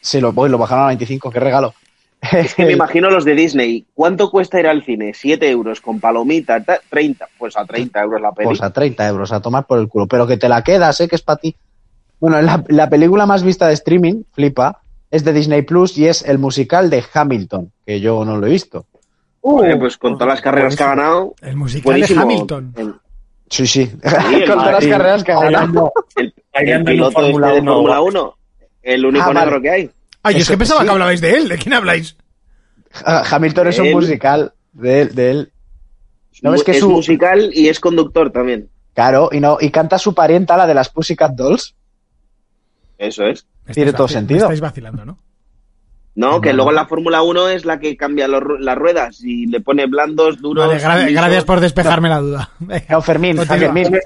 Se 0.00 0.20
lo, 0.20 0.32
voy, 0.32 0.48
lo 0.48 0.58
bajaron 0.58 0.84
a 0.84 0.88
25, 0.88 1.30
qué 1.30 1.40
regalo. 1.40 1.74
Es 2.32 2.54
que 2.54 2.64
me 2.66 2.72
imagino 2.74 3.10
los 3.10 3.24
de 3.24 3.34
Disney. 3.34 3.86
¿Cuánto 3.94 4.30
cuesta 4.30 4.58
ir 4.60 4.66
al 4.66 4.82
cine? 4.82 5.12
7 5.14 5.48
euros 5.50 5.80
con 5.80 6.00
palomita, 6.00 6.62
ta- 6.62 6.80
30. 6.90 7.28
Pues 7.38 7.56
a 7.56 7.64
30 7.64 8.00
euros 8.02 8.20
la 8.20 8.32
peli. 8.32 8.46
Pues 8.48 8.62
a 8.62 8.70
30 8.72 9.06
euros, 9.08 9.32
a 9.32 9.40
tomar 9.40 9.66
por 9.66 9.78
el 9.78 9.88
culo. 9.88 10.06
Pero 10.06 10.26
que 10.26 10.36
te 10.36 10.48
la 10.48 10.62
quedas, 10.62 11.00
¿eh? 11.00 11.08
Que 11.08 11.16
es 11.16 11.22
para 11.22 11.38
ti. 11.38 11.54
Bueno, 12.20 12.40
la, 12.42 12.64
la 12.68 12.90
película 12.90 13.26
más 13.26 13.42
vista 13.44 13.68
de 13.68 13.74
streaming, 13.74 14.22
flipa, 14.32 14.80
es 15.10 15.24
de 15.24 15.32
Disney 15.32 15.62
Plus 15.62 15.96
y 15.98 16.06
es 16.06 16.22
el 16.22 16.38
musical 16.38 16.90
de 16.90 17.04
Hamilton, 17.14 17.70
que 17.86 18.00
yo 18.00 18.24
no 18.24 18.36
lo 18.38 18.46
he 18.46 18.50
visto. 18.50 18.86
Joder, 19.40 19.78
pues 19.78 19.96
con 19.96 20.14
todas 20.18 20.34
las 20.34 20.40
carreras 20.42 20.74
que 20.76 20.82
ha 20.82 20.88
ganado. 20.88 21.34
El 21.40 21.56
musical 21.56 21.92
Buenísimo. 21.92 22.20
de 22.20 22.22
Hamilton. 22.34 22.74
El, 22.76 22.94
Sí, 23.50 23.66
sí. 23.66 23.86
Con 24.46 24.58
todas 24.58 24.72
las 24.72 24.86
carreras 24.86 25.24
que 25.24 25.32
ha 25.32 25.40
ganado. 25.40 25.90
El- 26.16 26.34
el 26.52 26.84
piloto 26.84 27.20
este 27.20 27.32
de 27.54 27.60
1. 27.62 27.72
Fórmula 27.72 28.00
1. 28.02 28.34
El 28.82 29.06
único 29.06 29.24
Ah, 29.24 29.28
vale. 29.28 29.40
negro 29.40 29.62
que 29.62 29.70
hay. 29.70 29.90
Ay, 30.22 30.34
yo 30.34 30.38
es 30.38 30.42
Eso, 30.44 30.52
que 30.52 30.58
pensaba 30.58 30.80
sí. 30.80 30.86
que 30.86 30.92
hablabais 30.92 31.20
de 31.20 31.30
él. 31.36 31.48
¿De 31.48 31.58
quién 31.58 31.74
habláis? 31.74 32.16
Hamilton 33.04 33.66
es 33.68 33.78
un 33.78 33.86
Él- 33.86 33.94
musical 33.94 34.52
de 34.72 35.00
él, 35.02 35.14
de 35.14 35.30
él. 35.30 35.52
¿No 36.42 36.52
ves 36.52 36.62
que 36.64 36.72
es 36.72 36.80
su- 36.80 36.90
musical 36.90 37.50
y 37.52 37.68
es 37.68 37.80
conductor 37.80 38.30
también. 38.30 38.68
Claro, 38.94 39.28
y 39.32 39.40
no, 39.40 39.58
y 39.60 39.70
canta 39.70 39.98
su 39.98 40.14
parienta, 40.14 40.56
la 40.56 40.66
de 40.66 40.74
las 40.74 40.88
Pussycat 40.88 41.32
Dolls. 41.32 41.74
Eso 42.96 43.24
es. 43.26 43.46
Tiene 43.72 43.92
todo 43.92 44.08
sentido. 44.08 44.40
Me 44.40 44.44
estáis 44.54 44.60
vacilando, 44.60 45.04
¿no? 45.04 45.18
No, 46.14 46.40
que 46.40 46.52
luego 46.52 46.70
en 46.70 46.76
la 46.76 46.86
Fórmula 46.86 47.22
1 47.22 47.48
es 47.50 47.64
la 47.64 47.78
que 47.78 47.96
cambia 47.96 48.26
los 48.26 48.42
las 48.58 48.76
ruedas 48.76 49.20
y 49.22 49.46
le 49.46 49.60
pone 49.60 49.86
blandos, 49.86 50.40
duros. 50.40 50.66
Vale, 50.66 50.80
gra- 50.82 50.96
lisos. 51.04 51.12
gracias 51.12 51.44
por 51.44 51.60
despejarme 51.60 52.08
la 52.08 52.18
duda. 52.18 52.50
No, 52.88 53.02
Fermín. 53.02 53.38
Fermín. 53.46 53.98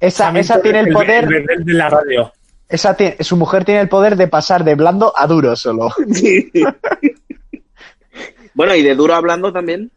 Esa, 0.00 0.30
esa 0.38 0.62
tiene 0.62 0.80
es 0.80 0.86
el 0.86 0.92
poder, 0.94 1.24
El 1.50 1.64
de 1.64 1.72
la 1.74 1.90
radio. 1.90 2.32
Esa 2.72 2.96
su 3.20 3.36
mujer 3.36 3.64
tiene 3.64 3.80
el 3.80 3.88
poder 3.88 4.16
de 4.16 4.26
pasar 4.28 4.64
de 4.64 4.74
blando 4.74 5.12
a 5.16 5.26
duro 5.26 5.54
solo. 5.56 5.92
Sí. 6.12 6.50
bueno, 8.54 8.74
y 8.74 8.82
de 8.82 8.94
duro 8.94 9.14
hablando 9.14 9.52
también. 9.52 9.90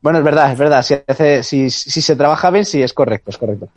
Bueno, 0.00 0.18
es 0.18 0.24
verdad, 0.24 0.52
es 0.52 0.58
verdad. 0.58 0.82
Si, 0.82 0.94
hace- 1.06 1.42
si, 1.42 1.70
si 1.70 2.00
se 2.02 2.16
trabaja 2.16 2.50
bien, 2.50 2.64
sí, 2.64 2.82
es 2.82 2.92
correcto, 2.92 3.30
es 3.30 3.38
correcto. 3.38 3.68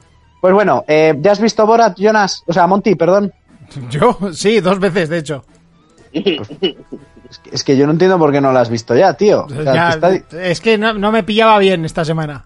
Pues 0.42 0.54
bueno, 0.54 0.84
eh, 0.88 1.14
¿ya 1.20 1.32
has 1.32 1.40
visto 1.42 1.66
Borat, 1.66 1.98
Jonas? 1.98 2.44
O 2.48 2.54
sea, 2.54 2.68
Monty, 2.68 2.96
perdón. 2.96 3.32
Yo, 3.90 4.18
sí, 4.34 4.60
dos 4.62 4.80
veces, 4.80 5.10
de 5.10 5.18
hecho. 5.20 5.44
Es 6.14 7.40
que, 7.40 7.50
es 7.52 7.64
que 7.64 7.76
yo 7.76 7.86
no 7.88 7.92
entiendo 7.92 8.18
por 8.18 8.32
qué 8.32 8.40
no 8.40 8.54
la 8.54 8.62
has 8.62 8.70
visto 8.70 8.96
ya, 8.96 9.14
tío. 9.16 9.46
O 9.46 9.50
sea, 9.50 9.74
Ya, 9.74 10.00
te 10.00 10.16
está- 10.18 10.44
Es 10.46 10.62
que 10.62 10.78
no, 10.78 10.94
no 10.94 11.12
me 11.12 11.24
pillaba 11.24 11.58
bien 11.60 11.84
esta 11.84 12.06
semana. 12.06 12.46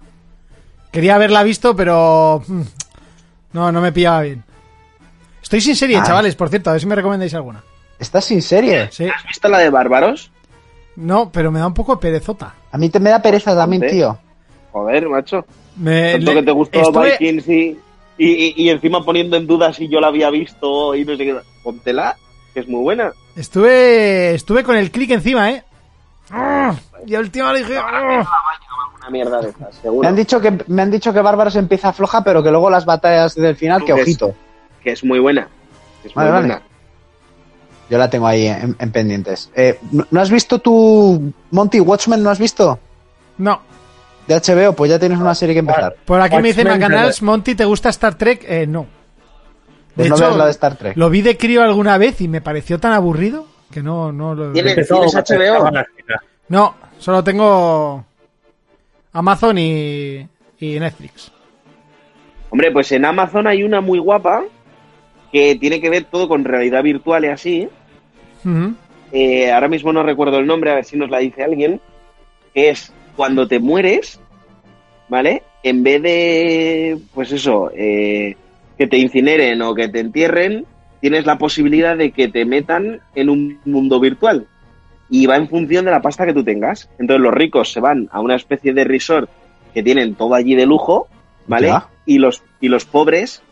Quería 0.92 1.16
haberla 1.16 1.44
visto, 1.44 1.76
pero... 1.76 2.42
mm, 2.48 2.62
No, 3.54 3.72
no 3.72 3.82
me 3.82 3.92
pillaba 3.92 4.22
bien. 4.22 4.44
Estoy 5.50 5.62
sin 5.62 5.76
serie, 5.76 5.97
Ah. 5.97 6.04
chavales, 6.06 6.36
por 6.36 6.47
cierto, 6.50 6.70
a 6.70 6.74
ver 6.74 6.80
si 6.82 6.86
me 6.86 6.93
recomendáis 6.93 7.34
alguna. 7.34 7.64
¿Estás 7.97 8.26
sin 8.26 8.39
serie? 8.43 8.88
Sí. 8.91 9.08
¿Has 9.10 9.24
visto 9.26 9.47
la 9.50 9.58
de 9.58 9.72
Bárbaros? 9.72 10.30
No, 10.95 11.32
pero 11.32 11.50
me 11.50 11.58
da 11.58 11.66
un 11.66 11.74
poco 11.74 11.95
de 11.95 12.02
perezota. 12.02 12.54
A 12.72 12.78
mí 12.78 12.89
te 12.89 13.00
me 13.00 13.10
da 13.10 13.20
pereza 13.20 13.56
también, 13.56 13.82
tío. 13.89 14.16
Joder, 14.72 15.10
macho. 15.10 15.43
Me, 15.76 16.12
Tanto 16.14 16.34
le- 16.34 16.39
que 16.39 16.43
te 16.45 16.52
gustó 16.52 16.80
estuve- 16.82 17.18
Vikings 17.20 17.47
y, 17.47 17.80
y, 18.20 18.63
y- 18.63 18.70
encima 18.70 19.04
poniendo 19.04 19.38
en 19.38 19.47
duda 19.47 19.74
si 19.74 19.88
yo 19.89 20.00
la 20.00 20.09
había 20.09 20.30
visto 20.30 20.93
y 20.93 21.04
no 21.04 21.17
sé 21.17 21.26
qué. 21.26 21.36
Póntela, 21.63 22.16
que 22.54 22.59
es 22.59 22.67
muy 22.67 22.82
buena. 22.84 23.12
Estuve, 23.36 24.36
estuve 24.36 24.63
con 24.63 24.76
el 24.78 24.92
clic 24.92 25.09
encima, 25.09 25.50
¿eh? 25.50 25.63
¡Ah! 26.30 26.76
Y 27.08 27.16
al 27.16 27.24
último 27.24 27.51
le 27.51 27.59
dije... 27.59 27.76
¡ah! 27.82 28.24
Una 29.00 29.09
mierda 29.09 29.42
de 29.42 29.50
esas, 29.50 29.62
Me 29.62 29.82
seguro. 29.82 30.08
han 30.08 30.16
dicho 30.16 30.39
que 30.39 30.54
me 30.67 30.84
han 30.84 30.92
dicho 30.92 31.12
que 31.12 31.21
Bárbaros 31.21 31.55
empieza 31.55 31.92
floja, 31.92 32.24
pero 32.24 32.43
que 32.43 32.51
luego 32.51 32.70
las 32.70 32.86
batallas 32.86 33.34
del 33.34 33.55
final, 33.55 33.84
que 33.84 33.93
ojito. 33.93 34.36
Que 34.89 34.93
es 34.93 35.03
muy 35.03 35.20
buena. 35.20 35.47
Es 36.03 36.16
muy 36.16 36.24
Vale, 36.25 36.32
vale. 36.32 36.47
buena. 36.47 36.61
Yo 37.91 37.97
la 37.99 38.09
tengo 38.09 38.25
ahí 38.28 38.47
en, 38.47 38.75
en 38.79 38.91
pendientes. 38.91 39.51
Eh, 39.55 39.79
¿no- 39.91 40.07
¿No 40.09 40.20
has 40.21 40.32
visto 40.32 40.57
tu 40.59 41.32
Monty 41.51 41.79
Watchmen? 41.79 42.24
¿No 42.24 42.29
has 42.32 42.39
visto? 42.39 42.79
No. 43.37 43.61
De 44.28 44.36
HBO, 44.36 44.74
pues 44.74 44.89
ya 44.91 44.99
tienes 44.99 45.20
una 45.20 45.33
serie 45.36 45.53
que 45.55 45.59
empezar. 45.59 45.95
Por 46.05 46.20
aquí 46.21 46.36
me 46.37 46.49
dice 46.49 46.63
Watchmen, 46.63 46.82
Macanals, 46.82 47.21
Monty, 47.21 47.55
¿te 47.55 47.66
gusta 47.66 47.89
Star 47.89 48.16
Trek? 48.16 48.43
Eh, 48.47 48.66
no. 48.67 48.86
Pues 49.95 50.09
no 50.09 50.17
veas 50.17 50.36
la 50.36 50.45
de 50.45 50.51
Star 50.51 50.75
Trek. 50.75 50.97
Lo 50.97 51.09
vi 51.09 51.21
de 51.21 51.37
crío 51.37 51.63
alguna 51.63 51.97
vez 51.97 52.20
y 52.21 52.28
me 52.28 52.41
pareció 52.41 52.79
tan 52.79 52.93
aburrido 52.93 53.45
que 53.71 53.82
no, 53.83 54.11
no 54.11 54.33
lo... 54.36 54.51
¿Tienes 54.53 54.78
hacer 54.78 54.97
HBO? 55.39 55.71
No, 56.47 56.75
solo 56.97 57.24
tengo 57.24 58.05
Amazon 59.13 59.57
y, 59.57 60.28
y 60.59 60.79
Netflix. 60.79 61.32
Hombre, 62.51 62.71
pues 62.71 62.91
en 62.91 63.05
Amazon 63.05 63.45
hay 63.47 63.63
una 63.63 63.82
muy 63.82 63.99
guapa 63.99 64.43
que 65.32 65.56
tiene 65.56 65.82
que 65.82 65.89
ver 65.89 66.06
todo 66.06 66.28
con 66.28 66.43
realidad 66.43 66.84
virtual 66.84 67.26
y 67.26 67.28
así. 67.28 67.70
Ujú. 68.43 68.74
Eh, 69.12 69.51
ahora 69.51 69.68
mismo 69.68 69.92
no 69.93 70.04
recuerdo 70.04 70.39
el 70.39 70.47
nombre, 70.47 70.72
a 70.72 70.76
ver 70.76 70.86
si 70.86 70.97
nos 70.97 71.10
la 71.10 71.20
dice 71.20 71.43
alguien. 71.43 71.80
Que 72.54 72.70
es 72.70 72.93
cuando 73.16 73.47
te 73.47 73.60
mueres, 73.60 74.20
¿vale? 75.08 75.43
En 75.62 75.84
vez 75.84 76.01
de, 76.01 76.97
pues 77.14 77.32
eso, 77.32 77.72
eh, 77.76 78.36
que 78.78 78.88
te 78.88 78.97
incineren 78.97 79.62
o 79.62 79.76
que 79.76 79.89
te 79.89 80.00
entierren, 80.00 80.66
tienes 81.01 81.26
la 81.26 81.38
posibilidad 81.38 81.97
de 81.97 82.12
que 82.12 82.28
te 82.28 82.46
metan 82.46 83.01
en 83.16 83.30
un 83.30 83.60
mundo 83.66 84.00
virtual. 84.00 84.47
Y 85.10 85.26
va 85.26 85.38
en 85.38 85.50
función 85.50 85.86
de 85.86 85.92
la 85.92 86.01
pasta 86.01 86.26
que 86.26 86.34
tú 86.34 86.43
tengas. 86.43 86.89
Entonces 87.00 87.22
los 87.22 87.34
ricos 87.34 87.72
se 87.72 87.80
van 87.80 88.10
a 88.12 88.20
una 88.20 88.36
especie 88.36 88.74
de 88.74 88.84
resort 88.84 89.30
que 89.74 89.84
tienen 89.84 90.16
todo 90.16 90.34
allí 90.34 90.56
de 90.56 90.66
lujo, 90.66 91.08
¿vale? 91.47 91.68
Ya. 91.68 91.88
Y 92.06 92.18
los, 92.20 92.43
y 92.62 92.70
los 92.70 92.86
pobres 92.86 93.43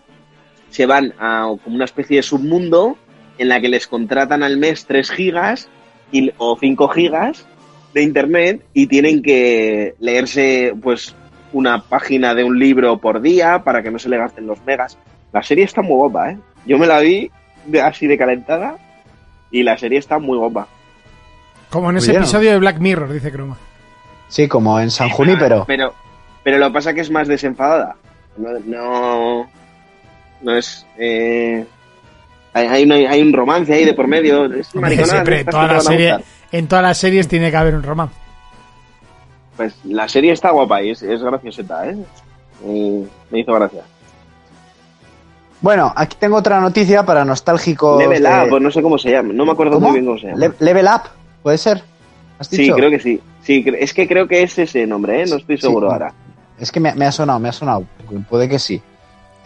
se 0.70 0.86
van 0.86 1.14
a 1.20 1.48
como 1.64 1.76
una 1.76 1.86
especie 1.86 2.18
de 2.18 2.24
submundo 2.24 2.98
en 3.38 3.50
la 3.50 3.60
que 3.62 3.70
les 3.70 3.88
contratan 3.88 4.44
al 4.44 4.58
mes 4.58 4.86
3 4.86 5.10
gigas 5.12 5.70
y- 6.12 6.32
o 6.38 6.58
5 6.60 6.88
gigas 6.90 7.46
de 7.94 8.02
internet 8.04 8.64
y 8.74 8.88
tienen 8.88 9.22
que 9.22 9.96
leerse 10.00 10.74
pues 10.82 11.16
una 11.54 11.82
página 11.84 12.34
de 12.36 12.44
un 12.44 12.60
libro 12.60 12.98
por 13.00 13.22
día 13.22 13.64
para 13.64 13.82
que 13.82 13.90
no 13.92 14.00
se 14.00 14.10
le 14.10 14.18
gasten 14.18 14.46
los 14.48 14.64
megas. 14.66 14.98
La 15.34 15.42
serie 15.44 15.64
está 15.64 15.82
muy 15.82 15.96
guapa, 15.96 16.32
¿eh? 16.32 16.38
Yo 16.66 16.78
me 16.78 16.86
la 16.88 17.00
vi 17.00 17.32
de- 17.66 17.82
así 17.82 18.08
de 18.08 18.18
calentada 18.18 18.78
y 19.52 19.64
la 19.64 19.78
serie 19.78 19.98
está 20.00 20.20
muy 20.20 20.38
guapa. 20.38 20.68
Como 21.70 21.90
en 21.90 21.98
ese 21.98 22.12
bien. 22.12 22.22
episodio 22.24 22.52
de 22.52 22.60
Black 22.60 22.80
Mirror, 22.80 23.12
dice 23.12 23.32
Croma. 23.32 23.58
Sí, 24.30 24.48
como 24.48 24.80
en 24.80 24.92
San 24.92 25.10
Junípero. 25.10 25.64
Pero, 25.68 25.94
pero 26.44 26.58
lo 26.58 26.68
que 26.68 26.74
pasa 26.74 26.90
es 26.90 26.96
que 26.96 27.02
es 27.02 27.12
más 27.12 27.28
desenfadada. 27.28 27.96
No, 28.38 28.50
no, 28.66 29.50
no 30.42 30.56
es. 30.58 30.86
Eh, 30.98 31.66
hay, 32.54 32.68
hay, 32.68 32.84
una- 32.84 32.96
hay 33.12 33.22
un 33.22 33.34
romance 33.34 33.74
ahí 33.74 33.86
de 33.86 33.94
por 33.94 34.08
medio. 34.08 34.46
Es 34.54 34.74
una 34.76 34.90
siempre 34.90 35.42
en 35.42 35.46
toda 35.46 35.68
la 35.68 35.82
serie, 35.82 36.18
todas 36.68 36.84
las 36.84 36.98
series 36.98 37.28
tiene 37.28 37.52
que 37.52 37.58
haber 37.58 37.76
un 37.76 37.84
romance. 37.84 38.16
Pues 39.56 39.74
la 39.86 40.08
serie 40.08 40.32
está 40.34 40.52
guapa 40.52 40.82
y 40.84 40.92
es, 40.92 41.02
es 41.02 41.22
gracioseta, 41.22 41.90
¿eh? 41.90 41.98
Y 42.66 43.04
me 43.32 43.40
hizo 43.40 43.54
gracia. 43.54 43.82
Bueno, 45.62 45.92
aquí 45.96 46.16
tengo 46.20 46.38
otra 46.38 46.60
noticia 46.60 47.04
para 47.04 47.26
nostálgicos. 47.26 47.98
Level 47.98 48.22
de- 48.24 48.30
Up, 48.54 48.60
no 48.62 48.70
sé 48.72 48.82
cómo 48.82 48.98
se 48.98 49.12
llama. 49.12 49.34
No 49.34 49.46
me 49.46 49.52
acuerdo 49.54 49.74
¿Cómo? 49.76 49.88
muy 49.88 49.94
bien 50.00 50.06
cómo 50.06 50.20
se 50.20 50.28
llama. 50.28 50.38
Le- 50.40 50.54
Level 50.60 50.86
Up, 50.86 51.10
¿puede 51.42 51.58
ser? 51.58 51.84
¿Has 52.40 52.48
sí, 52.48 52.70
creo 52.72 52.92
que 52.92 53.00
sí. 53.00 53.20
Sí, 53.42 53.66
es 53.80 53.94
que 53.94 54.08
creo 54.08 54.28
que 54.28 54.44
es 54.44 54.58
ese 54.60 54.86
nombre, 54.86 55.24
¿eh? 55.24 55.26
No 55.28 55.38
estoy 55.38 55.58
seguro 55.58 55.88
sí. 55.88 55.94
ahora. 55.94 56.14
Es 56.60 56.72
que 56.72 56.80
me, 56.80 56.94
me 56.94 57.06
ha 57.06 57.12
sonado, 57.12 57.40
me 57.40 57.50
ha 57.50 57.54
sonado. 57.54 57.86
Puede 58.30 58.48
que 58.48 58.60
sí. 58.60 58.80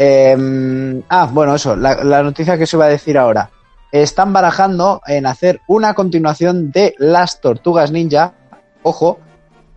Eh, 0.03 1.03
ah, 1.09 1.29
bueno, 1.31 1.53
eso, 1.53 1.75
la, 1.75 2.03
la 2.03 2.23
noticia 2.23 2.57
que 2.57 2.63
os 2.63 2.73
iba 2.73 2.85
a 2.85 2.89
decir 2.89 3.19
ahora. 3.19 3.51
Están 3.91 4.33
barajando 4.33 4.99
en 5.05 5.27
hacer 5.27 5.61
una 5.67 5.93
continuación 5.93 6.71
de 6.71 6.95
Las 6.97 7.39
Tortugas 7.39 7.91
Ninja, 7.91 8.33
ojo, 8.81 9.19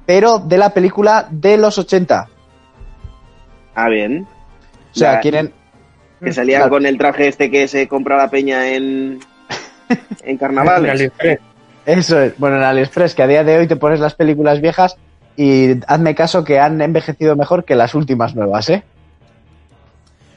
pero 0.06 0.38
de 0.38 0.56
la 0.56 0.70
película 0.70 1.26
de 1.30 1.58
los 1.58 1.76
80. 1.76 2.28
Ah, 3.74 3.88
bien. 3.90 4.26
O 4.94 4.98
sea, 4.98 5.12
La- 5.14 5.20
quieren... 5.20 5.52
Que 6.22 6.32
salía 6.32 6.56
Claro. 6.58 6.70
con 6.70 6.86
el 6.86 6.96
traje 6.96 7.28
este 7.28 7.50
que 7.50 7.68
se 7.68 7.86
compra 7.86 8.16
la 8.16 8.30
peña 8.30 8.68
en, 8.68 9.18
en 9.90 9.98
En 10.24 10.38
carnavales. 10.38 10.90
AliExpress. 10.92 11.38
Eso 11.84 12.18
es. 12.20 12.38
Bueno, 12.38 12.56
en 12.56 12.62
AliExpress, 12.62 13.14
que 13.14 13.22
a 13.24 13.26
día 13.26 13.44
de 13.44 13.58
hoy 13.58 13.66
te 13.66 13.76
pones 13.76 14.00
las 14.00 14.14
películas 14.14 14.62
viejas 14.62 14.96
y 15.36 15.72
hazme 15.86 16.14
caso 16.14 16.42
que 16.44 16.60
han 16.60 16.80
envejecido 16.80 17.36
mejor 17.36 17.64
que 17.64 17.74
las 17.74 17.94
últimas 17.94 18.34
nuevas, 18.34 18.70
¿eh? 18.70 18.84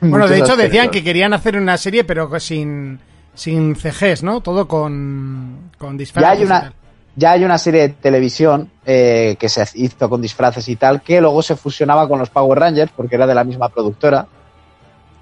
Bueno, 0.01 0.27
de 0.27 0.39
hecho 0.39 0.55
decían 0.55 0.89
que 0.89 1.03
querían 1.03 1.33
hacer 1.33 1.57
una 1.57 1.77
serie, 1.77 2.03
pero 2.03 2.39
sin, 2.39 2.99
sin 3.33 3.75
CGs, 3.75 4.23
¿no? 4.23 4.41
Todo 4.41 4.67
con, 4.67 5.71
con 5.77 5.97
disfraces. 5.97 6.27
Ya 6.29 6.31
hay 6.39 6.43
una, 6.45 6.73
ya 7.15 7.31
hay 7.31 7.43
una 7.43 7.57
serie 7.57 7.81
de 7.81 7.89
televisión 7.89 8.69
eh, 8.85 9.35
que 9.39 9.49
se 9.49 9.65
hizo 9.75 10.09
con 10.09 10.21
disfraces 10.21 10.67
y 10.69 10.75
tal, 10.75 11.01
que 11.01 11.19
luego 11.21 11.41
se 11.41 11.55
fusionaba 11.55 12.07
con 12.07 12.19
los 12.19 12.29
Power 12.29 12.59
Rangers, 12.59 12.91
porque 12.95 13.15
era 13.15 13.25
de 13.27 13.35
la 13.35 13.43
misma 13.43 13.69
productora, 13.69 14.27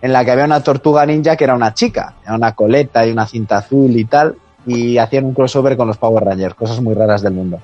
en 0.02 0.12
la 0.14 0.24
que 0.26 0.32
había 0.32 0.46
una 0.46 0.62
tortuga 0.62 1.06
ninja 1.06 1.36
que 1.36 1.46
era 1.46 1.56
una 1.56 1.74
chica, 1.74 2.16
era 2.24 2.36
una 2.36 2.54
coleta 2.54 3.06
y 3.08 3.12
una 3.12 3.26
cinta 3.26 3.58
azul 3.58 3.96
y 3.96 4.06
tal, 4.06 4.36
y 4.68 4.98
hacían 4.98 5.26
un 5.26 5.34
crossover 5.34 5.78
con 5.78 5.88
los 5.88 5.98
Power 5.98 6.24
Rangers, 6.26 6.54
cosas 6.56 6.82
muy 6.82 6.94
raras 6.96 7.22
del 7.22 7.34
mundo. 7.34 7.60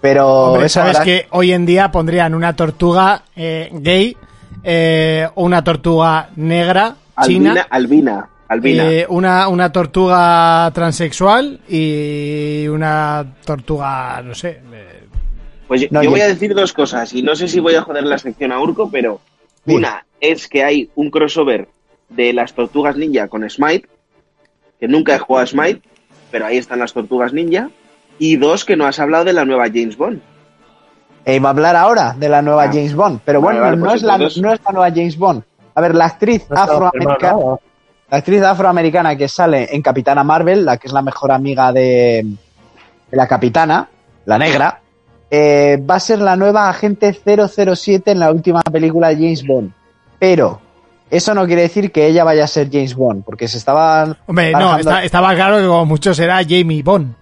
Pero 0.00 0.52
Hombre, 0.54 0.68
sabes 0.68 0.96
ahora- 0.96 1.04
que 1.04 1.26
hoy 1.30 1.52
en 1.52 1.64
día 1.64 1.92
pondrían 1.92 2.34
una 2.34 2.56
tortuga 2.56 3.22
eh, 3.36 3.68
gay, 3.72 4.16
eh, 4.62 5.28
una 5.36 5.62
tortuga 5.64 6.30
negra, 6.36 6.96
Albina, 7.16 7.50
china, 7.50 7.66
Albina, 7.70 8.28
Albina. 8.48 8.90
eh, 8.90 9.06
una, 9.08 9.48
una 9.48 9.70
tortuga 9.72 10.70
transexual 10.74 11.60
y 11.68 12.66
una 12.68 13.34
tortuga, 13.44 14.22
no 14.22 14.34
sé. 14.34 14.60
eh, 14.72 15.04
Pues 15.68 15.80
yo, 15.82 15.88
No, 15.90 16.00
yo 16.00 16.04
yo- 16.04 16.10
voy 16.10 16.20
a 16.20 16.28
decir 16.28 16.54
dos 16.54 16.72
cosas 16.72 17.12
y 17.14 17.22
no 17.22 17.34
sé 17.36 17.48
si 17.48 17.60
voy 17.60 17.74
a 17.74 17.82
joder 17.82 18.04
la 18.04 18.18
sección 18.18 18.52
a 18.52 18.60
Urco, 18.60 18.90
pero 18.90 19.20
una 19.66 20.04
es 20.20 20.48
que 20.48 20.62
hay 20.64 20.90
un 20.94 21.10
crossover 21.10 21.68
de 22.08 22.32
las 22.32 22.52
tortugas 22.54 22.96
ninja 22.96 23.28
con 23.28 23.48
Smite, 23.48 23.88
que 24.78 24.88
nunca 24.88 25.14
he 25.14 25.18
jugado 25.18 25.44
a 25.44 25.46
Smite, 25.46 25.80
pero 26.30 26.46
ahí 26.46 26.56
están 26.58 26.78
las 26.80 26.92
tortugas 26.92 27.32
ninja. 27.32 27.70
Y 28.18 28.36
dos, 28.36 28.64
que 28.64 28.76
no 28.76 28.86
has 28.86 29.00
hablado 29.00 29.24
de 29.24 29.32
la 29.32 29.44
nueva 29.44 29.64
James 29.72 29.96
Bond. 29.96 30.20
E 31.24 31.36
iba 31.36 31.48
a 31.48 31.52
hablar 31.52 31.76
ahora 31.76 32.14
de 32.18 32.28
la 32.28 32.42
nueva 32.42 32.64
Ah. 32.64 32.70
James 32.72 32.94
Bond, 32.94 33.20
pero 33.24 33.40
bueno, 33.40 33.60
vale, 33.60 33.76
no, 33.76 33.84
pues 33.84 33.96
es 33.96 34.02
la, 34.02 34.18
no 34.18 34.26
es 34.26 34.36
la 34.40 34.72
nueva 34.72 34.90
James 34.90 35.16
Bond. 35.16 35.42
A 35.74 35.80
ver, 35.80 35.94
la 35.94 36.06
actriz 36.06 36.44
No 36.50 36.56
estaba 36.56 36.88
afroamericana, 36.88 37.36
la 38.10 38.16
actriz 38.18 38.42
afroamericana 38.42 39.16
que 39.16 39.28
sale 39.28 39.68
en 39.74 39.80
Capitana 39.82 40.24
Marvel, 40.24 40.64
la 40.64 40.76
que 40.76 40.88
es 40.88 40.92
la 40.92 41.00
mejor 41.02 41.30
amiga 41.32 41.72
de, 41.72 42.26
de 43.10 43.16
la 43.16 43.26
Capitana, 43.28 43.88
la 44.26 44.36
negra, 44.38 44.80
eh, 45.30 45.82
va 45.88 45.94
a 45.94 46.00
ser 46.00 46.18
la 46.18 46.36
nueva 46.36 46.68
agente 46.68 47.12
007 47.14 48.10
en 48.10 48.18
la 48.18 48.30
última 48.30 48.60
película 48.62 49.08
de 49.08 49.14
James 49.14 49.46
Bond. 49.46 49.70
Pero 50.18 50.60
eso 51.10 51.34
no 51.34 51.46
quiere 51.46 51.62
decir 51.62 51.90
que 51.92 52.06
ella 52.06 52.24
vaya 52.24 52.44
a 52.44 52.48
ser 52.48 52.68
James 52.70 52.94
Bond, 52.94 53.24
porque 53.24 53.48
se 53.48 53.56
estaban 53.58 54.16
Hombre, 54.26 54.52
no, 54.52 54.76
está- 54.76 55.04
estaba 55.04 55.34
claro 55.34 55.58
que 55.58 55.66
como 55.66 55.86
mucho 55.86 56.12
será 56.12 56.42
Jamie 56.46 56.82
Bond. 56.82 57.14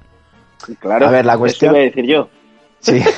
Claro, 0.80 1.06
A 1.06 1.10
ver, 1.10 1.24
la 1.24 1.32
eso 1.34 1.38
cuestión- 1.40 1.74
iba 1.74 1.80
a 1.82 1.84
decir 1.84 2.04
yo. 2.06 2.28
Sí. 2.80 3.02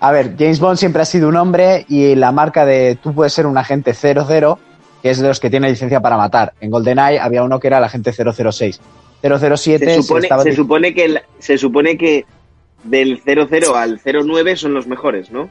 A 0.00 0.12
ver, 0.12 0.36
James 0.38 0.60
Bond 0.60 0.78
siempre 0.78 1.02
ha 1.02 1.04
sido 1.04 1.28
un 1.28 1.36
hombre 1.36 1.84
y 1.88 2.14
la 2.14 2.30
marca 2.32 2.64
de 2.64 2.96
tú 3.02 3.12
puedes 3.14 3.32
ser 3.32 3.46
un 3.46 3.58
agente 3.58 3.94
00, 3.94 4.58
que 5.02 5.10
es 5.10 5.18
de 5.18 5.26
los 5.28 5.40
que 5.40 5.50
tiene 5.50 5.68
licencia 5.68 6.00
para 6.00 6.16
matar. 6.16 6.52
En 6.60 6.70
GoldenEye 6.70 7.18
había 7.18 7.42
uno 7.42 7.58
que 7.58 7.66
era 7.66 7.78
el 7.78 7.84
agente 7.84 8.12
006. 8.12 8.80
007 9.20 9.84
Se 9.84 9.94
se 9.96 10.02
supone, 10.02 10.22
estaba 10.22 10.42
se 10.44 10.50
dic- 10.50 10.56
supone 10.56 10.94
que 10.94 11.04
el- 11.04 11.20
se 11.40 11.58
supone 11.58 11.98
que 11.98 12.24
del 12.84 13.20
00 13.24 13.74
al 13.76 14.00
09 14.04 14.56
son 14.56 14.72
los 14.74 14.86
mejores, 14.86 15.32
¿no? 15.32 15.48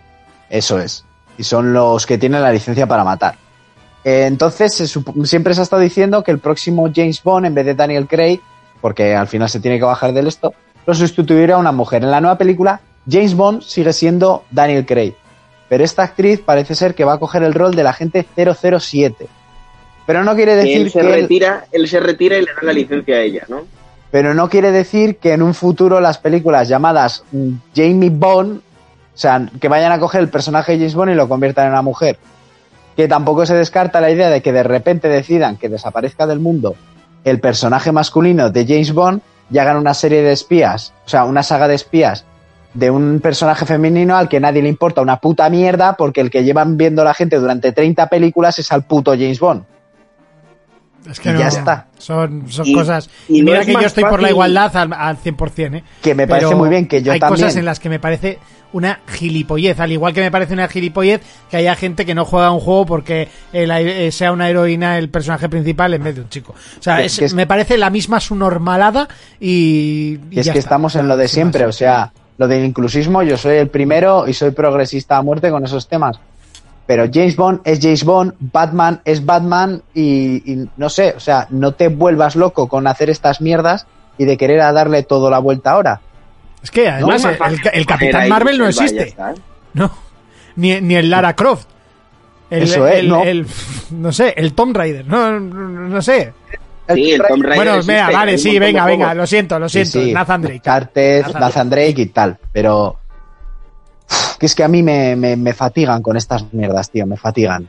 Eso 0.49 0.79
es. 0.79 1.03
Y 1.37 1.43
son 1.43 1.73
los 1.73 2.05
que 2.05 2.17
tienen 2.17 2.41
la 2.41 2.51
licencia 2.53 2.87
para 2.87 3.03
matar. 3.03 3.35
Eh, 4.05 4.23
entonces, 4.27 4.73
se 4.73 4.87
siempre 5.25 5.53
se 5.53 5.59
ha 5.59 5.63
estado 5.63 5.81
diciendo 5.81 6.23
que 6.23 6.31
el 6.31 6.39
próximo 6.39 6.89
James 6.95 7.21
Bond, 7.21 7.45
en 7.47 7.53
vez 7.53 7.65
de 7.65 7.75
Daniel 7.75 8.07
Craig, 8.07 8.39
porque 8.79 9.13
al 9.13 9.27
final 9.27 9.49
se 9.49 9.59
tiene 9.59 9.77
que 9.77 9.83
bajar 9.83 10.13
del 10.13 10.27
esto, 10.27 10.53
lo 10.85 10.93
sustituirá 10.95 11.55
a 11.55 11.57
una 11.57 11.73
mujer. 11.73 12.03
En 12.03 12.11
la 12.11 12.21
nueva 12.21 12.37
película, 12.37 12.79
James 13.09 13.35
Bond 13.35 13.61
sigue 13.61 13.93
siendo 13.93 14.43
Daniel 14.51 14.85
Craig. 14.85 15.13
Pero 15.69 15.83
esta 15.83 16.03
actriz 16.03 16.39
parece 16.39 16.75
ser 16.75 16.95
que 16.95 17.03
va 17.05 17.13
a 17.13 17.19
coger 17.19 17.43
el 17.43 17.53
rol 17.53 17.75
del 17.75 17.87
agente 17.87 18.25
007. 18.35 19.27
Pero 20.05 20.23
no 20.23 20.35
quiere 20.35 20.55
decir 20.55 20.77
él 20.77 20.91
se 20.91 20.99
que 21.01 21.05
él- 21.05 21.21
retira, 21.21 21.65
él 21.71 21.87
se 21.87 21.99
retira 21.99 22.37
y 22.37 22.41
le 22.41 22.53
dan 22.53 22.65
la 22.65 22.73
licencia 22.73 23.15
a 23.15 23.19
ella, 23.21 23.43
¿no? 23.49 23.65
pero 24.09 24.33
no 24.33 24.49
quiere 24.49 24.71
decir 24.71 25.17
que 25.17 25.33
en 25.33 25.41
un 25.41 25.53
futuro 25.53 25.99
las 25.99 26.17
películas 26.17 26.69
llamadas 26.69 27.23
mm, 27.33 27.49
Jamie 27.75 28.09
Bond, 28.09 28.59
o 28.59 29.17
sea, 29.17 29.49
que 29.59 29.67
vayan 29.67 29.91
a 29.91 29.99
coger 29.99 30.21
el 30.21 30.29
personaje 30.29 30.71
de 30.71 30.77
James 30.77 30.95
Bond 30.95 31.11
y 31.11 31.15
lo 31.15 31.27
conviertan 31.27 31.65
en 31.65 31.71
una 31.73 31.81
mujer. 31.81 32.17
Que 32.95 33.09
tampoco 33.09 33.45
se 33.45 33.53
descarta 33.53 33.99
la 33.99 34.09
idea 34.09 34.29
de 34.29 34.41
que 34.41 34.53
de 34.53 34.63
repente 34.63 35.09
decidan 35.09 35.57
que 35.57 35.67
desaparezca 35.67 36.25
del 36.25 36.39
mundo 36.39 36.75
el 37.25 37.41
personaje 37.41 37.91
masculino 37.91 38.49
de 38.49 38.65
James 38.65 38.93
Bond 38.93 39.21
y 39.51 39.57
hagan 39.57 39.75
una 39.75 39.93
serie 39.93 40.21
de 40.23 40.31
espías, 40.31 40.93
o 41.05 41.09
sea, 41.09 41.25
una 41.25 41.43
saga 41.43 41.67
de 41.67 41.75
espías 41.75 42.23
de 42.77 42.91
un 42.91 43.19
personaje 43.21 43.65
femenino 43.65 44.15
al 44.15 44.29
que 44.29 44.39
nadie 44.39 44.61
le 44.61 44.69
importa 44.69 45.01
una 45.01 45.17
puta 45.19 45.49
mierda 45.49 45.95
porque 45.97 46.21
el 46.21 46.29
que 46.29 46.43
llevan 46.43 46.77
viendo 46.77 47.03
la 47.03 47.15
gente 47.15 47.37
durante 47.39 47.71
30 47.71 48.07
películas 48.07 48.59
es 48.59 48.71
al 48.71 48.83
puto 48.85 49.11
James 49.13 49.39
Bond. 49.39 49.63
Es 51.09 51.19
que 51.19 51.29
Y 51.29 51.33
no, 51.33 51.39
ya 51.39 51.47
está. 51.47 51.87
Son, 51.97 52.43
son 52.51 52.67
Y- 52.67 52.73
cosas. 52.73 53.09
y 53.29 53.37
Y 53.37 53.41
no 53.41 53.45
mira 53.45 53.59
es 53.61 53.65
que 53.65 53.73
yo 53.73 53.79
estoy 53.79 54.03
por 54.03 54.21
la 54.21 54.29
igualdad 54.29 54.75
al, 54.75 54.93
al 54.93 55.17
100%, 55.17 55.75
¿eh? 55.77 55.83
Que 56.03 56.13
me 56.13 56.27
parece 56.27 56.47
Pero 56.47 56.57
muy 56.57 56.69
bien, 56.69 56.87
que 56.87 57.01
yo 57.01 57.13
hay 57.13 57.19
también. 57.19 57.45
cosas 57.45 57.55
en 57.57 57.65
las 57.65 57.79
que 57.79 57.87
me 57.89 57.99
parece 57.99 58.39
una 58.73 58.99
gilipollez. 59.07 59.79
Al 59.79 59.91
igual 59.93 60.13
que 60.13 60.19
me 60.21 60.29
parece 60.29 60.53
una 60.53 60.67
gilipollez 60.67 61.21
que 61.49 61.57
haya 61.57 61.75
gente 61.75 62.05
que 62.05 62.13
no 62.13 62.25
juega 62.25 62.51
un 62.51 62.59
juego 62.59 62.85
porque 62.85 63.29
el- 63.53 63.71
eh, 63.71 64.11
sea 64.11 64.31
una 64.33 64.49
heroína 64.49 64.97
el 64.97 65.09
personaje 65.09 65.47
principal 65.49 65.93
en 65.93 66.03
vez 66.03 66.15
de 66.15 66.21
un 66.21 66.29
chico. 66.29 66.53
O 66.77 66.83
sea, 66.83 67.01
es- 67.01 67.17
que 67.17 67.25
es- 67.25 67.33
me 67.33 67.47
parece 67.47 67.77
la 67.77 67.89
misma 67.89 68.19
su 68.19 68.35
normalada 68.35 69.07
y. 69.39 70.19
y 70.29 70.39
es 70.39 70.45
ya 70.47 70.53
que 70.53 70.59
está. 70.59 70.67
estamos 70.69 70.95
en 70.97 71.07
lo 71.07 71.15
de 71.15 71.27
siempre, 71.29 71.65
o 71.65 71.71
sea, 71.71 72.11
lo 72.37 72.47
del 72.47 72.65
inclusismo, 72.65 73.23
yo 73.23 73.37
soy 73.37 73.55
el 73.57 73.67
primero 73.69 74.27
y 74.27 74.33
soy 74.33 74.51
progresista 74.51 75.17
a 75.17 75.21
muerte 75.21 75.49
con 75.49 75.63
esos 75.65 75.87
temas. 75.87 76.19
Pero 76.85 77.05
James 77.11 77.35
Bond 77.35 77.59
es 77.65 77.79
James 77.81 78.03
Bond, 78.05 78.33
Batman 78.39 79.01
es 79.03 79.25
Batman 79.25 79.81
y, 79.93 80.53
y 80.53 80.69
no 80.77 80.89
sé, 80.89 81.13
o 81.17 81.19
sea, 81.19 81.47
no 81.49 81.73
te 81.73 81.89
vuelvas 81.89 82.35
loco 82.35 82.67
con 82.69 82.87
hacer 82.87 83.09
estas 83.09 83.41
mierdas 83.41 83.87
y 84.17 84.25
de 84.25 84.37
querer 84.37 84.61
a 84.61 84.71
darle 84.71 85.03
todo 85.03 85.29
la 85.29 85.39
vuelta 85.39 85.71
ahora. 85.71 85.99
Es 86.63 86.71
que 86.71 86.87
además 86.89 87.23
No, 87.23 87.29
el, 87.73 87.85
Capitán 87.85 88.29
Marvel 88.29 88.57
no 88.57 88.67
existe. 88.67 89.09
¿eh? 89.09 89.15
No. 89.73 89.91
Ni, 90.55 90.79
ni 90.81 90.95
el 90.95 91.09
Lara 91.09 91.35
Croft. 91.35 91.67
El, 92.49 92.63
Eso 92.63 92.87
es, 92.87 92.99
el- 92.99 93.09
no. 93.09 93.23
el- 93.23 93.45
no 93.91 94.11
sé, 94.13 94.33
el 94.37 94.53
Tomb 94.53 94.75
Raider. 94.75 95.05
No, 95.05 95.39
no, 95.39 95.69
no 95.89 96.01
sé. 96.01 96.33
Sí, 96.93 97.11
el 97.11 97.21
Tomb 97.21 97.41
Raider 97.43 97.55
Bueno, 97.57 97.71
existe, 97.75 97.91
mira, 97.93 98.09
vale, 98.11 98.37
sí, 98.37 98.59
venga, 98.59 98.85
venga, 98.85 99.13
lo 99.13 99.27
siento, 99.27 99.59
lo 99.59 99.67
Sí, 99.69 99.85
siento. 99.85 100.07
sí, 100.07 100.13
Nathan 100.13 100.41
Drake. 100.41 100.55
Uncharted, 100.57 101.21
Nathan 101.25 101.41
Nathan 101.41 101.69
Drake 101.69 102.01
y 102.01 102.05
tal, 102.07 102.37
pero 102.53 102.99
que 104.39 104.45
es 104.45 104.55
que 104.55 104.63
a 104.63 104.67
mí 104.67 104.81
me, 104.83 105.15
me- 105.15 105.35
me 105.35 105.53
fatigan 105.53 106.01
con 106.01 106.15
estas 106.15 106.51
mierdas, 106.53 106.89
tío, 106.89 107.05
me 107.05 107.17
fatigan. 107.17 107.67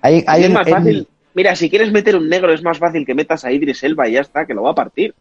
Hay, 0.00 0.24
hay 0.26 0.40
es 0.40 0.46
en- 0.46 0.52
más 0.52 0.66
en- 0.66 0.74
fácil. 0.74 1.08
Mira, 1.34 1.54
si 1.54 1.68
quieres 1.68 1.92
meter 1.92 2.16
un 2.16 2.28
negro 2.30 2.52
es 2.54 2.62
más 2.62 2.78
fácil 2.78 3.04
que 3.04 3.14
metas 3.14 3.44
a 3.44 3.52
Idris 3.52 3.82
Elba 3.82 4.08
y 4.08 4.12
ya 4.12 4.20
está, 4.22 4.46
que 4.46 4.54
lo 4.54 4.62
va 4.62 4.70
a 4.70 4.74
partir. 4.74 5.14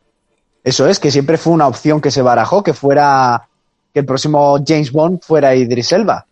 Eso 0.63 0.87
es, 0.87 0.99
que 0.99 1.11
siempre 1.11 1.37
fue 1.37 1.51
una 1.53 1.67
opción 1.67 1.99
que 1.99 2.09
se 2.09 2.21
barajó, 2.21 2.63
que 2.63 2.73
fuera 2.73 3.49
que 3.93 3.99
el 3.99 4.05
próximo 4.05 4.57
James 4.65 4.91
Bond 4.91 5.21
fuera 5.21 5.53
Idris 5.55 5.91
Elba. 5.91 6.25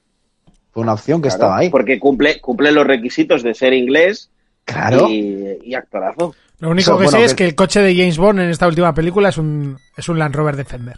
Fue 0.71 0.83
una 0.83 0.93
opción 0.93 1.21
que 1.21 1.27
Claro, 1.27 1.35
estaba 1.43 1.57
ahí. 1.57 1.69
Porque 1.69 1.99
cumple, 1.99 2.39
cumple 2.39 2.71
los 2.71 2.87
requisitos 2.87 3.43
de 3.43 3.53
ser 3.53 3.73
inglés 3.73 4.29
Claro. 4.65 5.07
Y, 5.10 5.60
y 5.64 5.76
actorazo. 5.76 6.35
Lo 6.60 6.69
único 6.69 6.91
que 6.91 7.03
bueno, 7.06 7.11
sé 7.11 7.26
es 7.26 7.34
que- 7.34 7.45
el 7.45 7.56
coche 7.56 7.81
de 7.81 7.95
James 7.95 8.18
Bond 8.18 8.40
en 8.40 8.49
esta 8.49 8.68
última 8.68 8.94
película 8.94 9.30
es 9.30 9.38
un, 9.38 9.77
es 9.98 10.07
un 10.10 10.18
Land 10.19 10.35
Rover 10.35 10.56
Defender. 10.56 10.98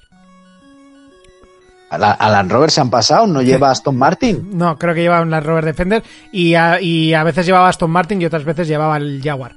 A, 1.90 1.98
la, 1.98 2.12
a 2.12 2.30
Land 2.30 2.52
Rover 2.52 2.72
se 2.72 2.82
han 2.82 2.90
pasado, 2.90 3.26
no 3.28 3.42
lleva 3.42 3.72
Aston 3.72 3.96
Martin. 3.98 4.50
No, 4.58 4.78
creo 4.78 4.94
que 4.94 5.02
llevaba 5.02 5.22
un 5.22 5.30
Land 5.32 5.46
Rover 5.46 5.66
Defender 5.66 6.04
y 6.32 6.56
a, 6.56 6.82
y 6.82 7.14
a 7.14 7.24
veces 7.24 7.46
llevaba 7.46 7.70
Aston 7.70 7.90
Martin 7.92 8.22
y 8.22 8.26
otras 8.26 8.44
veces 8.44 8.68
llevaba 8.68 8.98
el 8.98 9.22
Jaguar. 9.24 9.56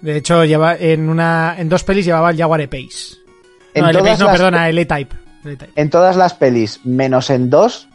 De 0.00 0.16
hecho, 0.16 0.44
lleva 0.44 0.76
en 0.76 1.08
una 1.08 1.54
en 1.58 1.68
dos 1.68 1.82
pelis 1.84 2.04
llevaba 2.04 2.30
el 2.30 2.36
Jaguar 2.36 2.60
E-Pace. 2.60 3.16
No, 3.74 3.88
el 3.88 3.96
todas 3.96 4.06
E-Pace 4.20 4.24
no, 4.24 4.30
perdona. 4.30 4.68
El 4.68 4.78
E-Type. 4.78 5.14
En 5.76 5.90
todas 5.90 6.16
las 6.16 6.34
pelis, 6.34 6.80
menos 6.84 7.28
en 7.28 7.50
dos, 7.50 7.88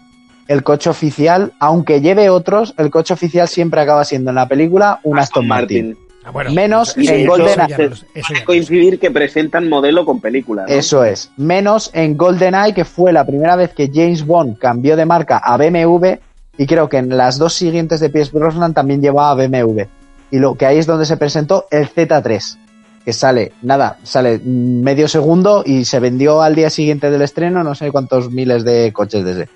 el 0.49 0.63
coche 0.63 0.89
oficial, 0.89 1.53
aunque 1.59 2.01
lleve 2.01 2.29
otros, 2.29 2.73
el 2.77 2.89
coche 2.89 3.13
oficial 3.13 3.47
siempre 3.47 3.81
acaba 3.81 4.03
siendo 4.03 4.31
en 4.31 4.35
la 4.35 4.47
película 4.47 4.99
un 5.03 5.19
Aston, 5.19 5.47
Martin. 5.47 5.95
Ah, 6.25 6.31
bueno, 6.31 6.51
Menos 6.51 6.97
eso- 6.97 7.13
en 7.13 7.19
eso 7.21 7.29
Golden 7.31 7.59
eso. 7.71 8.05
Coincidir 8.45 8.99
que 8.99 9.11
presentan 9.11 9.69
modelo 9.69 10.05
con 10.05 10.19
película. 10.19 10.63
¿no? 10.63 10.67
Eso 10.67 11.03
es. 11.05 11.31
Menos 11.37 11.91
en 11.93 12.17
GoldenEye, 12.17 12.73
que 12.73 12.83
fue 12.83 13.13
la 13.13 13.25
primera 13.25 13.55
vez 13.55 13.73
que 13.75 13.89
James 13.93 14.25
Bond 14.25 14.57
cambió 14.57 14.97
de 14.97 15.05
marca 15.05 15.37
a 15.37 15.55
BMW, 15.55 16.17
y 16.57 16.65
creo 16.65 16.89
que 16.89 16.97
en 16.97 17.15
las 17.15 17.37
dos 17.37 17.53
siguientes 17.53 17.99
de 17.99 18.09
Pierce 18.09 18.31
Brosnan 18.37 18.73
también 18.73 19.01
llevaba 19.01 19.35
BMW. 19.35 19.83
Y 20.31 20.39
lo 20.39 20.55
que 20.55 20.65
ahí 20.65 20.79
es 20.79 20.87
donde 20.87 21.05
se 21.05 21.15
presentó 21.15 21.67
el 21.69 21.87
Z3, 21.87 22.57
que 23.05 23.13
sale, 23.13 23.53
nada, 23.61 23.97
sale 24.03 24.39
medio 24.43 25.07
segundo 25.07 25.63
y 25.65 25.85
se 25.85 25.99
vendió 25.99 26.41
al 26.41 26.55
día 26.55 26.69
siguiente 26.71 27.09
del 27.11 27.21
estreno 27.21 27.63
no 27.63 27.75
sé 27.75 27.91
cuántos 27.91 28.29
miles 28.31 28.63
de 28.65 28.91
coches 28.91 29.23
de 29.23 29.31
ese. 29.31 29.49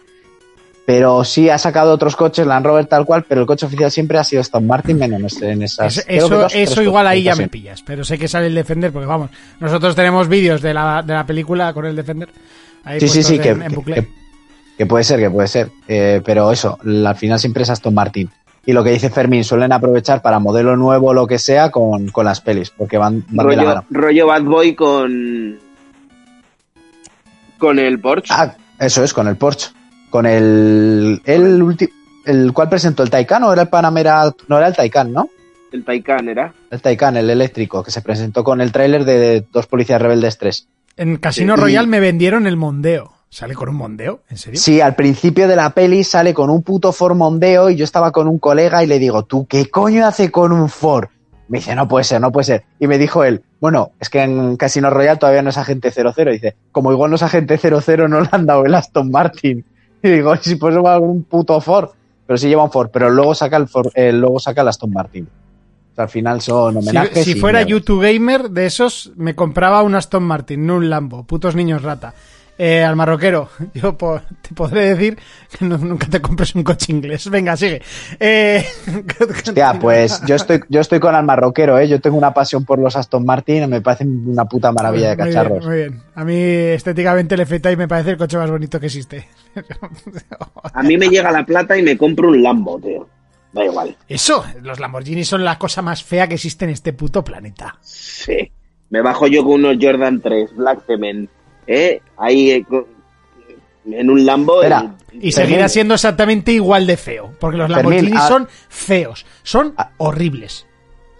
Pero 0.86 1.24
sí 1.24 1.50
ha 1.50 1.58
sacado 1.58 1.94
otros 1.94 2.16
coches, 2.18 2.46
Land 2.46 2.66
Rover 2.66 2.86
tal 2.88 3.06
cual, 3.06 3.24
pero 3.28 3.40
el 3.42 3.48
coche 3.48 3.66
oficial 3.66 3.90
siempre 3.90 4.18
ha 4.18 4.24
sido 4.26 4.42
Aston 4.42 4.68
Martin, 4.68 4.98
menos 5.00 5.42
en 5.42 5.62
esas. 5.62 6.04
Que 6.04 6.18
eso, 6.18 6.28
dos 6.28 6.78
igual 6.82 7.08
ahí 7.08 7.24
ya 7.24 7.36
me 7.36 7.48
pillas, 7.48 7.82
pero 7.82 8.04
sé 8.04 8.18
que 8.18 8.28
sale 8.28 8.48
el 8.48 8.56
Defender 8.56 8.92
porque 8.92 9.06
vamos, 9.06 9.30
nosotros 9.62 9.96
tenemos 9.96 10.28
vídeos 10.28 10.62
de 10.62 10.74
la, 10.74 11.02
de 11.02 11.14
la 11.14 11.26
película 11.26 11.72
con 11.74 11.86
el 11.86 11.96
Defender. 11.96 12.28
Ahí 12.84 13.00
Sí, 13.00 13.08
sí, 13.08 13.24
sí, 13.24 13.40
que, 13.40 13.50
en, 13.50 13.62
en 13.62 13.70
que- 13.70 13.76
bucle. 13.76 13.96
que- 13.96 14.08
que 14.78 14.86
puede 14.88 15.04
ser, 15.06 15.20
que 15.20 15.30
puede 15.30 15.48
ser. 15.48 15.70
Eh, 15.88 16.20
pero 16.26 16.52
eso, 16.52 16.78
al 16.84 17.16
final 17.16 17.40
siempre 17.40 17.64
es 17.64 17.70
Aston 17.70 17.94
Martin. 17.94 18.30
Y 18.66 18.74
lo 18.74 18.84
que 18.84 18.90
dice 18.90 19.10
Fermín, 19.10 19.44
suelen 19.44 19.72
aprovechar 19.72 20.22
para 20.22 20.40
modelo 20.40 20.76
nuevo 20.76 21.10
o 21.10 21.14
lo 21.14 21.28
que 21.28 21.38
sea 21.38 21.70
con, 21.70 22.10
con 22.10 22.26
las 22.26 22.42
pelis, 22.42 22.72
porque 22.72 22.98
van, 22.98 23.24
van 23.30 23.48
de 23.48 23.56
la 23.56 23.62
rollo, 23.64 23.76
mano. 23.76 23.86
rollo 23.92 24.28
Bad 24.28 24.42
Boy 24.44 24.74
con. 24.76 25.60
Con 27.58 27.80
el 27.80 28.00
Porsche. 28.00 28.34
Ah, 28.36 28.56
eso 28.80 29.04
es, 29.04 29.14
con 29.14 29.28
el 29.28 29.38
Porsche. 29.38 29.70
Con 30.14 30.28
el. 30.28 31.24
El 31.26 31.64
último. 31.64 31.92
¿El 32.24 32.54
cual 32.54 32.70
presentó 32.70 33.02
el 33.02 33.10
Taycan 33.10 33.42
o 33.46 33.52
era 33.52 33.64
el 33.64 33.68
Panamera? 33.68 34.32
No 34.48 34.58
era 34.60 34.68
el 34.68 34.76
Taycan, 34.76 35.12
¿no? 35.12 35.28
El 35.72 35.84
Taycan 35.84 36.30
era. 36.30 36.54
El 36.70 36.84
Taycan, 36.84 37.18
el 37.18 37.32
eléctrico, 37.32 37.82
que 37.82 37.90
se 37.90 38.04
presentó 38.04 38.44
con 38.44 38.62
el 38.62 38.72
tráiler 38.72 39.06
de 39.06 39.44
Dos 39.52 39.66
Policías 39.66 40.00
Rebeldes 40.00 40.38
3. 40.38 40.68
En 40.98 41.18
Casino 41.18 41.56
Sí. 41.56 41.62
Royal 41.62 41.88
me 41.88 42.00
vendieron 42.00 42.46
el 42.46 42.58
Mondeo. 42.58 43.12
¿Sale 43.30 43.56
con 43.56 43.70
un 43.70 43.76
Mondeo? 43.76 44.22
¿En 44.30 44.38
serio? 44.38 44.60
Sí, 44.60 44.82
al 44.82 44.94
principio 44.94 45.48
de 45.48 45.56
la 45.56 45.72
peli 45.72 46.04
sale 46.04 46.32
con 46.36 46.52
un 46.52 46.62
puto 46.62 46.92
Ford 46.92 47.16
Mondeo 47.16 47.72
y 47.72 47.76
yo 47.76 47.84
estaba 47.84 48.12
con 48.12 48.28
un 48.28 48.38
colega 48.38 48.84
y 48.84 48.88
le 48.88 49.00
digo, 49.00 49.24
¿tú 49.24 49.48
qué 49.48 49.68
coño 49.68 50.06
hace 50.06 50.30
con 50.30 50.52
un 50.52 50.70
Ford? 50.70 51.08
Me 51.48 51.58
dice, 51.58 51.74
no 51.74 51.88
puede 51.88 52.04
ser, 52.04 52.22
no 52.22 52.32
puede 52.32 52.46
ser. 52.46 52.66
Y 52.80 52.86
me 52.86 53.00
dijo 53.00 53.24
él, 53.24 53.42
bueno, 53.60 53.94
es 54.00 54.10
que 54.12 54.22
en 54.22 54.58
Casino 54.58 54.92
Royal 54.92 55.18
todavía 55.18 55.42
no 55.42 55.50
es 55.50 55.58
agente 55.58 55.90
00. 55.90 56.32
Dice, 56.32 56.56
como 56.72 56.92
igual 56.92 57.10
no 57.10 57.16
es 57.16 57.24
agente 57.24 57.58
00, 57.58 58.08
no 58.08 58.22
le 58.22 58.30
han 58.32 58.46
dado 58.46 58.64
el 58.68 58.76
Aston 58.76 59.10
Martin. 59.10 59.66
Y 60.04 60.10
digo, 60.10 60.36
si 60.38 60.56
va 60.84 61.00
con 61.00 61.10
un 61.10 61.24
puto 61.24 61.60
Ford. 61.62 61.90
Pero 62.28 62.38
sí 62.38 62.48
lleva 62.48 62.64
un 62.64 62.72
Ford, 62.72 62.90
pero 62.92 63.10
luego 63.10 63.34
saca 63.36 63.58
el, 63.58 63.68
Ford- 63.68 63.92
eh, 63.96 64.12
luego 64.14 64.40
saca 64.40 64.62
el 64.62 64.68
Aston 64.70 64.92
Martin. 64.92 65.26
O 65.26 65.96
sea, 65.96 66.06
al 66.06 66.10
final 66.10 66.42
son 66.42 66.74
Si, 66.74 66.80
homenajes. 66.80 67.24
si 67.26 67.32
y 67.32 67.36
fuera. 67.36 67.62
YouTube 67.64 68.02
Gamer 68.02 68.50
de 68.50 68.66
esos, 68.66 69.12
me 69.16 69.36
compraba 69.36 69.84
un 69.84 69.94
Aston 69.96 70.24
Martin, 70.24 70.66
no 70.66 70.78
un 70.78 70.90
Lambo. 70.90 71.24
Putos 71.26 71.56
niños 71.56 71.82
rata. 71.84 72.14
Eh, 72.58 72.84
al 72.84 72.96
marroquero, 72.96 73.50
yo 73.74 73.98
po- 73.98 74.22
te 74.42 74.54
podré 74.54 74.94
decir 74.94 75.18
que 75.58 75.66
no- 75.66 75.78
nunca 75.80 76.08
te 76.08 76.22
compres 76.22 76.54
un 76.54 76.64
coche 76.64 76.92
inglés. 76.92 77.28
Venga, 77.30 77.58
sigue. 77.58 77.82
Eh, 78.20 78.64
Hostia, 79.46 79.78
pues 79.80 80.22
yo 80.28 80.36
estoy, 80.36 80.62
yo 80.70 80.82
estoy 80.82 81.00
con 81.00 81.16
el 81.16 81.24
marroquero, 81.24 81.80
¿eh? 81.80 81.88
Yo 81.88 82.00
tengo 82.00 82.16
una 82.18 82.34
pasión 82.34 82.64
por 82.64 82.78
los 82.80 82.96
Aston 82.96 83.26
Martin, 83.26 83.68
me 83.70 83.82
parecen 83.82 84.24
una 84.28 84.46
puta 84.46 84.72
maravilla 84.72 85.10
de 85.10 85.16
Muy 85.16 85.26
bien, 85.26 85.36
cacharros. 85.36 85.66
Muy 85.66 85.76
bien, 85.78 86.02
A 86.16 86.24
mí 86.24 86.36
estéticamente 86.38 87.36
el 87.36 87.42
y 87.72 87.76
me 87.76 87.88
parece 87.88 88.12
el 88.12 88.18
coche 88.18 88.38
más 88.38 88.52
bonito 88.52 88.80
que 88.80 88.86
existe. 88.86 89.28
A 90.74 90.84
mí 90.84 90.98
me 90.98 91.08
llega 91.10 91.32
la 91.32 91.46
plata 91.46 91.78
y 91.78 91.82
me 91.84 91.98
compro 91.98 92.30
un 92.30 92.42
Lambo, 92.44 92.80
tío. 92.80 93.08
Da 93.52 93.64
igual. 93.66 93.96
Eso, 94.08 94.44
los 94.62 94.80
Lamborghini 94.80 95.24
son 95.24 95.44
la 95.44 95.58
cosa 95.60 95.82
más 95.82 96.04
fea 96.04 96.28
que 96.28 96.36
existe 96.36 96.66
en 96.66 96.72
este 96.72 96.94
puto 96.94 97.24
planeta. 97.24 97.78
Sí. 97.82 98.52
Me 98.90 99.02
bajo 99.02 99.28
yo 99.28 99.44
con 99.44 99.54
unos 99.64 99.78
Jordan 99.80 100.22
3, 100.22 100.56
Black 100.56 100.86
Cement. 100.88 101.30
¿Eh? 101.68 102.02
Ahí 102.18 102.52
eh, 102.52 102.66
en 103.86 104.10
un 104.10 104.26
Lambo. 104.26 104.62
Espera. 104.62 104.96
Y 105.14 105.32
seguirá 105.32 105.70
siendo 105.70 105.94
exactamente 105.94 106.52
igual 106.52 106.88
de 106.88 106.98
feo, 106.98 107.32
porque 107.40 107.58
los 107.58 107.68
Fermín, 107.72 107.92
Lamborghini 107.98 108.18
ah- 108.18 108.28
son 108.28 108.48
feos, 108.70 109.26
son 109.44 109.74
Ah. 109.78 109.92
horribles. 109.98 110.66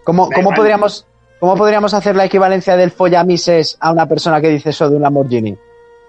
¿Cómo, 0.04 0.30
cómo 0.30 0.52
podríamos, 0.52 1.06
¿Cómo 1.40 1.56
podríamos 1.56 1.94
hacer 1.94 2.16
la 2.16 2.26
equivalencia 2.26 2.76
del 2.76 2.92
follamises 2.92 3.78
a 3.80 3.92
una 3.92 4.08
persona 4.08 4.42
que 4.42 4.50
dice 4.50 4.72
eso 4.72 4.90
de 4.90 4.96
un 4.96 5.02
Lamborghini? 5.04 5.56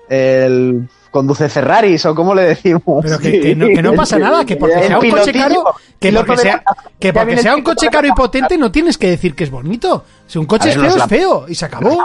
El 0.08 0.88
conduce 1.10 1.48
Ferraris 1.48 2.04
o 2.06 2.14
cómo 2.14 2.34
le 2.34 2.42
decimos. 2.42 2.82
Pero 3.02 3.18
que, 3.18 3.40
que 3.40 3.54
no, 3.54 3.66
que 3.66 3.82
no 3.82 3.94
pasa 3.94 4.18
nada, 4.18 4.44
que 4.44 4.56
porque 4.56 4.82
sea 4.82 4.98
un 4.98 5.10
coche 5.10 5.32
caro, 5.32 5.64
que 6.00 6.12
porque 6.12 6.36
sea, 6.38 6.62
que 6.98 7.12
porque 7.12 7.50
un 7.54 7.62
coche 7.62 7.88
caro 7.88 8.08
y 8.08 8.12
potente 8.12 8.58
no 8.58 8.72
tienes 8.72 8.98
que 8.98 9.10
decir 9.10 9.34
que 9.34 9.44
es 9.44 9.50
bonito. 9.50 10.04
Si 10.26 10.38
un 10.38 10.46
coche 10.46 10.70
es 10.70 10.74
feo, 10.76 10.96
es 10.96 11.04
feo 11.04 11.44
y 11.48 11.54
se 11.54 11.64
acabó. 11.66 12.04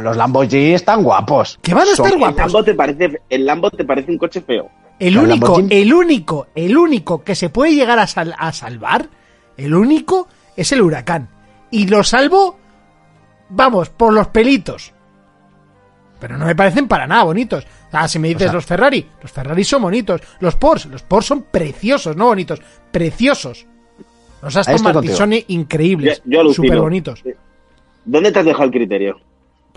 Los 0.00 0.16
Lamborghini 0.16 0.74
están 0.74 1.02
guapos. 1.02 1.58
Que 1.62 1.74
van 1.74 1.82
a 1.84 1.94
Son- 1.94 2.06
estar 2.06 2.12
El 2.12 2.18
guapos. 2.18 2.38
Lambo 2.38 2.64
te 2.64 2.74
parece, 2.74 3.20
el 3.28 3.46
Lambo 3.46 3.70
te 3.70 3.84
parece 3.84 4.10
un 4.10 4.18
coche 4.18 4.40
feo. 4.40 4.70
El 4.98 5.16
único, 5.16 5.60
el 5.70 5.92
único, 5.94 6.48
el 6.54 6.76
único 6.76 7.22
que 7.22 7.34
se 7.34 7.50
puede 7.50 7.74
llegar 7.74 7.98
a, 7.98 8.06
sal- 8.06 8.34
a 8.36 8.52
salvar, 8.52 9.08
el 9.56 9.74
único, 9.74 10.26
es 10.56 10.72
el 10.72 10.82
huracán. 10.82 11.28
Y 11.70 11.86
lo 11.86 12.02
salvo, 12.02 12.58
vamos, 13.50 13.90
por 13.90 14.12
los 14.12 14.26
pelitos. 14.28 14.92
Pero 16.18 16.36
no 16.36 16.46
me 16.46 16.56
parecen 16.56 16.88
para 16.88 17.06
nada 17.06 17.22
bonitos. 17.22 17.64
Ah, 17.92 18.08
si 18.08 18.18
me 18.18 18.28
dices 18.28 18.42
O 18.42 18.46
sea- 18.46 18.52
los 18.54 18.66
Ferrari, 18.66 19.06
los 19.22 19.30
Ferrari 19.30 19.62
son 19.62 19.82
bonitos. 19.82 20.20
Los 20.40 20.56
Porsche, 20.56 20.88
los 20.88 21.02
Porsche 21.02 21.28
son 21.28 21.42
preciosos, 21.44 22.16
no 22.16 22.26
bonitos, 22.26 22.60
preciosos. 22.90 23.66
Los 24.42 24.56
Aston 24.56 24.82
Martin 24.82 25.10
son 25.14 25.32
increíbles, 25.48 26.22
súper 26.52 26.80
bonitos. 26.80 27.22
¿Dónde 28.04 28.32
te 28.32 28.38
has 28.40 28.44
dejado 28.44 28.64
el 28.64 28.70
criterio? 28.72 29.20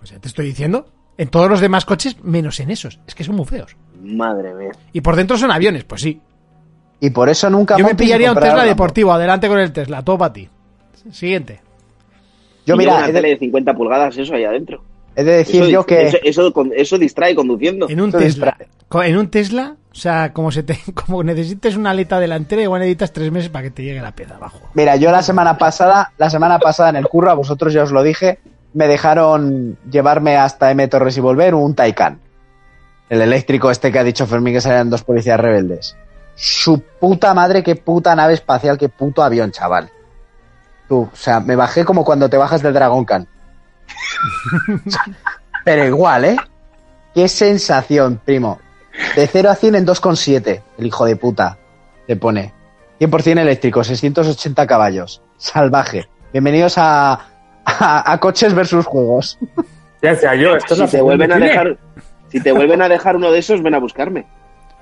Pues 0.02 0.10
ya 0.10 0.20
te 0.20 0.28
estoy 0.28 0.48
diciendo, 0.48 0.88
en 1.16 1.30
todos 1.30 1.48
los 1.48 1.62
demás 1.62 1.86
coches, 1.86 2.18
menos 2.24 2.60
en 2.60 2.72
esos. 2.72 3.00
Es 3.06 3.14
que 3.14 3.24
son 3.24 3.36
muy 3.36 3.46
feos. 3.46 3.78
Madre 4.02 4.52
mía. 4.56 4.72
Y 4.94 5.02
por 5.02 5.16
dentro 5.16 5.38
son 5.38 5.52
aviones, 5.52 5.84
pues 5.84 6.02
sí. 6.02 6.20
Y 7.00 7.12
por 7.12 7.30
eso 7.30 7.52
nunca 7.52 7.78
Yo 7.78 7.86
me 7.86 7.94
pillaría 7.94 8.32
un 8.32 8.40
Tesla 8.40 8.66
deportivo. 8.66 9.14
Adelante 9.14 9.48
con 9.48 9.60
el 9.60 9.72
Tesla. 9.72 10.04
Todo 10.04 10.18
para 10.18 10.34
ti. 10.34 10.50
Siguiente. 11.12 11.62
Yo 12.66 12.76
mira, 12.76 12.96
una 12.96 13.06
tele 13.06 13.22
de, 13.22 13.28
de 13.36 13.38
50 13.38 13.74
pulgadas, 13.76 14.18
eso 14.18 14.34
ahí 14.34 14.44
adentro. 14.44 14.84
he 15.16 15.24
de 15.24 15.34
decir 15.34 15.62
eso, 15.62 15.70
yo 15.70 15.86
que... 15.86 16.08
eso, 16.24 16.52
eso, 16.76 16.98
distrae 16.98 17.36
conduciendo. 17.36 17.88
En 17.88 18.02
un 18.02 18.12
Tesla. 18.12 18.56
distrae. 18.90 19.08
En 19.08 19.18
un 19.18 19.30
Tesla, 19.30 19.76
o 19.92 19.96
sea, 19.96 20.34
como 20.34 20.52
se 20.52 20.64
te, 20.64 20.80
como 21.06 21.24
necesites 21.24 21.78
una 21.78 21.92
aleta 21.92 22.20
delantera, 22.20 22.64
igual 22.64 22.80
necesitas 22.80 23.14
tres 23.14 23.32
meses 23.32 23.52
para 23.52 23.66
que 23.66 23.70
te 23.70 23.84
llegue 23.84 24.02
la 24.02 24.16
pieza 24.16 24.38
abajo. 24.38 24.72
Mira, 24.74 24.96
yo 24.96 25.12
la 25.12 25.22
semana 25.22 25.60
pasada, 25.60 26.14
la 26.18 26.32
semana 26.32 26.58
pasada 26.58 26.90
en 26.90 26.96
el 26.96 27.08
curro, 27.08 27.30
a 27.30 27.36
vosotros 27.36 27.72
ya 27.72 27.84
os 27.84 27.92
lo 27.92 28.02
dije, 28.02 28.40
me 28.74 28.88
dejaron 28.88 29.78
llevarme 29.90 30.38
hasta 30.38 30.72
M 30.72 30.88
Torres 30.88 31.18
y 31.18 31.22
volver 31.22 31.56
un 31.56 31.76
Taycan. 31.76 32.20
El 33.10 33.22
eléctrico 33.22 33.70
este 33.70 33.92
que 33.92 34.00
ha 34.00 34.04
dicho 34.04 34.26
Fermín 34.26 34.54
que 34.54 34.62
salían 34.62 34.90
dos 34.90 35.04
policías 35.04 35.40
rebeldes. 35.40 35.98
Su 36.36 36.82
puta 36.82 37.34
madre, 37.34 37.64
qué 37.64 37.76
puta 37.76 38.16
nave 38.16 38.34
espacial, 38.34 38.78
qué 38.78 38.88
puto 38.88 39.22
avión, 39.22 39.52
chaval. 39.52 39.90
Tú, 40.88 41.10
o 41.12 41.16
sea, 41.16 41.40
me 41.42 41.56
bajé 41.56 41.84
como 41.84 42.06
cuando 42.06 42.30
te 42.30 42.38
bajas 42.38 42.62
del 42.62 42.74
Dragon 42.74 43.04
Khan. 43.04 43.28
Pero 45.66 45.86
igual, 45.86 46.26
¿eh? 46.26 46.38
Qué 47.14 47.28
sensación, 47.28 48.22
primo. 48.24 48.60
De 49.16 49.28
0 49.28 49.50
a 49.50 49.56
100 49.56 49.76
en 49.76 49.86
2,7. 49.86 50.62
El 50.78 50.86
hijo 50.86 51.06
de 51.06 51.16
puta. 51.18 51.58
Te 52.08 52.16
pone. 52.16 52.54
100% 53.00 53.40
eléctrico, 53.40 53.84
680 53.84 54.68
caballos. 54.68 55.22
Salvaje. 55.38 56.08
Bienvenidos 56.32 56.76
a, 56.78 57.31
a, 57.80 58.12
a 58.12 58.18
coches 58.20 58.54
versus 58.54 58.86
juegos. 58.86 59.38
Ya 60.02 60.12
decía 60.12 60.36
yo, 60.36 60.56
esto 60.56 60.74
es 60.74 60.80
Si 60.80 60.86
la 60.86 60.92
te 60.92 61.02
vuelven 61.02 61.32
a 61.32 61.38
dejar, 61.38 61.78
si 62.30 62.40
te 62.42 62.52
vuelven 62.52 62.82
a 62.82 62.90
dejar 62.90 63.16
uno 63.16 63.32
de 63.32 63.40
esos, 63.40 63.62
ven 63.62 63.76
a 63.76 63.80
buscarme. 63.80 64.26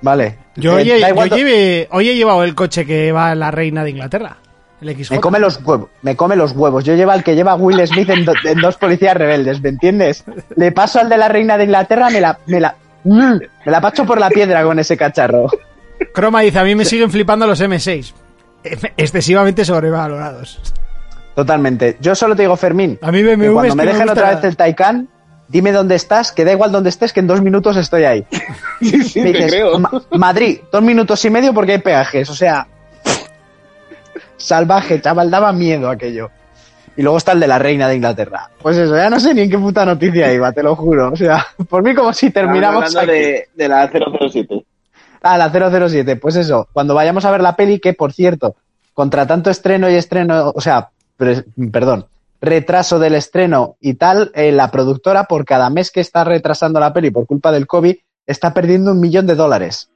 Vale. 0.01 0.37
Yo, 0.55 0.79
Eh, 0.79 0.81
hoy, 1.15 1.29
yo 1.29 1.35
lleve- 1.37 1.87
hoy 1.91 2.09
he 2.09 2.15
llevado 2.15 2.43
el 2.43 2.55
coche 2.55 2.85
que 2.85 3.11
va 3.11 3.35
la 3.35 3.51
reina 3.51 3.83
de 3.83 3.89
Inglaterra. 3.89 4.37
El 4.81 4.95
XJ. 4.95 5.11
Me 5.15 5.19
come 5.19 5.39
los 5.39 5.59
huevos, 5.61 5.89
me 6.03 6.15
come 6.15 6.37
los 6.37 6.53
huevos. 6.53 6.85
Yo 6.85 6.95
llevo 6.95 7.11
al 7.11 7.21
que 7.21 7.35
lleva 7.35 7.55
Will 7.55 7.85
Smith 7.85 8.09
en, 8.09 8.23
do- 8.23 8.31
en 8.45 8.59
dos 8.61 8.77
policías 8.77 9.17
rebeldes, 9.17 9.61
¿me 9.61 9.69
entiendes? 9.69 10.23
Le 10.55 10.71
paso 10.71 11.01
al 11.01 11.09
de 11.09 11.17
la 11.17 11.27
reina 11.27 11.57
de 11.57 11.65
Inglaterra, 11.65 12.09
me 12.09 12.21
la, 12.21 12.39
me 12.45 12.61
la, 12.61 12.75
me 13.03 13.39
la 13.65 13.81
pacho 13.81 14.05
por 14.05 14.21
la 14.21 14.29
piedra 14.29 14.63
con 14.63 14.79
ese 14.79 14.95
cacharro. 14.95 15.47
Croma 16.13 16.39
dice, 16.41 16.59
a 16.59 16.63
mí 16.63 16.75
me 16.75 16.85
siguen 16.85 17.11
flipando 17.11 17.45
los 17.45 17.61
M6. 17.61 18.13
Excesivamente 18.95 19.65
sobrevalorados. 19.65 20.61
Totalmente. 21.39 21.97
Yo 22.01 22.15
solo 22.15 22.35
te 22.35 22.41
digo, 22.43 22.57
Fermín, 22.57 22.99
A 23.01 23.11
mí 23.11 23.19
que 23.23 23.35
BMW 23.35 23.53
cuando 23.53 23.67
es 23.69 23.75
me 23.75 23.83
que 23.83 23.85
me 23.87 23.93
dejen 23.93 24.07
gusta- 24.07 24.21
otra 24.21 24.35
vez 24.35 24.43
el 24.43 24.57
Taycan, 24.57 25.07
dime 25.47 25.71
dónde 25.71 25.95
estás, 25.95 26.31
que 26.33 26.43
da 26.43 26.51
igual 26.51 26.71
dónde 26.71 26.89
estés, 26.89 27.13
que 27.13 27.21
en 27.21 27.27
dos 27.27 27.41
minutos 27.41 27.77
estoy 27.77 28.03
ahí. 28.03 28.25
Sí, 28.81 29.03
sí, 29.03 29.19
Me 29.21 29.31
te 29.31 29.37
dices, 29.37 29.51
creo. 29.51 29.79
"Ma- 29.79 29.91
Madrid, 30.11 30.59
dos 30.71 30.81
minutos 30.81 31.23
y 31.25 31.29
medio 31.29 31.53
porque 31.53 31.73
hay 31.73 31.77
peajes, 31.79 32.29
o 32.29 32.35
sea, 32.35 32.67
salvaje, 34.37 35.01
chaval, 35.01 35.29
daba 35.31 35.51
miedo 35.51 35.89
aquello. 35.89 36.29
Y 36.97 37.01
luego 37.01 37.17
está 37.17 37.31
el 37.31 37.39
de 37.39 37.47
la 37.47 37.57
reina 37.59 37.87
de 37.87 37.95
Inglaterra. 37.95 38.49
Pues 38.61 38.75
eso, 38.77 38.95
ya 38.97 39.09
no 39.09 39.19
sé 39.19 39.33
ni 39.33 39.41
en 39.41 39.49
qué 39.49 39.57
puta 39.57 39.85
noticia 39.85 40.33
iba, 40.33 40.51
te 40.51 40.61
lo 40.63 40.75
juro. 40.75 41.11
O 41.11 41.15
sea, 41.15 41.45
por 41.69 41.81
mí 41.83 41.95
como 41.95 42.11
si 42.13 42.29
terminamos 42.31 42.85
Estamos 42.87 43.09
hablando 43.09 43.13
aquí. 43.13 43.31
de, 43.31 43.49
de 43.55 43.67
la 43.69 43.89
007. 43.89 44.65
Ah, 45.21 45.37
la 45.37 45.49
007, 45.89 46.15
pues 46.17 46.35
eso, 46.35 46.67
cuando 46.73 46.93
vayamos 46.95 47.23
a 47.25 47.31
ver 47.31 47.41
la 47.41 47.55
peli, 47.55 47.79
que 47.79 47.93
por 47.93 48.11
cierto, 48.13 48.55
contra 48.93 49.25
tanto 49.27 49.49
estreno 49.49 49.89
y 49.89 49.95
estreno, 49.95 50.51
o 50.55 50.61
sea, 50.61 50.89
pre- 51.19 51.43
perdón, 51.71 52.05
retraso 52.41 52.97
del 52.97 53.15
estreno 53.15 53.75
y 53.81 53.95
tal, 53.95 54.31
eh, 54.33 54.51
la 54.51 54.71
productora 54.71 55.25
por 55.25 55.43
cada 55.45 55.69
mes 55.69 55.91
que 55.91 55.99
está 55.99 56.23
retrasando 56.23 56.79
la 56.79 56.93
peli 56.93 57.11
por 57.11 57.27
culpa 57.27 57.51
del 57.51 57.67
COVID, 57.67 57.95
está 58.25 58.53
perdiendo 58.53 58.93
un 58.93 58.99
millón 58.99 59.27
de 59.27 59.35
dólares. 59.35 59.89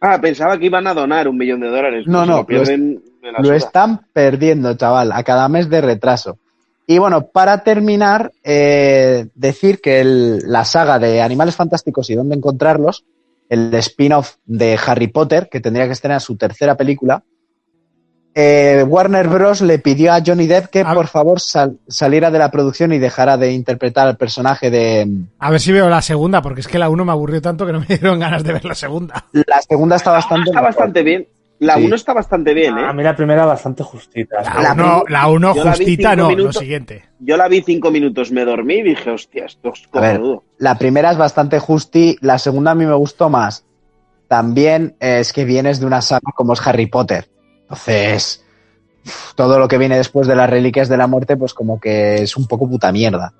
Ah, 0.00 0.20
pensaba 0.20 0.58
que 0.58 0.66
iban 0.66 0.86
a 0.86 0.92
donar 0.94 1.26
un 1.26 1.38
millón 1.38 1.60
de 1.60 1.68
dólares. 1.68 2.04
No, 2.06 2.18
pues 2.18 2.28
no, 2.28 2.36
lo 2.36 2.46
pierden 2.46 3.02
están 3.54 4.06
perdiendo, 4.12 4.74
chaval, 4.74 5.10
a 5.12 5.22
cada 5.24 5.48
mes 5.48 5.68
de 5.70 5.80
retraso. 5.80 6.38
Y 6.86 6.98
bueno, 6.98 7.26
para 7.28 7.64
terminar, 7.64 8.30
eh, 8.44 9.26
decir 9.34 9.80
que 9.80 10.00
el- 10.00 10.38
la 10.46 10.64
saga 10.64 10.98
de 10.98 11.20
Animales 11.22 11.56
Fantásticos 11.56 12.10
y 12.10 12.14
dónde 12.14 12.36
encontrarlos, 12.36 13.04
el 13.48 13.72
spin-off 13.74 14.36
de 14.44 14.78
Harry 14.86 15.08
Potter, 15.08 15.48
que 15.50 15.60
tendría 15.60 15.86
que 15.86 15.92
estrenar 15.92 16.20
su 16.20 16.36
tercera 16.36 16.76
película, 16.76 17.22
eh, 18.38 18.84
Warner 18.86 19.28
Bros. 19.28 19.62
le 19.62 19.78
pidió 19.78 20.12
a 20.12 20.20
Johnny 20.24 20.46
Depp 20.46 20.66
que 20.66 20.80
A- 20.80 20.92
por 20.92 21.06
favor 21.06 21.40
sal- 21.40 21.78
saliera 21.88 22.30
de 22.30 22.38
la 22.38 22.50
producción 22.50 22.92
y 22.92 22.98
dejara 22.98 23.38
de 23.38 23.50
interpretar 23.52 24.06
al 24.06 24.18
personaje 24.18 24.70
de... 24.70 25.08
A 25.38 25.50
ver 25.50 25.58
si 25.58 25.72
veo 25.72 25.88
la 25.88 26.02
segunda, 26.02 26.42
porque 26.42 26.60
es 26.60 26.68
que 26.68 26.78
la 26.78 26.90
1 26.90 27.04
me 27.06 27.12
aburrió 27.12 27.40
tanto 27.40 27.64
que 27.66 27.72
no 27.72 27.80
me 27.80 27.86
dieron 27.88 28.20
ganas 28.20 28.44
de 28.44 28.52
ver 28.52 28.64
la 28.66 28.74
segunda. 28.74 29.24
La 29.32 29.62
segunda 29.62 29.96
está 29.96 30.12
bastante... 30.12 30.50
Está 30.50 30.60
bastante 30.60 31.02
bien. 31.02 31.26
La 31.58 31.76
Sí. 31.76 31.84
1 31.86 31.94
está 31.96 32.12
bastante 32.12 32.52
bien, 32.52 32.76
¿eh? 32.76 32.84
A 32.86 32.92
mí 32.92 33.02
la 33.02 33.16
primera 33.16 33.46
bastante 33.46 33.82
justita. 33.82 34.42
La 34.42 34.60
La 34.60 34.72
1 34.74 35.04
la 35.08 35.28
uno 35.28 35.54
yo 35.54 35.64
la 35.64 35.70
vi 35.72 35.76
justita, 35.78 36.14
no, 36.14 36.30
lo 36.30 36.52
siguiente. 36.52 37.06
Yo 37.18 37.38
la 37.38 37.48
vi 37.48 37.62
cinco 37.62 37.90
minutos, 37.90 38.30
me 38.30 38.44
dormí 38.44 38.74
y 38.74 38.82
dije, 38.82 39.10
hostia, 39.10 39.46
esto 39.46 39.72
es 39.72 39.88
A 39.94 40.00
ver, 40.02 40.16
cojonudo. 40.18 40.44
la 40.58 40.76
primera 40.76 41.10
es 41.10 41.16
bastante 41.16 41.58
justi, 41.58 42.18
la 42.20 42.38
segunda 42.38 42.72
a 42.72 42.74
mí 42.74 42.84
me 42.84 42.92
gustó 42.94 43.30
más. 43.30 43.64
También 44.28 44.96
eh, 45.00 45.20
es 45.20 45.32
que 45.32 45.46
vienes 45.46 45.80
de 45.80 45.86
una 45.86 46.02
saga 46.02 46.30
como 46.34 46.52
es 46.52 46.66
Harry 46.66 46.86
Potter. 46.88 47.28
Entonces, 47.68 48.44
todo 49.34 49.58
lo 49.58 49.68
que 49.68 49.78
viene 49.78 49.96
después 49.96 50.26
de 50.26 50.36
las 50.36 50.48
reliquias 50.48 50.88
de 50.88 50.96
la 50.96 51.06
muerte, 51.06 51.36
pues 51.36 51.54
como 51.54 51.80
que 51.80 52.22
es 52.22 52.36
un 52.36 52.46
poco 52.46 52.68
puta 52.68 52.92
mierda. 52.92 53.32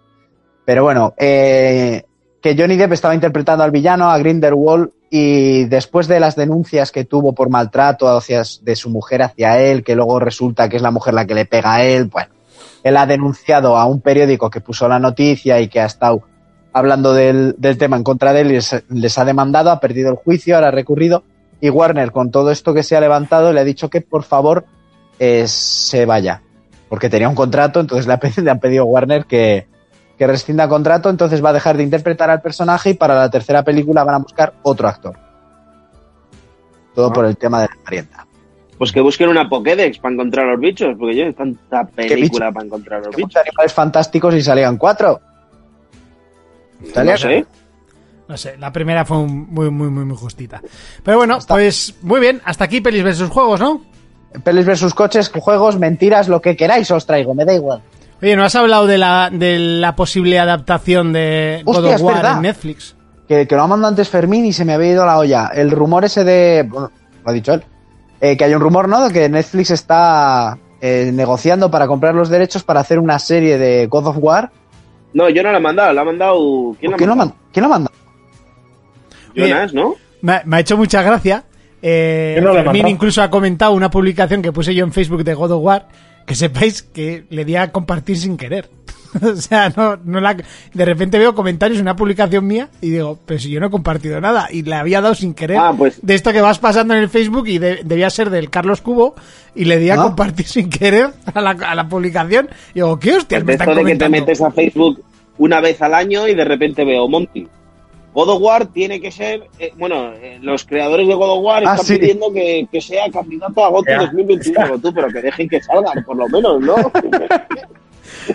Pero 0.65 0.83
bueno, 0.83 1.15
eh, 1.17 2.03
que 2.43 2.57
Johnny 2.59 2.77
Depp 2.77 2.93
estaba 2.93 3.15
interpretando 3.15 3.63
al 3.63 3.71
villano, 3.71 4.11
a 4.11 4.19
Grindelwald, 4.19 4.91
y 5.09 5.65
después 5.67 6.09
de 6.09 6.19
las 6.19 6.35
denuncias 6.35 6.91
que 6.91 7.05
tuvo 7.05 7.33
por 7.33 7.49
maltrato 7.49 8.09
hacia, 8.09 8.43
de 8.63 8.75
su 8.77 8.91
mujer 8.91 9.23
hacia 9.23 9.61
él, 9.61 9.85
que 9.85 9.95
luego 9.95 10.19
resulta 10.19 10.69
que 10.69 10.77
es 10.77 10.83
la 10.83 10.91
mujer 10.91 11.15
la 11.15 11.27
que 11.27 11.35
le 11.35 11.47
pega 11.47 11.75
a 11.75 11.85
él, 11.85 12.07
bueno, 12.07 12.31
él 12.83 12.97
ha 12.97 13.07
denunciado 13.07 13.77
a 13.77 13.87
un 13.87 14.01
periódico 14.01 14.51
que 14.51 14.61
puso 14.61 14.89
la 14.89 14.99
noticia 14.99 15.61
y 15.61 15.69
que 15.69 15.81
ha 15.81 15.87
estado 15.87 16.23
hablando 16.73 17.15
del, 17.15 17.55
del 17.59 17.79
tema 17.79 17.97
en 17.97 18.03
contra 18.03 18.33
de 18.33 18.41
él 18.41 18.51
y 18.51 18.55
les, 18.55 18.85
les 18.89 19.19
ha 19.19 19.25
demandado, 19.25 19.71
ha 19.71 19.81
perdido 19.81 20.11
el 20.11 20.17
juicio, 20.17 20.57
ahora 20.57 20.69
ha 20.69 20.73
recurrido 20.73 21.23
y 21.61 21.71
Warner 21.71 22.13
con 22.13 22.31
todo 22.31 22.51
esto 22.51 22.75
que 22.75 22.83
se 22.83 22.97
ha 22.97 23.01
levantado 23.01 23.53
le 23.53 23.61
ha 23.61 23.65
dicho 23.65 23.89
que 23.89 24.01
por 24.01 24.23
favor 24.25 24.65
eh, 25.19 25.47
se 25.49 26.05
vaya, 26.07 26.43
porque 26.89 27.09
tenía 27.09 27.29
un 27.29 27.35
contrato, 27.35 27.81
entonces 27.81 28.07
le, 28.07 28.13
ha 28.13 28.19
pedido, 28.19 28.43
le 28.45 28.51
han 28.51 28.61
pedido 28.61 28.83
a 28.83 28.87
Warner 28.87 29.25
que, 29.25 29.67
que 30.19 30.27
rescinda 30.27 30.69
contrato, 30.69 31.11
entonces 31.11 31.45
va 31.45 31.51
a 31.51 31.55
dejar 31.55 31.77
de 31.77 31.83
interpretar 31.83 32.31
al 32.31 32.43
personaje 32.43 32.91
y 32.91 32.95
para 32.95 33.15
la 33.15 33.31
tercera 33.31 33.63
película 33.63 34.05
van 34.05 34.17
a 34.17 34.19
buscar 34.19 34.55
otro 34.63 34.89
actor. 34.89 35.17
Todo 36.95 37.09
Ah. 37.09 37.13
por 37.13 37.27
el 37.27 37.37
tema 37.37 37.63
de 37.63 37.69
la 37.69 37.83
parienta. 37.85 38.27
Pues 38.79 38.93
que 38.93 39.01
busquen 39.01 39.31
una 39.31 39.49
Pokédex 39.49 39.99
para 39.99 40.15
encontrar 40.15 40.47
a 40.47 40.51
los 40.53 40.61
bichos, 40.61 40.95
porque 40.99 41.17
yo 41.17 41.35
tanta 41.35 41.87
película 41.87 42.53
para 42.53 42.67
encontrar 42.67 43.01
a 43.01 43.07
los 43.07 43.17
bichos. 43.17 43.37
animales 43.37 43.73
fantásticos 43.73 44.35
y 44.35 44.43
salían 44.43 44.77
cuatro. 44.77 45.21
No 46.95 47.17
sé. 47.17 47.47
No 48.29 48.37
sé, 48.37 48.57
la 48.59 48.73
primera 48.73 49.05
fue 49.05 49.19
muy, 49.19 49.71
muy, 49.71 49.89
muy, 49.89 50.05
muy 50.05 50.17
justita. 50.17 50.61
Pero 51.03 51.17
bueno, 51.19 51.37
Está. 51.39 51.55
pues 51.55 51.95
muy 52.03 52.19
bien, 52.21 52.43
hasta 52.45 52.65
aquí 52.65 52.81
pelis 52.81 53.05
versus 53.05 53.31
juegos, 53.31 53.61
¿no? 53.61 53.83
Pelis 54.43 54.67
versus 54.67 54.95
coches, 54.95 55.31
juegos, 55.31 55.79
mentiras, 55.79 56.29
lo 56.29 56.41
que 56.43 56.57
queráis 56.57 56.91
os 56.91 57.07
traigo, 57.07 57.35
me 57.35 57.45
da 57.45 57.55
igual. 57.55 57.83
Oye, 58.21 58.35
¿no 58.35 58.45
has 58.45 58.55
hablado 58.57 58.87
de 58.87 58.99
la, 58.99 59.31
de 59.33 59.59
la 59.59 59.95
posible 59.95 60.39
adaptación 60.41 61.13
de 61.13 61.63
God 61.65 61.77
Hostia, 61.77 61.91
of 61.91 61.97
es 61.97 62.03
War 62.03 62.15
verdad. 62.17 62.37
en 62.37 62.43
Netflix? 62.43 62.97
Que, 63.29 63.47
que 63.47 63.55
lo 63.57 63.63
ha 63.63 63.67
mandado 63.67 63.91
antes 63.91 64.09
Fermín 64.09 64.45
y 64.47 64.53
se 64.53 64.65
me 64.65 64.73
había 64.75 64.93
ido 64.93 65.07
la 65.07 65.19
olla. 65.19 65.51
El 65.55 65.71
rumor 65.71 66.05
ese 66.05 66.25
de. 66.25 66.65
Bueno, 66.69 66.91
lo 67.25 67.31
ha 67.31 67.33
dicho 67.33 67.53
él. 67.55 67.63
eh, 68.21 68.37
que 68.37 68.45
hay 68.45 68.55
un 68.55 68.61
rumor, 68.61 68.89
¿no? 68.89 69.07
De 69.07 69.13
que 69.13 69.29
Netflix 69.29 69.71
está 69.71 70.59
eh, 70.81 71.11
negociando 71.13 71.71
para 71.71 71.87
comprar 71.87 72.15
los 72.15 72.29
derechos 72.29 72.63
para 72.65 72.81
hacer 72.81 72.99
una 72.99 73.19
serie 73.19 73.59
de 73.59 73.87
God 73.87 74.07
of 74.09 74.17
War. 74.19 74.51
No, 75.13 75.29
yo 75.29 75.43
no 75.43 75.51
la 75.53 75.59
he 75.59 75.61
mandado, 75.61 75.93
la 75.93 76.01
ha 76.01 76.05
mandado. 76.05 76.75
¿Quién 76.81 76.91
la 76.91 76.97
ha 76.97 76.99
¿Quién 76.99 77.11
lo, 77.11 77.17
mandado? 77.17 77.37
manda? 77.39 77.51
¿Quién 77.53 77.63
lo 77.65 77.69
manda? 77.69 77.91
Jonas, 79.37 79.75
¿no? 79.75 79.95
Me, 80.23 80.33
ha- 80.33 80.43
me 80.45 80.57
ha 80.57 80.61
hecho 80.61 80.77
mucha 80.77 81.03
gracia. 81.03 81.45
Eh, 81.83 82.41
no 82.43 82.53
Fermín 82.55 82.89
incluso 82.89 83.23
ha 83.23 83.31
comentado 83.31 83.73
una 83.73 83.91
publicación 83.91 84.43
que 84.43 84.51
puse 84.53 84.75
yo 84.75 84.85
en 84.85 84.93
Facebook 84.93 85.23
de 85.25 85.35
God 85.35 85.53
of 85.53 85.63
War, 85.63 85.89
que 86.25 86.35
sepáis 86.35 86.83
que 86.83 87.25
le 87.31 87.45
di 87.45 87.55
a 87.57 87.71
compartir 87.71 88.17
sin 88.17 88.37
querer. 88.37 88.69
o 89.23 89.37
sea, 89.37 89.73
no, 89.77 89.97
no 90.05 90.21
la, 90.21 90.35
de 90.35 90.85
repente 90.85 91.19
veo 91.19 91.35
comentarios 91.35 91.79
en 91.79 91.85
una 91.85 91.95
publicación 91.97 92.47
mía 92.47 92.69
y 92.81 92.91
digo, 92.91 93.19
pero 93.25 93.39
si 93.39 93.51
yo 93.51 93.61
no 93.61 93.69
he 93.69 93.71
compartido 93.71 94.21
nada 94.21 94.49
y 94.51 94.63
le 94.63 94.75
había 94.75 95.01
dado 95.01 95.15
sin 95.15 95.33
querer 95.33 95.59
Ah, 95.59 95.73
pues- 95.77 96.01
de 96.03 96.15
esto 96.15 96.33
que 96.33 96.41
vas 96.41 96.59
pasando 96.59 96.93
en 96.95 97.01
el 97.01 97.09
Facebook 97.09 97.47
y 97.47 97.59
de- 97.59 97.81
debía 97.85 98.11
ser 98.11 98.31
del 98.31 98.51
Carlos 98.51 98.81
Cubo 98.81 99.15
y 99.55 99.65
le 99.67 99.79
di 99.79 99.91
a 99.91 99.95
Ah. 99.95 100.03
compartir 100.03 100.47
sin 100.47 100.69
querer 100.71 101.11
a 101.33 101.41
la, 101.41 101.51
a 101.51 101.75
la 101.75 101.89
publicación 101.89 102.49
y 102.73 102.75
digo, 102.77 102.99
¿qué 102.99 103.15
hostias 103.15 103.45
me 103.45 103.53
están 103.53 103.75
de 103.77 103.85
que 103.85 103.97
te 103.97 104.09
metes 104.09 104.41
a 104.43 104.51
Facebook 104.51 105.03
una 105.39 105.61
vez 105.61 105.81
al 105.83 105.95
año 105.95 106.27
y 106.27 106.35
de 106.35 106.45
repente 106.45 106.85
veo 106.85 107.07
Monty. 107.09 107.47
God 108.17 108.31
of 108.31 108.41
War 108.41 108.65
tiene 108.69 108.99
que 108.99 109.13
ser, 109.13 109.47
eh, 109.59 109.75
bueno, 109.77 110.11
eh, 110.15 110.39
los 110.41 110.65
creadores 110.65 111.07
de 111.07 111.15
God 111.15 111.33
of 111.39 111.45
War 111.45 111.63
Ah, 111.67 111.73
están 111.75 111.85
sí. 111.87 111.99
pidiendo 111.99 112.33
que, 112.33 112.67
que 112.73 112.81
sea 112.81 113.11
candidato 113.11 113.63
a 113.63 113.69
GOTY 113.69 113.91
Ya. 113.91 113.99
2021, 113.99 114.65
Digo, 114.65 114.79
tú, 114.79 114.95
pero 114.95 115.09
que 115.09 115.21
dejen 115.21 115.49
que 115.51 115.61
salgan, 115.63 116.03
por 116.03 116.17
lo 116.17 116.27
menos, 116.29 116.61
¿no? 116.63 116.75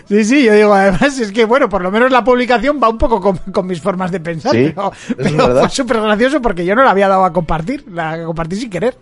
Sí, 0.08 0.24
sí, 0.24 0.46
yo 0.46 0.54
digo, 0.54 0.74
además 0.74 1.20
es 1.20 1.32
que, 1.32 1.46
bueno, 1.46 1.68
por 1.68 1.82
lo 1.82 1.90
menos 1.92 2.12
la 2.12 2.24
publicación 2.24 2.80
va 2.82 2.90
un 2.90 2.98
poco 2.98 3.20
con, 3.20 3.38
con 3.52 3.66
mis 3.66 3.82
formas 3.82 4.12
de 4.12 4.20
pensar, 4.20 4.52
Sí, 4.54 4.72
pero, 4.76 4.92
fue 5.60 5.70
súper 5.70 6.00
gracioso 6.02 6.42
porque 6.42 6.64
yo 6.64 6.76
no 6.76 6.84
la 6.84 6.92
había 6.92 7.08
dado 7.08 7.26
a 7.26 7.34
compartir, 7.34 7.84
la 7.92 8.24
compartí 8.24 8.56
sin 8.58 8.70
querer. 8.70 8.96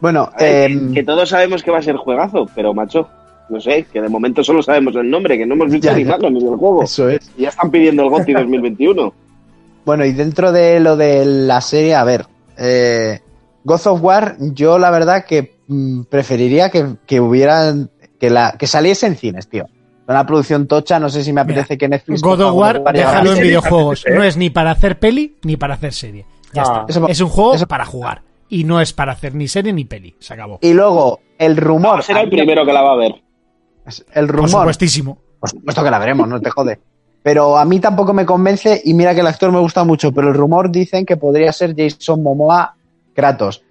Bueno, 0.00 0.30
em, 0.38 0.88
que, 0.88 1.00
que 1.00 1.02
todos 1.02 1.28
sabemos 1.28 1.62
que 1.62 1.70
va 1.70 1.78
a 1.78 1.82
ser 1.82 1.96
juegazo, 1.96 2.48
pero 2.54 2.72
macho, 2.72 3.08
no 3.50 3.60
sé, 3.60 3.84
que 3.92 4.00
de 4.00 4.08
momento 4.08 4.42
solo 4.44 4.62
sabemos 4.62 4.94
el 4.96 5.10
nombre, 5.10 5.36
que 5.36 5.44
no 5.44 5.54
hemos 5.54 5.70
visto 5.70 5.88
Ya, 5.88 5.94
ni 5.94 6.02
imágenes 6.02 6.44
del 6.44 6.56
juego. 6.56 6.82
eso 6.84 7.08
es. 7.08 7.30
Y 7.36 7.42
ya 7.42 7.48
están 7.48 7.70
pidiendo 7.70 8.04
el 8.04 8.10
GOTY 8.10 8.32
2021. 8.34 9.12
Bueno, 9.84 10.04
y 10.04 10.12
dentro 10.12 10.52
de 10.52 10.80
lo 10.80 10.96
de 10.96 11.24
la 11.24 11.60
serie, 11.60 11.94
a 11.94 12.04
ver, 12.04 12.26
eh, 12.58 13.20
God 13.64 13.86
of 13.86 14.02
War, 14.02 14.36
yo 14.38 14.78
la 14.78 14.90
verdad 14.90 15.24
que 15.24 15.56
mm, 15.68 16.02
preferiría 16.04 16.70
que, 16.70 16.96
que 17.06 17.20
hubieran, 17.20 17.90
que, 18.18 18.30
la, 18.30 18.52
que 18.58 18.66
saliese 18.66 19.06
en 19.06 19.16
cines, 19.16 19.48
tío. 19.48 19.66
Una 20.06 20.26
producción 20.26 20.66
tocha, 20.66 20.98
no 20.98 21.08
sé 21.08 21.22
si 21.22 21.32
me 21.32 21.40
apetece 21.40 21.78
que 21.78 21.88
Netflix... 21.88 22.20
God 22.20 22.40
of 22.40 22.54
War, 22.54 22.82
déjalo 22.92 23.32
en 23.32 23.42
videojuegos. 23.42 24.04
No 24.12 24.24
es 24.24 24.36
ni 24.36 24.50
para 24.50 24.72
hacer 24.72 24.98
peli 24.98 25.36
ni 25.44 25.56
para 25.56 25.74
hacer 25.74 25.92
serie. 25.92 26.26
Ya 26.52 26.62
Ah. 26.62 26.84
está. 26.88 26.98
Eso- 27.00 27.08
es 27.08 27.20
un 27.20 27.28
juego 27.28 27.54
eso- 27.54 27.68
para 27.68 27.84
jugar. 27.86 28.22
Y 28.48 28.64
no 28.64 28.80
es 28.80 28.92
para 28.92 29.12
hacer 29.12 29.36
ni 29.36 29.46
serie 29.46 29.72
ni 29.72 29.84
peli. 29.84 30.16
Se 30.18 30.34
acabó. 30.34 30.58
Y 30.62 30.72
luego, 30.72 31.20
el 31.38 31.56
rumor... 31.56 32.02
Será 32.02 32.22
el 32.22 32.28
primero 32.28 32.66
que 32.66 32.72
la 32.72 32.82
va 32.82 32.94
a 32.94 32.96
ver. 32.96 33.14
El 34.12 34.26
Por 34.26 34.34
rumor... 34.36 34.50
supuestísimo. 34.50 35.18
Por 35.38 35.48
supuesto 35.50 35.84
que 35.84 35.90
la 35.92 35.98
veremos, 36.00 36.26
no 36.26 36.40
te 36.40 36.50
jode. 36.50 36.80
Pero 37.22 37.58
a 37.58 37.64
mí 37.66 37.80
tampoco 37.80 38.12
me 38.14 38.24
convence 38.24 38.80
y 38.84 38.94
mira 38.94 39.14
que 39.14 39.20
el 39.20 39.26
actor 39.26 39.52
me 39.52 39.58
gusta 39.60 39.84
mucho, 39.84 40.12
pero 40.12 40.28
el 40.28 40.34
rumor 40.34 40.70
dicen 40.70 41.04
que 41.04 41.16
podría 41.18 41.52
ser 41.52 41.74
Jason 41.76 42.22
Momoa 42.22 42.74
Kratos. 43.14 43.62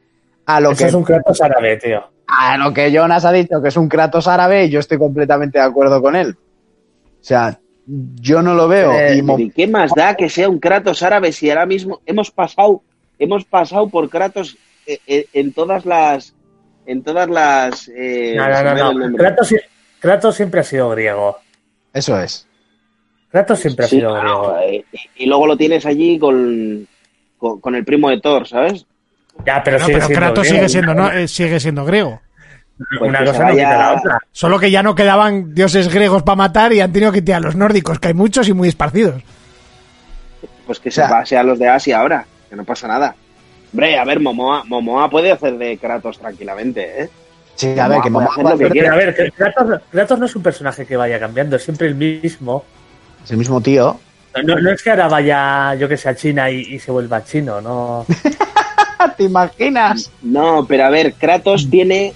A 0.45 0.59
lo 0.59 0.71
Eso 0.71 0.77
que 0.79 0.85
es 0.89 0.93
un 0.93 1.03
Kratos 1.03 1.41
árabe, 1.41 1.77
tío. 1.77 2.03
a 2.27 2.57
lo 2.57 2.71
que 2.73 2.91
Jonas 2.91 3.25
ha 3.25 3.31
dicho 3.31 3.61
que 3.61 3.69
es 3.69 3.77
un 3.77 3.89
Kratos 3.89 4.27
árabe 4.27 4.65
y 4.65 4.69
yo 4.69 4.79
estoy 4.79 4.97
completamente 4.99 5.57
de 5.59 5.65
acuerdo 5.65 5.99
con 6.01 6.15
él. 6.15 6.35
O 6.39 7.23
sea, 7.23 7.59
yo 7.87 8.41
no 8.43 8.53
lo 8.53 8.67
veo. 8.67 8.91
Eh, 8.93 9.15
y 9.17 9.21
Mo- 9.23 9.39
¿Y 9.39 9.49
qué 9.49 9.65
más 9.67 9.91
da 9.95 10.13
que 10.15 10.29
sea 10.29 10.47
un 10.47 10.59
Kratos 10.59 11.01
árabe 11.01 11.31
si 11.31 11.49
ahora 11.49 11.65
mismo 11.65 12.01
hemos 12.05 12.29
pasado, 12.29 12.83
hemos 13.17 13.45
pasado 13.45 13.89
por 13.89 14.09
Kratos 14.09 14.57
eh, 14.85 14.99
eh, 15.07 15.25
en 15.33 15.53
todas 15.53 15.85
las, 15.87 16.35
en 16.85 17.01
todas 17.03 17.27
las. 17.29 17.87
eh, 17.95 18.35
No, 18.37 18.47
no, 18.47 18.93
no, 18.93 19.07
no. 19.09 19.17
Kratos, 19.17 19.53
Kratos 19.99 20.35
siempre 20.35 20.59
ha 20.59 20.63
sido 20.63 20.89
griego. 20.91 21.37
Eso 21.93 22.19
es. 22.21 22.45
Kratos 23.31 23.59
siempre 23.59 23.87
Sí, 23.87 23.97
ha 23.97 23.99
sido 23.99 24.09
claro, 24.13 24.53
griego. 24.55 24.59
eh, 24.61 24.85
y, 25.17 25.23
y 25.23 25.25
luego 25.27 25.45
lo 25.47 25.55
tienes 25.57 25.85
allí 25.85 26.17
con, 26.17 26.87
con, 27.37 27.59
con 27.61 27.75
el 27.75 27.85
primo 27.85 28.09
de 28.09 28.19
Thor, 28.19 28.47
¿sabes? 28.47 28.85
Ya, 29.45 29.63
pero 29.63 29.79
No, 29.79 29.85
sigue 29.85 29.97
pero 29.97 30.07
siendo 30.07 30.19
Kratos 30.25 30.43
griego. 30.47 30.55
sigue 30.57 30.69
siendo, 30.69 30.93
no, 30.95 31.11
eh, 31.11 31.27
sigue 31.27 31.59
siendo 31.59 31.85
griego. 31.85 32.21
Pues 32.97 33.09
Una 33.09 33.19
que 33.19 33.25
cosa 33.25 33.43
no 33.45 33.51
quita 33.51 33.77
la 33.77 33.93
otra. 33.93 34.19
Solo 34.31 34.57
que 34.59 34.71
ya 34.71 34.81
no 34.81 34.95
quedaban 34.95 35.53
dioses 35.53 35.93
griegos 35.93 36.23
para 36.23 36.35
matar 36.37 36.71
y 36.73 36.79
han 36.79 36.91
tenido 36.93 37.11
que 37.11 37.21
tirar 37.21 37.41
a 37.41 37.45
los 37.45 37.55
nórdicos, 37.55 37.99
que 37.99 38.07
hay 38.09 38.13
muchos 38.13 38.47
y 38.47 38.53
muy 38.53 38.69
esparcidos. 38.69 39.21
Pues 40.65 40.79
que 40.79 40.89
O 40.89 40.91
sea- 40.91 41.07
se 41.07 41.13
pase 41.13 41.37
a 41.37 41.43
los 41.43 41.59
de 41.59 41.67
Asia 41.67 41.99
ahora, 41.99 42.25
que 42.49 42.55
no 42.55 42.63
pasa 42.63 42.87
nada. 42.87 43.15
Hombre, 43.73 43.97
a 43.99 44.03
ver, 44.05 44.19
Momoa, 44.19 44.63
Momoa 44.65 45.09
puede 45.09 45.31
hacer 45.31 45.57
de 45.57 45.77
Kratos 45.77 46.17
tranquilamente, 46.19 47.03
¿eh? 47.03 47.09
Sí, 47.55 47.77
a 47.77 47.87
ver, 47.87 48.01
que 48.01 48.09
Momoa 48.09 48.31
Momoa 48.35 48.35
puede 48.35 48.47
hacer 48.47 48.53
lo 48.53 48.57
que 48.57 48.57
puede 48.57 48.71
quiera. 48.71 48.89
Pero 48.95 49.11
a 49.11 49.23
ver, 49.23 49.33
Kratos, 49.33 49.81
Kratos 49.91 50.19
no 50.19 50.25
es 50.25 50.35
un 50.35 50.43
personaje 50.43 50.85
que 50.85 50.95
vaya 50.97 51.19
cambiando, 51.19 51.55
es 51.57 51.63
siempre 51.63 51.87
el 51.87 51.95
mismo. 51.95 52.63
Es 53.23 53.31
el 53.31 53.37
mismo 53.37 53.61
tío. 53.61 53.99
No, 54.43 54.55
no 54.55 54.71
es 54.71 54.81
que 54.83 54.91
ahora 54.91 55.07
vaya, 55.07 55.75
yo 55.75 55.87
que 55.89 55.97
sé, 55.97 56.09
a 56.09 56.15
China 56.15 56.49
y, 56.51 56.59
y 56.61 56.79
se 56.79 56.91
vuelva 56.91 57.23
chino, 57.23 57.59
no. 57.61 58.05
¿Te 59.17 59.23
imaginas? 59.23 60.11
No, 60.21 60.65
pero 60.67 60.85
a 60.85 60.89
ver, 60.89 61.13
Kratos 61.13 61.69
tiene 61.69 62.13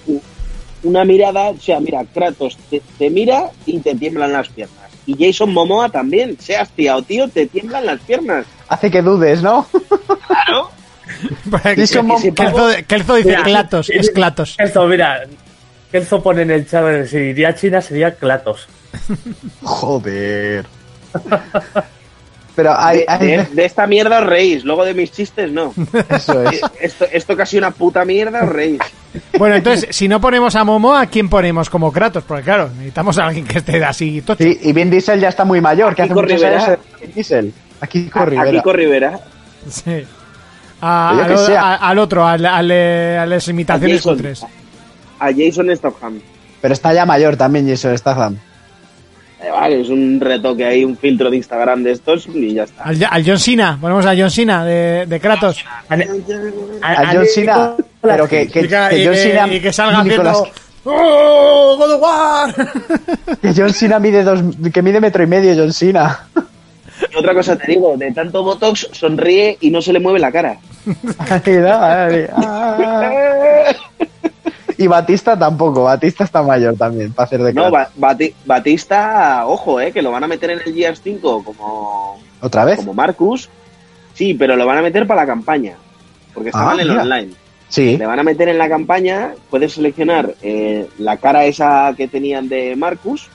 una 0.84 1.04
mirada, 1.04 1.50
o 1.50 1.58
sea, 1.60 1.80
mira, 1.80 2.04
Kratos 2.12 2.56
te, 2.70 2.80
te 2.98 3.10
mira 3.10 3.50
y 3.66 3.78
te 3.80 3.94
tiemblan 3.94 4.32
las 4.32 4.48
piernas. 4.48 4.78
Y 5.06 5.16
Jason 5.22 5.52
Momoa 5.52 5.88
también, 5.90 6.38
seas 6.40 6.70
tía 6.70 6.96
o 6.96 7.02
tío, 7.02 7.28
te 7.28 7.46
tiemblan 7.46 7.84
las 7.86 8.00
piernas. 8.00 8.46
Hace 8.68 8.90
que 8.90 9.02
dudes, 9.02 9.42
¿no? 9.42 9.66
Claro. 10.26 10.70
Jason 11.76 12.06
Mom- 12.06 12.22
Kelzo, 12.34 12.68
Kelzo 12.86 13.14
dice 13.16 13.28
Mira, 13.30 13.42
Clatos, 13.42 13.90
es 13.90 14.10
Clatos. 14.10 14.54
Kelzo, 14.56 14.86
mira, 14.86 15.20
Kelzo 15.92 16.22
pone 16.22 16.42
en 16.42 16.50
el 16.50 16.66
chat 16.68 17.06
si 17.06 17.16
iría 17.18 17.50
a 17.50 17.54
China 17.54 17.82
sería 17.82 18.14
Klatos. 18.14 18.66
Joder. 19.62 20.64
Pero 22.56 22.72
hay, 22.78 22.98
De, 22.98 23.04
hay- 23.08 23.26
de- 23.26 23.44
de 23.46 23.64
esta 23.64 23.84
mierda 23.88 24.20
os 24.20 24.26
reís, 24.26 24.64
luego 24.64 24.84
de 24.84 24.94
mis 24.94 25.10
chistes 25.10 25.50
no. 25.50 25.74
eso 26.08 26.42
es. 26.48 26.60
Esto, 26.80 27.04
esto 27.10 27.36
casi 27.36 27.58
una 27.58 27.72
puta 27.72 28.04
mierda 28.04 28.44
os 28.44 28.48
reís. 28.48 28.78
Bueno, 29.38 29.56
entonces, 29.56 29.88
si 29.90 30.06
no 30.06 30.20
ponemos 30.20 30.54
a 30.54 30.62
Momo, 30.62 30.94
¿a 30.94 31.06
quién 31.06 31.28
ponemos 31.28 31.68
como 31.68 31.90
Kratos? 31.92 32.22
Porque 32.24 32.44
claro, 32.44 32.68
necesitamos 32.76 33.18
a 33.18 33.26
alguien 33.26 33.44
que 33.46 33.58
esté 33.58 33.84
así 33.84 34.22
tocho. 34.22 34.44
Sí, 34.44 34.56
y 34.62 34.72
Vin 34.72 34.88
Diesel 34.90 35.18
ya 35.20 35.28
está 35.30 35.44
muy 35.44 35.60
mayor, 35.60 35.94
que 35.96 36.02
hace 36.02 36.14
muchos 36.14 36.42
años 36.44 36.78
Vin 37.00 37.12
Diesel. 37.14 37.52
Aquí 37.80 38.08
A, 38.12 38.20
a 38.22 38.24
Rivera. 38.24 38.50
Kiko 38.52 38.72
Rivera. 38.72 39.20
Sí. 39.68 40.04
A- 40.80 41.26
Yo 41.28 41.58
al, 41.58 41.98
a- 41.98 42.02
otro, 42.02 42.24
al, 42.26 42.44
al, 42.46 42.70
eh, 42.70 43.18
a 43.20 43.26
las 43.26 43.48
imitaciones 43.48 43.96
Jason. 43.98 44.14
cutres. 44.14 44.42
A 45.18 45.28
Jason 45.36 45.74
Statham. 45.76 46.20
Pero 46.60 46.72
está 46.74 46.92
ya 46.92 47.04
mayor 47.04 47.36
también 47.36 47.68
Jason 47.68 47.96
Statham. 47.98 48.36
Vale, 49.50 49.80
es 49.80 49.88
un 49.88 50.20
retoque 50.20 50.64
ahí, 50.64 50.84
un 50.84 50.96
filtro 50.96 51.30
de 51.30 51.36
Instagram 51.36 51.82
de 51.82 51.92
estos 51.92 52.26
y 52.32 52.54
ya 52.54 52.64
está. 52.64 52.84
Al, 52.84 52.98
al 53.08 53.24
John 53.26 53.38
Cena, 53.38 53.78
ponemos 53.80 54.06
a 54.06 54.14
John 54.16 54.30
Cena 54.30 54.64
de, 54.64 55.06
de 55.06 55.20
Kratos. 55.20 55.64
A, 55.88 55.94
A 56.82 57.12
John 57.12 57.26
Cena, 57.26 57.74
pero 58.00 58.28
que, 58.28 58.48
que, 58.48 58.68
John 59.04 59.14
Cena 59.14 59.48
y 59.52 59.60
que 59.60 59.72
salga 59.72 60.00
haciendo... 60.00 60.48
¡Oh, 60.86 61.76
God 61.78 61.92
of 61.94 62.02
War! 62.02 62.54
que 63.40 63.54
John 63.56 63.72
Cena 63.72 63.98
mide 63.98 64.22
dos, 64.22 64.40
que 64.72 64.82
mide 64.82 65.00
metro 65.00 65.22
y 65.22 65.26
medio 65.26 65.54
John 65.56 65.72
Cena. 65.72 66.26
Y 67.12 67.16
otra 67.16 67.34
cosa 67.34 67.56
te 67.56 67.72
digo, 67.72 67.96
de 67.96 68.12
tanto 68.12 68.42
Botox 68.42 68.88
sonríe 68.92 69.56
y 69.60 69.70
no 69.70 69.80
se 69.80 69.92
le 69.92 70.00
mueve 70.00 70.18
la 70.18 70.30
cara. 70.30 70.58
Ah. 71.16 72.08
Y 74.76 74.86
Batista 74.86 75.38
tampoco, 75.38 75.84
Batista 75.84 76.24
está 76.24 76.42
mayor 76.42 76.76
también 76.76 77.12
para 77.12 77.26
hacer 77.26 77.42
de 77.42 77.52
No, 77.52 77.70
cara. 77.70 77.90
Ba- 77.96 78.14
Bati- 78.14 78.34
Batista, 78.44 79.46
ojo, 79.46 79.80
eh, 79.80 79.92
que 79.92 80.02
lo 80.02 80.10
van 80.10 80.24
a 80.24 80.26
meter 80.28 80.50
en 80.50 80.60
el 80.64 80.74
Gears 80.74 81.00
5 81.02 81.44
como, 81.44 82.18
¿Otra 82.40 82.64
vez? 82.64 82.76
como 82.76 82.94
Marcus. 82.94 83.48
Sí, 84.14 84.34
pero 84.34 84.56
lo 84.56 84.66
van 84.66 84.78
a 84.78 84.82
meter 84.82 85.06
para 85.06 85.22
la 85.22 85.26
campaña. 85.26 85.74
Porque 86.32 86.48
estaban 86.50 86.78
Ah, 86.78 86.82
en 86.82 86.90
el 86.90 86.98
online. 86.98 87.30
Sí. 87.68 87.96
Le 87.96 88.06
van 88.06 88.18
a 88.18 88.22
meter 88.22 88.48
en 88.48 88.58
la 88.58 88.68
campaña, 88.68 89.32
puedes 89.50 89.72
seleccionar 89.74 90.34
eh, 90.42 90.88
la 90.98 91.16
cara 91.16 91.44
esa 91.44 91.92
que 91.96 92.06
tenían 92.08 92.48
de 92.48 92.76
Marcus 92.76 93.28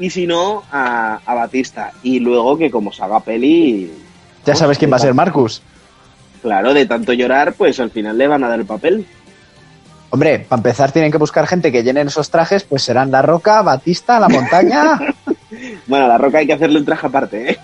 y 0.00 0.10
si 0.10 0.26
no, 0.26 0.64
a, 0.72 1.20
a 1.24 1.34
Batista. 1.34 1.92
Y 2.02 2.18
luego 2.20 2.58
que 2.58 2.70
como 2.70 2.92
se 2.92 3.02
haga 3.04 3.20
peli, 3.20 3.92
Ya 4.44 4.54
sabes 4.56 4.78
quién 4.78 4.90
va 4.92 4.96
a 4.96 5.00
ser 5.00 5.14
Marcus. 5.14 5.62
claro, 6.42 6.74
de 6.74 6.86
tanto 6.86 7.12
llorar, 7.12 7.54
pues 7.54 7.78
al 7.80 7.90
final 7.90 8.18
le 8.18 8.26
van 8.28 8.42
a 8.44 8.48
dar 8.48 8.58
el 8.60 8.66
papel. 8.66 9.06
Hombre, 10.14 10.46
para 10.48 10.60
empezar 10.60 10.92
tienen 10.92 11.10
que 11.10 11.18
buscar 11.18 11.44
gente 11.48 11.72
que 11.72 11.82
llenen 11.82 12.06
esos 12.06 12.30
trajes, 12.30 12.62
pues 12.62 12.84
serán 12.84 13.10
La 13.10 13.20
Roca, 13.20 13.62
Batista, 13.62 14.20
La 14.20 14.28
Montaña. 14.28 15.00
Bueno, 15.86 16.08
la 16.08 16.18
roca 16.18 16.38
hay 16.38 16.46
que 16.48 16.52
hacerle 16.52 16.80
un 16.80 16.84
traje 16.84 17.06
aparte, 17.06 17.52
¿eh? 17.52 17.58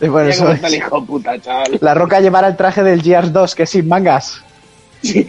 Y 0.00 0.08
bueno, 0.08 0.30
eso 0.30 0.48
es. 0.48 0.54
está 0.54 0.68
el 0.68 0.76
hijo 0.76 1.04
puta, 1.04 1.38
chaval. 1.38 1.78
La 1.80 1.92
Roca 1.92 2.20
llevará 2.20 2.48
el 2.48 2.56
traje 2.56 2.82
del 2.82 3.02
Gears 3.02 3.32
2, 3.32 3.54
que 3.54 3.64
es 3.64 3.70
sin 3.70 3.86
mangas. 3.86 4.42
Y 5.02 5.26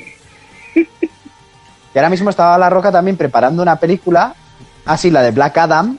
ahora 1.94 2.10
mismo 2.10 2.30
estaba 2.30 2.58
La 2.58 2.70
Roca 2.70 2.92
también 2.92 3.18
preparando 3.18 3.62
una 3.62 3.78
película, 3.78 4.34
así 4.86 5.12
la 5.12 5.24
de 5.24 5.32
Black 5.32 5.58
Adam, 5.58 5.98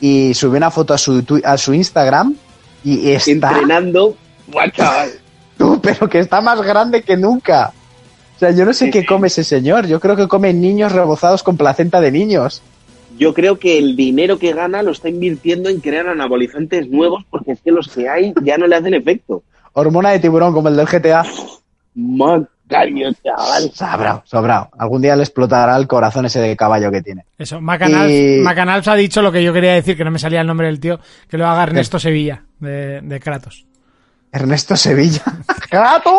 y 0.00 0.32
subió 0.32 0.56
una 0.56 0.70
foto 0.70 0.94
a 0.94 0.98
su, 0.98 1.42
a 1.44 1.58
su 1.58 1.74
Instagram 1.74 2.34
y 2.82 3.10
está, 3.10 3.30
Entrenando, 3.30 4.16
Buah, 4.46 4.70
chaval. 4.70 5.10
tú, 5.58 5.80
pero 5.82 6.08
que 6.08 6.20
está 6.20 6.40
más 6.40 6.62
grande 6.62 7.02
que 7.02 7.16
nunca. 7.16 7.72
O 8.40 8.42
sea, 8.42 8.52
yo 8.52 8.64
no 8.64 8.72
sé 8.72 8.90
qué 8.90 9.04
come 9.04 9.26
ese 9.26 9.44
señor, 9.44 9.86
yo 9.86 10.00
creo 10.00 10.16
que 10.16 10.26
come 10.26 10.54
niños 10.54 10.92
rebozados 10.92 11.42
con 11.42 11.58
placenta 11.58 12.00
de 12.00 12.10
niños. 12.10 12.62
Yo 13.18 13.34
creo 13.34 13.58
que 13.58 13.76
el 13.76 13.96
dinero 13.96 14.38
que 14.38 14.54
gana 14.54 14.82
lo 14.82 14.92
está 14.92 15.10
invirtiendo 15.10 15.68
en 15.68 15.80
crear 15.80 16.08
anabolizantes 16.08 16.88
nuevos 16.88 17.22
porque 17.28 17.52
es 17.52 17.60
que 17.60 17.70
los 17.70 17.88
que 17.88 18.08
hay 18.08 18.32
ya 18.42 18.56
no 18.56 18.66
le 18.66 18.76
hacen 18.76 18.94
efecto. 18.94 19.42
Hormona 19.74 20.12
de 20.12 20.20
tiburón 20.20 20.54
como 20.54 20.68
el 20.70 20.76
del 20.76 20.86
GTA. 20.86 21.22
Macario, 21.94 23.12
chaval. 23.22 23.70
Sobrao, 23.74 24.22
sobrao. 24.24 24.70
Algún 24.78 25.02
día 25.02 25.16
le 25.16 25.22
explotará 25.24 25.76
el 25.76 25.86
corazón 25.86 26.24
ese 26.24 26.40
de 26.40 26.56
caballo 26.56 26.90
que 26.90 27.02
tiene. 27.02 27.26
Eso, 27.36 27.60
Macanals, 27.60 28.10
Y- 28.10 28.40
Macanals 28.42 28.88
ha 28.88 28.94
dicho 28.94 29.20
lo 29.20 29.30
que 29.32 29.44
yo 29.44 29.52
quería 29.52 29.74
decir, 29.74 29.98
que 29.98 30.04
no 30.04 30.10
me 30.10 30.18
salía 30.18 30.40
el 30.40 30.46
nombre 30.46 30.68
del 30.68 30.80
tío, 30.80 30.98
que 31.28 31.36
lo 31.36 31.46
haga 31.46 31.64
Ernesto 31.64 31.98
Sevilla, 31.98 32.42
de, 32.58 33.02
de 33.02 33.20
Kratos. 33.20 33.66
Ernesto 34.32 34.76
Sevilla. 34.76 35.24
¡Kratos! 35.70 36.14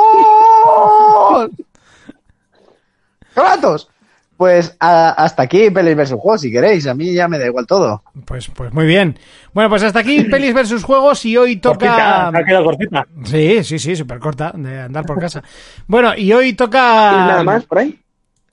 ¡Kratos! 3.33 3.89
Pues 4.37 4.75
a- 4.79 5.11
hasta 5.11 5.43
aquí 5.43 5.69
Pelis 5.69 5.95
vs. 5.95 6.13
Juegos, 6.13 6.41
si 6.41 6.51
queréis. 6.51 6.87
A 6.87 6.95
mí 6.95 7.13
ya 7.13 7.27
me 7.27 7.37
da 7.37 7.45
igual 7.45 7.67
todo. 7.67 8.01
Pues, 8.25 8.47
pues 8.47 8.73
muy 8.73 8.85
bien. 8.87 9.19
Bueno, 9.53 9.69
pues 9.69 9.83
hasta 9.83 9.99
aquí 9.99 10.23
Pelis 10.23 10.53
versus 10.53 10.83
Juegos 10.83 11.23
y 11.25 11.37
hoy 11.37 11.59
Cortita, 11.61 11.91
toca... 11.91 12.27
ha 12.39 12.43
quedado 12.45 12.63
cortita. 12.65 13.05
Sí, 13.23 13.63
sí, 13.63 13.77
sí, 13.77 13.95
súper 13.95 14.17
corta, 14.19 14.51
de 14.55 14.81
andar 14.81 15.05
por 15.05 15.19
casa. 15.19 15.43
Bueno, 15.85 16.15
y 16.17 16.33
hoy 16.33 16.53
¿Tienes 16.53 16.57
toca... 16.57 17.11
nada 17.11 17.43
más 17.43 17.65
por 17.65 17.77
ahí? 17.79 17.99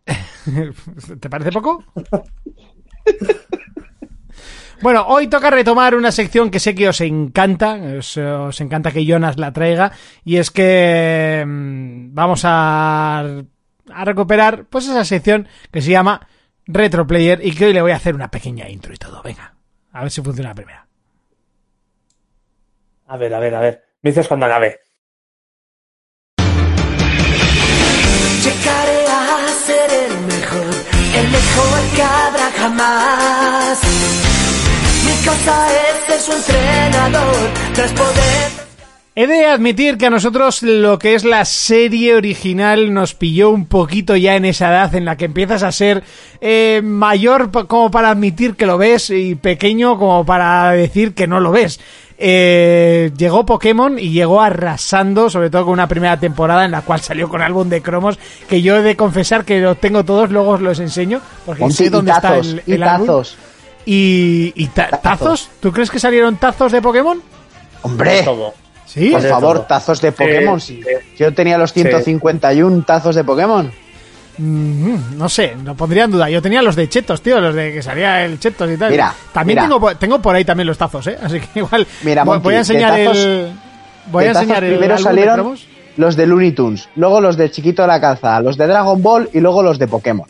¿Te 1.20 1.30
parece 1.30 1.52
poco? 1.52 1.82
Bueno, 4.80 5.06
hoy 5.08 5.26
toca 5.26 5.50
retomar 5.50 5.94
una 5.96 6.12
sección 6.12 6.50
que 6.50 6.60
sé 6.60 6.74
que 6.74 6.88
os 6.88 7.00
encanta, 7.00 7.74
os, 7.98 8.16
os 8.16 8.60
encanta 8.60 8.92
que 8.92 9.04
Jonas 9.04 9.36
la 9.36 9.52
traiga, 9.52 9.90
y 10.24 10.36
es 10.36 10.50
que 10.52 11.44
mm, 11.44 12.14
vamos 12.14 12.42
a, 12.44 13.24
a 13.94 14.04
recuperar 14.04 14.66
pues 14.66 14.86
esa 14.86 15.04
sección 15.04 15.48
que 15.70 15.82
se 15.82 15.90
llama 15.90 16.28
Retro 16.66 17.06
Player 17.06 17.40
y 17.44 17.54
que 17.54 17.66
hoy 17.66 17.72
le 17.72 17.82
voy 17.82 17.92
a 17.92 17.96
hacer 17.96 18.14
una 18.14 18.30
pequeña 18.30 18.68
intro 18.68 18.92
y 18.92 18.96
todo. 18.96 19.22
Venga, 19.22 19.54
a 19.92 20.02
ver 20.02 20.10
si 20.10 20.22
funciona 20.22 20.50
la 20.50 20.54
primera. 20.54 20.86
A 23.06 23.16
ver, 23.16 23.32
a 23.34 23.38
ver, 23.38 23.54
a 23.54 23.60
ver. 23.60 23.84
Me 24.02 24.10
dices 24.10 24.28
cuando 24.28 24.46
acabe. 24.46 24.80
Llegaré 28.44 29.06
a 29.08 29.48
ser 29.66 29.90
el 29.90 30.20
mejor, 30.26 30.74
el 31.16 31.28
mejor 31.30 31.96
que 31.96 32.02
habrá 32.02 32.50
jamás. 32.52 33.80
Mi 35.06 35.26
cosa 35.26 35.68
es 35.72 36.06
ser 36.06 36.20
su 36.20 36.32
entrenador, 36.32 37.50
tras 37.74 37.92
poder. 37.92 38.57
He 39.20 39.26
de 39.26 39.46
admitir 39.46 39.98
que 39.98 40.06
a 40.06 40.10
nosotros 40.10 40.62
lo 40.62 40.96
que 40.96 41.16
es 41.16 41.24
la 41.24 41.44
serie 41.44 42.14
original 42.14 42.94
nos 42.94 43.14
pilló 43.14 43.50
un 43.50 43.66
poquito 43.66 44.14
ya 44.14 44.36
en 44.36 44.44
esa 44.44 44.68
edad 44.68 44.94
en 44.94 45.04
la 45.04 45.16
que 45.16 45.24
empiezas 45.24 45.64
a 45.64 45.72
ser 45.72 46.04
eh, 46.40 46.82
mayor 46.84 47.50
como 47.66 47.90
para 47.90 48.10
admitir 48.10 48.54
que 48.54 48.64
lo 48.64 48.78
ves 48.78 49.10
y 49.10 49.34
pequeño 49.34 49.98
como 49.98 50.24
para 50.24 50.70
decir 50.70 51.14
que 51.14 51.26
no 51.26 51.40
lo 51.40 51.50
ves. 51.50 51.80
Eh, 52.16 53.10
llegó 53.16 53.44
Pokémon 53.44 53.98
y 53.98 54.10
llegó 54.10 54.40
arrasando, 54.40 55.28
sobre 55.30 55.50
todo 55.50 55.64
con 55.64 55.72
una 55.72 55.88
primera 55.88 56.20
temporada 56.20 56.64
en 56.64 56.70
la 56.70 56.82
cual 56.82 57.00
salió 57.00 57.28
con 57.28 57.42
álbum 57.42 57.68
de 57.68 57.82
cromos, 57.82 58.20
que 58.48 58.62
yo 58.62 58.76
he 58.76 58.82
de 58.82 58.94
confesar 58.94 59.44
que 59.44 59.58
los 59.60 59.78
tengo 59.80 60.04
todos, 60.04 60.30
luego 60.30 60.50
os 60.50 60.60
los 60.60 60.78
enseño, 60.78 61.20
porque 61.44 61.62
Monty, 61.62 61.74
sé 61.76 61.84
y 61.86 61.88
dónde 61.88 62.12
está 62.12 62.20
tazos, 62.34 62.46
el, 62.46 62.62
y 62.66 62.82
álbum. 62.82 63.06
tazos. 63.08 63.36
Y, 63.84 64.52
y 64.54 64.66
ta- 64.68 64.90
Tazos. 64.90 65.02
tazos, 65.02 65.48
¿tú 65.58 65.72
crees 65.72 65.90
que 65.90 65.98
salieron 65.98 66.36
tazos 66.36 66.70
de 66.70 66.80
Pokémon? 66.80 67.20
¡Hombre! 67.82 68.22
Todo. 68.22 68.54
Sí. 68.88 69.10
Por 69.10 69.20
favor, 69.22 69.56
todo. 69.58 69.66
tazos 69.66 70.00
de 70.00 70.12
Pokémon. 70.12 70.58
Sí. 70.60 70.80
Yo 71.18 71.32
tenía 71.34 71.58
los 71.58 71.72
151 71.74 72.82
tazos 72.84 73.14
de 73.14 73.22
Pokémon. 73.22 73.70
Mm, 74.38 75.18
no 75.18 75.28
sé, 75.28 75.54
lo 75.64 75.74
pondría 75.74 76.04
en 76.04 76.12
duda. 76.12 76.30
Yo 76.30 76.40
tenía 76.40 76.62
los 76.62 76.74
de 76.76 76.88
Chetos, 76.88 77.20
tío, 77.22 77.40
los 77.40 77.54
de 77.54 77.72
que 77.72 77.82
salía 77.82 78.24
el 78.24 78.38
Chetos 78.38 78.70
y 78.70 78.76
tal. 78.76 78.90
Mira, 78.90 79.12
también 79.32 79.58
mira. 79.58 79.68
Tengo, 79.68 79.96
tengo 79.96 80.22
por 80.22 80.34
ahí 80.34 80.44
también 80.44 80.66
los 80.68 80.78
tazos, 80.78 81.06
¿eh? 81.08 81.18
Así 81.22 81.40
que 81.40 81.58
igual 81.58 81.86
Mira, 82.02 82.24
voy, 82.24 82.34
Monty, 82.36 82.44
voy 82.44 82.54
a 82.54 82.58
enseñar 82.58 82.92
tazos- 82.92 83.16
el 83.16 83.52
voy 84.10 84.24
a 84.24 84.28
enseñar 84.30 84.64
el 84.64 84.70
primero 84.74 84.96
de 84.96 85.02
salieron 85.02 85.58
los 85.96 86.14
de 86.16 86.26
Looney 86.28 86.52
Tunes, 86.52 86.88
luego 86.94 87.20
los 87.20 87.36
de 87.36 87.50
Chiquito 87.50 87.82
de 87.82 87.88
la 87.88 88.00
Calzada, 88.00 88.40
los 88.40 88.56
de 88.56 88.68
Dragon 88.68 89.02
Ball 89.02 89.28
y 89.34 89.40
luego 89.40 89.62
los 89.62 89.78
de 89.80 89.88
Pokémon. 89.88 90.26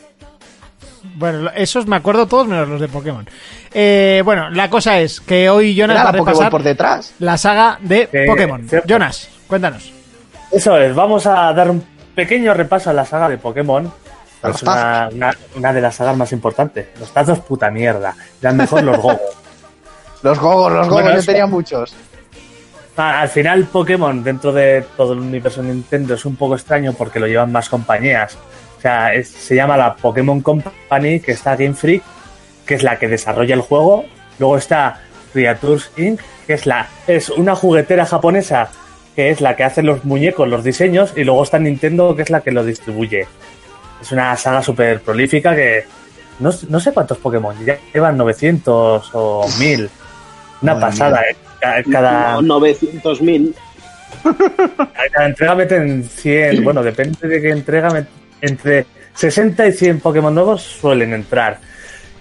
Bueno, 1.15 1.49
esos 1.55 1.87
me 1.87 1.95
acuerdo 1.95 2.27
todos 2.27 2.47
menos 2.47 2.67
los 2.67 2.79
de 2.81 2.87
Pokémon. 2.87 3.27
Eh, 3.73 4.21
bueno, 4.25 4.49
la 4.49 4.69
cosa 4.69 4.99
es 4.99 5.21
que 5.21 5.49
hoy 5.49 5.75
Jonas 5.75 5.95
Era 5.95 6.03
va 6.03 6.09
a 6.09 6.13
repasar 6.13 6.49
por 6.51 6.63
detrás. 6.63 7.13
la 7.19 7.37
saga 7.37 7.77
de 7.81 8.09
Eh, 8.11 8.25
Pokémon. 8.27 8.67
cierto. 8.67 8.87
Jonas, 8.87 9.29
cuéntanos. 9.47 9.91
Eso 10.51 10.77
es, 10.77 10.93
vamos 10.95 11.25
a 11.27 11.53
dar 11.53 11.69
un 11.69 11.83
pequeño 12.15 12.53
repaso 12.53 12.89
a 12.89 12.93
la 12.93 13.05
saga 13.05 13.29
de 13.29 13.37
Pokémon. 13.37 13.91
Es 14.43 14.63
una, 14.63 15.09
una- 15.13 15.33
una 15.55 15.73
de 15.73 15.81
las 15.81 15.95
sagas 15.95 16.15
más 16.15 16.31
importantes. 16.31 16.87
Los 16.99 17.11
tazos 17.13 17.39
puta 17.39 17.69
mierda. 17.69 18.15
Eran 18.41 18.57
mejor 18.57 18.83
los 18.83 18.97
gogos. 18.97 19.19
Los 20.21 20.37
gogos, 20.37 20.73
los 20.73 20.87
gogos, 20.89 21.03
Bueno, 21.03 21.17
yo 21.17 21.25
tenía 21.25 21.45
muchos. 21.45 21.93
Ah, 22.97 23.21
Al 23.21 23.29
final 23.29 23.63
Pokémon 23.65 24.21
dentro 24.21 24.51
de 24.51 24.85
todo 24.97 25.13
el 25.13 25.19
universo 25.19 25.63
Nintendo 25.63 26.15
es 26.15 26.25
un 26.25 26.35
poco 26.35 26.55
extraño 26.55 26.91
porque 26.91 27.21
lo 27.21 27.27
llevan 27.27 27.53
más 27.53 27.69
compañías. 27.69 28.37
O 28.79 28.81
sea, 28.81 29.13
es- 29.13 29.27
se 29.29 29.55
llama 29.55 29.75
la 29.77 29.95
Pokémon 29.95 30.41
Company, 30.41 31.19
que 31.19 31.33
está 31.33 31.55
Game 31.55 31.73
Freak, 31.75 32.01
que 32.65 32.75
es 32.75 32.83
la 32.83 32.97
que 32.97 33.07
desarrolla 33.07 33.53
el 33.53 33.61
juego. 33.61 34.05
Luego 34.39 34.57
está 34.57 35.01
Creatures 35.33 35.91
Inc., 35.97 36.21
que 36.47 36.53
es 36.53 36.65
la 36.65 36.87
es 37.05 37.29
una 37.29 37.55
juguetera 37.55 38.05
japonesa 38.05 38.69
que 39.15 39.29
es 39.31 39.41
la 39.41 39.55
que 39.57 39.65
hace 39.65 39.83
los 39.83 40.05
muñecos, 40.05 40.47
los 40.47 40.63
diseños, 40.63 41.11
y 41.15 41.25
luego 41.25 41.43
está 41.43 41.59
Nintendo, 41.59 42.15
que 42.15 42.21
es 42.21 42.29
la 42.29 42.39
que 42.39 42.51
lo 42.51 42.63
distribuye. 42.63 43.27
Es 44.01 44.11
una 44.13 44.35
saga 44.37 44.63
súper 44.63 45.01
prolífica 45.01 45.53
que 45.53 45.83
no, 46.39 46.51
no 46.69 46.79
sé 46.79 46.93
cuántos 46.93 47.17
Pokémon, 47.17 47.53
ya 47.65 47.77
llevan 47.93 48.15
900 48.15 49.09
o 49.13 49.45
1000. 49.59 49.89
Una 50.61 50.73
Madre 50.75 50.85
pasada, 50.87 51.21
¿eh? 51.29 51.35
Ca- 51.59 51.83
Cada, 51.91 52.41
No, 52.41 52.59
900.000. 52.61 53.53
a 54.23 55.09
cada 55.11 55.25
entrega 55.27 55.55
meten 55.55 56.03
100, 56.03 56.63
bueno, 56.63 56.81
depende 56.81 57.27
de 57.27 57.41
qué 57.41 57.49
entrega, 57.51 57.89
entre 58.41 58.85
60 59.15 59.67
y 59.67 59.71
100 59.73 59.99
Pokémon 59.99 60.33
nuevos 60.33 60.61
suelen 60.61 61.13
entrar. 61.13 61.59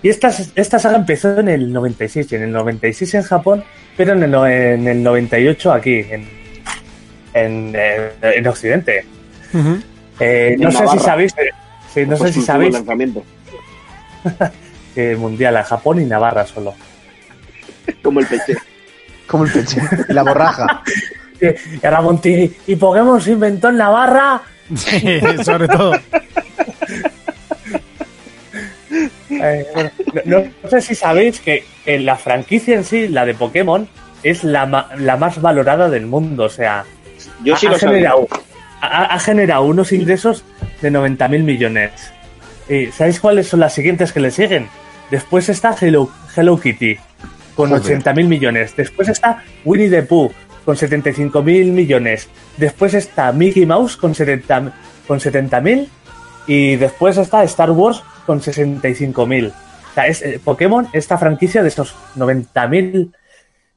Y 0.03 0.09
esta, 0.09 0.32
esta 0.55 0.78
saga 0.78 0.97
empezó 0.99 1.39
en 1.40 1.49
el 1.49 1.73
96, 1.73 2.31
y 2.32 2.36
en 2.36 2.43
el 2.45 2.53
96 2.53 3.15
en 3.15 3.23
Japón, 3.23 3.65
pero 3.97 4.12
en 4.12 4.23
el, 4.23 4.31
no- 4.31 4.47
en 4.47 4.86
el 4.86 5.03
98 5.03 5.73
aquí, 5.73 5.99
en, 6.09 6.28
en, 7.35 7.73
eh, 7.77 8.11
en 8.23 8.47
Occidente. 8.47 9.05
Eh, 10.20 10.53
En 10.55 10.61
no 10.61 10.70
sé 10.70 10.86
si 10.89 10.99
sabéis, 10.99 11.32
eh, 11.39 11.51
sí, 11.93 12.07
no 12.07 12.16
sé 12.16 12.32
si 12.32 12.43
sabéis 12.43 12.73
lanzamiento. 12.74 13.24
mundial 15.19 15.57
a 15.57 15.62
Japón 15.65 16.01
y 16.01 16.05
Navarra 16.05 16.45
solo. 16.47 16.74
Como 18.03 18.20
el 18.20 18.27
peche. 18.27 18.55
Como 19.28 19.45
el 19.45 19.53
peche. 19.53 19.81
Y 20.09 20.12
la 20.12 20.23
borraja. 20.23 20.82
Y 21.40 21.86
ahora 21.86 22.01
Monty, 22.01 22.53
¿y 22.66 22.74
Pokémon 22.74 23.20
se 23.20 23.31
inventó 23.31 23.69
en 23.69 23.77
Navarra? 23.77 24.43
Sí, 24.77 25.20
sobre 25.45 25.69
todo. 25.69 25.95
Eh, 29.31 29.66
bueno, 29.74 29.90
no, 30.24 30.45
no 30.62 30.70
sé 30.70 30.81
si 30.81 30.95
sabéis 30.95 31.40
que, 31.40 31.65
que 31.85 31.99
la 32.01 32.16
franquicia 32.16 32.74
en 32.74 32.85
sí, 32.85 33.09
la 33.09 33.24
de 33.27 33.35
Pokémon, 33.35 33.89
es 34.23 34.43
la, 34.45 34.66
ma- 34.66 34.89
la 34.97 35.16
más 35.16 35.40
valorada 35.40 35.89
del 35.89 36.07
mundo. 36.07 36.45
O 36.45 36.49
sea, 36.49 36.85
Yo 37.45 37.57
sí 37.57 37.66
ha, 37.66 37.70
lo 37.70 37.78
generado, 37.78 38.28
ha, 38.81 39.15
ha 39.15 39.19
generado 39.20 39.65
unos 39.65 39.93
ingresos 39.93 40.45
de 40.81 40.90
90.000 40.90 41.43
millones. 41.43 41.93
¿Y 42.69 42.86
sabéis 42.86 43.20
cuáles 43.20 43.47
son 43.49 43.61
las 43.61 43.74
siguientes 43.74 44.12
que 44.12 44.20
le 44.20 44.31
siguen? 44.31 44.69
Después 45.11 45.49
está 45.49 45.74
Hello, 45.81 46.11
Hello 46.36 46.59
Kitty, 46.61 46.97
con 47.55 47.70
Joder. 47.70 48.03
80.000 48.03 48.24
millones. 48.27 48.74
Después 48.77 49.09
está 49.09 49.43
Winnie 49.65 49.89
the 49.90 50.03
Pooh, 50.03 50.32
con 50.65 50.77
75.000 50.77 51.43
millones. 51.73 52.28
Después 52.59 52.93
está 52.94 53.32
Mickey 53.32 53.64
Mouse, 53.64 53.97
con 53.97 54.14
70 54.14 54.72
con 55.06 55.18
70.000. 55.20 55.89
Y 56.47 56.76
después 56.76 57.16
está 57.16 57.43
Star 57.44 57.70
Wars, 57.70 58.02
con 58.26 58.40
65.000. 58.40 59.48
O 59.51 59.94
sea, 59.94 60.06
es, 60.06 60.22
eh, 60.22 60.40
Pokémon, 60.43 60.86
esta 60.93 61.16
franquicia 61.18 61.62
de 61.62 61.68
esos 61.68 61.94
90.000 62.16 63.10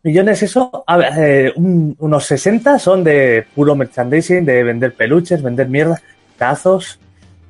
millones, 0.03 0.41
eso, 0.43 0.83
a 0.87 0.97
ver, 0.97 1.13
eh, 1.17 1.53
un- 1.55 1.95
unos 1.99 2.25
60 2.25 2.79
son 2.79 3.03
de 3.03 3.45
puro 3.55 3.75
merchandising, 3.75 4.43
de 4.45 4.63
vender 4.63 4.93
peluches, 4.95 5.41
vender 5.43 5.67
mierda, 5.69 6.01
tazos, 6.37 6.99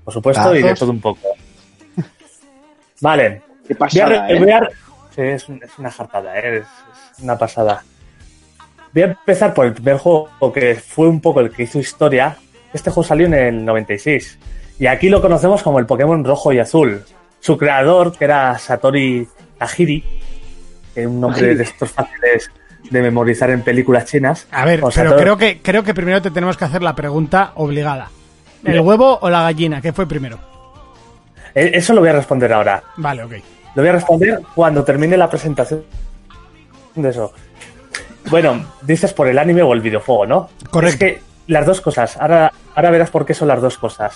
por 0.03 0.13
supuesto, 0.13 0.53
y 0.55 0.61
de 0.61 0.73
todo 0.75 0.91
un 0.91 1.01
poco. 1.01 1.29
Vale. 2.99 3.41
Qué 3.67 3.75
Voy 3.75 3.89
a 4.01 4.29
¿eh? 4.29 4.39
voy 4.39 4.51
a- 4.51 4.69
sí, 5.15 5.21
es, 5.21 5.49
un- 5.49 5.61
es 5.63 5.77
una 5.79 5.91
jartada, 5.91 6.37
¿eh? 6.39 6.57
es, 6.57 6.65
es 7.17 7.23
una 7.23 7.37
pasada. 7.37 7.83
Voy 8.93 9.03
a 9.03 9.05
empezar 9.05 9.53
por 9.53 9.65
el 9.65 9.73
primer 9.73 9.97
juego 9.97 10.29
que 10.53 10.75
fue 10.75 11.07
un 11.07 11.21
poco 11.21 11.39
el 11.39 11.49
que 11.51 11.63
hizo 11.63 11.79
historia. 11.79 12.35
Este 12.73 12.89
juego 12.91 13.07
salió 13.07 13.25
en 13.27 13.33
el 13.33 13.65
96. 13.65 14.37
Y 14.79 14.87
aquí 14.87 15.09
lo 15.09 15.21
conocemos 15.21 15.63
como 15.63 15.79
el 15.79 15.85
Pokémon 15.85 16.23
rojo 16.23 16.51
y 16.51 16.59
azul. 16.59 17.03
Su 17.39 17.57
creador, 17.57 18.17
que 18.17 18.25
era 18.25 18.57
Satori 18.57 19.27
Tajiri, 19.57 20.03
que 20.93 21.01
es 21.01 21.07
un 21.07 21.19
nombre 21.21 21.55
de 21.55 21.63
estos 21.63 21.91
fáciles 21.91 22.51
de 22.89 23.01
memorizar 23.01 23.49
en 23.51 23.61
películas 23.61 24.05
chinas. 24.05 24.47
A 24.51 24.65
ver, 24.65 24.83
O 24.83 24.89
pero 24.89 25.11
Satori- 25.11 25.21
creo 25.21 25.37
que, 25.37 25.61
creo 25.61 25.83
que 25.83 25.93
primero 25.93 26.21
te 26.21 26.31
tenemos 26.31 26.57
que 26.57 26.65
hacer 26.65 26.81
la 26.83 26.95
pregunta 26.95 27.51
obligada. 27.55 28.09
¿El 28.63 28.73
Bien. 28.73 28.85
huevo 28.87 29.19
o 29.21 29.29
la 29.29 29.43
gallina? 29.43 29.81
¿Qué 29.81 29.93
fue 29.93 30.05
primero? 30.07 30.37
Eh, 31.55 31.71
Eso 31.73 31.93
lo 31.93 32.01
voy 32.01 32.09
a 32.09 32.13
responder 32.13 32.51
ahora. 32.53 32.83
Vale, 32.97 33.23
ok. 33.23 33.31
Lo 33.75 33.81
voy 33.83 33.89
a 33.89 33.93
responder 33.93 34.41
cuando 34.53 34.83
termine 34.83 35.15
la 35.17 35.29
presentación 35.29 35.83
de 36.95 37.09
eso. 37.09 37.33
Bueno, 38.31 38.65
dices 38.81 39.13
por 39.13 39.27
el 39.27 39.37
anime 39.37 39.61
o 39.61 39.73
el 39.73 39.81
videojuego, 39.81 40.25
¿no? 40.25 40.49
Correcto. 40.71 41.05
Es 41.05 41.13
que 41.13 41.21
las 41.47 41.65
dos 41.65 41.81
cosas. 41.81 42.17
Ahora, 42.17 42.51
ahora 42.75 42.89
verás 42.89 43.09
por 43.11 43.25
qué 43.25 43.33
son 43.33 43.47
las 43.49 43.61
dos 43.61 43.77
cosas. 43.77 44.15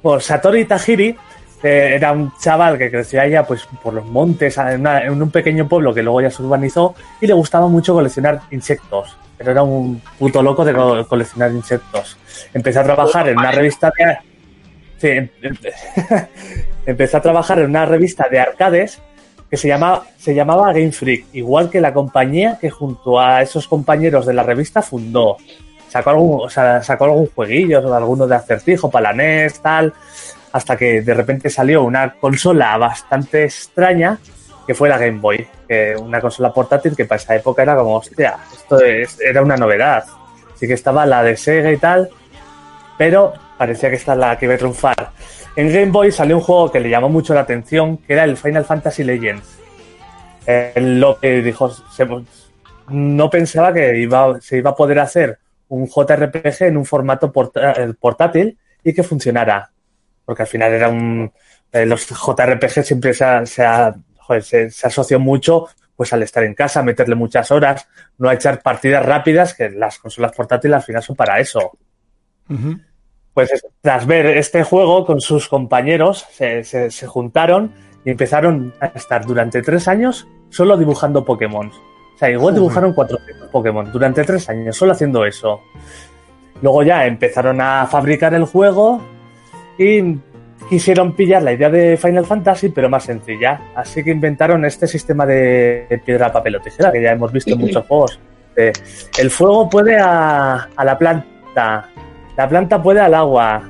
Por 0.00 0.22
Satori 0.22 0.64
Tajiri 0.64 1.16
eh, 1.62 1.92
era 1.94 2.12
un 2.12 2.32
chaval 2.40 2.78
que 2.78 2.90
creció 2.90 3.20
allá 3.20 3.44
pues, 3.44 3.66
por 3.82 3.92
los 3.94 4.04
montes, 4.06 4.56
en, 4.58 4.80
una- 4.80 5.02
en 5.04 5.20
un 5.20 5.30
pequeño 5.30 5.68
pueblo 5.68 5.92
que 5.92 6.02
luego 6.02 6.20
ya 6.20 6.30
se 6.30 6.42
urbanizó 6.42 6.94
y 7.20 7.26
le 7.26 7.34
gustaba 7.34 7.66
mucho 7.68 7.92
coleccionar 7.94 8.40
insectos. 8.50 9.16
Pero 9.36 9.50
era 9.50 9.62
un 9.62 10.00
puto 10.18 10.40
loco 10.42 10.64
de 10.64 10.72
co- 10.72 11.06
coleccionar 11.08 11.50
insectos. 11.52 12.16
Empezó 12.54 12.80
a 12.80 12.84
trabajar 12.84 13.28
en 13.28 13.38
una 13.38 13.50
revista 13.50 13.92
de... 13.98 14.18
Sí, 14.98 15.08
em- 15.08 15.28
em- 15.42 15.56
empezó 16.86 17.16
a 17.16 17.20
trabajar 17.20 17.58
en 17.58 17.66
una 17.70 17.84
revista 17.86 18.28
de 18.30 18.38
arcades 18.40 19.00
que 19.52 19.58
se 19.58 19.68
llamaba, 19.68 20.04
se 20.16 20.34
llamaba 20.34 20.72
Game 20.72 20.92
Freak, 20.92 21.26
igual 21.34 21.68
que 21.68 21.78
la 21.78 21.92
compañía 21.92 22.56
que 22.58 22.70
junto 22.70 23.20
a 23.20 23.42
esos 23.42 23.68
compañeros 23.68 24.24
de 24.24 24.32
la 24.32 24.42
revista 24.42 24.80
fundó. 24.80 25.36
Sacó 25.90 26.08
algún, 26.08 26.40
o 26.46 26.48
sea, 26.48 26.82
sacó 26.82 27.04
algún 27.04 27.28
jueguillo, 27.34 27.80
o 27.86 27.92
alguno 27.92 28.26
de 28.26 28.34
acertijo 28.34 28.90
para 28.90 29.12
la 29.12 29.12
NES, 29.12 29.60
tal, 29.60 29.92
hasta 30.52 30.74
que 30.74 31.02
de 31.02 31.12
repente 31.12 31.50
salió 31.50 31.82
una 31.84 32.14
consola 32.14 32.78
bastante 32.78 33.44
extraña 33.44 34.18
que 34.66 34.74
fue 34.74 34.88
la 34.88 34.96
Game 34.96 35.18
Boy, 35.20 35.46
que 35.68 35.96
una 36.00 36.18
consola 36.22 36.50
portátil 36.50 36.96
que 36.96 37.04
para 37.04 37.20
esa 37.20 37.36
época 37.36 37.60
era 37.60 37.76
como, 37.76 37.96
hostia, 37.96 38.36
esto 38.54 38.80
es- 38.82 39.20
era 39.20 39.42
una 39.42 39.58
novedad. 39.58 40.06
Sí 40.54 40.66
que 40.66 40.72
estaba 40.72 41.04
la 41.04 41.22
de 41.22 41.36
Sega 41.36 41.70
y 41.70 41.76
tal, 41.76 42.08
pero 42.96 43.34
parecía 43.58 43.90
que 43.90 43.96
esta 43.96 44.12
es 44.14 44.18
la 44.18 44.38
que 44.38 44.46
iba 44.46 44.54
a 44.54 44.58
triunfar. 44.58 45.10
En 45.56 45.68
Game 45.72 45.90
Boy 45.90 46.10
salió 46.12 46.36
un 46.36 46.42
juego 46.42 46.70
que 46.72 46.80
le 46.80 46.88
llamó 46.88 47.08
mucho 47.08 47.34
la 47.34 47.40
atención, 47.40 47.98
que 47.98 48.14
era 48.14 48.24
el 48.24 48.36
Final 48.36 48.64
Fantasy 48.64 49.04
Legends. 49.04 49.58
Lo 50.76 51.18
que 51.18 51.42
dijo, 51.42 51.70
no 52.88 53.30
pensaba 53.30 53.72
que 53.72 53.96
iba, 53.98 54.40
se 54.40 54.58
iba 54.58 54.70
a 54.70 54.74
poder 54.76 54.98
hacer 54.98 55.38
un 55.68 55.86
JRPG 55.86 56.62
en 56.64 56.76
un 56.76 56.84
formato 56.84 57.32
eh, 57.54 57.92
portátil 58.00 58.58
y 58.82 58.92
que 58.92 59.02
funcionara. 59.02 59.70
Porque 60.24 60.42
al 60.42 60.48
final 60.48 60.72
era 60.72 60.88
un. 60.88 61.30
eh, 61.72 61.86
los 61.86 62.06
JRPG 62.08 62.82
siempre 62.82 63.14
se, 63.14 63.24
ha- 63.24 63.44
se, 63.46 64.70
se, 64.70 64.86
asoció 64.86 65.18
mucho 65.20 65.68
pues 65.94 66.12
al 66.12 66.22
estar 66.22 66.42
en 66.42 66.54
casa, 66.54 66.82
meterle 66.82 67.14
muchas 67.14 67.50
horas, 67.50 67.86
no 68.18 68.28
a 68.28 68.34
echar 68.34 68.60
partidas 68.62 69.04
rápidas, 69.04 69.54
que 69.54 69.70
las 69.70 69.98
consolas 69.98 70.32
portátiles 70.32 70.76
al 70.76 70.82
final 70.82 71.02
son 71.02 71.14
para 71.14 71.38
eso. 71.38 71.72
Pues 73.34 73.52
es- 73.52 73.66
tras 73.80 74.06
ver 74.06 74.26
este 74.26 74.62
juego 74.62 75.06
con 75.06 75.20
sus 75.20 75.48
compañeros, 75.48 76.26
se, 76.32 76.64
se- 76.64 76.90
se 76.90 77.06
juntaron 77.06 77.72
y 78.04 78.10
empezaron 78.10 78.74
a 78.80 78.86
estar 78.86 79.24
durante 79.24 79.62
tres 79.62 79.88
años 79.88 80.26
solo 80.50 80.76
dibujando 80.76 81.24
Pokémon. 81.24 81.68
O 81.68 82.18
sea, 82.18 82.30
igual 82.30 82.54
dibujaron 82.54 82.92
400 82.92 83.48
Pokémon 83.48 83.90
durante 83.90 84.22
tres 84.24 84.48
años, 84.48 84.76
solo 84.76 84.92
haciendo 84.92 85.24
eso. 85.24 85.60
Luego 86.60 86.82
ya 86.82 87.06
empezaron 87.06 87.60
a 87.60 87.86
fabricar 87.90 88.34
el 88.34 88.44
juego 88.44 89.00
y 89.78 90.16
quisieron 90.68 91.14
pillar 91.16 91.42
la 91.42 91.52
idea 91.52 91.70
de 91.70 91.96
Final 91.96 92.24
Fantasy, 92.26 92.68
pero 92.68 92.88
más 92.88 93.04
sencilla. 93.04 93.60
Así 93.74 94.04
que 94.04 94.10
inventaron 94.10 94.64
este 94.64 94.86
sistema 94.86 95.26
de 95.26 96.00
piedra, 96.04 96.30
papel 96.32 96.56
o 96.56 96.60
tijera, 96.60 96.92
que 96.92 97.02
ya 97.02 97.12
hemos 97.12 97.32
visto 97.32 97.50
en 97.54 97.58
muchos 97.60 97.84
juegos. 97.86 98.20
Eh, 98.54 98.72
el 99.18 99.30
fuego 99.30 99.68
puede 99.68 99.98
a, 99.98 100.68
a 100.76 100.84
la 100.84 100.96
planta, 100.98 101.88
la 102.36 102.48
planta 102.48 102.82
puede 102.82 103.00
al 103.00 103.14
agua, 103.14 103.62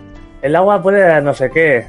el 0.43 0.55
agua 0.57 0.83
puede 0.83 1.11
a 1.13 1.21
no 1.21 1.35
sé 1.35 1.51
qué. 1.51 1.87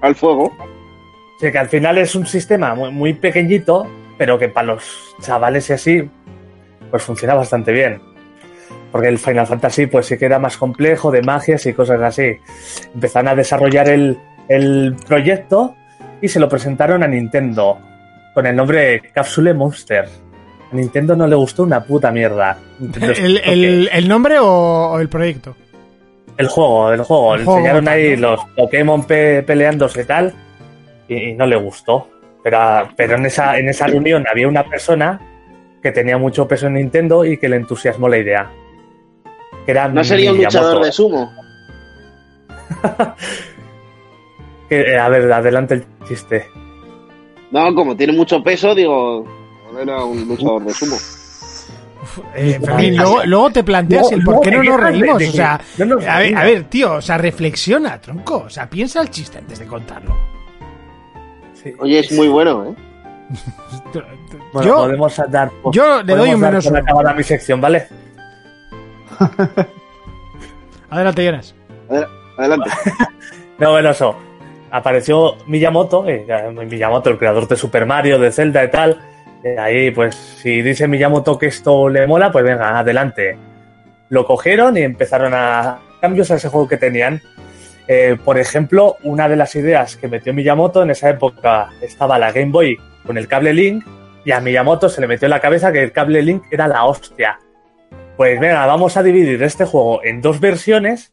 Al 0.00 0.14
fuego. 0.14 0.44
O 0.44 1.40
sea, 1.40 1.52
que 1.52 1.58
al 1.58 1.68
final 1.68 1.98
es 1.98 2.14
un 2.14 2.26
sistema 2.26 2.74
muy, 2.74 2.90
muy 2.90 3.14
pequeñito, 3.14 3.86
pero 4.16 4.38
que 4.38 4.48
para 4.48 4.68
los 4.68 5.14
chavales 5.20 5.68
y 5.70 5.72
así, 5.72 6.10
pues 6.90 7.02
funciona 7.02 7.34
bastante 7.34 7.72
bien. 7.72 8.00
Porque 8.90 9.08
el 9.08 9.18
Final 9.18 9.46
Fantasy 9.46 9.86
pues 9.86 10.06
sí 10.06 10.16
que 10.18 10.24
era 10.26 10.38
más 10.38 10.56
complejo, 10.56 11.10
de 11.10 11.22
magias 11.22 11.64
y 11.66 11.72
cosas 11.74 12.00
así. 12.02 12.32
Empezaron 12.94 13.28
a 13.28 13.34
desarrollar 13.34 13.88
el, 13.88 14.18
el 14.48 14.96
proyecto 15.06 15.74
y 16.22 16.28
se 16.28 16.40
lo 16.40 16.48
presentaron 16.48 17.02
a 17.02 17.06
Nintendo 17.06 17.78
con 18.34 18.46
el 18.46 18.56
nombre 18.56 19.00
Capsule 19.12 19.52
Monster. 19.54 20.06
A 20.72 20.74
Nintendo 20.74 21.14
no 21.16 21.26
le 21.26 21.36
gustó 21.36 21.62
una 21.64 21.82
puta 21.84 22.10
mierda. 22.10 22.58
Nintendo 22.78 23.12
¿El, 23.12 23.36
el- 23.44 23.90
el 23.92 24.08
nombre 24.08 24.38
o, 24.38 24.46
o 24.46 24.98
el 25.00 25.08
proyecto? 25.08 25.54
El 26.38 26.48
juego, 26.48 26.92
el 26.92 27.02
juego. 27.02 27.34
El 27.34 27.44
juego, 27.44 27.58
enseñaron 27.58 27.88
ahí 27.88 28.16
los 28.16 28.40
Pokémon 28.56 29.04
pe- 29.04 29.42
peleándose 29.42 30.02
y 30.02 30.04
tal 30.04 30.32
y, 31.08 31.14
y 31.30 31.34
no 31.34 31.46
le 31.46 31.56
gustó. 31.56 32.08
Pero, 32.42 32.88
pero 32.96 33.16
en, 33.16 33.26
esa, 33.26 33.58
en 33.58 33.68
esa 33.68 33.86
reunión 33.88 34.24
había 34.30 34.48
una 34.48 34.64
persona 34.64 35.20
que 35.82 35.92
tenía 35.92 36.16
mucho 36.18 36.48
peso 36.48 36.66
en 36.68 36.74
Nintendo 36.74 37.24
y 37.24 37.36
que 37.36 37.48
le 37.48 37.56
entusiasmó 37.56 38.08
la 38.08 38.18
idea. 38.18 38.50
Que 39.66 39.72
era 39.72 39.88
¿No 39.88 40.02
sería 40.02 40.32
un 40.32 40.38
luchador 40.38 40.82
de 40.84 40.92
sumo? 40.92 41.30
Que, 44.68 44.80
eh, 44.82 44.98
a 44.98 45.08
ver, 45.08 45.32
adelante 45.32 45.74
el 45.74 45.84
chiste. 46.06 46.46
No, 47.50 47.74
como 47.74 47.96
tiene 47.96 48.12
mucho 48.12 48.42
peso, 48.42 48.74
digo, 48.74 49.24
era 49.80 50.04
un 50.04 50.28
luchador 50.28 50.62
de 50.64 50.74
sumo. 50.74 50.96
Eh, 52.34 52.58
Fermín, 52.64 52.96
luego, 52.96 53.24
luego 53.24 53.50
te 53.50 53.64
planteas 53.64 54.10
el 54.12 54.22
por 54.24 54.40
qué 54.40 54.50
no 54.50 54.60
¿de 54.62 54.68
nos 54.68 54.80
reímos. 54.80 55.22
O 55.22 55.32
sea, 55.32 55.54
a 55.54 55.58
ver, 55.78 55.88
reímos. 56.18 56.40
a 56.40 56.44
ver, 56.44 56.64
tío, 56.64 56.94
o 56.94 57.00
sea, 57.02 57.18
reflexiona, 57.18 58.00
tronco. 58.00 58.44
O 58.46 58.50
sea, 58.50 58.68
piensa 58.68 59.00
el 59.00 59.10
chiste 59.10 59.38
antes 59.38 59.58
de 59.58 59.66
contarlo. 59.66 60.16
Sí. 61.54 61.72
Oye, 61.78 62.00
es 62.00 62.12
muy 62.12 62.28
bueno, 62.28 62.64
¿eh? 62.66 62.74
Bueno, 64.52 64.66
yo, 64.68 64.76
podemos 64.76 65.20
dar, 65.28 65.50
yo 65.72 66.02
le 66.02 66.14
doy 66.16 66.30
un 66.32 66.40
menos 66.40 66.64
uno. 66.64 66.78
acabada 66.78 67.12
mi 67.12 67.22
sección, 67.22 67.60
¿vale? 67.60 67.86
Adelante, 70.90 71.24
Jonas. 71.24 71.54
Adel- 71.88 72.08
Adelante. 72.38 72.70
No, 73.58 73.72
bueno, 73.72 73.90
eso. 73.90 74.14
Apareció 74.70 75.34
Miyamoto, 75.48 76.08
eh, 76.08 76.24
Miyamoto, 76.70 77.10
el 77.10 77.18
creador 77.18 77.48
de 77.48 77.56
Super 77.56 77.86
Mario, 77.86 78.16
de 78.20 78.30
Zelda 78.30 78.62
y 78.62 78.70
tal. 78.70 79.00
Ahí, 79.58 79.90
pues, 79.90 80.14
si 80.14 80.62
dice 80.62 80.88
Miyamoto 80.88 81.38
que 81.38 81.46
esto 81.46 81.88
le 81.88 82.06
mola, 82.06 82.32
pues 82.32 82.44
venga, 82.44 82.78
adelante. 82.78 83.36
Lo 84.08 84.24
cogieron 84.26 84.76
y 84.76 84.82
empezaron 84.82 85.32
a 85.34 85.78
cambios 86.00 86.30
a 86.30 86.36
ese 86.36 86.48
juego 86.48 86.68
que 86.68 86.76
tenían. 86.76 87.20
Eh, 87.86 88.16
por 88.22 88.38
ejemplo, 88.38 88.96
una 89.02 89.28
de 89.28 89.36
las 89.36 89.54
ideas 89.54 89.96
que 89.96 90.08
metió 90.08 90.34
Miyamoto 90.34 90.82
en 90.82 90.90
esa 90.90 91.08
época 91.08 91.70
estaba 91.80 92.18
la 92.18 92.32
Game 92.32 92.52
Boy 92.52 92.78
con 93.06 93.16
el 93.16 93.28
cable 93.28 93.54
Link 93.54 93.84
y 94.24 94.32
a 94.32 94.40
Miyamoto 94.40 94.88
se 94.88 95.00
le 95.00 95.06
metió 95.06 95.26
en 95.26 95.30
la 95.30 95.40
cabeza 95.40 95.72
que 95.72 95.82
el 95.82 95.92
cable 95.92 96.22
Link 96.22 96.44
era 96.50 96.68
la 96.68 96.84
hostia. 96.84 97.38
Pues 98.16 98.38
venga, 98.40 98.66
vamos 98.66 98.96
a 98.96 99.02
dividir 99.02 99.42
este 99.42 99.64
juego 99.64 100.04
en 100.04 100.20
dos 100.20 100.40
versiones, 100.40 101.12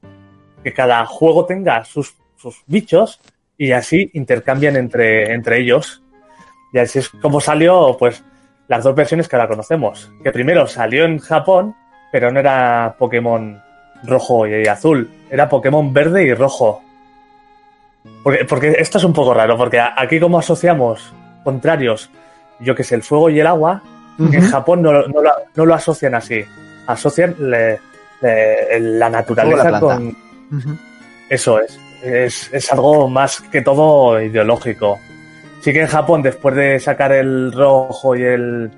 que 0.64 0.74
cada 0.74 1.06
juego 1.06 1.46
tenga 1.46 1.86
sus, 1.86 2.16
sus 2.36 2.64
bichos 2.66 3.22
y 3.58 3.72
así 3.72 4.10
intercambian 4.14 4.76
entre, 4.76 5.32
entre 5.34 5.60
ellos. 5.60 6.04
Y 6.76 6.80
así 6.80 7.00
es 7.00 7.08
como 7.08 7.40
salió, 7.40 7.96
pues, 7.98 8.22
las 8.68 8.84
dos 8.84 8.94
versiones 8.94 9.30
que 9.30 9.38
ahora 9.38 9.48
conocemos. 9.48 10.12
Que 10.22 10.32
primero 10.34 10.68
salió 10.68 11.06
en 11.06 11.20
Japón, 11.20 11.74
pero 12.12 12.32
no 12.32 12.40
era 12.42 12.96
Pokémon 13.00 13.62
rojo 14.04 14.46
y 14.46 14.68
azul, 14.68 15.10
era 15.32 15.48
Pokémon 15.48 15.94
verde 15.94 16.24
y 16.26 16.34
rojo. 16.34 16.82
Porque, 18.24 18.44
porque 18.46 18.76
esto 18.78 18.98
es 18.98 19.04
un 19.06 19.14
poco 19.14 19.34
raro, 19.34 19.56
porque 19.58 19.80
aquí 19.80 20.20
como 20.20 20.38
asociamos 20.38 21.14
contrarios, 21.46 22.10
yo 22.60 22.76
que 22.76 22.84
sé, 22.84 22.96
el 22.96 23.04
fuego 23.04 23.30
y 23.30 23.40
el 23.40 23.48
agua, 23.48 23.82
en 24.20 24.50
Japón 24.50 24.82
no, 24.82 24.92
lo- 24.92 25.08
no 25.08 25.22
lo, 25.22 25.32
no 25.56 25.66
lo 25.66 25.74
asocian 25.74 26.14
así. 26.16 26.44
Asocian 26.88 27.36
le- 27.40 27.80
le- 28.22 28.80
la 28.80 29.10
naturaleza 29.10 29.64
con... 29.80 30.18
Eso 31.30 31.60
es. 31.62 31.80
es. 32.04 32.54
Es 32.54 32.72
algo 32.72 33.08
más 33.10 33.40
que 33.42 33.62
todo 33.62 34.22
ideológico. 34.22 35.00
Sí 35.66 35.74
que 35.74 35.82
en 35.82 35.88
Japón, 35.88 36.22
después 36.22 36.54
de 36.54 36.80
sacar 36.80 37.12
el 37.12 37.52
rojo 37.52 38.16
y 38.16 38.22
el, 38.22 38.70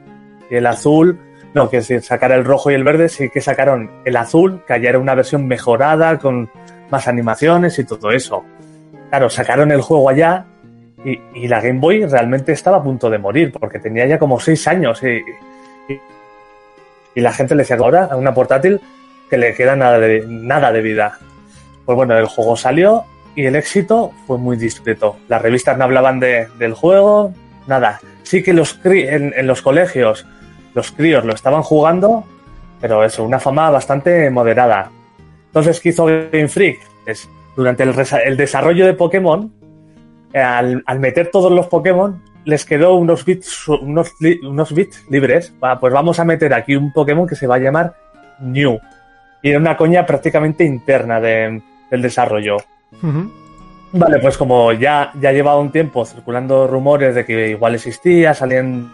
el 0.49 0.65
azul, 0.65 1.19
no, 1.53 1.69
que 1.69 1.79
decir, 1.79 2.01
sacar 2.01 2.31
el 2.31 2.45
rojo 2.45 2.71
y 2.71 2.75
el 2.75 2.85
verde, 2.85 3.09
sí 3.09 3.29
que 3.29 3.41
sacaron 3.41 3.91
el 4.05 4.15
azul, 4.15 4.61
que 4.65 4.79
ya 4.79 4.91
era 4.91 4.97
una 4.97 5.13
versión 5.13 5.47
mejorada, 5.47 6.17
con 6.17 6.49
más 6.89 7.09
animaciones 7.09 7.77
y 7.77 7.83
todo 7.83 8.11
eso. 8.11 8.45
Claro, 9.09 9.29
sacaron 9.29 9.73
el 9.73 9.81
juego 9.81 10.09
allá 10.09 10.45
y, 11.03 11.19
y 11.33 11.49
la 11.49 11.59
Game 11.59 11.81
Boy 11.81 12.05
realmente 12.05 12.53
estaba 12.53 12.77
a 12.77 12.83
punto 12.83 13.09
de 13.09 13.17
morir, 13.17 13.51
porque 13.51 13.79
tenía 13.79 14.05
ya 14.05 14.17
como 14.17 14.39
seis 14.39 14.65
años 14.69 15.03
y, 15.03 15.21
y, 17.15 17.19
la 17.19 17.33
gente 17.33 17.53
le 17.53 17.63
decía 17.63 17.75
ahora 17.75 18.05
a 18.05 18.15
una 18.15 18.33
portátil 18.33 18.79
que 19.29 19.37
le 19.37 19.53
queda 19.55 19.75
nada 19.75 19.99
de, 19.99 20.23
nada 20.25 20.71
de 20.71 20.81
vida. 20.81 21.19
Pues 21.83 21.97
bueno, 21.97 22.17
el 22.17 22.27
juego 22.27 22.55
salió 22.55 23.03
y 23.37 23.45
el 23.45 23.55
éxito 23.55 24.11
fue 24.25 24.37
muy 24.37 24.57
discreto. 24.57 25.15
Las 25.29 25.41
revistas 25.41 25.77
no 25.77 25.85
hablaban 25.85 26.19
de- 26.19 26.47
del 26.59 26.73
juego, 26.73 27.31
nada. 27.67 28.01
Sí 28.23 28.41
que 28.43 28.51
los 28.51 28.81
cri- 28.83 29.07
en, 29.07 29.47
los 29.47 29.61
colegios 29.61 30.25
los 30.73 30.91
críos 30.91 31.23
lo 31.23 31.33
estaban 31.33 31.61
jugando, 31.61 32.23
pero 32.81 33.03
eso, 33.03 33.23
una 33.23 33.39
fama 33.39 33.69
bastante 33.69 34.29
moderada. 34.29 34.89
Entonces, 35.47 35.79
¿qué 35.79 35.89
hizo 35.89 36.05
Game 36.05 36.47
Freak? 36.49 36.79
Durante 37.55 37.83
el, 37.83 37.93
el 38.25 38.37
desarrollo 38.37 38.85
de 38.85 38.93
Pokémon, 38.93 39.51
al, 40.33 40.83
al 40.85 40.99
meter 40.99 41.29
todos 41.31 41.51
los 41.51 41.67
Pokémon, 41.67 42.21
les 42.45 42.65
quedó 42.65 42.95
unos 42.95 43.23
bits, 43.25 43.67
unos, 43.67 44.11
unos 44.43 44.73
bits 44.73 45.05
libres. 45.09 45.53
Pues 45.79 45.93
vamos 45.93 46.19
a 46.19 46.25
meter 46.25 46.53
aquí 46.53 46.75
un 46.75 46.91
Pokémon 46.93 47.27
que 47.27 47.35
se 47.35 47.47
va 47.47 47.55
a 47.55 47.59
llamar 47.59 47.95
New. 48.39 48.79
Y 49.41 49.49
era 49.49 49.59
una 49.59 49.77
coña 49.77 50.05
prácticamente 50.05 50.63
interna 50.63 51.19
de- 51.19 51.61
del 51.89 52.01
desarrollo. 52.01 52.57
Vale, 53.93 54.19
pues 54.19 54.37
como 54.37 54.73
ya, 54.73 55.11
ya 55.19 55.31
llevaba 55.31 55.59
un 55.59 55.71
tiempo 55.71 56.05
circulando 56.05 56.67
rumores 56.67 57.15
de 57.15 57.25
que 57.25 57.49
igual 57.49 57.75
existía, 57.75 58.33
salían 58.33 58.91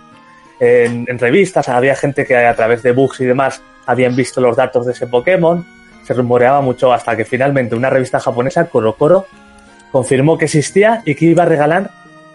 en, 0.59 1.05
en 1.07 1.19
revistas, 1.19 1.67
había 1.67 1.95
gente 1.95 2.25
que 2.25 2.37
a 2.37 2.55
través 2.55 2.83
de 2.83 2.91
bugs 2.91 3.19
y 3.21 3.25
demás 3.25 3.61
habían 3.85 4.15
visto 4.15 4.39
los 4.39 4.55
datos 4.55 4.85
de 4.85 4.91
ese 4.93 5.07
Pokémon, 5.07 5.65
se 6.03 6.13
rumoreaba 6.13 6.61
mucho 6.61 6.93
hasta 6.93 7.15
que 7.17 7.25
finalmente 7.25 7.75
una 7.75 7.89
revista 7.89 8.19
japonesa, 8.19 8.65
Korokoro, 8.65 9.25
confirmó 9.91 10.37
que 10.37 10.45
existía 10.45 11.01
y 11.05 11.15
que 11.15 11.25
iba 11.25 11.43
a 11.43 11.47
regalar 11.47 11.89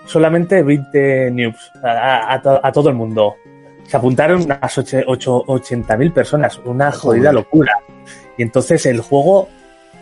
solamente 0.06 0.62
20 0.62 1.30
noobs 1.30 1.70
a, 1.82 2.32
a 2.34 2.42
to- 2.42 2.60
a 2.62 2.72
todo 2.72 2.88
el 2.88 2.94
mundo. 2.96 3.36
Se 3.86 3.96
apuntaron 3.96 4.42
unas 4.42 4.78
oche- 4.78 5.04
ocho- 5.06 5.44
80.000 5.46 6.12
personas, 6.12 6.58
una 6.64 6.90
jodida 6.92 7.30
locura. 7.32 7.72
Y 8.36 8.42
entonces 8.42 8.84
el 8.86 9.00
juego 9.00 9.48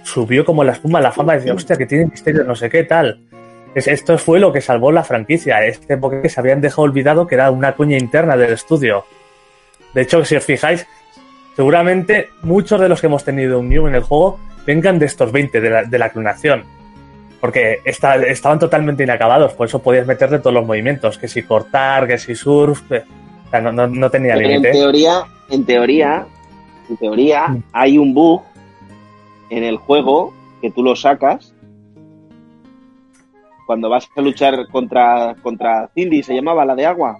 subió 0.06 0.44
como 0.44 0.62
la 0.62 0.72
espuma 0.72 1.00
a 1.00 1.02
la 1.02 1.12
fama 1.12 1.34
decía, 1.34 1.52
hostia, 1.52 1.76
que 1.76 1.86
tiene 1.86 2.06
misterio, 2.06 2.44
no 2.44 2.54
sé 2.54 2.70
qué 2.70 2.84
tal. 2.84 3.20
Es- 3.74 3.88
esto 3.88 4.16
fue 4.18 4.38
lo 4.38 4.52
que 4.52 4.60
salvó 4.60 4.92
la 4.92 5.02
franquicia. 5.04 5.64
Este 5.66 5.96
Pokémon 5.96 6.22
que 6.22 6.28
se 6.28 6.38
habían 6.40 6.60
dejado 6.60 6.82
olvidado 6.82 7.26
que 7.26 7.34
era 7.34 7.50
una 7.50 7.72
cuña 7.74 7.98
interna 7.98 8.36
del 8.36 8.52
estudio. 8.52 9.04
De 9.92 10.02
hecho, 10.02 10.24
si 10.24 10.36
os 10.36 10.44
fijáis, 10.44 10.86
seguramente 11.56 12.28
muchos 12.42 12.80
de 12.80 12.88
los 12.88 13.00
que 13.00 13.06
hemos 13.08 13.24
tenido 13.24 13.58
un 13.58 13.68
New 13.68 13.86
en 13.88 13.94
el 13.96 14.02
juego 14.02 14.38
vengan 14.66 14.98
de 14.98 15.06
estos 15.06 15.32
20 15.32 15.60
de 15.60 15.70
la, 15.70 15.84
de 15.84 15.98
la 15.98 16.10
clonación. 16.10 16.64
Porque 17.40 17.80
esta- 17.84 18.16
estaban 18.16 18.58
totalmente 18.58 19.02
inacabados, 19.04 19.52
por 19.54 19.66
eso 19.66 19.82
podías 19.82 20.06
meterle 20.06 20.38
todos 20.38 20.54
los 20.54 20.66
movimientos, 20.66 21.18
que 21.18 21.28
si 21.28 21.42
cortar, 21.42 22.06
que 22.06 22.18
si 22.18 22.34
surf, 22.34 22.90
eh, 22.92 23.04
o 23.46 23.50
sea, 23.50 23.60
no, 23.60 23.72
no- 23.72 23.86
no 23.86 24.10
tenía 24.10 24.34
Pero 24.34 24.46
en 24.46 24.52
límite. 24.52 24.72
teoría, 24.72 25.22
en 25.50 25.64
teoría, 25.66 26.26
en 26.88 26.96
teoría, 26.96 27.48
Mm. 27.48 27.62
hay 27.72 27.98
un 27.98 28.14
bug 28.14 28.42
en 29.50 29.64
el 29.64 29.76
juego 29.76 30.32
que 30.60 30.70
tú 30.70 30.82
lo 30.82 30.96
sacas 30.96 31.52
cuando 33.66 33.88
vas 33.88 34.08
a 34.16 34.20
luchar 34.20 34.68
contra, 34.70 35.34
contra 35.42 35.88
Cindy, 35.94 36.22
se 36.22 36.34
llamaba 36.34 36.64
la 36.64 36.74
de 36.76 36.86
agua, 36.86 37.18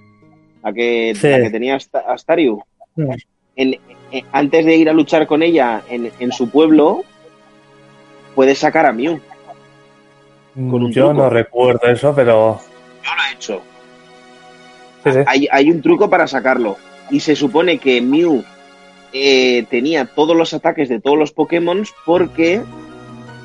la 0.63 0.73
que, 0.73 1.13
Sí. 1.17 1.29
la 1.29 1.41
que 1.41 1.51
tenía 1.51 1.75
Asta- 1.77 2.05
Astariu. 2.09 2.63
Mm. 2.95 3.11
En- 3.57 3.79
en- 4.13 4.25
antes 4.33 4.65
de 4.65 4.77
ir 4.77 4.89
a 4.89 4.93
luchar 4.93 5.27
con 5.27 5.43
ella 5.43 5.83
en, 5.89 6.11
en 6.21 6.31
su 6.33 6.49
pueblo, 6.51 7.03
puedes 8.35 8.59
sacar 8.59 8.87
a 8.87 8.93
Mew. 8.93 9.21
un 10.55 10.91
Yo 10.93 11.07
truco. 11.09 11.23
no 11.23 11.29
recuerdo 11.31 11.87
eso, 11.89 12.15
pero 12.15 12.61
Yo 13.05 13.11
lo 13.15 13.23
he 13.23 13.35
hecho. 13.35 13.63
sí. 15.05 15.11
hay, 15.27 15.49
hay 15.51 15.71
un 15.71 15.83
truco 15.83 16.09
para 16.09 16.27
sacarlo. 16.27 16.77
Y 17.11 17.21
se 17.21 17.35
supone 17.37 17.79
que 17.79 18.01
Mew 18.01 18.43
eh, 19.19 19.67
tenía 19.71 20.07
todos 20.07 20.37
los 20.37 20.53
ataques 20.55 20.89
de 20.89 21.01
todos 21.01 21.19
los 21.19 21.33
Pokémon 21.33 21.85
porque 22.05 22.61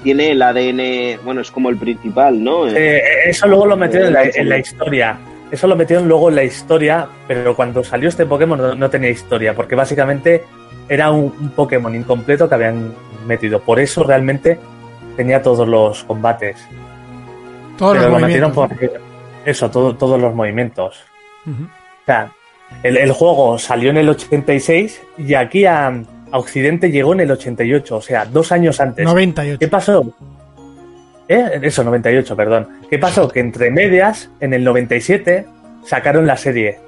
tiene 0.04 0.32
el 0.32 0.42
ADN, 0.42 1.24
bueno, 1.24 1.42
es 1.42 1.52
como 1.52 1.70
el 1.70 1.78
principal, 1.78 2.44
¿no? 2.44 2.68
Eh, 2.68 3.02
eso 3.28 3.48
luego 3.48 3.66
lo 3.68 3.78
metieron 3.78 4.08
en 4.08 4.14
la, 4.14 4.24
en 4.24 4.50
la 4.50 4.58
historia. 4.58 5.18
Eso 5.52 5.68
lo 5.68 5.76
metieron 5.76 6.08
luego 6.08 6.30
en 6.30 6.36
la 6.36 6.44
historia, 6.44 7.08
pero 7.28 7.56
cuando 7.56 7.84
salió 7.84 8.08
este 8.10 8.26
Pokémon 8.26 8.58
no, 8.58 8.74
no 8.76 8.90
tenía 8.90 9.10
historia, 9.10 9.54
porque 9.54 9.76
básicamente 9.76 10.44
era 10.88 11.12
un, 11.12 11.26
un 11.40 11.50
Pokémon 11.52 11.94
incompleto 11.94 12.48
que 12.50 12.56
habían 12.56 12.94
metido. 13.28 13.60
Por 13.60 13.80
eso 13.80 14.04
realmente 14.04 14.58
tenía 15.18 15.42
todos 15.42 15.68
los 15.68 16.04
combates. 16.06 16.58
Todos 17.78 17.98
pero 17.98 18.10
los 18.10 18.22
lo 18.22 18.28
metieron 18.28 18.52
por 18.54 18.70
eso, 19.46 19.70
todo- 19.70 19.96
todos 19.96 20.20
los 20.22 20.34
movimientos. 20.34 21.04
O 21.46 22.06
sea, 22.06 22.32
el, 22.84 22.98
el 22.98 23.12
juego 23.12 23.58
salió 23.60 23.90
en 23.92 23.98
el 23.98 24.10
86 24.10 25.02
y 25.18 25.34
aquí 25.36 25.66
a, 25.66 25.88
a 25.88 26.38
Occidente 26.38 26.92
llegó 26.92 27.14
en 27.14 27.22
el 27.22 27.32
88, 27.32 27.96
o 27.98 28.02
sea, 28.02 28.26
dos 28.26 28.52
años 28.52 28.80
antes. 28.80 29.06
98. 29.06 29.60
¿Qué 29.60 29.68
pasó? 29.68 30.14
¿Eh? 31.28 31.60
Eso, 31.62 31.84
98, 31.84 32.36
perdón. 32.36 32.68
¿Qué 32.90 32.98
pasó? 33.00 33.28
Que 33.30 33.40
entre 33.40 33.72
medias, 33.72 34.30
en 34.40 34.54
el 34.54 34.64
97, 34.64 35.46
sacaron 35.86 36.28
la 36.28 36.38
serie. 36.38 36.80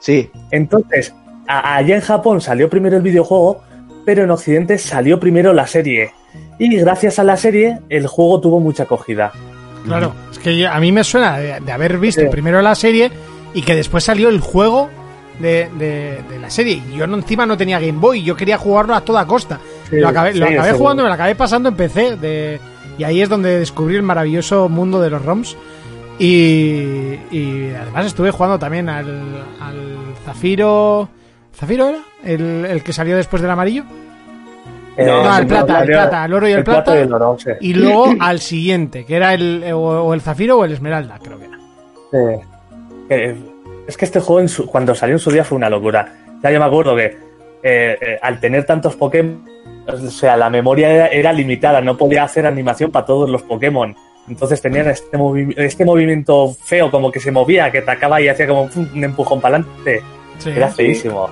Sí, 0.00 0.30
Entonces, 0.50 1.14
a- 1.46 1.76
allá 1.76 1.94
en 1.94 2.00
Japón 2.00 2.40
salió 2.40 2.68
primero 2.68 2.96
el 2.96 3.02
videojuego, 3.02 3.62
pero 4.04 4.24
en 4.24 4.30
Occidente 4.30 4.78
salió 4.78 5.20
primero 5.20 5.52
la 5.52 5.66
serie. 5.66 6.10
Y 6.58 6.74
gracias 6.76 7.18
a 7.18 7.24
la 7.24 7.36
serie, 7.36 7.78
el 7.88 8.06
juego 8.06 8.40
tuvo 8.40 8.60
mucha 8.60 8.82
acogida. 8.82 9.32
Claro, 9.86 10.12
es 10.32 10.38
que 10.38 10.58
yo- 10.58 10.70
a 10.70 10.80
mí 10.80 10.90
me 10.92 11.04
suena 11.04 11.38
de, 11.38 11.60
de 11.60 11.72
haber 11.72 11.98
visto 11.98 12.20
Sí. 12.22 12.26
primero 12.28 12.60
la 12.62 12.74
serie 12.74 13.10
y 13.54 13.62
que 13.62 13.74
después 13.76 14.02
salió 14.04 14.28
el 14.28 14.40
juego 14.40 14.90
de, 15.40 15.68
de- 15.78 16.22
de 16.28 16.38
la 16.40 16.50
serie. 16.50 16.82
Y 16.92 16.96
yo 16.96 17.06
no, 17.06 17.16
encima 17.16 17.46
no 17.46 17.56
tenía 17.56 17.78
Game 17.80 17.98
Boy, 17.98 18.22
yo 18.22 18.36
quería 18.36 18.58
jugarlo 18.58 18.94
a 18.94 19.00
toda 19.02 19.26
costa. 19.26 19.58
Sí, 19.90 19.96
lo 20.00 20.08
acabé, 20.08 20.34
lo 20.34 20.46
acabé 20.46 20.72
jugando, 20.72 21.02
me 21.02 21.08
lo 21.08 21.14
acabé 21.14 21.34
pasando 21.34 21.68
en 21.68 21.76
PC. 21.76 22.16
De, 22.16 22.60
y 22.98 23.04
ahí 23.04 23.20
es 23.20 23.28
donde 23.28 23.58
descubrí 23.58 23.96
el 23.96 24.02
maravilloso 24.02 24.68
mundo 24.68 25.00
de 25.00 25.10
los 25.10 25.24
ROMs. 25.24 25.56
Y, 26.18 27.18
y 27.32 27.72
además 27.78 28.06
estuve 28.06 28.30
jugando 28.30 28.58
también 28.58 28.88
al, 28.88 29.42
al 29.60 29.98
Zafiro. 30.24 31.08
¿Zafiro 31.54 31.88
era? 31.88 31.98
¿El, 32.24 32.64
el 32.64 32.82
que 32.82 32.92
salió 32.92 33.16
después 33.16 33.42
del 33.42 33.50
amarillo? 33.50 33.84
Eh, 34.96 35.04
No, 35.06 35.36
el 35.36 35.46
plata, 35.48 35.80
el 35.82 35.88
plata, 35.88 36.24
oro 36.32 36.48
y 36.48 36.52
el 36.52 36.62
plata. 36.64 36.96
y 36.96 37.00
el 37.02 37.12
oro, 37.12 37.36
sí. 37.38 37.50
Y 37.60 37.74
luego 37.74 38.14
al 38.20 38.38
siguiente, 38.40 39.04
que 39.04 39.16
era 39.16 39.34
el, 39.34 39.64
o, 39.72 39.78
o 40.04 40.14
el 40.14 40.20
Zafiro 40.20 40.58
o 40.58 40.64
el 40.64 40.70
Esmeralda, 40.72 41.18
creo 41.20 41.38
que 41.38 41.46
era. 41.46 41.58
Sí. 42.12 43.44
Es 43.86 43.96
que 43.96 44.04
este 44.04 44.20
juego 44.20 44.40
en 44.40 44.48
su- 44.48 44.66
cuando 44.66 44.94
salió 44.94 45.14
en 45.14 45.18
su 45.18 45.30
día 45.30 45.44
fue 45.44 45.56
una 45.56 45.68
locura. 45.70 46.14
Ya 46.42 46.50
yo 46.50 46.58
me 46.58 46.66
acuerdo 46.66 46.96
que 46.96 47.04
eh, 47.62 47.98
eh, 48.00 48.18
al 48.20 48.40
tener 48.40 48.64
tantos 48.64 48.94
Pokémon, 48.96 49.44
o 49.86 49.96
sea, 50.10 50.36
la 50.36 50.50
memoria 50.50 50.90
era, 50.90 51.06
era 51.08 51.32
limitada, 51.32 51.80
no 51.80 51.96
podía 51.96 52.24
hacer 52.24 52.46
animación 52.46 52.90
para 52.90 53.06
todos 53.06 53.28
los 53.30 53.42
Pokémon. 53.42 53.94
Entonces 54.28 54.60
tenían 54.62 54.88
este, 54.88 55.18
movi- 55.18 55.54
este 55.56 55.84
movimiento 55.84 56.54
feo, 56.64 56.90
como 56.90 57.10
que 57.12 57.20
se 57.20 57.30
movía, 57.30 57.70
que 57.70 57.78
atacaba 57.78 58.20
y 58.20 58.28
hacía 58.28 58.46
como 58.46 58.62
un 58.74 59.04
empujón 59.04 59.40
para 59.40 59.56
adelante. 59.56 60.02
Sí. 60.38 60.50
Era 60.50 60.68
feísimo. 60.68 61.24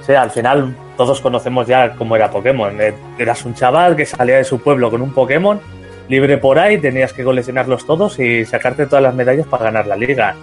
O 0.00 0.04
sea, 0.04 0.22
al 0.22 0.30
final 0.30 0.74
todos 0.98 1.20
conocemos 1.22 1.66
ya 1.66 1.94
cómo 1.96 2.14
era 2.16 2.30
Pokémon. 2.30 2.78
Eh, 2.80 2.92
Eras 3.18 3.44
un 3.46 3.54
chaval 3.54 3.96
que 3.96 4.04
salía 4.04 4.36
de 4.36 4.44
su 4.44 4.60
pueblo 4.60 4.90
con 4.90 5.00
un 5.00 5.12
Pokémon 5.14 5.58
libre 6.08 6.36
por 6.36 6.58
ahí, 6.58 6.76
tenías 6.78 7.14
que 7.14 7.24
coleccionarlos 7.24 7.86
todos 7.86 8.18
y 8.18 8.44
sacarte 8.44 8.84
todas 8.84 9.02
las 9.02 9.14
medallas 9.14 9.46
para 9.46 9.64
ganar 9.64 9.86
la 9.86 9.96
liga. 9.96 10.34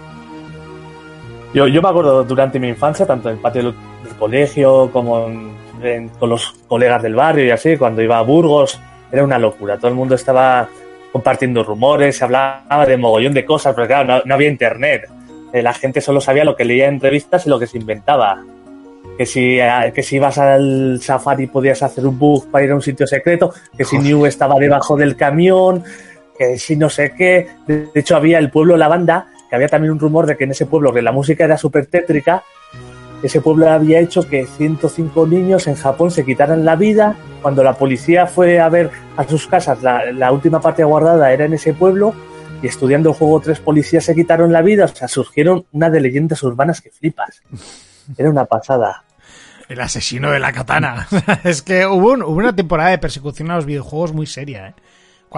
Yo, 1.54 1.66
yo 1.66 1.82
me 1.82 1.88
acuerdo 1.88 2.24
durante 2.24 2.58
mi 2.58 2.68
infancia, 2.68 3.04
tanto 3.06 3.28
en 3.28 3.36
el 3.36 3.40
patio 3.40 3.62
del, 3.64 3.74
del 4.04 4.14
colegio 4.16 4.90
como 4.90 5.26
en- 5.26 5.52
en- 5.82 6.08
con 6.10 6.30
los 6.30 6.52
colegas 6.66 7.02
del 7.02 7.14
barrio 7.14 7.44
y 7.44 7.50
así, 7.50 7.76
cuando 7.76 8.00
iba 8.02 8.18
a 8.18 8.22
Burgos, 8.22 8.80
era 9.10 9.22
una 9.24 9.38
locura. 9.38 9.76
Todo 9.76 9.88
el 9.88 9.94
mundo 9.94 10.14
estaba 10.14 10.68
compartiendo 11.12 11.62
rumores, 11.62 12.16
se 12.16 12.24
hablaba 12.24 12.86
de 12.86 12.96
mogollón 12.96 13.34
de 13.34 13.44
cosas, 13.44 13.74
pero 13.74 13.86
claro, 13.86 14.04
no, 14.08 14.22
no 14.24 14.34
había 14.34 14.48
internet. 14.48 15.02
Eh, 15.52 15.60
la 15.62 15.74
gente 15.74 16.00
solo 16.00 16.20
sabía 16.22 16.44
lo 16.44 16.56
que 16.56 16.64
leía 16.64 16.88
en 16.88 16.98
revistas 16.98 17.46
y 17.46 17.50
lo 17.50 17.58
que 17.58 17.66
se 17.66 17.76
inventaba. 17.76 18.42
Que 19.18 19.26
si, 19.26 19.58
eh, 19.60 19.92
que 19.94 20.02
si 20.02 20.16
ibas 20.16 20.38
al 20.38 20.98
safari 21.02 21.48
podías 21.48 21.82
hacer 21.82 22.06
un 22.06 22.18
bug 22.18 22.50
para 22.50 22.64
ir 22.64 22.70
a 22.70 22.74
un 22.74 22.80
sitio 22.80 23.06
secreto, 23.06 23.52
que 23.76 23.84
si 23.84 23.98
New 23.98 24.24
estaba 24.24 24.54
debajo 24.58 24.96
del 24.96 25.16
camión, 25.16 25.84
que 26.38 26.56
si 26.58 26.76
no 26.76 26.88
sé 26.88 27.12
qué. 27.14 27.46
De 27.66 27.88
de 27.92 28.00
hecho, 28.00 28.16
había 28.16 28.38
el 28.38 28.50
pueblo 28.50 28.78
Lavanda, 28.78 29.26
que 29.52 29.56
había 29.56 29.68
también 29.68 29.92
un 29.92 29.98
rumor 30.00 30.24
de 30.24 30.34
que 30.38 30.44
en 30.44 30.52
ese 30.52 30.64
pueblo, 30.64 30.94
que 30.94 31.02
la 31.02 31.12
música 31.12 31.44
era 31.44 31.58
súper 31.58 31.84
tétrica, 31.84 32.42
ese 33.22 33.42
pueblo 33.42 33.68
había 33.70 34.00
hecho 34.00 34.26
que 34.26 34.46
105 34.46 35.26
niños 35.26 35.66
en 35.66 35.74
Japón 35.74 36.10
se 36.10 36.24
quitaran 36.24 36.64
la 36.64 36.74
vida. 36.74 37.16
Cuando 37.42 37.62
la 37.62 37.74
policía 37.74 38.26
fue 38.26 38.58
a 38.60 38.70
ver 38.70 38.90
a 39.18 39.24
sus 39.28 39.46
casas, 39.46 39.82
la, 39.82 40.10
la 40.10 40.32
última 40.32 40.58
parte 40.62 40.82
guardada 40.84 41.30
era 41.34 41.44
en 41.44 41.52
ese 41.52 41.74
pueblo. 41.74 42.14
Y 42.62 42.66
estudiando 42.66 43.10
el 43.10 43.14
juego, 43.14 43.40
tres 43.40 43.60
policías 43.60 44.04
se 44.06 44.14
quitaron 44.14 44.52
la 44.54 44.62
vida. 44.62 44.86
O 44.86 44.88
sea, 44.88 45.06
surgieron 45.06 45.66
una 45.72 45.90
de 45.90 46.00
leyendas 46.00 46.42
urbanas 46.42 46.80
que 46.80 46.88
flipas. 46.90 47.42
Era 48.16 48.30
una 48.30 48.46
pasada. 48.46 49.04
El 49.68 49.82
asesino 49.82 50.30
de 50.30 50.38
la 50.38 50.50
katana. 50.54 51.06
es 51.44 51.60
que 51.60 51.84
hubo, 51.86 52.12
un- 52.12 52.22
hubo 52.22 52.36
una 52.38 52.56
temporada 52.56 52.88
de 52.88 52.96
persecución 52.98 53.50
a 53.50 53.56
los 53.56 53.66
videojuegos 53.66 54.14
muy 54.14 54.24
seria, 54.26 54.68
¿eh? 54.68 54.74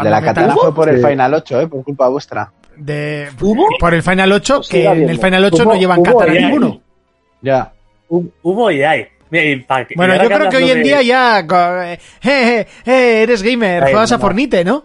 de 0.05 0.09
la 0.11 0.23
katana 0.23 0.55
fue 0.55 0.73
por 0.73 0.89
el 0.89 1.01
Sí. 1.03 1.07
Final 1.07 1.35
8, 1.35 1.61
¿eh? 1.63 1.67
Por 1.67 1.83
culpa 1.85 2.07
vuestra. 2.09 2.53
De- 2.77 3.29
por 3.81 3.95
el 3.95 4.03
Final 4.03 4.33
8, 4.33 4.57
Pues 4.57 4.69
que 4.69 4.85
en 4.85 5.09
el. 5.09 5.19
Final 5.19 5.45
8 5.45 5.65
no 5.65 5.71
Hubo- 5.71 5.79
llevan 5.79 6.01
hubo 6.01 6.19
katana 6.19 6.35
y 6.35 6.37
hay. 6.39 6.45
ninguno. 6.45 6.81
Ya. 7.43 7.73
Hu- 8.09 8.31
Hubo 8.43 8.71
y 8.71 8.83
hay. 8.83 9.07
Mira, 9.31 9.45
y 9.47 9.95
Bueno, 9.97 10.15
yo 10.23 10.29
creo 10.31 10.49
que 10.49 10.57
hoy 10.59 10.71
en 10.71 10.79
de- 10.79 10.83
día 10.85 11.03
ya... 11.03 11.41
eh, 11.41 11.99
eh, 12.23 12.67
eh, 12.87 13.23
eres 13.23 13.43
gamer, 13.43 13.83
Ay, 13.85 13.93
juegas 13.93 14.13
a 14.13 14.17
no. 14.17 14.21
Fornite, 14.21 14.65
¿no? 14.65 14.85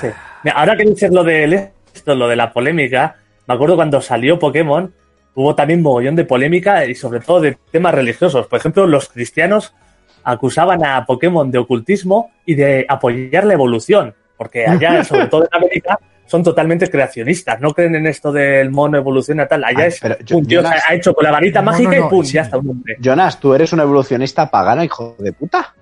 Sí. 0.00 0.06
Mira, 0.44 0.56
ahora 0.56 0.76
que 0.76 0.84
dices 0.84 1.10
lo 1.10 1.24
de 1.24 1.70
esto, 1.92 2.14
lo 2.14 2.28
de 2.28 2.36
la 2.36 2.52
polémica, 2.52 3.16
me 3.46 3.54
acuerdo 3.54 3.74
cuando 3.76 4.00
salió 4.00 4.38
Pokémon, 4.38 4.92
hubo 5.34 5.54
también 5.56 5.82
mogollón 5.82 6.14
de 6.14 6.24
polémica 6.24 6.84
y 6.84 6.94
sobre 6.94 7.20
todo 7.20 7.40
de 7.40 7.56
temas 7.72 7.92
religiosos. 7.94 8.46
Por 8.46 8.58
ejemplo, 8.60 8.86
los 8.86 9.08
cristianos 9.08 9.74
acusaban 10.22 10.84
a 10.84 11.04
Pokémon 11.04 11.50
de 11.50 11.58
ocultismo 11.58 12.30
y 12.46 12.54
de 12.54 12.86
apoyar 12.88 13.44
la 13.44 13.54
evolución, 13.54 14.14
porque 14.36 14.64
allá, 14.66 15.02
sobre 15.04 15.26
todo 15.26 15.42
en 15.50 15.56
América, 15.56 15.98
son 16.30 16.44
totalmente 16.44 16.88
creacionistas, 16.88 17.60
no 17.60 17.74
creen 17.74 17.96
en 17.96 18.06
esto 18.06 18.30
del 18.30 18.70
mono 18.70 18.96
evoluciona 18.96 19.48
tal. 19.48 19.64
Allá 19.64 19.80
Ay, 19.80 19.88
es 19.88 19.98
pero 20.00 20.16
yo- 20.24 20.36
un 20.38 20.46
tío 20.46 20.62
Jonas- 20.62 20.82
ha 20.88 20.94
hecho 20.94 21.12
con 21.12 21.24
la 21.24 21.32
varita 21.32 21.60
mágica 21.60 21.90
no, 21.98 22.06
y 22.06 22.08
pum, 22.08 22.24
sí. 22.24 22.34
ya 22.34 22.42
está 22.42 22.56
un 22.58 22.70
hombre. 22.70 22.96
Jonas, 23.00 23.40
tú 23.40 23.52
eres 23.52 23.72
un 23.72 23.80
evolucionista 23.80 24.48
pagano, 24.48 24.84
hijo 24.84 25.16
de 25.18 25.32
puta. 25.32 25.74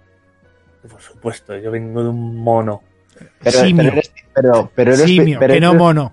Por 0.91 1.03
supuesto, 1.03 1.55
yo 1.59 1.71
vengo 1.71 2.03
de 2.03 2.09
un 2.09 2.37
mono. 2.43 2.83
Pero, 3.43 3.59
Simio. 3.59 3.77
pero 3.85 3.93
eres, 3.93 4.13
pero, 4.35 4.71
pero 4.75 4.95
eres, 4.95 5.05
Simio, 5.05 5.39
pero 5.39 5.53
que 5.55 5.61
no 5.61 5.75
mono. 5.75 6.13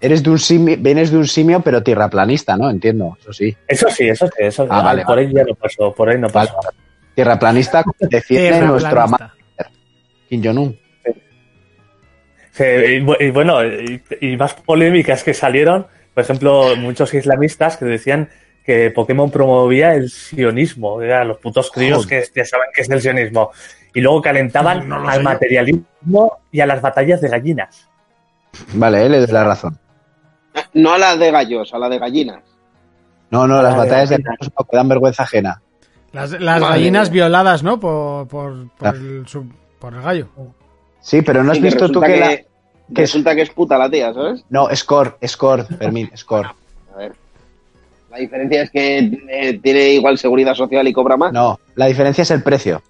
eres 0.00 0.22
de 0.22 0.30
un 0.30 0.38
simio, 0.38 0.76
vienes 0.78 1.10
de 1.10 1.16
un 1.18 1.26
simio, 1.26 1.60
pero 1.60 1.82
tierraplanista, 1.82 2.56
¿no? 2.56 2.70
Entiendo, 2.70 3.16
eso 3.20 3.32
sí. 3.32 3.56
Eso 3.66 3.88
sí, 3.90 4.06
eso 4.08 4.26
sí, 4.28 4.32
eso 4.44 4.66
Ah, 4.70 4.80
vale, 4.82 5.04
por 5.04 5.18
ahí 5.18 5.32
ya 5.34 5.42
no 5.42 5.54
pasó, 5.56 5.92
por 5.92 6.08
ahí 6.08 6.18
no 6.18 6.28
Vale. 6.28 6.50
pasó. 6.54 6.68
Tierraplanista 7.16 7.82
defiende 7.98 8.60
nuestro 8.60 9.00
amado 9.00 9.30
Kim 10.28 10.40
Jong-un. 10.44 10.78
Y, 12.64 13.00
bu- 13.00 13.16
y 13.20 13.30
bueno, 13.30 13.64
y, 13.64 14.02
y 14.20 14.36
más 14.36 14.54
polémicas 14.54 15.22
que 15.24 15.34
salieron, 15.34 15.86
por 16.14 16.24
ejemplo, 16.24 16.76
muchos 16.76 17.12
islamistas 17.14 17.76
que 17.76 17.84
decían 17.84 18.28
que 18.64 18.90
Pokémon 18.90 19.30
promovía 19.30 19.94
el 19.94 20.10
sionismo, 20.10 21.00
eran 21.02 21.28
los 21.28 21.38
putos 21.38 21.70
críos 21.70 22.06
que 22.06 22.22
ya 22.34 22.44
saben 22.44 22.66
qué 22.74 22.82
es 22.82 22.90
el 22.90 23.00
sionismo, 23.00 23.50
y 23.94 24.00
luego 24.00 24.20
calentaban 24.22 24.88
No 24.88 24.98
lo 24.98 25.06
sé 25.06 25.12
al 25.12 25.18
yo. 25.18 25.24
materialismo 25.24 26.38
y 26.52 26.60
a 26.60 26.66
las 26.66 26.80
batallas 26.82 27.20
de 27.20 27.28
gallinas. 27.28 27.88
Vale, 28.74 29.06
eh, 29.06 29.08
le 29.08 29.18
doy 29.20 29.32
la 29.32 29.44
razón. 29.44 29.78
No 30.74 30.92
a 30.92 30.98
la 30.98 31.16
de 31.16 31.30
gallos, 31.30 31.72
a 31.72 31.78
la 31.78 31.88
de 31.88 31.98
gallinas. 31.98 32.42
No, 33.30 33.46
no, 33.46 33.62
las 33.62 33.74
Ah, 33.74 33.78
batallas 33.78 34.10
de 34.10 34.16
gallinas. 34.16 34.38
gallos 34.40 34.66
que 34.70 34.76
dan 34.76 34.88
vergüenza 34.88 35.22
ajena. 35.22 35.62
Las, 36.12 36.32
las 36.40 36.60
gallinas 36.60 37.10
violadas, 37.10 37.62
¿no? 37.62 37.78
Por, 37.78 38.26
por, 38.28 38.68
por, 38.76 38.88
Ah. 38.88 38.92
el, 38.94 39.24
por 39.78 39.94
el 39.94 40.02
gallo. 40.02 40.28
Sí, 41.00 41.22
pero 41.22 41.42
¿no 41.44 41.52
has 41.52 41.58
que 41.58 41.64
visto 41.64 41.88
tú 41.88 42.00
que, 42.00 42.16
la... 42.18 42.38
que 42.94 43.02
resulta 43.02 43.34
que 43.34 43.42
es 43.42 43.50
puta 43.50 43.76
la 43.78 43.90
tía, 43.90 44.12
¿sabes? 44.12 44.44
No, 44.50 44.68
score, 44.74 45.16
score, 45.26 45.64
Fermín, 45.78 46.10
score. 46.16 46.48
A 46.94 46.98
ver. 46.98 47.12
La 48.10 48.18
diferencia 48.18 48.62
es 48.62 48.70
que 48.70 48.98
eh, 49.28 49.60
tiene 49.62 49.90
igual 49.90 50.18
seguridad 50.18 50.54
social 50.54 50.86
y 50.88 50.92
cobra 50.92 51.16
más. 51.16 51.32
No, 51.32 51.58
la 51.76 51.86
diferencia 51.86 52.22
es 52.22 52.30
el 52.32 52.42
precio. 52.42 52.82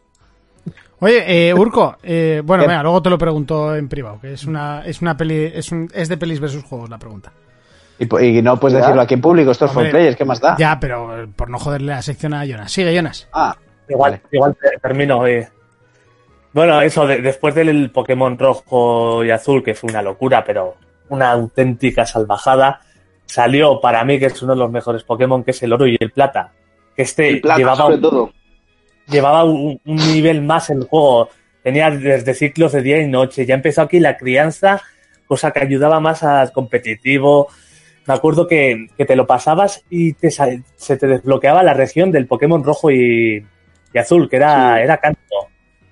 Oye, 1.00 1.48
eh, 1.48 1.54
Urco, 1.54 1.96
eh, 2.02 2.42
bueno, 2.44 2.66
venga, 2.66 2.82
luego 2.82 3.02
te 3.02 3.08
lo 3.10 3.16
pregunto 3.18 3.74
en 3.74 3.88
privado, 3.88 4.18
que 4.20 4.34
es 4.34 4.44
una, 4.44 4.82
es 4.84 5.00
una 5.00 5.16
peli, 5.16 5.50
es, 5.54 5.72
un, 5.72 5.88
es 5.94 6.08
de 6.08 6.16
pelis 6.18 6.40
versus 6.40 6.62
juegos 6.64 6.90
la 6.90 6.98
pregunta. 6.98 7.32
Y, 7.98 8.40
no 8.42 8.58
puedes 8.58 8.74
¿Ya? 8.74 8.80
decirlo 8.80 9.02
aquí 9.02 9.14
en 9.14 9.20
público, 9.20 9.50
esto 9.50 9.66
es 9.66 9.72
for 9.72 9.88
players, 9.90 10.16
¿qué 10.16 10.24
más 10.24 10.40
da? 10.40 10.56
Ya, 10.58 10.78
pero 10.80 11.22
eh, 11.22 11.26
por 11.34 11.48
no 11.50 11.58
joderle 11.58 11.92
la 11.92 12.02
sección 12.02 12.32
a 12.34 12.44
Jonas. 12.46 12.72
Sigue, 12.72 12.94
Jonas. 12.94 13.28
Ah, 13.32 13.54
Igual, 13.88 14.12
Vale. 14.12 14.22
igual 14.30 14.56
te- 14.60 14.78
termino. 14.80 15.26
eh. 15.26 15.48
Bueno, 16.52 16.80
eso, 16.82 17.06
de- 17.06 17.20
después 17.22 17.54
del 17.54 17.90
Pokémon 17.90 18.38
rojo 18.38 19.24
y 19.24 19.30
azul, 19.30 19.62
que 19.62 19.74
fue 19.74 19.90
una 19.90 20.02
locura, 20.02 20.44
pero 20.44 20.74
una 21.08 21.30
auténtica 21.30 22.04
salvajada, 22.06 22.80
salió 23.26 23.80
para 23.80 24.04
mí, 24.04 24.18
que 24.18 24.26
es 24.26 24.42
uno 24.42 24.54
de 24.54 24.58
los 24.58 24.70
mejores 24.70 25.04
Pokémon, 25.04 25.44
que 25.44 25.52
es 25.52 25.62
el 25.62 25.72
oro 25.72 25.86
y 25.86 25.96
el 26.00 26.10
plata. 26.10 26.52
Que 26.96 27.02
este 27.02 27.28
El 27.28 27.40
plata, 27.40 27.58
llevaba, 27.58 27.76
sobre 27.76 27.98
todo. 27.98 28.32
llevaba 29.06 29.44
un, 29.44 29.80
un 29.84 29.96
nivel 29.96 30.42
más 30.42 30.70
el 30.70 30.84
juego. 30.84 31.28
Tenía 31.62 31.90
desde 31.90 32.34
ciclos 32.34 32.72
de 32.72 32.82
día 32.82 32.98
y 33.00 33.06
noche. 33.06 33.46
Ya 33.46 33.54
empezó 33.54 33.82
aquí 33.82 34.00
la 34.00 34.16
crianza, 34.16 34.82
cosa 35.26 35.52
que 35.52 35.60
ayudaba 35.60 36.00
más 36.00 36.22
al 36.24 36.50
competitivo. 36.52 37.48
Me 38.06 38.14
acuerdo 38.14 38.48
que, 38.48 38.88
que 38.96 39.04
te 39.04 39.14
lo 39.14 39.26
pasabas 39.26 39.84
y 39.88 40.14
te, 40.14 40.30
se 40.30 40.96
te 40.96 41.06
desbloqueaba 41.06 41.62
la 41.62 41.74
región 41.74 42.10
del 42.10 42.26
Pokémon 42.26 42.64
rojo 42.64 42.90
y, 42.90 43.46
y 43.92 43.98
azul, 43.98 44.28
que 44.28 44.36
era, 44.36 44.76
Sí. 44.78 44.82
era 44.82 44.96
Canto. 44.96 45.20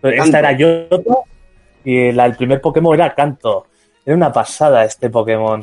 Esta 0.02 0.38
era 0.38 0.52
Yoto 0.52 1.24
y 1.84 2.12
la- 2.12 2.26
el 2.26 2.36
primer 2.36 2.60
Pokémon 2.60 2.94
era 2.94 3.14
Canto. 3.14 3.66
Era 4.04 4.16
una 4.16 4.32
pasada 4.32 4.84
este 4.84 5.10
Pokémon. 5.10 5.62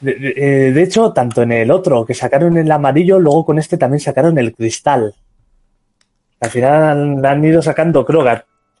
De, 0.00 0.14
de- 0.14 0.34
eh, 0.36 0.72
de 0.72 0.82
hecho, 0.82 1.12
tanto 1.12 1.42
en 1.42 1.52
el 1.52 1.70
otro 1.70 2.04
que 2.04 2.14
sacaron 2.14 2.56
el 2.58 2.70
amarillo, 2.70 3.18
luego 3.18 3.44
con 3.44 3.58
este 3.58 3.76
también 3.78 4.00
sacaron 4.00 4.36
el 4.38 4.54
cristal. 4.54 5.14
Al 6.40 6.50
final 6.50 6.82
han, 6.82 7.24
han 7.26 7.44
ido 7.44 7.62
sacando, 7.62 8.04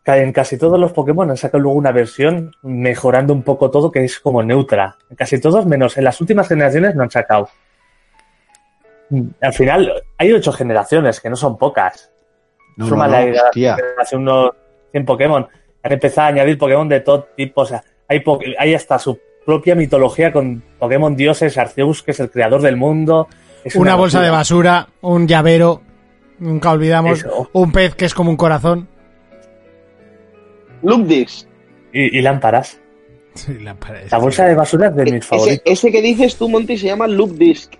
ca- 0.04 0.18
en 0.18 0.32
casi 0.32 0.58
todos 0.58 0.78
los 0.78 0.92
Pokémon 0.92 1.30
han 1.30 1.36
sacado 1.36 1.62
luego 1.62 1.78
una 1.78 1.92
versión 1.92 2.52
mejorando 2.62 3.32
un 3.32 3.42
poco 3.42 3.70
todo 3.70 3.90
que 3.90 4.04
es 4.04 4.18
como 4.20 4.42
neutra. 4.42 4.96
En 5.08 5.16
casi 5.16 5.40
todos, 5.40 5.64
menos 5.66 5.96
en 5.96 6.04
las 6.04 6.20
últimas 6.20 6.48
generaciones 6.48 6.94
no 6.94 7.04
han 7.04 7.10
sacado. 7.10 7.48
Mm, 9.10 9.28
Al 9.40 9.52
final, 9.52 9.92
hay 10.18 10.32
ocho 10.32 10.52
generaciones, 10.52 11.20
que 11.20 11.30
no 11.30 11.36
son 11.36 11.56
pocas. 11.56 12.10
No, 12.76 12.86
Suma 12.88 13.06
no, 13.08 13.16
hace 14.00 14.16
unos 14.16 14.50
100 14.92 15.04
Pokémon. 15.04 15.46
Han 15.82 15.92
empezado 15.92 16.26
a 16.26 16.30
añadir 16.30 16.58
Pokémon 16.58 16.88
de 16.88 17.00
todo 17.00 17.28
tipo. 17.36 17.60
O 17.62 17.66
sea, 17.66 17.82
hay, 18.08 18.20
po- 18.20 18.40
hay 18.58 18.74
hasta 18.74 18.98
su 18.98 19.18
propia 19.44 19.74
mitología 19.74 20.32
con 20.32 20.62
Pokémon 20.78 21.14
dioses, 21.14 21.56
Arceus, 21.58 22.02
que 22.02 22.12
es 22.12 22.20
el 22.20 22.30
creador 22.30 22.62
del 22.62 22.76
mundo. 22.76 23.28
Es 23.64 23.76
Una 23.76 23.94
bolsa 23.94 24.20
de 24.22 24.30
basura, 24.30 24.88
un 25.02 25.26
llavero, 25.28 25.82
nunca 26.38 26.70
olvidamos, 26.72 27.18
Eso. 27.20 27.48
un 27.52 27.70
pez 27.72 27.94
que 27.94 28.04
es 28.06 28.14
como 28.14 28.30
un 28.30 28.36
corazón. 28.36 28.88
Look 30.82 31.06
this. 31.08 31.48
Y, 31.92 32.18
y 32.18 32.22
lámparas. 32.22 32.80
Sí, 33.34 33.58
la 33.58 34.18
bolsa 34.18 34.46
de 34.46 34.54
basura 34.54 34.88
es 34.88 34.94
de 34.96 35.04
mis 35.04 35.14
Ese, 35.14 35.22
favoritos. 35.28 35.62
ese 35.64 35.90
que 35.90 36.02
dices 36.02 36.36
tú, 36.36 36.48
Monty, 36.48 36.76
se 36.78 36.86
llama 36.86 37.06
Loop 37.08 37.32
Disc. 37.32 37.72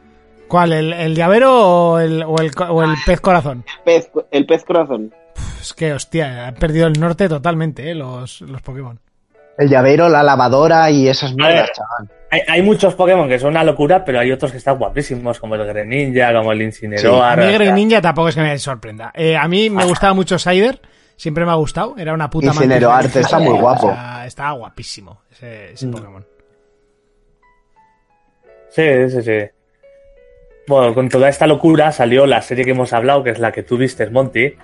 ¿Cuál? 0.49 0.73
¿El, 0.73 0.93
el 0.93 1.15
llavero 1.15 1.53
o 1.93 1.99
el, 1.99 2.23
o, 2.23 2.37
el, 2.39 2.51
o 2.69 2.83
el 2.83 2.95
pez 3.07 3.21
corazón? 3.21 3.65
Pez, 3.85 4.11
el 4.31 4.47
pez 4.47 4.65
corazón. 4.65 5.13
Es 5.61 5.73
que, 5.73 5.93
hostia, 5.93 6.49
han 6.49 6.55
perdido 6.55 6.87
el 6.87 7.01
norte 7.01 7.29
totalmente, 7.29 7.91
¿eh? 7.91 7.95
Los, 7.95 8.41
los 8.43 8.61
Pokémon. 8.63 9.01
El 9.57 9.69
llavero, 9.69 10.09
la 10.09 10.23
lavadora 10.23 10.91
y 10.91 11.09
esas 11.09 11.33
mierdas, 11.35 11.71
chaval. 11.73 12.11
Hay, 12.31 12.41
hay 12.49 12.63
muchos 12.63 12.95
Pokémon 12.95 13.29
que 13.29 13.39
son 13.39 13.51
una 13.51 13.63
locura, 13.65 14.05
pero 14.05 14.19
hay 14.19 14.31
otros 14.33 14.51
que 14.51 14.59
están 14.59 14.77
guapísimos, 14.79 15.39
como 15.39 15.55
el 15.55 15.65
Greninja, 15.65 16.33
como 16.35 16.53
el 16.53 16.63
Incineroar. 16.63 17.39
A 17.41 17.47
mí 17.47 17.53
Greninja 17.53 18.01
tampoco 18.03 18.29
es 18.29 18.35
que 18.35 18.41
me 18.43 18.59
sorprenda. 18.59 19.13
Eh, 19.15 19.37
a 19.37 19.47
mí 19.49 19.71
me 19.71 19.85
gustaba 19.85 20.13
mucho 20.13 20.39
Cider, 20.41 20.81
siempre 21.17 21.45
me 21.45 21.53
ha 21.53 21.55
gustado, 21.55 21.95
era 21.97 22.13
una 22.13 22.29
puta 22.29 22.49
Incineroar, 22.49 23.03
mantis. 23.05 23.17
está 23.23 23.39
muy 23.39 23.57
guapo. 23.59 23.87
O 23.87 23.93
sea, 23.95 24.27
estaba 24.27 24.53
guapísimo 24.53 25.23
ese, 25.31 25.73
ese 25.73 25.87
Mm. 25.87 25.91
Pokémon. 25.93 26.27
Sí, 28.71 29.11
sí, 29.11 29.23
sí. 29.23 29.39
Bueno, 30.67 30.95
con 30.95 31.09
toda 31.09 31.29
esta 31.29 31.47
locura 31.47 31.93
salió 31.93 32.27
la 32.27 32.41
serie 32.41 32.65
que 32.65 32.71
hemos 32.71 32.93
hablado, 32.93 33.23
que 33.23 33.31
es 33.31 33.39
la 33.39 33.53
que 33.53 33.63
tú 33.63 33.77
viste, 33.77 34.07
Monty, 34.09 34.55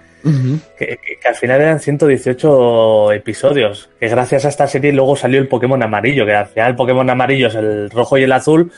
que, 0.78 0.98
que- 0.98 0.98
que 1.20 1.28
al 1.28 1.34
final 1.34 1.60
eran 1.60 1.80
118 1.80 3.12
episodios. 3.12 3.90
Que 4.00 4.08
gracias 4.08 4.44
a 4.44 4.48
esta 4.48 4.66
serie 4.66 4.92
luego 4.92 5.16
salió 5.16 5.38
el 5.40 5.48
Pokémon 5.48 5.82
amarillo, 5.82 6.24
que 6.24 6.32
al 6.34 6.46
final 6.46 6.70
el 6.70 6.76
Pokémon 6.76 7.08
amarillo 7.10 7.48
es 7.48 7.54
el 7.54 7.90
rojo 7.90 8.16
y 8.18 8.22
el 8.22 8.32
azul, 8.32 8.72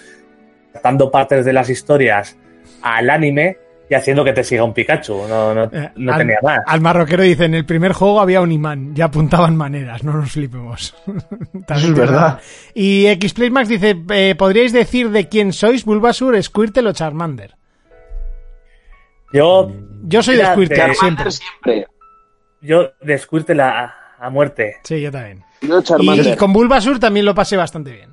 dando 0.83 1.11
partes 1.11 1.45
de 1.45 1.53
las 1.53 1.69
historias 1.71 2.37
al 2.83 3.09
anime 3.11 3.59
y 3.93 3.95
haciendo 3.95 4.25
que 4.25 4.33
te 4.33 4.43
siga 4.43 4.65
un 4.65 4.73
Pikachu. 4.73 5.27
No, 5.29 5.53
no, 5.55 5.65
Eh, 5.65 5.91
no 5.97 6.13
al, 6.15 6.19
tenía 6.19 6.39
más. 6.43 6.61
Al 6.67 6.81
marroquero 6.81 7.23
dice, 7.23 7.45
en 7.45 7.53
el 7.55 7.67
primer 7.67 7.93
juego 7.93 8.21
había 8.21 8.41
un 8.41 8.51
imán, 8.51 8.95
ya 8.95 9.05
apuntaban 9.05 9.55
maneras, 9.55 10.03
no 10.03 10.15
nos 10.15 10.33
flipemos. 10.33 10.95
Eso 11.69 11.89
es 11.89 11.95
verdad. 11.95 12.41
Y 12.75 13.07
Xplaymax 13.21 13.69
dice, 13.69 13.97
eh, 14.11 14.35
¿podríais 14.37 14.73
decir 14.73 15.11
de 15.11 15.29
quién 15.29 15.53
sois, 15.53 15.85
Bulbasur, 15.85 16.43
Squirtle 16.43 16.89
o 16.89 16.93
Charmander? 16.95 17.55
Yo, 19.33 19.71
Yo 20.05 20.23
soy 20.23 20.37
de 20.37 20.47
Squirtle, 20.47 20.87
de- 20.89 20.95
siempre. 20.95 21.31
Siempre. 21.31 21.87
yo 22.63 22.93
de 23.01 23.19
Squirtle 23.19 23.63
a, 23.63 23.95
a 24.19 24.31
muerte. 24.31 24.77
Sí, 24.85 25.01
yo 25.03 25.11
también. 25.13 25.45
Yo 25.61 25.81
y 26.01 26.37
con 26.37 26.53
Bulbasur 26.53 26.99
también 26.99 27.25
lo 27.27 27.35
pasé 27.35 27.57
bastante 27.57 27.93
bien. 27.93 28.12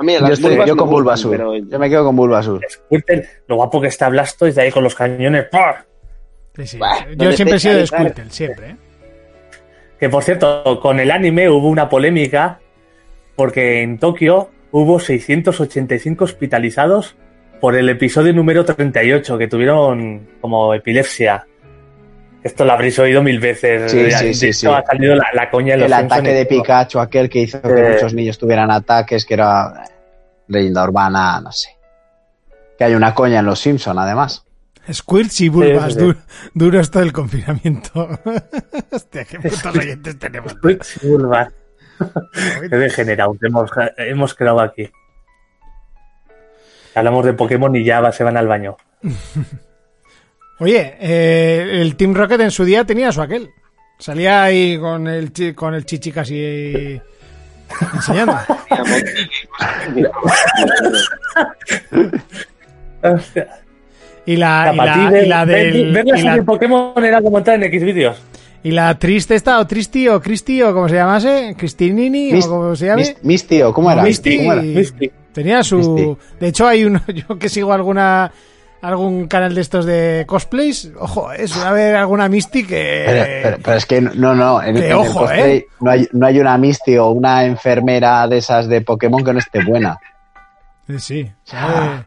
A 0.00 0.02
mí 0.02 0.14
Yo, 0.14 0.20
las 0.20 0.30
estoy- 0.32 0.52
vulvas 0.52 0.68
yo 0.68 0.76
con 0.76 0.88
Bulbasur. 0.90 1.30
pero- 1.32 1.56
Yo 1.56 1.78
me 1.78 1.90
quedo 1.90 2.04
con 2.04 2.16
Bulbasur. 2.16 2.66
Squirtle, 2.66 3.28
lo 3.46 3.56
guapo 3.56 3.80
que 3.82 3.88
está 3.88 4.08
Blastoise 4.08 4.54
de 4.54 4.62
ahí 4.62 4.70
con 4.70 4.82
los 4.82 4.94
cañones. 4.94 5.44
¡pah! 5.52 5.84
Sí, 6.56 6.66
sí. 6.66 6.78
Bah, 6.78 7.06
Yo 7.16 7.32
siempre 7.32 7.56
he 7.56 7.60
sido 7.60 7.76
de. 7.76 7.86
Squirtle, 7.86 8.24
siempre. 8.30 8.70
¿eh? 8.70 8.76
Que 9.98 10.08
por 10.08 10.22
cierto, 10.22 10.80
con 10.80 10.98
el 11.00 11.10
anime 11.10 11.50
hubo 11.50 11.68
una 11.68 11.88
polémica 11.90 12.60
porque 13.36 13.82
en 13.82 13.98
Tokio 13.98 14.48
hubo 14.70 14.98
685 14.98 16.24
hospitalizados 16.24 17.16
por 17.60 17.76
el 17.76 17.88
episodio 17.90 18.32
número 18.32 18.64
38 18.64 19.36
que 19.36 19.48
tuvieron 19.48 20.26
como 20.40 20.72
epilepsia. 20.72 21.46
Esto 22.42 22.64
lo 22.64 22.72
habréis 22.72 22.98
oído 22.98 23.22
mil 23.22 23.38
veces. 23.38 23.90
Sí, 23.90 23.98
De 24.02 24.10
sí, 24.12 24.34
sí, 24.34 24.52
sí. 24.52 24.66
ha 24.66 24.82
salido 24.84 25.14
la, 25.14 25.26
la 25.34 25.50
coña 25.50 25.74
en 25.74 25.80
los 25.80 25.90
El 25.90 25.96
Simpson 25.98 26.12
ataque 26.18 26.30
y 26.30 26.34
de 26.34 26.44
todo. 26.46 26.62
Pikachu, 26.62 26.98
aquel 27.00 27.28
que 27.28 27.38
hizo 27.40 27.60
que 27.60 27.68
Eh. 27.68 27.90
muchos 27.94 28.14
niños 28.14 28.38
tuvieran 28.38 28.70
ataques, 28.70 29.24
que 29.26 29.34
era 29.34 29.84
eh, 29.86 29.90
leyenda 30.48 30.82
urbana, 30.84 31.40
no 31.40 31.52
sé. 31.52 31.68
Que 32.78 32.84
hay 32.84 32.94
una 32.94 33.14
coña 33.14 33.40
en 33.40 33.46
los 33.46 33.58
Simpson, 33.60 33.98
además. 33.98 34.44
Squirts 34.90 35.40
y 35.42 35.48
Bulbas, 35.50 35.92
Sí, 35.92 35.92
sí, 35.92 35.98
sí. 36.00 36.06
du- 36.06 36.16
duro 36.54 36.80
esto 36.80 36.98
del 37.00 37.12
confinamiento. 37.12 38.08
Hostia, 38.90 39.24
qué 39.26 39.38
putos 39.38 39.66
oyentes 39.76 40.18
tenemos. 40.18 40.54
Curva. 41.00 41.52
Qué 42.70 42.76
degenerados 42.76 43.36
hemos, 43.42 43.70
hemos 43.98 44.34
creado 44.34 44.60
aquí. 44.60 44.90
Hablamos 46.94 47.26
de 47.26 47.34
Pokémon 47.34 47.76
y 47.76 47.84
ya 47.84 48.00
va- 48.00 48.10
se 48.12 48.24
van 48.24 48.38
al 48.38 48.48
baño. 48.48 48.78
Oye, 50.60 50.94
eh, 51.00 51.78
el 51.80 51.96
Team 51.96 52.14
Rocket 52.14 52.40
en 52.40 52.50
su 52.50 52.64
día 52.64 52.84
tenía 52.84 53.10
su 53.12 53.20
aquel. 53.22 53.50
Salía 53.98 54.44
ahí 54.44 54.78
con 54.78 55.08
el, 55.08 55.32
chi- 55.32 55.52
con 55.54 55.74
el 55.74 55.84
chichi 55.84 56.12
casi 56.12 57.00
enseñando. 57.94 58.36
Hostia. 63.02 63.46
Y 64.26 64.36
la, 64.36 64.70
y 64.72 64.76
la, 64.76 65.22
y 65.22 65.26
la 65.26 65.46
del- 65.46 65.92
ver 65.92 66.04
la 66.06 66.18
y 66.18 66.22
la- 66.22 66.30
serie 66.30 66.42
Pokémon 66.42 67.04
era 67.04 67.22
como 67.22 67.38
entrar 67.38 67.56
en 67.56 67.64
X 67.64 67.82
vídeos. 67.82 68.16
y 68.62 68.70
la 68.72 68.98
triste 68.98 69.34
esta, 69.34 69.58
o 69.58 69.66
Tristi, 69.66 70.06
o 70.08 70.20
Cristi, 70.20 70.60
o 70.62 70.74
como 70.74 70.88
se 70.88 70.96
llamase, 70.96 71.54
Cristinini, 71.56 72.34
o 72.38 72.48
como 72.48 72.76
se 72.76 72.86
llame. 72.86 73.02
Mis- 73.02 73.24
Misty, 73.24 73.62
¿o 73.62 73.72
cómo 73.72 73.90
era? 73.90 74.02
Misty, 74.02 74.36
¿Cómo 74.38 74.52
era? 74.52 74.62
Misty. 74.62 75.10
tenía 75.32 75.62
su... 75.62 75.78
Misty. 75.78 76.16
De 76.38 76.48
hecho, 76.48 76.66
hay 76.68 76.84
uno, 76.84 77.00
yo 77.08 77.38
que 77.38 77.48
sigo 77.48 77.72
alguna 77.72 78.30
algún 78.82 79.28
canal 79.28 79.54
de 79.54 79.60
estos 79.60 79.84
de 79.84 80.24
cosplays, 80.26 80.90
ojo, 80.98 81.32
es 81.32 81.56
a 81.56 81.72
ver 81.72 81.96
alguna 81.96 82.28
Misty 82.28 82.66
que... 82.66 83.02
Pero, 83.06 83.24
pero- 83.42 83.58
pero 83.62 83.76
es 83.76 83.86
que 83.86 84.00
no, 84.00 84.34
no, 84.34 84.62
en, 84.62 84.74
Que 84.74 84.80
en 84.86 84.86
el 84.86 84.92
ojo, 84.94 85.20
cosplay 85.20 85.56
¿eh? 85.58 85.66
no, 85.80 85.90
hay, 85.90 86.08
no 86.12 86.26
hay 86.26 86.38
una 86.40 86.56
Misty 86.58 86.96
o 86.96 87.10
una 87.10 87.44
enfermera 87.44 88.26
de 88.26 88.38
esas 88.38 88.68
de 88.68 88.80
Pokémon 88.80 89.22
que 89.24 89.32
no 89.32 89.38
esté 89.38 89.62
buena. 89.64 89.98
Sí, 90.86 90.98
sí. 90.98 91.32
sabe- 91.44 92.06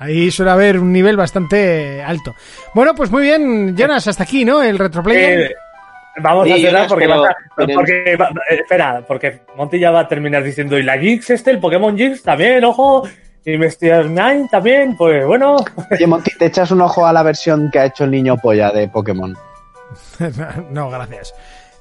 Ahí 0.00 0.30
suele 0.30 0.52
haber 0.52 0.78
un 0.78 0.92
nivel 0.92 1.16
bastante 1.16 2.02
alto. 2.04 2.32
Bueno, 2.72 2.94
pues 2.94 3.10
muy 3.10 3.22
bien, 3.22 3.76
Jonas, 3.76 4.06
hasta 4.06 4.22
aquí, 4.22 4.44
¿no? 4.44 4.62
El 4.62 4.78
retroplayer. 4.78 5.40
Eh, 5.50 5.54
vamos 6.22 6.46
Sí, 6.46 6.52
a 6.52 6.56
cerrar 6.56 6.72
Jonas, 6.72 6.88
porque, 6.88 7.06
pero- 7.08 7.22
va 7.22 7.74
porque 7.74 8.16
va- 8.16 8.28
eh, 8.48 8.54
espera, 8.60 9.02
porque 9.06 9.40
Monty 9.56 9.80
ya 9.80 9.90
va 9.90 10.00
a 10.00 10.08
terminar 10.08 10.44
diciendo 10.44 10.78
y 10.78 10.84
la 10.84 10.96
Jinx 10.98 11.30
este, 11.30 11.50
el 11.50 11.58
Pokémon 11.58 11.96
Jinx 11.98 12.22
también, 12.22 12.64
ojo, 12.64 13.08
Mr. 13.56 14.06
Nine 14.10 14.48
también, 14.50 14.96
pues 14.96 15.24
bueno, 15.24 15.56
Oye, 15.90 16.06
Monty, 16.06 16.32
¿te 16.38 16.46
echas 16.46 16.70
un 16.72 16.80
ojo 16.82 17.06
a 17.06 17.12
la 17.12 17.22
versión 17.22 17.70
que 17.70 17.78
ha 17.78 17.84
hecho 17.86 18.04
el 18.04 18.10
niño 18.10 18.36
polla 18.36 18.70
de 18.72 18.88
Pokémon? 18.88 19.36
no, 20.70 20.90
gracias. 20.90 21.34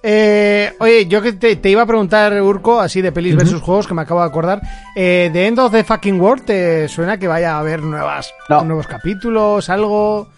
Eh, 0.03 0.71
oye, 0.79 1.07
yo 1.07 1.21
que 1.21 1.33
te, 1.33 1.55
te 1.55 1.69
iba 1.69 1.81
a 1.81 1.85
preguntar, 1.85 2.39
Urco, 2.41 2.79
así 2.79 3.01
de 3.01 3.11
pelis 3.11 3.35
versus 3.35 3.61
juegos, 3.61 3.87
que 3.87 3.93
me 3.93 4.03
acabo 4.03 4.21
de 4.21 4.27
acordar. 4.27 4.61
Eh, 4.95 5.29
¿De 5.33 5.47
End 5.47 5.59
of 5.59 5.71
the 5.71 5.83
Fucking 5.83 6.21
World 6.21 6.45
te 6.45 6.87
suena 6.87 7.17
que 7.17 7.27
vaya 7.27 7.55
a 7.55 7.59
haber 7.59 7.81
nuevas, 7.81 8.31
No. 8.47 8.63
nuevos 8.63 8.87
capítulos, 8.87 9.69
algo? 9.69 10.29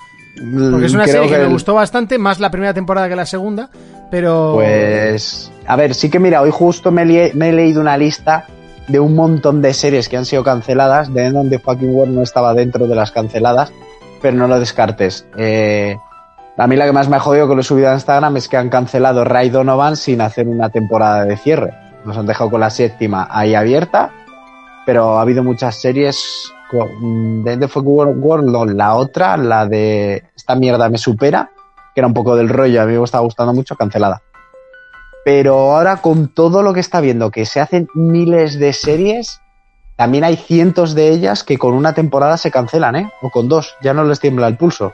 Porque 0.72 0.86
es 0.86 0.94
una 0.94 1.04
Creo 1.04 1.16
serie 1.16 1.30
que, 1.30 1.38
me 1.38 1.44
el- 1.44 1.50
gustó 1.52 1.74
bastante, 1.74 2.18
más 2.18 2.40
la 2.40 2.50
primera 2.50 2.74
temporada 2.74 3.10
que 3.10 3.16
la 3.18 3.26
segunda, 3.26 3.70
pero... 4.10 4.54
Pues, 4.56 5.52
a 5.68 5.76
ver, 5.76 5.94
sí 5.94 6.10
que 6.10 6.20
mira, 6.20 6.42
hoy 6.42 6.52
justo 6.52 6.92
me 6.92 7.02
he 7.04 7.52
leído 7.52 7.82
una 7.82 7.98
lista 7.98 8.48
de 8.90 9.00
un 9.00 9.16
montón 9.16 9.62
de 9.62 9.74
series 9.74 10.10
que 10.10 10.18
han 10.18 10.26
sido 10.26 10.44
canceladas. 10.44 11.14
De 11.14 11.26
End 11.26 11.50
the 11.50 11.60
Fucking 11.60 11.96
World 11.96 12.14
no 12.16 12.22
estaba 12.22 12.54
dentro 12.54 12.88
de 12.88 12.96
las 12.96 13.12
canceladas, 13.12 13.72
pero 14.22 14.36
no 14.36 14.48
lo 14.48 14.60
descartes. 14.60 15.26
Eh, 15.38 15.96
a 16.58 16.68
mí 16.68 16.76
la 16.76 16.86
que 16.86 16.92
más 16.92 17.08
me 17.08 17.16
ha 17.16 17.20
jodido 17.22 17.48
que 17.48 17.56
lo 17.56 17.62
he 17.62 17.64
subido 17.64 17.90
a 17.90 17.94
Instagram 17.94 18.36
es 18.38 18.50
que 18.50 18.58
han 18.58 18.70
cancelado 18.70 19.24
Ray 19.24 19.50
Donovan 19.50 19.96
sin 19.96 20.20
hacer 20.22 20.48
una 20.48 20.70
temporada 20.70 21.24
de 21.24 21.38
cierre. 21.38 21.74
Nos 22.04 22.18
han 22.18 22.26
dejado 22.26 22.50
con 22.50 22.60
la 22.60 22.70
séptima 22.70 23.28
ahí 23.32 23.56
abierta, 23.56 24.12
pero 24.86 25.18
ha 25.18 25.22
habido 25.22 25.44
muchas 25.44 25.76
series. 25.80 26.52
con- 26.70 27.44
De 27.44 27.54
End 27.54 27.62
the 27.64 27.68
Fucking 27.68 28.22
World, 28.22 28.52
no, 28.52 28.64
la 28.66 28.94
otra, 28.96 29.38
la 29.38 29.66
de 29.66 30.24
Esta 30.36 30.56
mierda 30.56 30.88
me 30.90 30.98
supera, 31.00 31.50
que 31.96 32.02
era 32.02 32.08
un 32.08 32.14
poco 32.14 32.36
del 32.36 32.48
rollo, 32.50 32.82
a 32.82 32.86
mí 32.86 32.96
me 32.98 33.04
estaba 33.04 33.24
gustando 33.24 33.54
mucho, 33.54 33.76
cancelada. 33.76 34.22
Pero 35.26 35.56
ahora 35.76 35.98
con 35.98 36.30
todo 36.30 36.64
lo 36.64 36.74
que 36.74 36.80
está 36.80 37.02
viendo, 37.02 37.32
que 37.32 37.46
se 37.46 37.60
hacen 37.60 37.88
miles 37.94 38.58
de 38.58 38.74
series, 38.74 39.42
también 39.96 40.24
hay 40.24 40.38
cientos 40.38 40.96
de 40.96 41.10
ellas 41.10 41.44
que 41.44 41.58
con 41.58 41.74
una 41.74 41.94
temporada 41.94 42.38
se 42.38 42.52
cancelan, 42.52 42.96
¿eh? 42.96 43.12
O 43.22 43.30
con 43.30 43.50
dos, 43.50 43.76
ya 43.82 43.94
no 43.94 44.04
les 44.06 44.20
tiembla 44.20 44.48
el 44.48 44.56
pulso. 44.58 44.94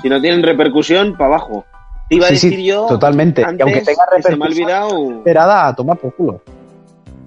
Si 0.00 0.08
no 0.08 0.20
tienen 0.20 0.42
repercusión, 0.42 1.16
para 1.16 1.34
abajo. 1.34 1.66
Te 2.08 2.16
iba 2.16 2.26
a 2.26 2.28
sí, 2.30 2.48
decir 2.48 2.60
yo. 2.60 2.86
totalmente. 2.86 3.42
Y 3.42 3.44
aunque 3.44 3.82
tenga 3.82 4.04
que 4.16 4.22
se 4.22 4.28
me 4.30 4.34
ha 4.34 4.48
repercusión, 4.48 4.72
olvidado. 4.72 5.12
Esperada 5.18 5.66
a 5.66 5.74
tomar 5.74 5.98
por 5.98 6.14
culo. 6.14 6.40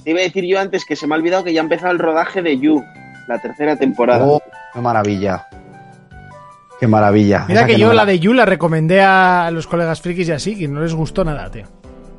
Te 0.03 0.11
iba 0.11 0.19
a 0.19 0.23
decir 0.23 0.45
yo 0.45 0.59
antes 0.59 0.85
que 0.85 0.95
se 0.95 1.05
me 1.05 1.13
ha 1.13 1.17
olvidado 1.17 1.43
que 1.43 1.53
ya 1.53 1.61
ha 1.61 1.63
empezado 1.63 1.91
el 1.91 1.99
rodaje 1.99 2.41
de 2.41 2.57
You, 2.57 2.83
la 3.27 3.39
tercera 3.39 3.75
temporada. 3.75 4.25
Oh, 4.25 4.41
qué 4.73 4.79
maravilla. 4.79 5.47
Qué 6.79 6.87
maravilla. 6.87 7.45
Mira 7.47 7.61
Esa 7.61 7.67
que 7.67 7.77
yo 7.77 7.87
no 7.89 7.93
la 7.93 8.05
me 8.05 8.13
de 8.13 8.19
Yu 8.19 8.33
la 8.33 8.45
recomendé 8.45 9.01
a 9.01 9.49
los 9.51 9.67
colegas 9.67 10.01
frikis 10.01 10.29
y 10.29 10.31
así, 10.31 10.57
que 10.57 10.67
no 10.67 10.81
les 10.81 10.93
gustó 10.93 11.23
nada, 11.25 11.49
tío. 11.51 11.65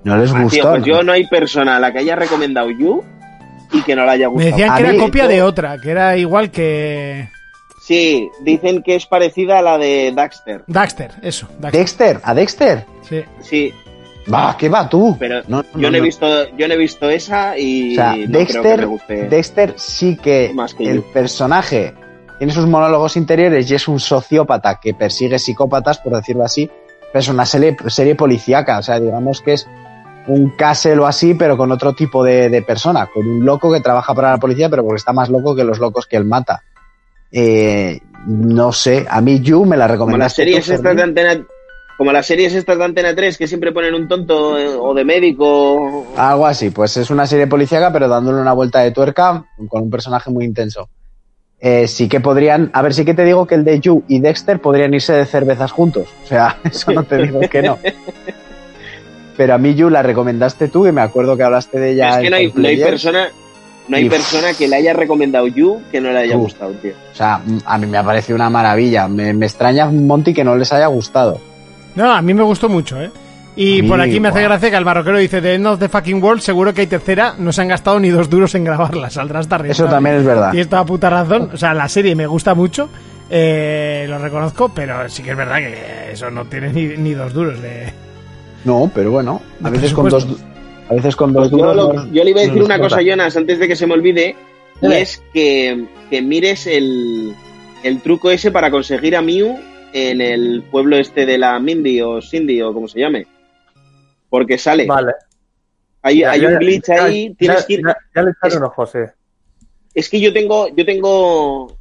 No 0.05 0.17
les 0.19 0.33
Ah, 0.33 0.43
gustó. 0.43 0.57
tío, 0.61 0.71
pues 0.71 0.81
¿no? 0.81 0.87
yo 0.87 1.03
no 1.03 1.13
hay 1.13 1.27
persona 1.27 1.77
a 1.77 1.81
la 1.81 1.93
que 1.93 1.99
haya 2.01 2.17
recomendado 2.17 2.71
You 2.71 3.03
y 3.73 3.83
que 3.83 3.95
no 3.97 4.05
la 4.05 4.13
haya 4.13 4.27
Me 4.29 4.33
gustado. 4.35 4.51
decían 4.53 4.71
A 4.73 4.77
que 4.77 4.83
era 4.83 4.93
mí, 4.93 4.99
copia 4.99 5.27
de 5.29 5.43
otra, 5.43 5.79
que 5.79 5.91
era 5.91 6.17
igual 6.17 6.51
que 6.51 7.29
Sí, 7.83 8.29
dicen 8.43 8.83
que 8.83 8.95
es 8.97 9.07
parecida 9.07 9.59
a 9.59 9.63
la 9.63 9.79
de 9.79 10.13
Daxter. 10.15 10.63
Daxter, 10.67 11.11
eso, 11.23 11.49
Daxter. 11.59 11.81
Dexter, 11.81 12.21
a 12.23 12.35
Dexter. 12.35 12.85
Sí. 13.09 13.25
Sí, 13.41 13.75
Va, 14.33 14.55
¿qué 14.57 14.69
va 14.69 14.89
tú? 14.89 15.17
pero 15.19 15.43
No, 15.49 15.63
yo, 15.63 15.69
no, 15.81 15.91
no 15.91 15.97
he 15.97 16.01
visto, 16.01 16.27
yo 16.57 16.69
no 16.69 16.75
he 16.75 16.77
visto 16.77 17.09
esa 17.11 17.59
y 17.59 17.93
O 17.93 17.95
sea, 17.97 18.11
no 18.11 18.15
creo 18.17 18.27
que 18.29 18.39
Dexter, 18.39 18.79
me 18.81 18.85
guste. 18.85 19.29
Dexter 19.29 19.75
sí 19.77 20.17
que, 20.23 20.53
Más 20.55 20.75
que 20.75 20.85
el 20.91 20.97
yo. 20.99 21.13
personaje 21.13 21.95
tiene 22.41 22.55
sus 22.55 22.67
monólogos 22.67 23.19
interiores 23.19 23.71
y 23.71 23.75
es 23.75 23.87
un 23.87 24.01
sociópata 24.01 24.81
que 24.81 24.95
persigue 24.95 25.39
psicópatas, 25.39 25.99
por 25.99 26.17
decirlo 26.17 26.43
así, 26.43 26.71
pero 27.13 27.21
es 27.21 27.29
una 27.29 27.45
serie, 27.45 27.77
serie 27.89 28.15
policíaca, 28.15 28.79
o 28.79 28.83
sea, 28.83 28.99
digamos 28.99 29.43
que 29.43 29.53
es 29.53 29.69
un 30.27 30.49
castle 30.57 31.01
o 31.01 31.07
así, 31.07 31.35
pero 31.35 31.59
con 31.59 31.71
otro 31.71 31.93
tipo 31.93 32.25
de, 32.25 32.49
de 32.49 32.63
persona, 32.63 33.11
con 33.13 33.27
un 33.29 33.45
loco 33.45 33.71
que 33.71 33.81
trabaja 33.83 34.15
para 34.15 34.31
la 34.31 34.39
policía, 34.39 34.71
pero 34.71 34.83
porque 34.83 34.97
está 34.97 35.13
más 35.13 35.29
loco 35.29 35.55
que 35.55 35.65
los 35.65 35.81
locos 35.81 36.07
que 36.07 36.17
él 36.17 36.25
mata. 36.25 36.63
Eh, 37.31 38.01
no 38.27 38.73
sé, 38.73 39.07
a 39.11 39.21
mí 39.21 39.41
You 39.41 39.67
me 39.67 39.77
la 39.77 39.85
como 39.85 39.93
recomendaste. 39.93 40.23
las 40.23 40.33
series 40.33 40.65
tú, 40.65 40.73
estas 40.73 40.97
de 40.97 41.03
Fermín. 41.03 41.19
antena 41.19 41.47
como 41.99 42.11
las 42.11 42.25
series 42.25 42.55
estas 42.55 42.79
de 42.79 42.85
Antena 42.85 43.15
3 43.15 43.37
que 43.37 43.47
siempre 43.47 43.73
ponen 43.73 43.93
un 43.93 44.09
tonto 44.09 44.59
eh, 44.59 44.75
o 44.81 44.95
de 44.95 45.05
médico 45.05 46.07
Algo 46.17 46.47
así, 46.47 46.71
pues 46.71 46.97
es 46.97 47.11
una 47.11 47.27
serie 47.27 47.47
policíaca, 47.49 47.93
pero 47.93 48.09
dándole 48.09 48.41
una 48.41 48.55
vuelta 48.55 48.79
de 48.81 48.93
tuerca 48.93 49.45
con 49.69 49.83
un 49.83 49.91
personaje 49.91 50.31
muy 50.31 50.47
intenso. 50.47 50.89
Eh, 51.63 51.87
sí 51.89 52.09
que 52.09 52.21
podrían, 52.21 52.71
a 52.73 52.81
ver, 52.81 52.95
sí 52.95 53.05
que 53.05 53.13
te 53.13 53.25
digo 53.25 53.47
que 53.47 53.55
el 53.55 53.65
de 53.65 53.81
You 53.81 54.03
y 54.09 54.21
Dexter 54.21 54.61
podrían 54.61 54.95
irse 54.95 55.13
de 55.13 55.27
cervezas 55.27 55.71
juntos. 55.73 56.09
O 56.25 56.27
sea, 56.27 56.59
eso 56.65 56.91
no 56.93 57.05
te 57.05 57.19
digo 57.19 57.41
que 57.41 57.63
no. 57.63 57.79
Pero 59.37 59.55
a 59.55 59.59
mí 59.59 59.75
You 59.75 59.91
la 59.91 60.03
recomendaste 60.03 60.69
tú 60.69 60.87
y 60.87 60.93
me 60.93 61.01
acuerdo 61.03 61.37
que 61.37 61.43
hablaste 61.43 61.79
de 61.79 61.93
ella. 61.93 62.17
es 62.17 62.23
que 62.25 62.31
no 62.31 62.37
hay, 62.37 62.43
no 62.45 62.49
hay 62.49 62.53
Complayers. 62.53 62.91
persona 62.91 63.29
no 63.89 63.97
hay 63.97 64.07
Y- 64.07 64.11
persona 64.11 64.55
que 64.55 64.69
le 64.69 64.77
haya 64.77 64.93
recomendado 64.93 65.47
You 65.49 65.81
que 65.91 66.01
no 66.01 66.11
le 66.13 66.19
haya 66.21 66.37
Uf. 66.37 66.43
gustado, 66.45 66.73
tío. 66.75 66.93
O 67.13 67.15
sea, 67.15 67.39
mm, 67.45 67.59
a 67.65 67.77
mí 67.79 67.87
me 67.87 67.99
ha 67.99 68.05
parecido 68.05 68.37
una 68.37 68.49
maravilla. 68.51 69.09
Me, 69.09 69.33
me 69.33 69.47
extraña 69.47 69.87
Monty 69.87 70.33
que 70.33 70.45
no 70.45 70.55
les 70.57 70.73
haya 70.73 70.87
gustado. 70.87 71.41
No, 71.95 72.13
a 72.13 72.23
mí 72.23 72.33
me 72.33 72.43
gustó 72.43 72.69
mucho, 72.69 73.01
¿eh? 73.03 73.11
Y 73.57 73.83
por 73.83 74.01
aquí 74.01 74.21
me 74.21 74.29
hace 74.29 74.43
gracia 74.43 74.71
que 74.71 74.77
el 74.77 74.85
marroquero 74.85 75.19
dice 75.19 75.43
The 75.43 75.55
End 75.55 75.67
of 75.67 75.79
the 75.81 75.89
Fucking 75.89 76.23
World, 76.23 76.41
seguro 76.41 76.73
que 76.73 76.83
hay 76.83 76.87
tercera, 76.87 77.35
no 77.39 77.53
se 77.53 77.61
han 77.63 77.69
gastado 77.69 77.99
ni 78.01 78.09
dos 78.09 78.31
duros 78.31 78.55
en 78.55 78.65
grabarla, 78.65 79.11
saldrá 79.11 79.41
hasta 79.41 79.57
Eso 79.67 79.87
también 79.87 80.17
es 80.17 80.25
verdad. 80.25 80.53
Y 80.55 80.65
toda 80.65 80.85
puta 80.87 81.11
razón, 81.11 81.51
o 81.53 81.57
sea, 81.57 81.75
la 81.75 81.89
serie 81.89 82.15
me 82.15 82.27
gusta 82.27 82.55
mucho, 82.55 82.89
eh, 83.29 84.07
lo 84.09 84.19
reconozco, 84.19 84.71
pero 84.75 85.09
sí 85.09 85.23
que 85.23 85.33
es 85.33 85.37
verdad 85.37 85.59
que 85.59 86.13
eso 86.13 86.31
no 86.31 86.45
tiene 86.47 86.73
ni, 86.73 86.87
ni 86.97 87.13
dos 87.13 87.33
duros 87.35 87.61
de... 87.61 87.93
No, 88.65 88.91
pero 88.95 89.11
bueno, 89.11 89.41
a 89.63 89.71
veces 89.71 89.93
con 89.93 90.09
dos, 90.09 90.27
a 90.89 90.95
veces 90.95 91.17
con 91.17 91.33
dos 91.33 91.49
Pues 91.49 91.61
yo, 91.61 91.73
duros 91.75 91.95
lo- 91.95 92.13
yo 92.13 92.25
le 92.25 92.31
iba 92.31 92.41
a 92.41 92.45
decir 92.45 92.63
una 92.63 92.79
cosa, 92.79 93.03
Jonas, 93.03 93.37
antes 93.37 93.59
de 93.59 93.67
que 93.69 93.77
se 93.77 93.87
me 93.87 93.95
olvide, 93.95 94.37
y 94.81 94.93
es 94.93 95.23
que, 95.35 95.87
que 96.09 96.23
mires 96.23 96.67
el, 96.67 97.35
el 97.83 98.01
truco 98.01 98.31
ese 98.31 98.51
para 98.51 98.71
conseguir 98.71 99.17
a 99.17 99.23
Mew 99.23 99.59
en 99.93 100.21
el 100.21 100.63
pueblo 100.71 100.97
este 100.97 101.27
de 101.27 101.37
la 101.37 101.59
Mindy 101.59 102.01
o 102.01 102.23
Cindy 102.23 102.63
o 102.63 102.73
como 102.73 102.87
se 102.89 103.01
llame. 103.01 103.27
Porque 104.31 104.57
sale. 104.57 104.87
Vale. 104.87 105.13
Hay, 106.03 106.21
Ya- 106.21 106.31
hay 106.31 106.41
ya- 106.41 106.49
un 106.49 106.59
glitch 106.59 106.87
ya- 106.87 107.05
ahí, 107.05 107.35
tienes 107.35 107.67
que 107.67 107.73
ir... 107.75 107.83
Ya, 108.15 108.23
le 108.23 108.31
echaron 108.31 108.63
ojo, 108.65 108.87
sí. 108.87 108.99
Es 109.93 110.09
que 110.09 110.19
yo 110.21 110.33
tengo, 110.33 110.69
yo 110.75 110.87
tengo 110.87 111.77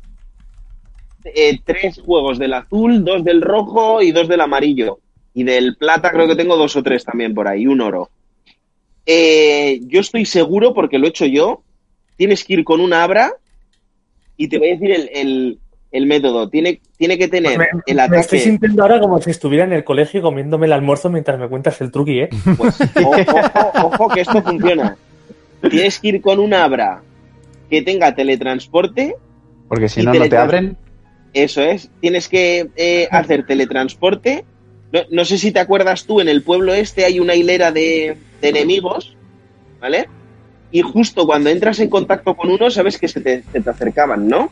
eh, 1.23 1.59
tres 1.63 2.01
juegos 2.03 2.37
del 2.39 2.53
azul, 2.53 3.05
dos 3.05 3.23
del 3.23 3.41
rojo 3.41 4.01
y 4.01 4.11
dos 4.11 4.27
del 4.27 4.41
amarillo. 4.41 4.99
Y 5.33 5.43
del 5.43 5.77
plata 5.77 6.11
creo 6.11 6.27
que 6.27 6.35
tengo 6.35 6.57
dos 6.57 6.75
o 6.75 6.83
tres 6.83 7.05
también 7.05 7.33
por 7.33 7.47
ahí, 7.47 7.65
un 7.67 7.79
oro. 7.81 8.09
Eh, 9.05 9.79
yo 9.83 10.01
estoy 10.01 10.25
seguro, 10.25 10.73
porque 10.73 10.97
lo 10.99 11.05
he 11.05 11.09
hecho 11.09 11.25
yo, 11.25 11.63
tienes 12.17 12.43
que 12.43 12.53
ir 12.55 12.63
con 12.63 12.81
una 12.81 13.03
abra 13.03 13.31
y 14.35 14.47
te 14.49 14.57
voy 14.57 14.69
a 14.69 14.73
decir 14.73 14.91
el, 14.91 15.09
el- 15.13 15.59
el 15.91 16.05
método. 16.05 16.49
Tiene, 16.49 16.81
tiene 16.97 17.17
que 17.17 17.27
tener 17.27 17.57
Me, 17.57 17.67
el 17.85 17.95
me 17.95 18.03
estoy 18.03 18.17
ataque. 18.19 18.39
sintiendo 18.39 18.83
ahora 18.83 18.99
como 18.99 19.21
si 19.21 19.31
estuviera 19.31 19.65
en 19.65 19.73
el 19.73 19.83
colegio 19.83 20.21
comiéndome 20.21 20.67
el 20.67 20.73
almuerzo 20.73 21.09
mientras 21.09 21.39
me 21.39 21.47
cuentas 21.47 21.79
el 21.81 21.91
truqui, 21.91 22.21
¿eh? 22.21 22.29
Pues, 22.57 22.77
ojo, 23.03 23.87
ojo, 23.87 24.09
que 24.09 24.21
esto 24.21 24.41
funciona. 24.41 24.97
Tienes 25.69 25.99
que 25.99 26.07
ir 26.09 26.21
con 26.21 26.39
una 26.39 26.63
abra 26.63 27.01
que 27.69 27.81
tenga 27.81 28.15
teletransporte 28.15 29.15
Porque 29.67 29.89
si 29.89 30.03
no, 30.03 30.13
no 30.13 30.29
te 30.29 30.37
abren. 30.37 30.77
Eso 31.33 31.61
es, 31.61 31.89
tienes 31.99 32.27
que 32.27 32.69
eh, 32.75 33.07
hacer 33.11 33.45
teletransporte. 33.45 34.45
No, 34.91 35.01
no 35.11 35.25
sé 35.25 35.37
si 35.37 35.51
te 35.51 35.59
acuerdas 35.59 36.05
tú, 36.05 36.21
en 36.21 36.29
el 36.29 36.41
pueblo 36.41 36.73
este 36.73 37.05
hay 37.05 37.19
una 37.19 37.35
hilera 37.35 37.71
de, 37.71 38.17
de 38.41 38.49
enemigos, 38.49 39.15
¿vale? 39.79 40.07
Y 40.71 40.81
justo 40.81 41.27
cuando 41.27 41.49
entras 41.49 41.79
en 41.79 41.89
contacto 41.89 42.35
con 42.35 42.49
uno, 42.49 42.71
sabes 42.71 42.97
que 42.97 43.07
se 43.07 43.21
te, 43.21 43.43
se 43.51 43.61
te 43.61 43.69
acercaban, 43.69 44.27
¿no? 44.27 44.51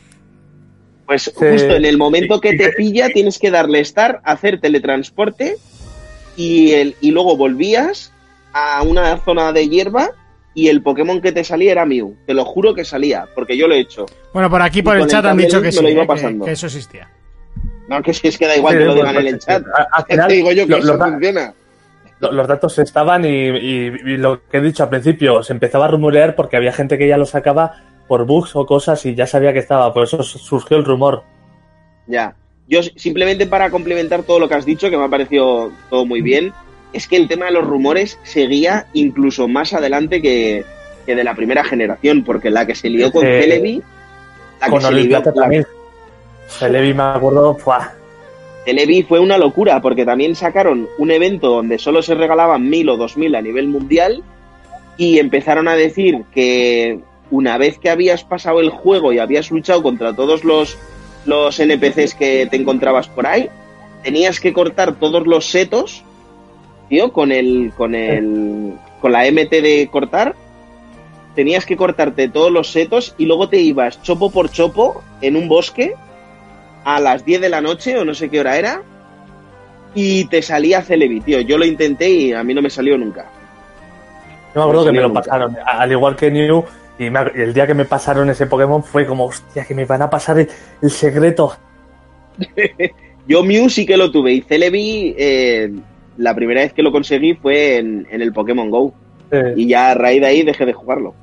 Pues 1.08 1.32
justo 1.34 1.74
en 1.76 1.86
el 1.86 1.98
momento 1.98 2.40
que 2.42 2.54
te 2.58 2.74
pilla, 2.74 3.08
tienes 3.10 3.40
que 3.40 3.50
darle 3.50 3.80
estar, 3.80 4.20
hacer 4.26 4.60
teletransporte 4.60 5.56
y, 6.36 6.74
el, 6.74 6.96
y 7.02 7.12
luego 7.12 7.38
volvías 7.38 8.12
a 8.54 8.84
una 8.84 9.18
zona 9.20 9.54
de 9.54 9.70
hierba 9.70 10.12
y 10.54 10.68
el 10.68 10.82
Pokémon 10.82 11.22
que 11.22 11.32
te 11.32 11.44
salía 11.46 11.72
era 11.72 11.86
Mew. 11.86 12.16
Te 12.26 12.34
lo 12.34 12.44
juro 12.44 12.74
que 12.74 12.84
salía, 12.84 13.26
porque 13.36 13.56
yo 13.58 13.68
lo 13.68 13.76
he 13.76 13.80
hecho. 13.80 14.06
Bueno, 14.34 14.50
por 14.50 14.62
aquí 14.62 14.82
por 14.82 14.98
el 14.98 15.08
chat 15.08 15.24
han 15.26 15.38
dicho 15.38 15.62
que 15.62 15.72
sí, 15.72 15.82
lo 15.82 15.90
iba 15.90 16.04
eh, 16.04 16.38
que- 16.44 16.52
eso 16.52 16.66
existía. 16.68 17.10
No, 17.88 18.02
que 18.02 18.14
si 18.14 18.28
es 18.28 18.38
que 18.38 18.46
da 18.48 18.58
igual 18.58 18.74
Sí, 18.74 18.80
que 18.80 18.86
lo 18.86 18.92
pues, 18.96 19.06
digan 19.08 19.22
en 19.22 19.28
el 19.28 19.34
pues, 19.36 19.46
chat. 19.46 19.64
Te 19.64 20.04
final, 20.14 20.30
digo 20.30 20.52
yo 20.52 20.66
que 20.66 20.72
lo- 20.72 20.78
eso 20.80 20.98
funciona. 20.98 21.54
Lo- 22.20 22.32
Los 22.34 22.48
datos 22.48 22.78
estaban 22.80 23.24
y, 23.24 23.30
y- 23.30 23.86
y 24.06 24.18
lo 24.18 24.42
que 24.50 24.58
he 24.58 24.62
dicho 24.62 24.84
al 24.84 24.90
principio, 24.90 25.42
se 25.44 25.54
empezaba 25.54 25.86
a 25.86 25.88
rumorear 25.90 26.36
porque 26.36 26.58
había 26.58 26.74
gente 26.74 26.98
que 26.98 27.08
ya 27.08 27.16
lo 27.18 27.26
sacaba 27.26 27.84
por 28.08 28.26
bugs 28.26 28.56
o 28.56 28.66
cosas 28.66 29.06
y 29.06 29.16
ya 29.16 29.28
sabía 29.28 29.54
que 29.54 29.60
estaba, 29.60 29.94
por 29.94 30.04
eso 30.04 30.24
surgió 30.24 30.78
el 30.78 30.86
rumor. 30.86 31.24
Ya. 32.08 32.36
Yo 32.68 32.82
simplemente 32.84 33.48
para 33.48 33.70
complementar 33.70 34.24
todo 34.24 34.40
lo 34.40 34.50
que 34.50 34.56
has 34.56 34.66
dicho, 34.66 34.90
que 34.90 34.98
me 34.98 35.06
ha 35.06 35.10
parecido 35.10 35.72
todo 35.90 36.06
muy 36.06 36.22
bien, 36.22 36.54
es 36.94 37.08
que 37.08 37.18
el 37.18 37.28
tema 37.28 37.46
de 37.46 37.52
los 37.52 37.66
rumores 37.66 38.20
seguía 38.24 38.88
incluso 38.94 39.48
más 39.48 39.74
adelante 39.74 40.22
que, 40.22 40.66
que 41.06 41.16
de 41.16 41.24
la 41.24 41.36
primera 41.36 41.64
generación, 41.64 42.24
porque 42.24 42.50
la 42.50 42.66
que 42.66 42.76
se 42.76 42.90
lió 42.90 43.12
con 43.12 43.26
Eh, 43.26 43.42
Celebi, 43.42 43.82
la 44.60 44.66
que 44.66 44.72
Con 44.72 44.82
se 44.82 44.92
lió, 44.92 45.22
también. 45.22 45.66
Celebi 46.48 46.94
me 46.94 47.04
acuerdo, 47.04 47.56
¡fua! 47.56 47.94
Celebi 48.66 49.04
fue 49.04 49.20
una 49.20 49.38
locura, 49.38 49.82
porque 49.82 50.06
también 50.06 50.36
sacaron 50.36 50.90
un 50.98 51.12
evento 51.12 51.50
donde 51.50 51.78
solo 51.78 52.02
se 52.02 52.16
regalaban 52.16 52.70
mil 52.70 52.90
o 52.90 52.98
dos 52.98 53.16
mil 53.16 53.34
a 53.36 53.42
nivel 53.42 53.70
mundial 53.70 54.24
y 54.98 55.20
empezaron 55.20 55.70
a 55.70 55.76
decir 55.76 56.24
que 56.34 57.00
una 57.32 57.58
vez 57.58 57.78
que 57.80 57.90
habías 57.90 58.24
pasado 58.24 58.60
el 58.60 58.70
juego 58.70 59.14
y 59.14 59.20
habías 59.20 59.52
luchado 59.52 59.84
contra 59.84 60.16
todos 60.16 60.44
los, 60.44 60.78
los 61.26 61.60
NPCs 61.60 62.16
que 62.16 62.48
te 62.50 62.58
encontrabas 62.58 63.08
por 63.08 63.28
ahí, 63.28 63.50
tenías 64.04 64.40
que 64.40 64.54
cortar 64.54 64.96
todos 64.96 65.28
los 65.28 65.50
setos, 65.50 66.04
tío, 66.90 67.12
con 67.12 67.32
el, 67.32 67.74
con 67.76 67.96
el, 67.96 68.74
con 69.02 69.12
la 69.12 69.30
MT 69.30 69.50
de 69.50 69.90
cortar, 69.92 70.36
tenías 71.36 71.66
que 71.66 71.78
cortarte 71.78 72.30
todos 72.30 72.52
los 72.52 72.72
setos 72.72 73.14
y 73.18 73.26
luego 73.26 73.50
te 73.50 73.60
ibas 73.60 74.02
chopo 74.02 74.32
por 74.32 74.50
chopo 74.50 75.04
en 75.22 75.36
un 75.36 75.48
bosque 75.48 75.94
a 76.84 77.00
las 77.00 77.26
10 77.26 77.42
de 77.42 77.50
la 77.50 77.62
noche 77.62 77.98
o 77.98 78.06
no 78.06 78.16
sé 78.16 78.30
qué 78.30 78.40
hora 78.40 78.58
era 78.58 78.82
y 79.94 80.26
te 80.26 80.42
salía 80.42 80.82
Celebi, 80.82 81.22
tío. 81.22 81.42
Yo 81.42 81.58
lo 81.58 81.66
intenté 81.66 82.10
y 82.10 82.34
a 82.34 82.44
mí 82.44 82.54
no 82.54 82.62
me 82.62 82.70
salió 82.70 82.98
nunca. 82.98 83.26
Yo 84.54 84.62
me 84.62 84.62
acuerdo 84.62 84.86
que 84.86 84.92
me 84.92 85.02
lo 85.02 85.08
nunca. 85.10 85.22
pasaron, 85.22 85.58
al 85.66 85.92
igual 85.92 86.16
que 86.16 86.32
New, 86.32 86.64
y, 87.00 87.10
me 87.10 87.20
el 87.36 87.54
día 87.54 87.68
que 87.68 87.74
me 87.74 87.86
pasaron 87.86 88.30
ese 88.30 88.48
Pokémon 88.48 88.84
fue 88.84 89.06
como, 89.06 89.26
hostia, 89.26 89.66
que 89.66 89.76
me 89.76 89.86
van 89.86 90.02
a 90.02 90.10
pasar 90.10 90.40
el, 90.40 90.50
el 90.82 90.92
secreto. 90.92 91.56
Yo 93.28 93.44
Mew 93.44 93.70
sí 93.70 93.86
que 93.86 93.98
lo 93.98 94.12
tuve 94.12 94.32
y 94.34 94.42
Celebi 94.42 95.16
eh, 95.18 95.72
la 96.18 96.34
primera 96.34 96.62
vez 96.62 96.74
que 96.74 96.84
lo 96.84 96.92
conseguí 96.92 97.34
fue 97.34 97.78
en, 97.78 98.08
en 98.10 98.22
el 98.22 98.32
Pokémon 98.32 98.70
Go 98.70 98.94
Eh, 99.32 99.54
y 99.58 99.68
ya 99.68 99.92
a 99.92 99.94
raíz 99.94 100.22
de 100.22 100.28
ahí 100.28 100.44
dejé 100.44 100.66
de 100.66 100.74
jugarlo. 100.74 101.14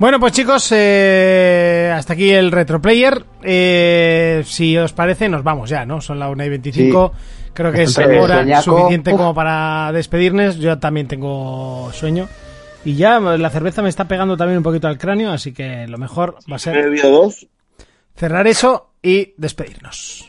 Bueno, 0.00 0.18
pues 0.18 0.32
chicos, 0.32 0.72
eh, 0.74 1.92
hasta 1.94 2.14
aquí 2.14 2.30
el 2.30 2.50
retroplayer. 2.50 3.22
Eh, 3.42 4.42
si 4.46 4.76
os 4.78 4.94
parece, 4.94 5.28
nos 5.28 5.44
vamos 5.44 5.68
ya, 5.68 5.84
¿no? 5.84 6.00
Son 6.00 6.18
las 6.18 6.30
1 6.32 6.44
y 6.44 6.48
25. 6.48 7.12
Creo 7.52 7.70
que 7.70 7.82
es 7.82 7.98
hora 7.98 8.62
suficiente 8.62 9.12
uf. 9.12 9.18
como 9.18 9.34
para 9.34 9.92
despedirnos. 9.92 10.56
Yo 10.56 10.78
también 10.78 11.06
tengo 11.06 11.90
sueño. 11.92 12.28
Y 12.84 12.94
ya 12.94 13.20
la 13.20 13.50
cerveza 13.50 13.82
me 13.82 13.88
está 13.88 14.06
pegando 14.06 14.36
también 14.36 14.58
un 14.58 14.64
poquito 14.64 14.88
al 14.88 14.98
cráneo, 14.98 15.32
así 15.32 15.52
que 15.52 15.86
lo 15.86 15.98
mejor 15.98 16.36
va 16.50 16.56
a 16.56 16.58
ser 16.58 16.90
cerrar 18.14 18.46
eso 18.46 18.92
y 19.02 19.34
despedirnos. 19.36 20.28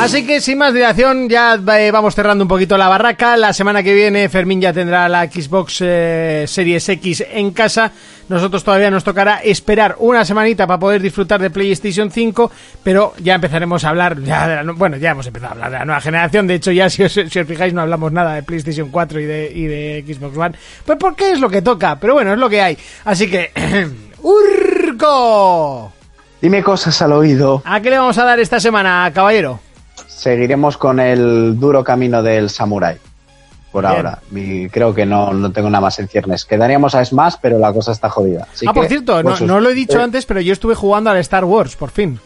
Así 0.00 0.26
que 0.26 0.40
sin 0.40 0.56
más 0.56 0.72
dilación, 0.72 1.28
ya 1.28 1.60
eh, 1.76 1.90
vamos 1.90 2.14
cerrando 2.14 2.42
un 2.42 2.48
poquito 2.48 2.78
la 2.78 2.88
barraca. 2.88 3.36
La 3.36 3.52
semana 3.52 3.82
que 3.82 3.92
viene 3.92 4.30
Fermín 4.30 4.58
ya 4.58 4.72
tendrá 4.72 5.06
la 5.10 5.26
Xbox 5.26 5.82
eh, 5.82 6.46
Series 6.48 6.88
X 6.88 7.22
en 7.30 7.50
casa. 7.50 7.92
Nosotros 8.30 8.64
todavía 8.64 8.90
nos 8.90 9.04
tocará 9.04 9.42
esperar 9.44 9.96
una 9.98 10.24
semanita 10.24 10.66
para 10.66 10.78
poder 10.78 11.02
disfrutar 11.02 11.42
de 11.42 11.50
PlayStation 11.50 12.10
5, 12.10 12.50
pero 12.82 13.12
ya 13.18 13.34
empezaremos 13.34 13.84
a 13.84 13.90
hablar, 13.90 14.22
ya 14.22 14.48
de 14.48 14.64
la 14.64 14.72
bueno, 14.72 14.96
ya 14.96 15.10
hemos 15.10 15.26
empezado 15.26 15.50
a 15.50 15.54
hablar 15.54 15.70
de 15.70 15.78
la 15.80 15.84
nueva 15.84 16.00
generación. 16.00 16.46
De 16.46 16.54
hecho, 16.54 16.72
ya 16.72 16.88
si 16.90 17.02
os, 17.02 17.12
si 17.12 17.38
os 17.38 17.46
fijáis 17.46 17.74
no 17.74 17.82
hablamos 17.82 18.10
nada 18.10 18.34
de 18.34 18.42
PlayStation 18.42 18.88
4 18.88 19.20
y 19.20 19.24
de, 19.26 19.52
y 19.54 19.66
de 19.66 20.04
Xbox 20.06 20.34
One. 20.34 20.54
Pues 20.86 20.96
porque 20.98 21.32
es 21.32 21.40
lo 21.40 21.50
que 21.50 21.60
toca, 21.60 21.96
pero 22.00 22.14
bueno, 22.14 22.32
es 22.32 22.38
lo 22.38 22.48
que 22.48 22.62
hay. 22.62 22.78
Así 23.04 23.28
que, 23.30 23.50
¡Urco! 24.22 25.92
Dime 26.40 26.62
cosas 26.62 27.02
al 27.02 27.12
oído. 27.12 27.62
¿A 27.66 27.80
qué 27.82 27.90
le 27.90 27.98
vamos 27.98 28.16
a 28.16 28.24
dar 28.24 28.40
esta 28.40 28.58
semana, 28.58 29.10
caballero? 29.14 29.60
Seguiremos 30.20 30.76
con 30.76 31.00
el 31.00 31.58
duro 31.58 31.82
camino 31.82 32.22
del 32.22 32.50
samurái. 32.50 32.98
Por 33.72 33.84
Bien. 33.84 33.96
ahora. 33.96 34.18
Y 34.30 34.68
creo 34.68 34.94
que 34.94 35.06
no, 35.06 35.32
no 35.32 35.50
tengo 35.50 35.70
nada 35.70 35.80
más 35.80 35.98
en 35.98 36.08
ciernes. 36.08 36.44
Quedaríamos 36.44 36.94
a 36.94 37.02
Smash, 37.02 37.36
pero 37.40 37.58
la 37.58 37.72
cosa 37.72 37.92
está 37.92 38.10
jodida. 38.10 38.46
Así 38.52 38.66
ah, 38.68 38.74
por 38.74 38.86
cierto, 38.86 39.22
no, 39.22 39.30
pues, 39.30 39.40
no 39.40 39.60
lo 39.60 39.70
he 39.70 39.74
dicho 39.74 39.98
eh, 39.98 40.02
antes, 40.02 40.26
pero 40.26 40.42
yo 40.42 40.52
estuve 40.52 40.74
jugando 40.74 41.08
al 41.08 41.16
Star 41.16 41.46
Wars, 41.46 41.74
por 41.74 41.90
fin. 41.90 42.20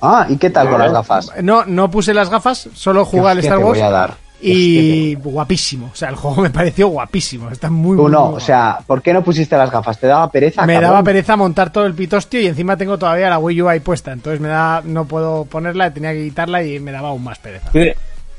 Ah, 0.00 0.24
¿y 0.30 0.38
qué 0.38 0.48
tal 0.48 0.70
con 0.70 0.78
las 0.78 0.94
gafas? 0.94 1.30
No, 1.42 1.66
no 1.66 1.90
puse 1.90 2.14
las 2.14 2.30
gafas, 2.30 2.70
solo 2.72 3.04
jugué 3.04 3.28
al 3.28 3.38
Star 3.40 3.58
Wars. 3.58 3.78
voy 3.78 3.86
a 3.86 3.90
dar? 3.90 4.14
Y 4.42 5.14
guapísimo. 5.16 5.90
O 5.92 5.96
sea, 5.96 6.08
el 6.10 6.16
juego 6.16 6.42
me 6.42 6.50
pareció 6.50 6.88
guapísimo. 6.88 7.50
Está 7.50 7.68
muy, 7.70 7.96
Tú 7.96 8.02
muy 8.04 8.12
no, 8.12 8.20
guapo. 8.22 8.36
o 8.36 8.40
sea, 8.40 8.78
¿por 8.86 9.02
qué 9.02 9.12
no 9.12 9.22
pusiste 9.22 9.56
las 9.56 9.70
gafas? 9.70 9.98
¿Te 9.98 10.06
daba 10.06 10.30
pereza? 10.30 10.64
me 10.66 10.74
cabrón? 10.74 10.90
daba 10.90 11.02
pereza 11.04 11.36
montar 11.36 11.70
todo 11.72 11.86
el 11.86 11.94
pitostio 11.94 12.40
y 12.40 12.46
encima 12.46 12.76
tengo 12.76 12.96
todavía 12.98 13.28
la 13.28 13.38
Wii 13.38 13.62
U 13.62 13.68
ahí 13.68 13.80
puesta. 13.80 14.12
Entonces 14.12 14.40
me 14.40 14.48
da, 14.48 14.82
no 14.84 15.04
puedo 15.04 15.44
ponerla, 15.44 15.92
tenía 15.92 16.12
que 16.12 16.24
quitarla 16.24 16.62
y 16.62 16.78
me 16.80 16.92
daba 16.92 17.08
aún 17.10 17.24
más 17.24 17.38
pereza. 17.38 17.70
Tiene- 17.70 17.96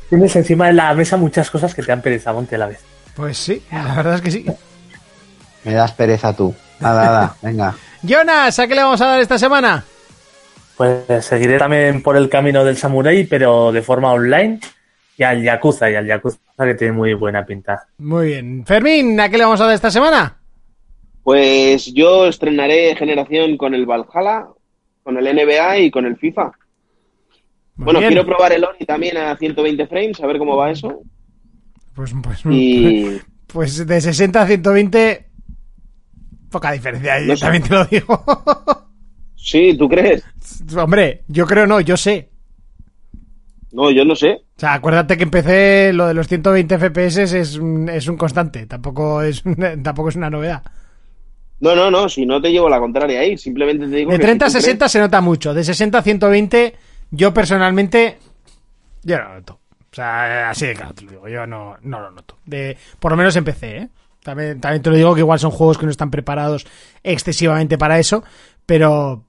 Tienes 0.09 0.35
encima 0.35 0.67
de 0.67 0.73
la 0.73 0.93
mesa 0.93 1.15
muchas 1.15 1.49
cosas 1.49 1.73
que 1.73 1.81
te 1.83 1.89
han 1.91 2.01
pereza, 2.01 2.33
monte 2.33 2.55
a 2.55 2.57
la 2.57 2.67
vez. 2.67 2.79
Pues 3.15 3.37
sí, 3.37 3.63
la 3.71 3.95
verdad 3.95 4.15
es 4.15 4.21
que 4.21 4.31
sí. 4.31 4.45
Me 5.63 5.73
das 5.73 5.93
pereza 5.93 6.33
tú. 6.35 6.53
Nada, 6.81 7.05
nada, 7.05 7.35
venga. 7.41 7.73
Jonas, 8.03 8.59
¿a 8.59 8.67
qué 8.67 8.75
le 8.75 8.83
vamos 8.83 8.99
a 8.99 9.05
dar 9.07 9.21
esta 9.21 9.37
semana? 9.39 9.83
Pues 10.75 11.23
seguiré 11.23 11.57
también 11.59 12.01
por 12.03 12.17
el 12.17 12.27
camino 12.27 12.65
del 12.65 12.75
Samurai, 12.75 13.23
pero 13.25 13.71
de 13.71 13.81
forma 13.81 14.11
online. 14.11 14.59
Y 15.21 15.23
al 15.23 15.43
Yakuza, 15.43 15.87
y 15.91 15.93
al 15.93 16.07
Yakuza 16.07 16.39
que 16.57 16.73
tiene 16.73 16.93
muy 16.93 17.13
buena 17.13 17.45
pinta. 17.45 17.85
Muy 17.99 18.25
bien. 18.29 18.65
Fermín, 18.65 19.19
¿a 19.19 19.29
qué 19.29 19.37
le 19.37 19.43
vamos 19.43 19.61
a 19.61 19.65
dar 19.65 19.75
esta 19.75 19.91
semana? 19.91 20.41
Pues 21.21 21.93
yo 21.93 22.25
estrenaré 22.25 22.95
generación 22.95 23.55
con 23.55 23.75
el 23.75 23.85
Valhalla, 23.85 24.47
con 25.03 25.17
el 25.17 25.25
NBA 25.35 25.77
y 25.77 25.91
con 25.91 26.07
el 26.07 26.17
FIFA. 26.17 26.45
Muy 27.75 27.85
bueno, 27.85 27.99
bien. 27.99 28.13
quiero 28.13 28.25
probar 28.25 28.51
el 28.53 28.63
Ori 28.63 28.83
también 28.83 29.15
a 29.17 29.37
120 29.37 29.85
frames, 29.85 30.19
a 30.21 30.25
ver 30.25 30.39
cómo 30.39 30.57
va 30.57 30.71
eso. 30.71 31.01
Pues, 31.93 32.15
pues, 32.23 32.39
Y 32.49 33.19
pues 33.45 33.85
de 33.85 34.01
60 34.01 34.41
a 34.41 34.47
120, 34.47 35.27
poca 36.49 36.71
diferencia, 36.71 37.19
yo 37.19 37.27
No 37.27 37.35
sé. 37.37 37.41
también 37.41 37.61
te 37.63 37.75
lo 37.75 37.85
digo. 37.85 38.23
sí, 39.35 39.77
¿tú 39.77 39.87
crees? 39.87 40.23
Hombre, 40.75 41.25
yo 41.27 41.45
creo 41.45 41.67
no, 41.67 41.79
yo 41.79 41.95
sé. 41.95 42.30
No, 43.73 43.89
yo 43.91 44.03
no 44.05 44.15
sé. 44.15 44.41
O 44.57 44.59
sea, 44.59 44.73
acuérdate 44.73 45.17
que 45.17 45.23
empecé 45.23 45.91
lo 45.93 46.07
de 46.07 46.13
los 46.13 46.27
120 46.27 46.77
FPS 46.77 47.17
es 47.33 47.55
un, 47.57 47.87
es 47.89 48.07
un 48.07 48.17
constante, 48.17 48.65
tampoco 48.65 49.21
es, 49.21 49.43
un- 49.45 49.81
tampoco 49.83 50.09
es 50.09 50.15
una 50.15 50.29
novedad. 50.29 50.61
No, 51.59 51.75
no, 51.75 51.91
no, 51.91 52.09
si 52.09 52.25
no 52.25 52.41
te 52.41 52.51
llevo 52.51 52.67
la 52.69 52.79
contraria 52.79 53.19
ahí, 53.19 53.37
simplemente 53.37 53.87
te 53.87 53.95
digo 53.97 54.11
De 54.11 54.17
que 54.17 54.23
30 54.23 54.45
a 54.45 54.49
si 54.49 54.55
tú 54.57 54.61
60 54.61 54.89
se 54.89 54.99
nota 54.99 55.21
mucho, 55.21 55.53
de 55.53 55.63
60 55.63 55.97
a 55.97 56.01
120 56.01 56.75
yo 57.11 57.33
personalmente 57.33 58.17
yo 59.03 59.17
no 59.17 59.23
lo 59.29 59.33
noto. 59.35 59.59
O 59.91 59.95
sea, 59.95 60.49
así 60.49 60.67
de 60.67 60.73
claro 60.73 60.93
te 60.93 61.03
lo 61.03 61.11
digo, 61.11 61.27
yo 61.27 61.45
no, 61.45 61.75
no 61.81 61.99
lo 62.01 62.11
noto. 62.11 62.37
De, 62.45 62.77
por 62.99 63.11
lo 63.11 63.17
menos 63.17 63.35
empecé, 63.35 63.77
¿eh? 63.77 63.89
También, 64.23 64.61
también 64.61 64.81
te 64.83 64.89
lo 64.89 64.95
digo 64.95 65.13
que 65.15 65.21
igual 65.21 65.39
son 65.39 65.51
juegos 65.51 65.77
que 65.77 65.85
no 65.85 65.91
están 65.91 66.11
preparados 66.11 66.65
excesivamente 67.03 67.77
para 67.77 67.99
eso, 67.99 68.23
pero 68.65 69.23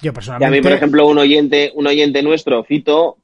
yo 0.00 0.10
Y 0.10 0.14
personalmente... 0.14 0.46
a 0.46 0.60
mí, 0.60 0.62
por 0.62 0.72
ejemplo, 0.72 1.06
un 1.06 1.18
oyente, 1.18 1.72
un 1.74 1.86
oyente 1.86 2.22
nuestro, 2.22 2.62
Fito, 2.64 3.16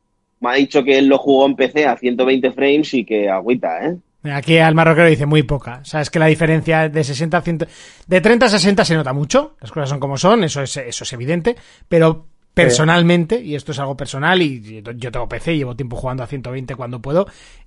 me 0.42 0.50
ha 0.50 0.54
dicho 0.54 0.82
que 0.82 0.98
él 0.98 1.06
lo 1.06 1.18
jugó 1.18 1.46
en 1.46 1.54
PC 1.54 1.86
a 1.86 1.96
120 1.96 2.52
frames 2.52 2.92
y 2.94 3.04
que 3.04 3.30
agüita, 3.30 3.86
¿eh? 3.86 3.96
Aquí 4.30 4.58
al 4.58 4.74
marroquero 4.74 5.08
dice 5.08 5.26
muy 5.26 5.42
poca. 5.42 5.80
O 5.82 5.84
sea, 5.84 6.00
es 6.00 6.10
que 6.10 6.18
la 6.18 6.26
diferencia 6.26 6.88
de 6.88 7.02
60 7.02 7.36
a 7.36 7.42
100... 7.42 7.58
De 8.06 8.20
30 8.20 8.46
a 8.46 8.48
60 8.48 8.84
se 8.84 8.94
nota 8.94 9.12
mucho. 9.12 9.56
Las 9.60 9.72
cosas 9.72 9.88
son 9.88 9.98
como 9.98 10.16
son, 10.16 10.44
eso 10.44 10.62
es, 10.62 10.76
eso 10.76 11.04
es 11.04 11.12
evidente. 11.12 11.56
Pero 11.88 12.26
personalmente, 12.54 13.40
y 13.40 13.54
esto 13.54 13.72
es 13.72 13.78
algo 13.80 13.96
personal, 13.96 14.40
y 14.42 14.82
yo 14.96 15.10
tengo 15.10 15.28
PC, 15.28 15.56
llevo 15.56 15.74
tiempo 15.74 15.96
jugando 15.96 16.22
a 16.22 16.26
120 16.26 16.76
cuando 16.76 17.00
puedo, 17.00 17.26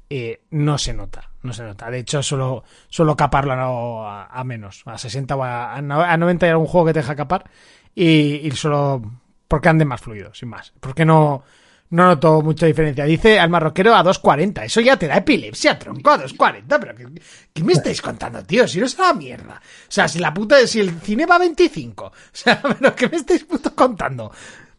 eh, 0.09 0.41
no 0.51 0.77
se 0.77 0.93
nota. 0.93 1.29
No 1.43 1.51
se 1.51 1.63
nota. 1.63 1.89
De 1.89 1.99
hecho, 1.99 2.23
solo, 2.23 2.63
solo 2.87 3.17
caparlo 3.17 4.05
a, 4.05 4.27
a 4.27 4.43
menos. 4.45 4.83
A 4.85 4.97
60 4.97 5.35
o 5.35 5.43
a, 5.43 5.75
a 5.75 5.81
90 5.81 6.45
hay 6.45 6.51
algún 6.51 6.67
juego 6.67 6.87
que 6.87 6.93
te 6.93 6.99
deja 6.99 7.15
capar. 7.15 7.49
Y, 7.93 8.47
y 8.47 8.51
solo 8.51 9.01
porque 9.47 9.69
ande 9.69 9.83
más 9.83 10.01
fluido, 10.01 10.33
sin 10.33 10.49
más. 10.49 10.73
Porque 10.79 11.03
no... 11.03 11.43
No 11.89 12.07
noto 12.07 12.41
mucha 12.41 12.65
diferencia. 12.65 13.05
Dice 13.05 13.39
al 13.39 13.49
marroquero 13.49 13.95
a 13.95 14.03
2.40. 14.03 14.65
Eso 14.65 14.81
ya 14.81 14.97
te 14.97 15.07
da 15.07 15.17
epilepsia, 15.17 15.77
tronco, 15.77 16.09
a 16.09 16.23
2.40. 16.25 16.63
Pero 16.79 16.95
¿qué, 16.95 17.21
qué 17.53 17.63
me 17.63 17.73
estáis 17.73 18.01
contando, 18.01 18.43
tío? 18.43 18.67
Si 18.67 18.79
no 18.79 18.85
es 18.85 18.97
la 18.97 19.13
mierda. 19.13 19.61
O 19.63 19.91
sea, 19.91 20.07
si 20.07 20.19
la 20.19 20.33
puta... 20.33 20.65
Si 20.67 20.79
el 20.79 20.99
cine 21.01 21.25
va 21.25 21.35
a 21.35 21.39
25. 21.39 22.05
O 22.05 22.11
sea, 22.31 22.61
pero 22.61 22.95
¿qué 22.95 23.07
me 23.07 23.17
estáis 23.17 23.43
puto 23.43 23.73
contando? 23.75 24.31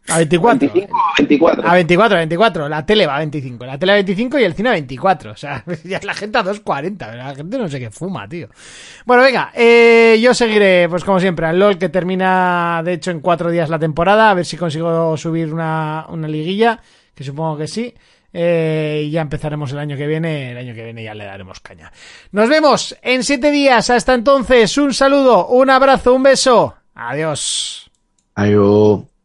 A 0.09 0.17
24. 0.17 0.59
25 0.69 0.95
o 0.97 1.01
24. 1.17 1.67
A 1.67 1.73
24, 1.73 2.15
a 2.15 2.19
24. 2.19 2.69
La 2.69 2.85
tele 2.85 3.05
va 3.05 3.15
a 3.15 3.19
25. 3.19 3.65
La 3.65 3.77
tele 3.77 3.91
a 3.91 3.95
25 3.95 4.39
y 4.39 4.43
el 4.43 4.53
cine 4.53 4.69
a 4.69 4.71
24. 4.73 5.31
O 5.31 5.35
sea, 5.35 5.63
ya 5.83 5.99
la 6.03 6.13
gente 6.13 6.37
a 6.37 6.43
2.40. 6.43 7.15
La 7.15 7.35
gente 7.35 7.57
no 7.57 7.67
sé 7.67 7.79
qué 7.79 7.89
fuma, 7.91 8.27
tío. 8.27 8.47
Bueno, 9.05 9.23
venga. 9.23 9.51
eh, 9.53 10.17
yo 10.21 10.33
seguiré, 10.33 10.87
pues 10.89 11.03
como 11.03 11.19
siempre, 11.19 11.45
al 11.45 11.59
LOL 11.59 11.77
que 11.77 11.89
termina, 11.89 12.81
de 12.85 12.93
hecho, 12.93 13.11
en 13.11 13.19
cuatro 13.19 13.51
días 13.51 13.69
la 13.69 13.79
temporada. 13.79 14.29
A 14.29 14.33
ver 14.33 14.45
si 14.45 14.55
consigo 14.57 15.17
subir 15.17 15.53
una, 15.53 16.05
una 16.09 16.27
liguilla. 16.27 16.79
Que 17.13 17.23
supongo 17.23 17.57
que 17.57 17.67
sí. 17.67 17.93
Eh, 18.31 19.03
y 19.05 19.09
ya 19.11 19.21
empezaremos 19.21 19.71
el 19.71 19.79
año 19.79 19.97
que 19.97 20.05
viene. 20.05 20.51
El 20.51 20.57
año 20.57 20.75
que 20.75 20.83
viene 20.83 21.03
ya 21.03 21.15
le 21.15 21.25
daremos 21.25 21.59
caña. 21.59 21.91
Nos 22.31 22.47
vemos 22.47 22.95
en 23.01 23.23
siete 23.23 23.49
días. 23.51 23.89
Hasta 23.89 24.13
entonces, 24.13 24.77
un 24.77 24.93
saludo, 24.93 25.47
un 25.47 25.69
abrazo, 25.69 26.13
un 26.13 26.23
beso. 26.23 26.75
Adiós. 26.93 27.89
Adiós. 28.35 29.16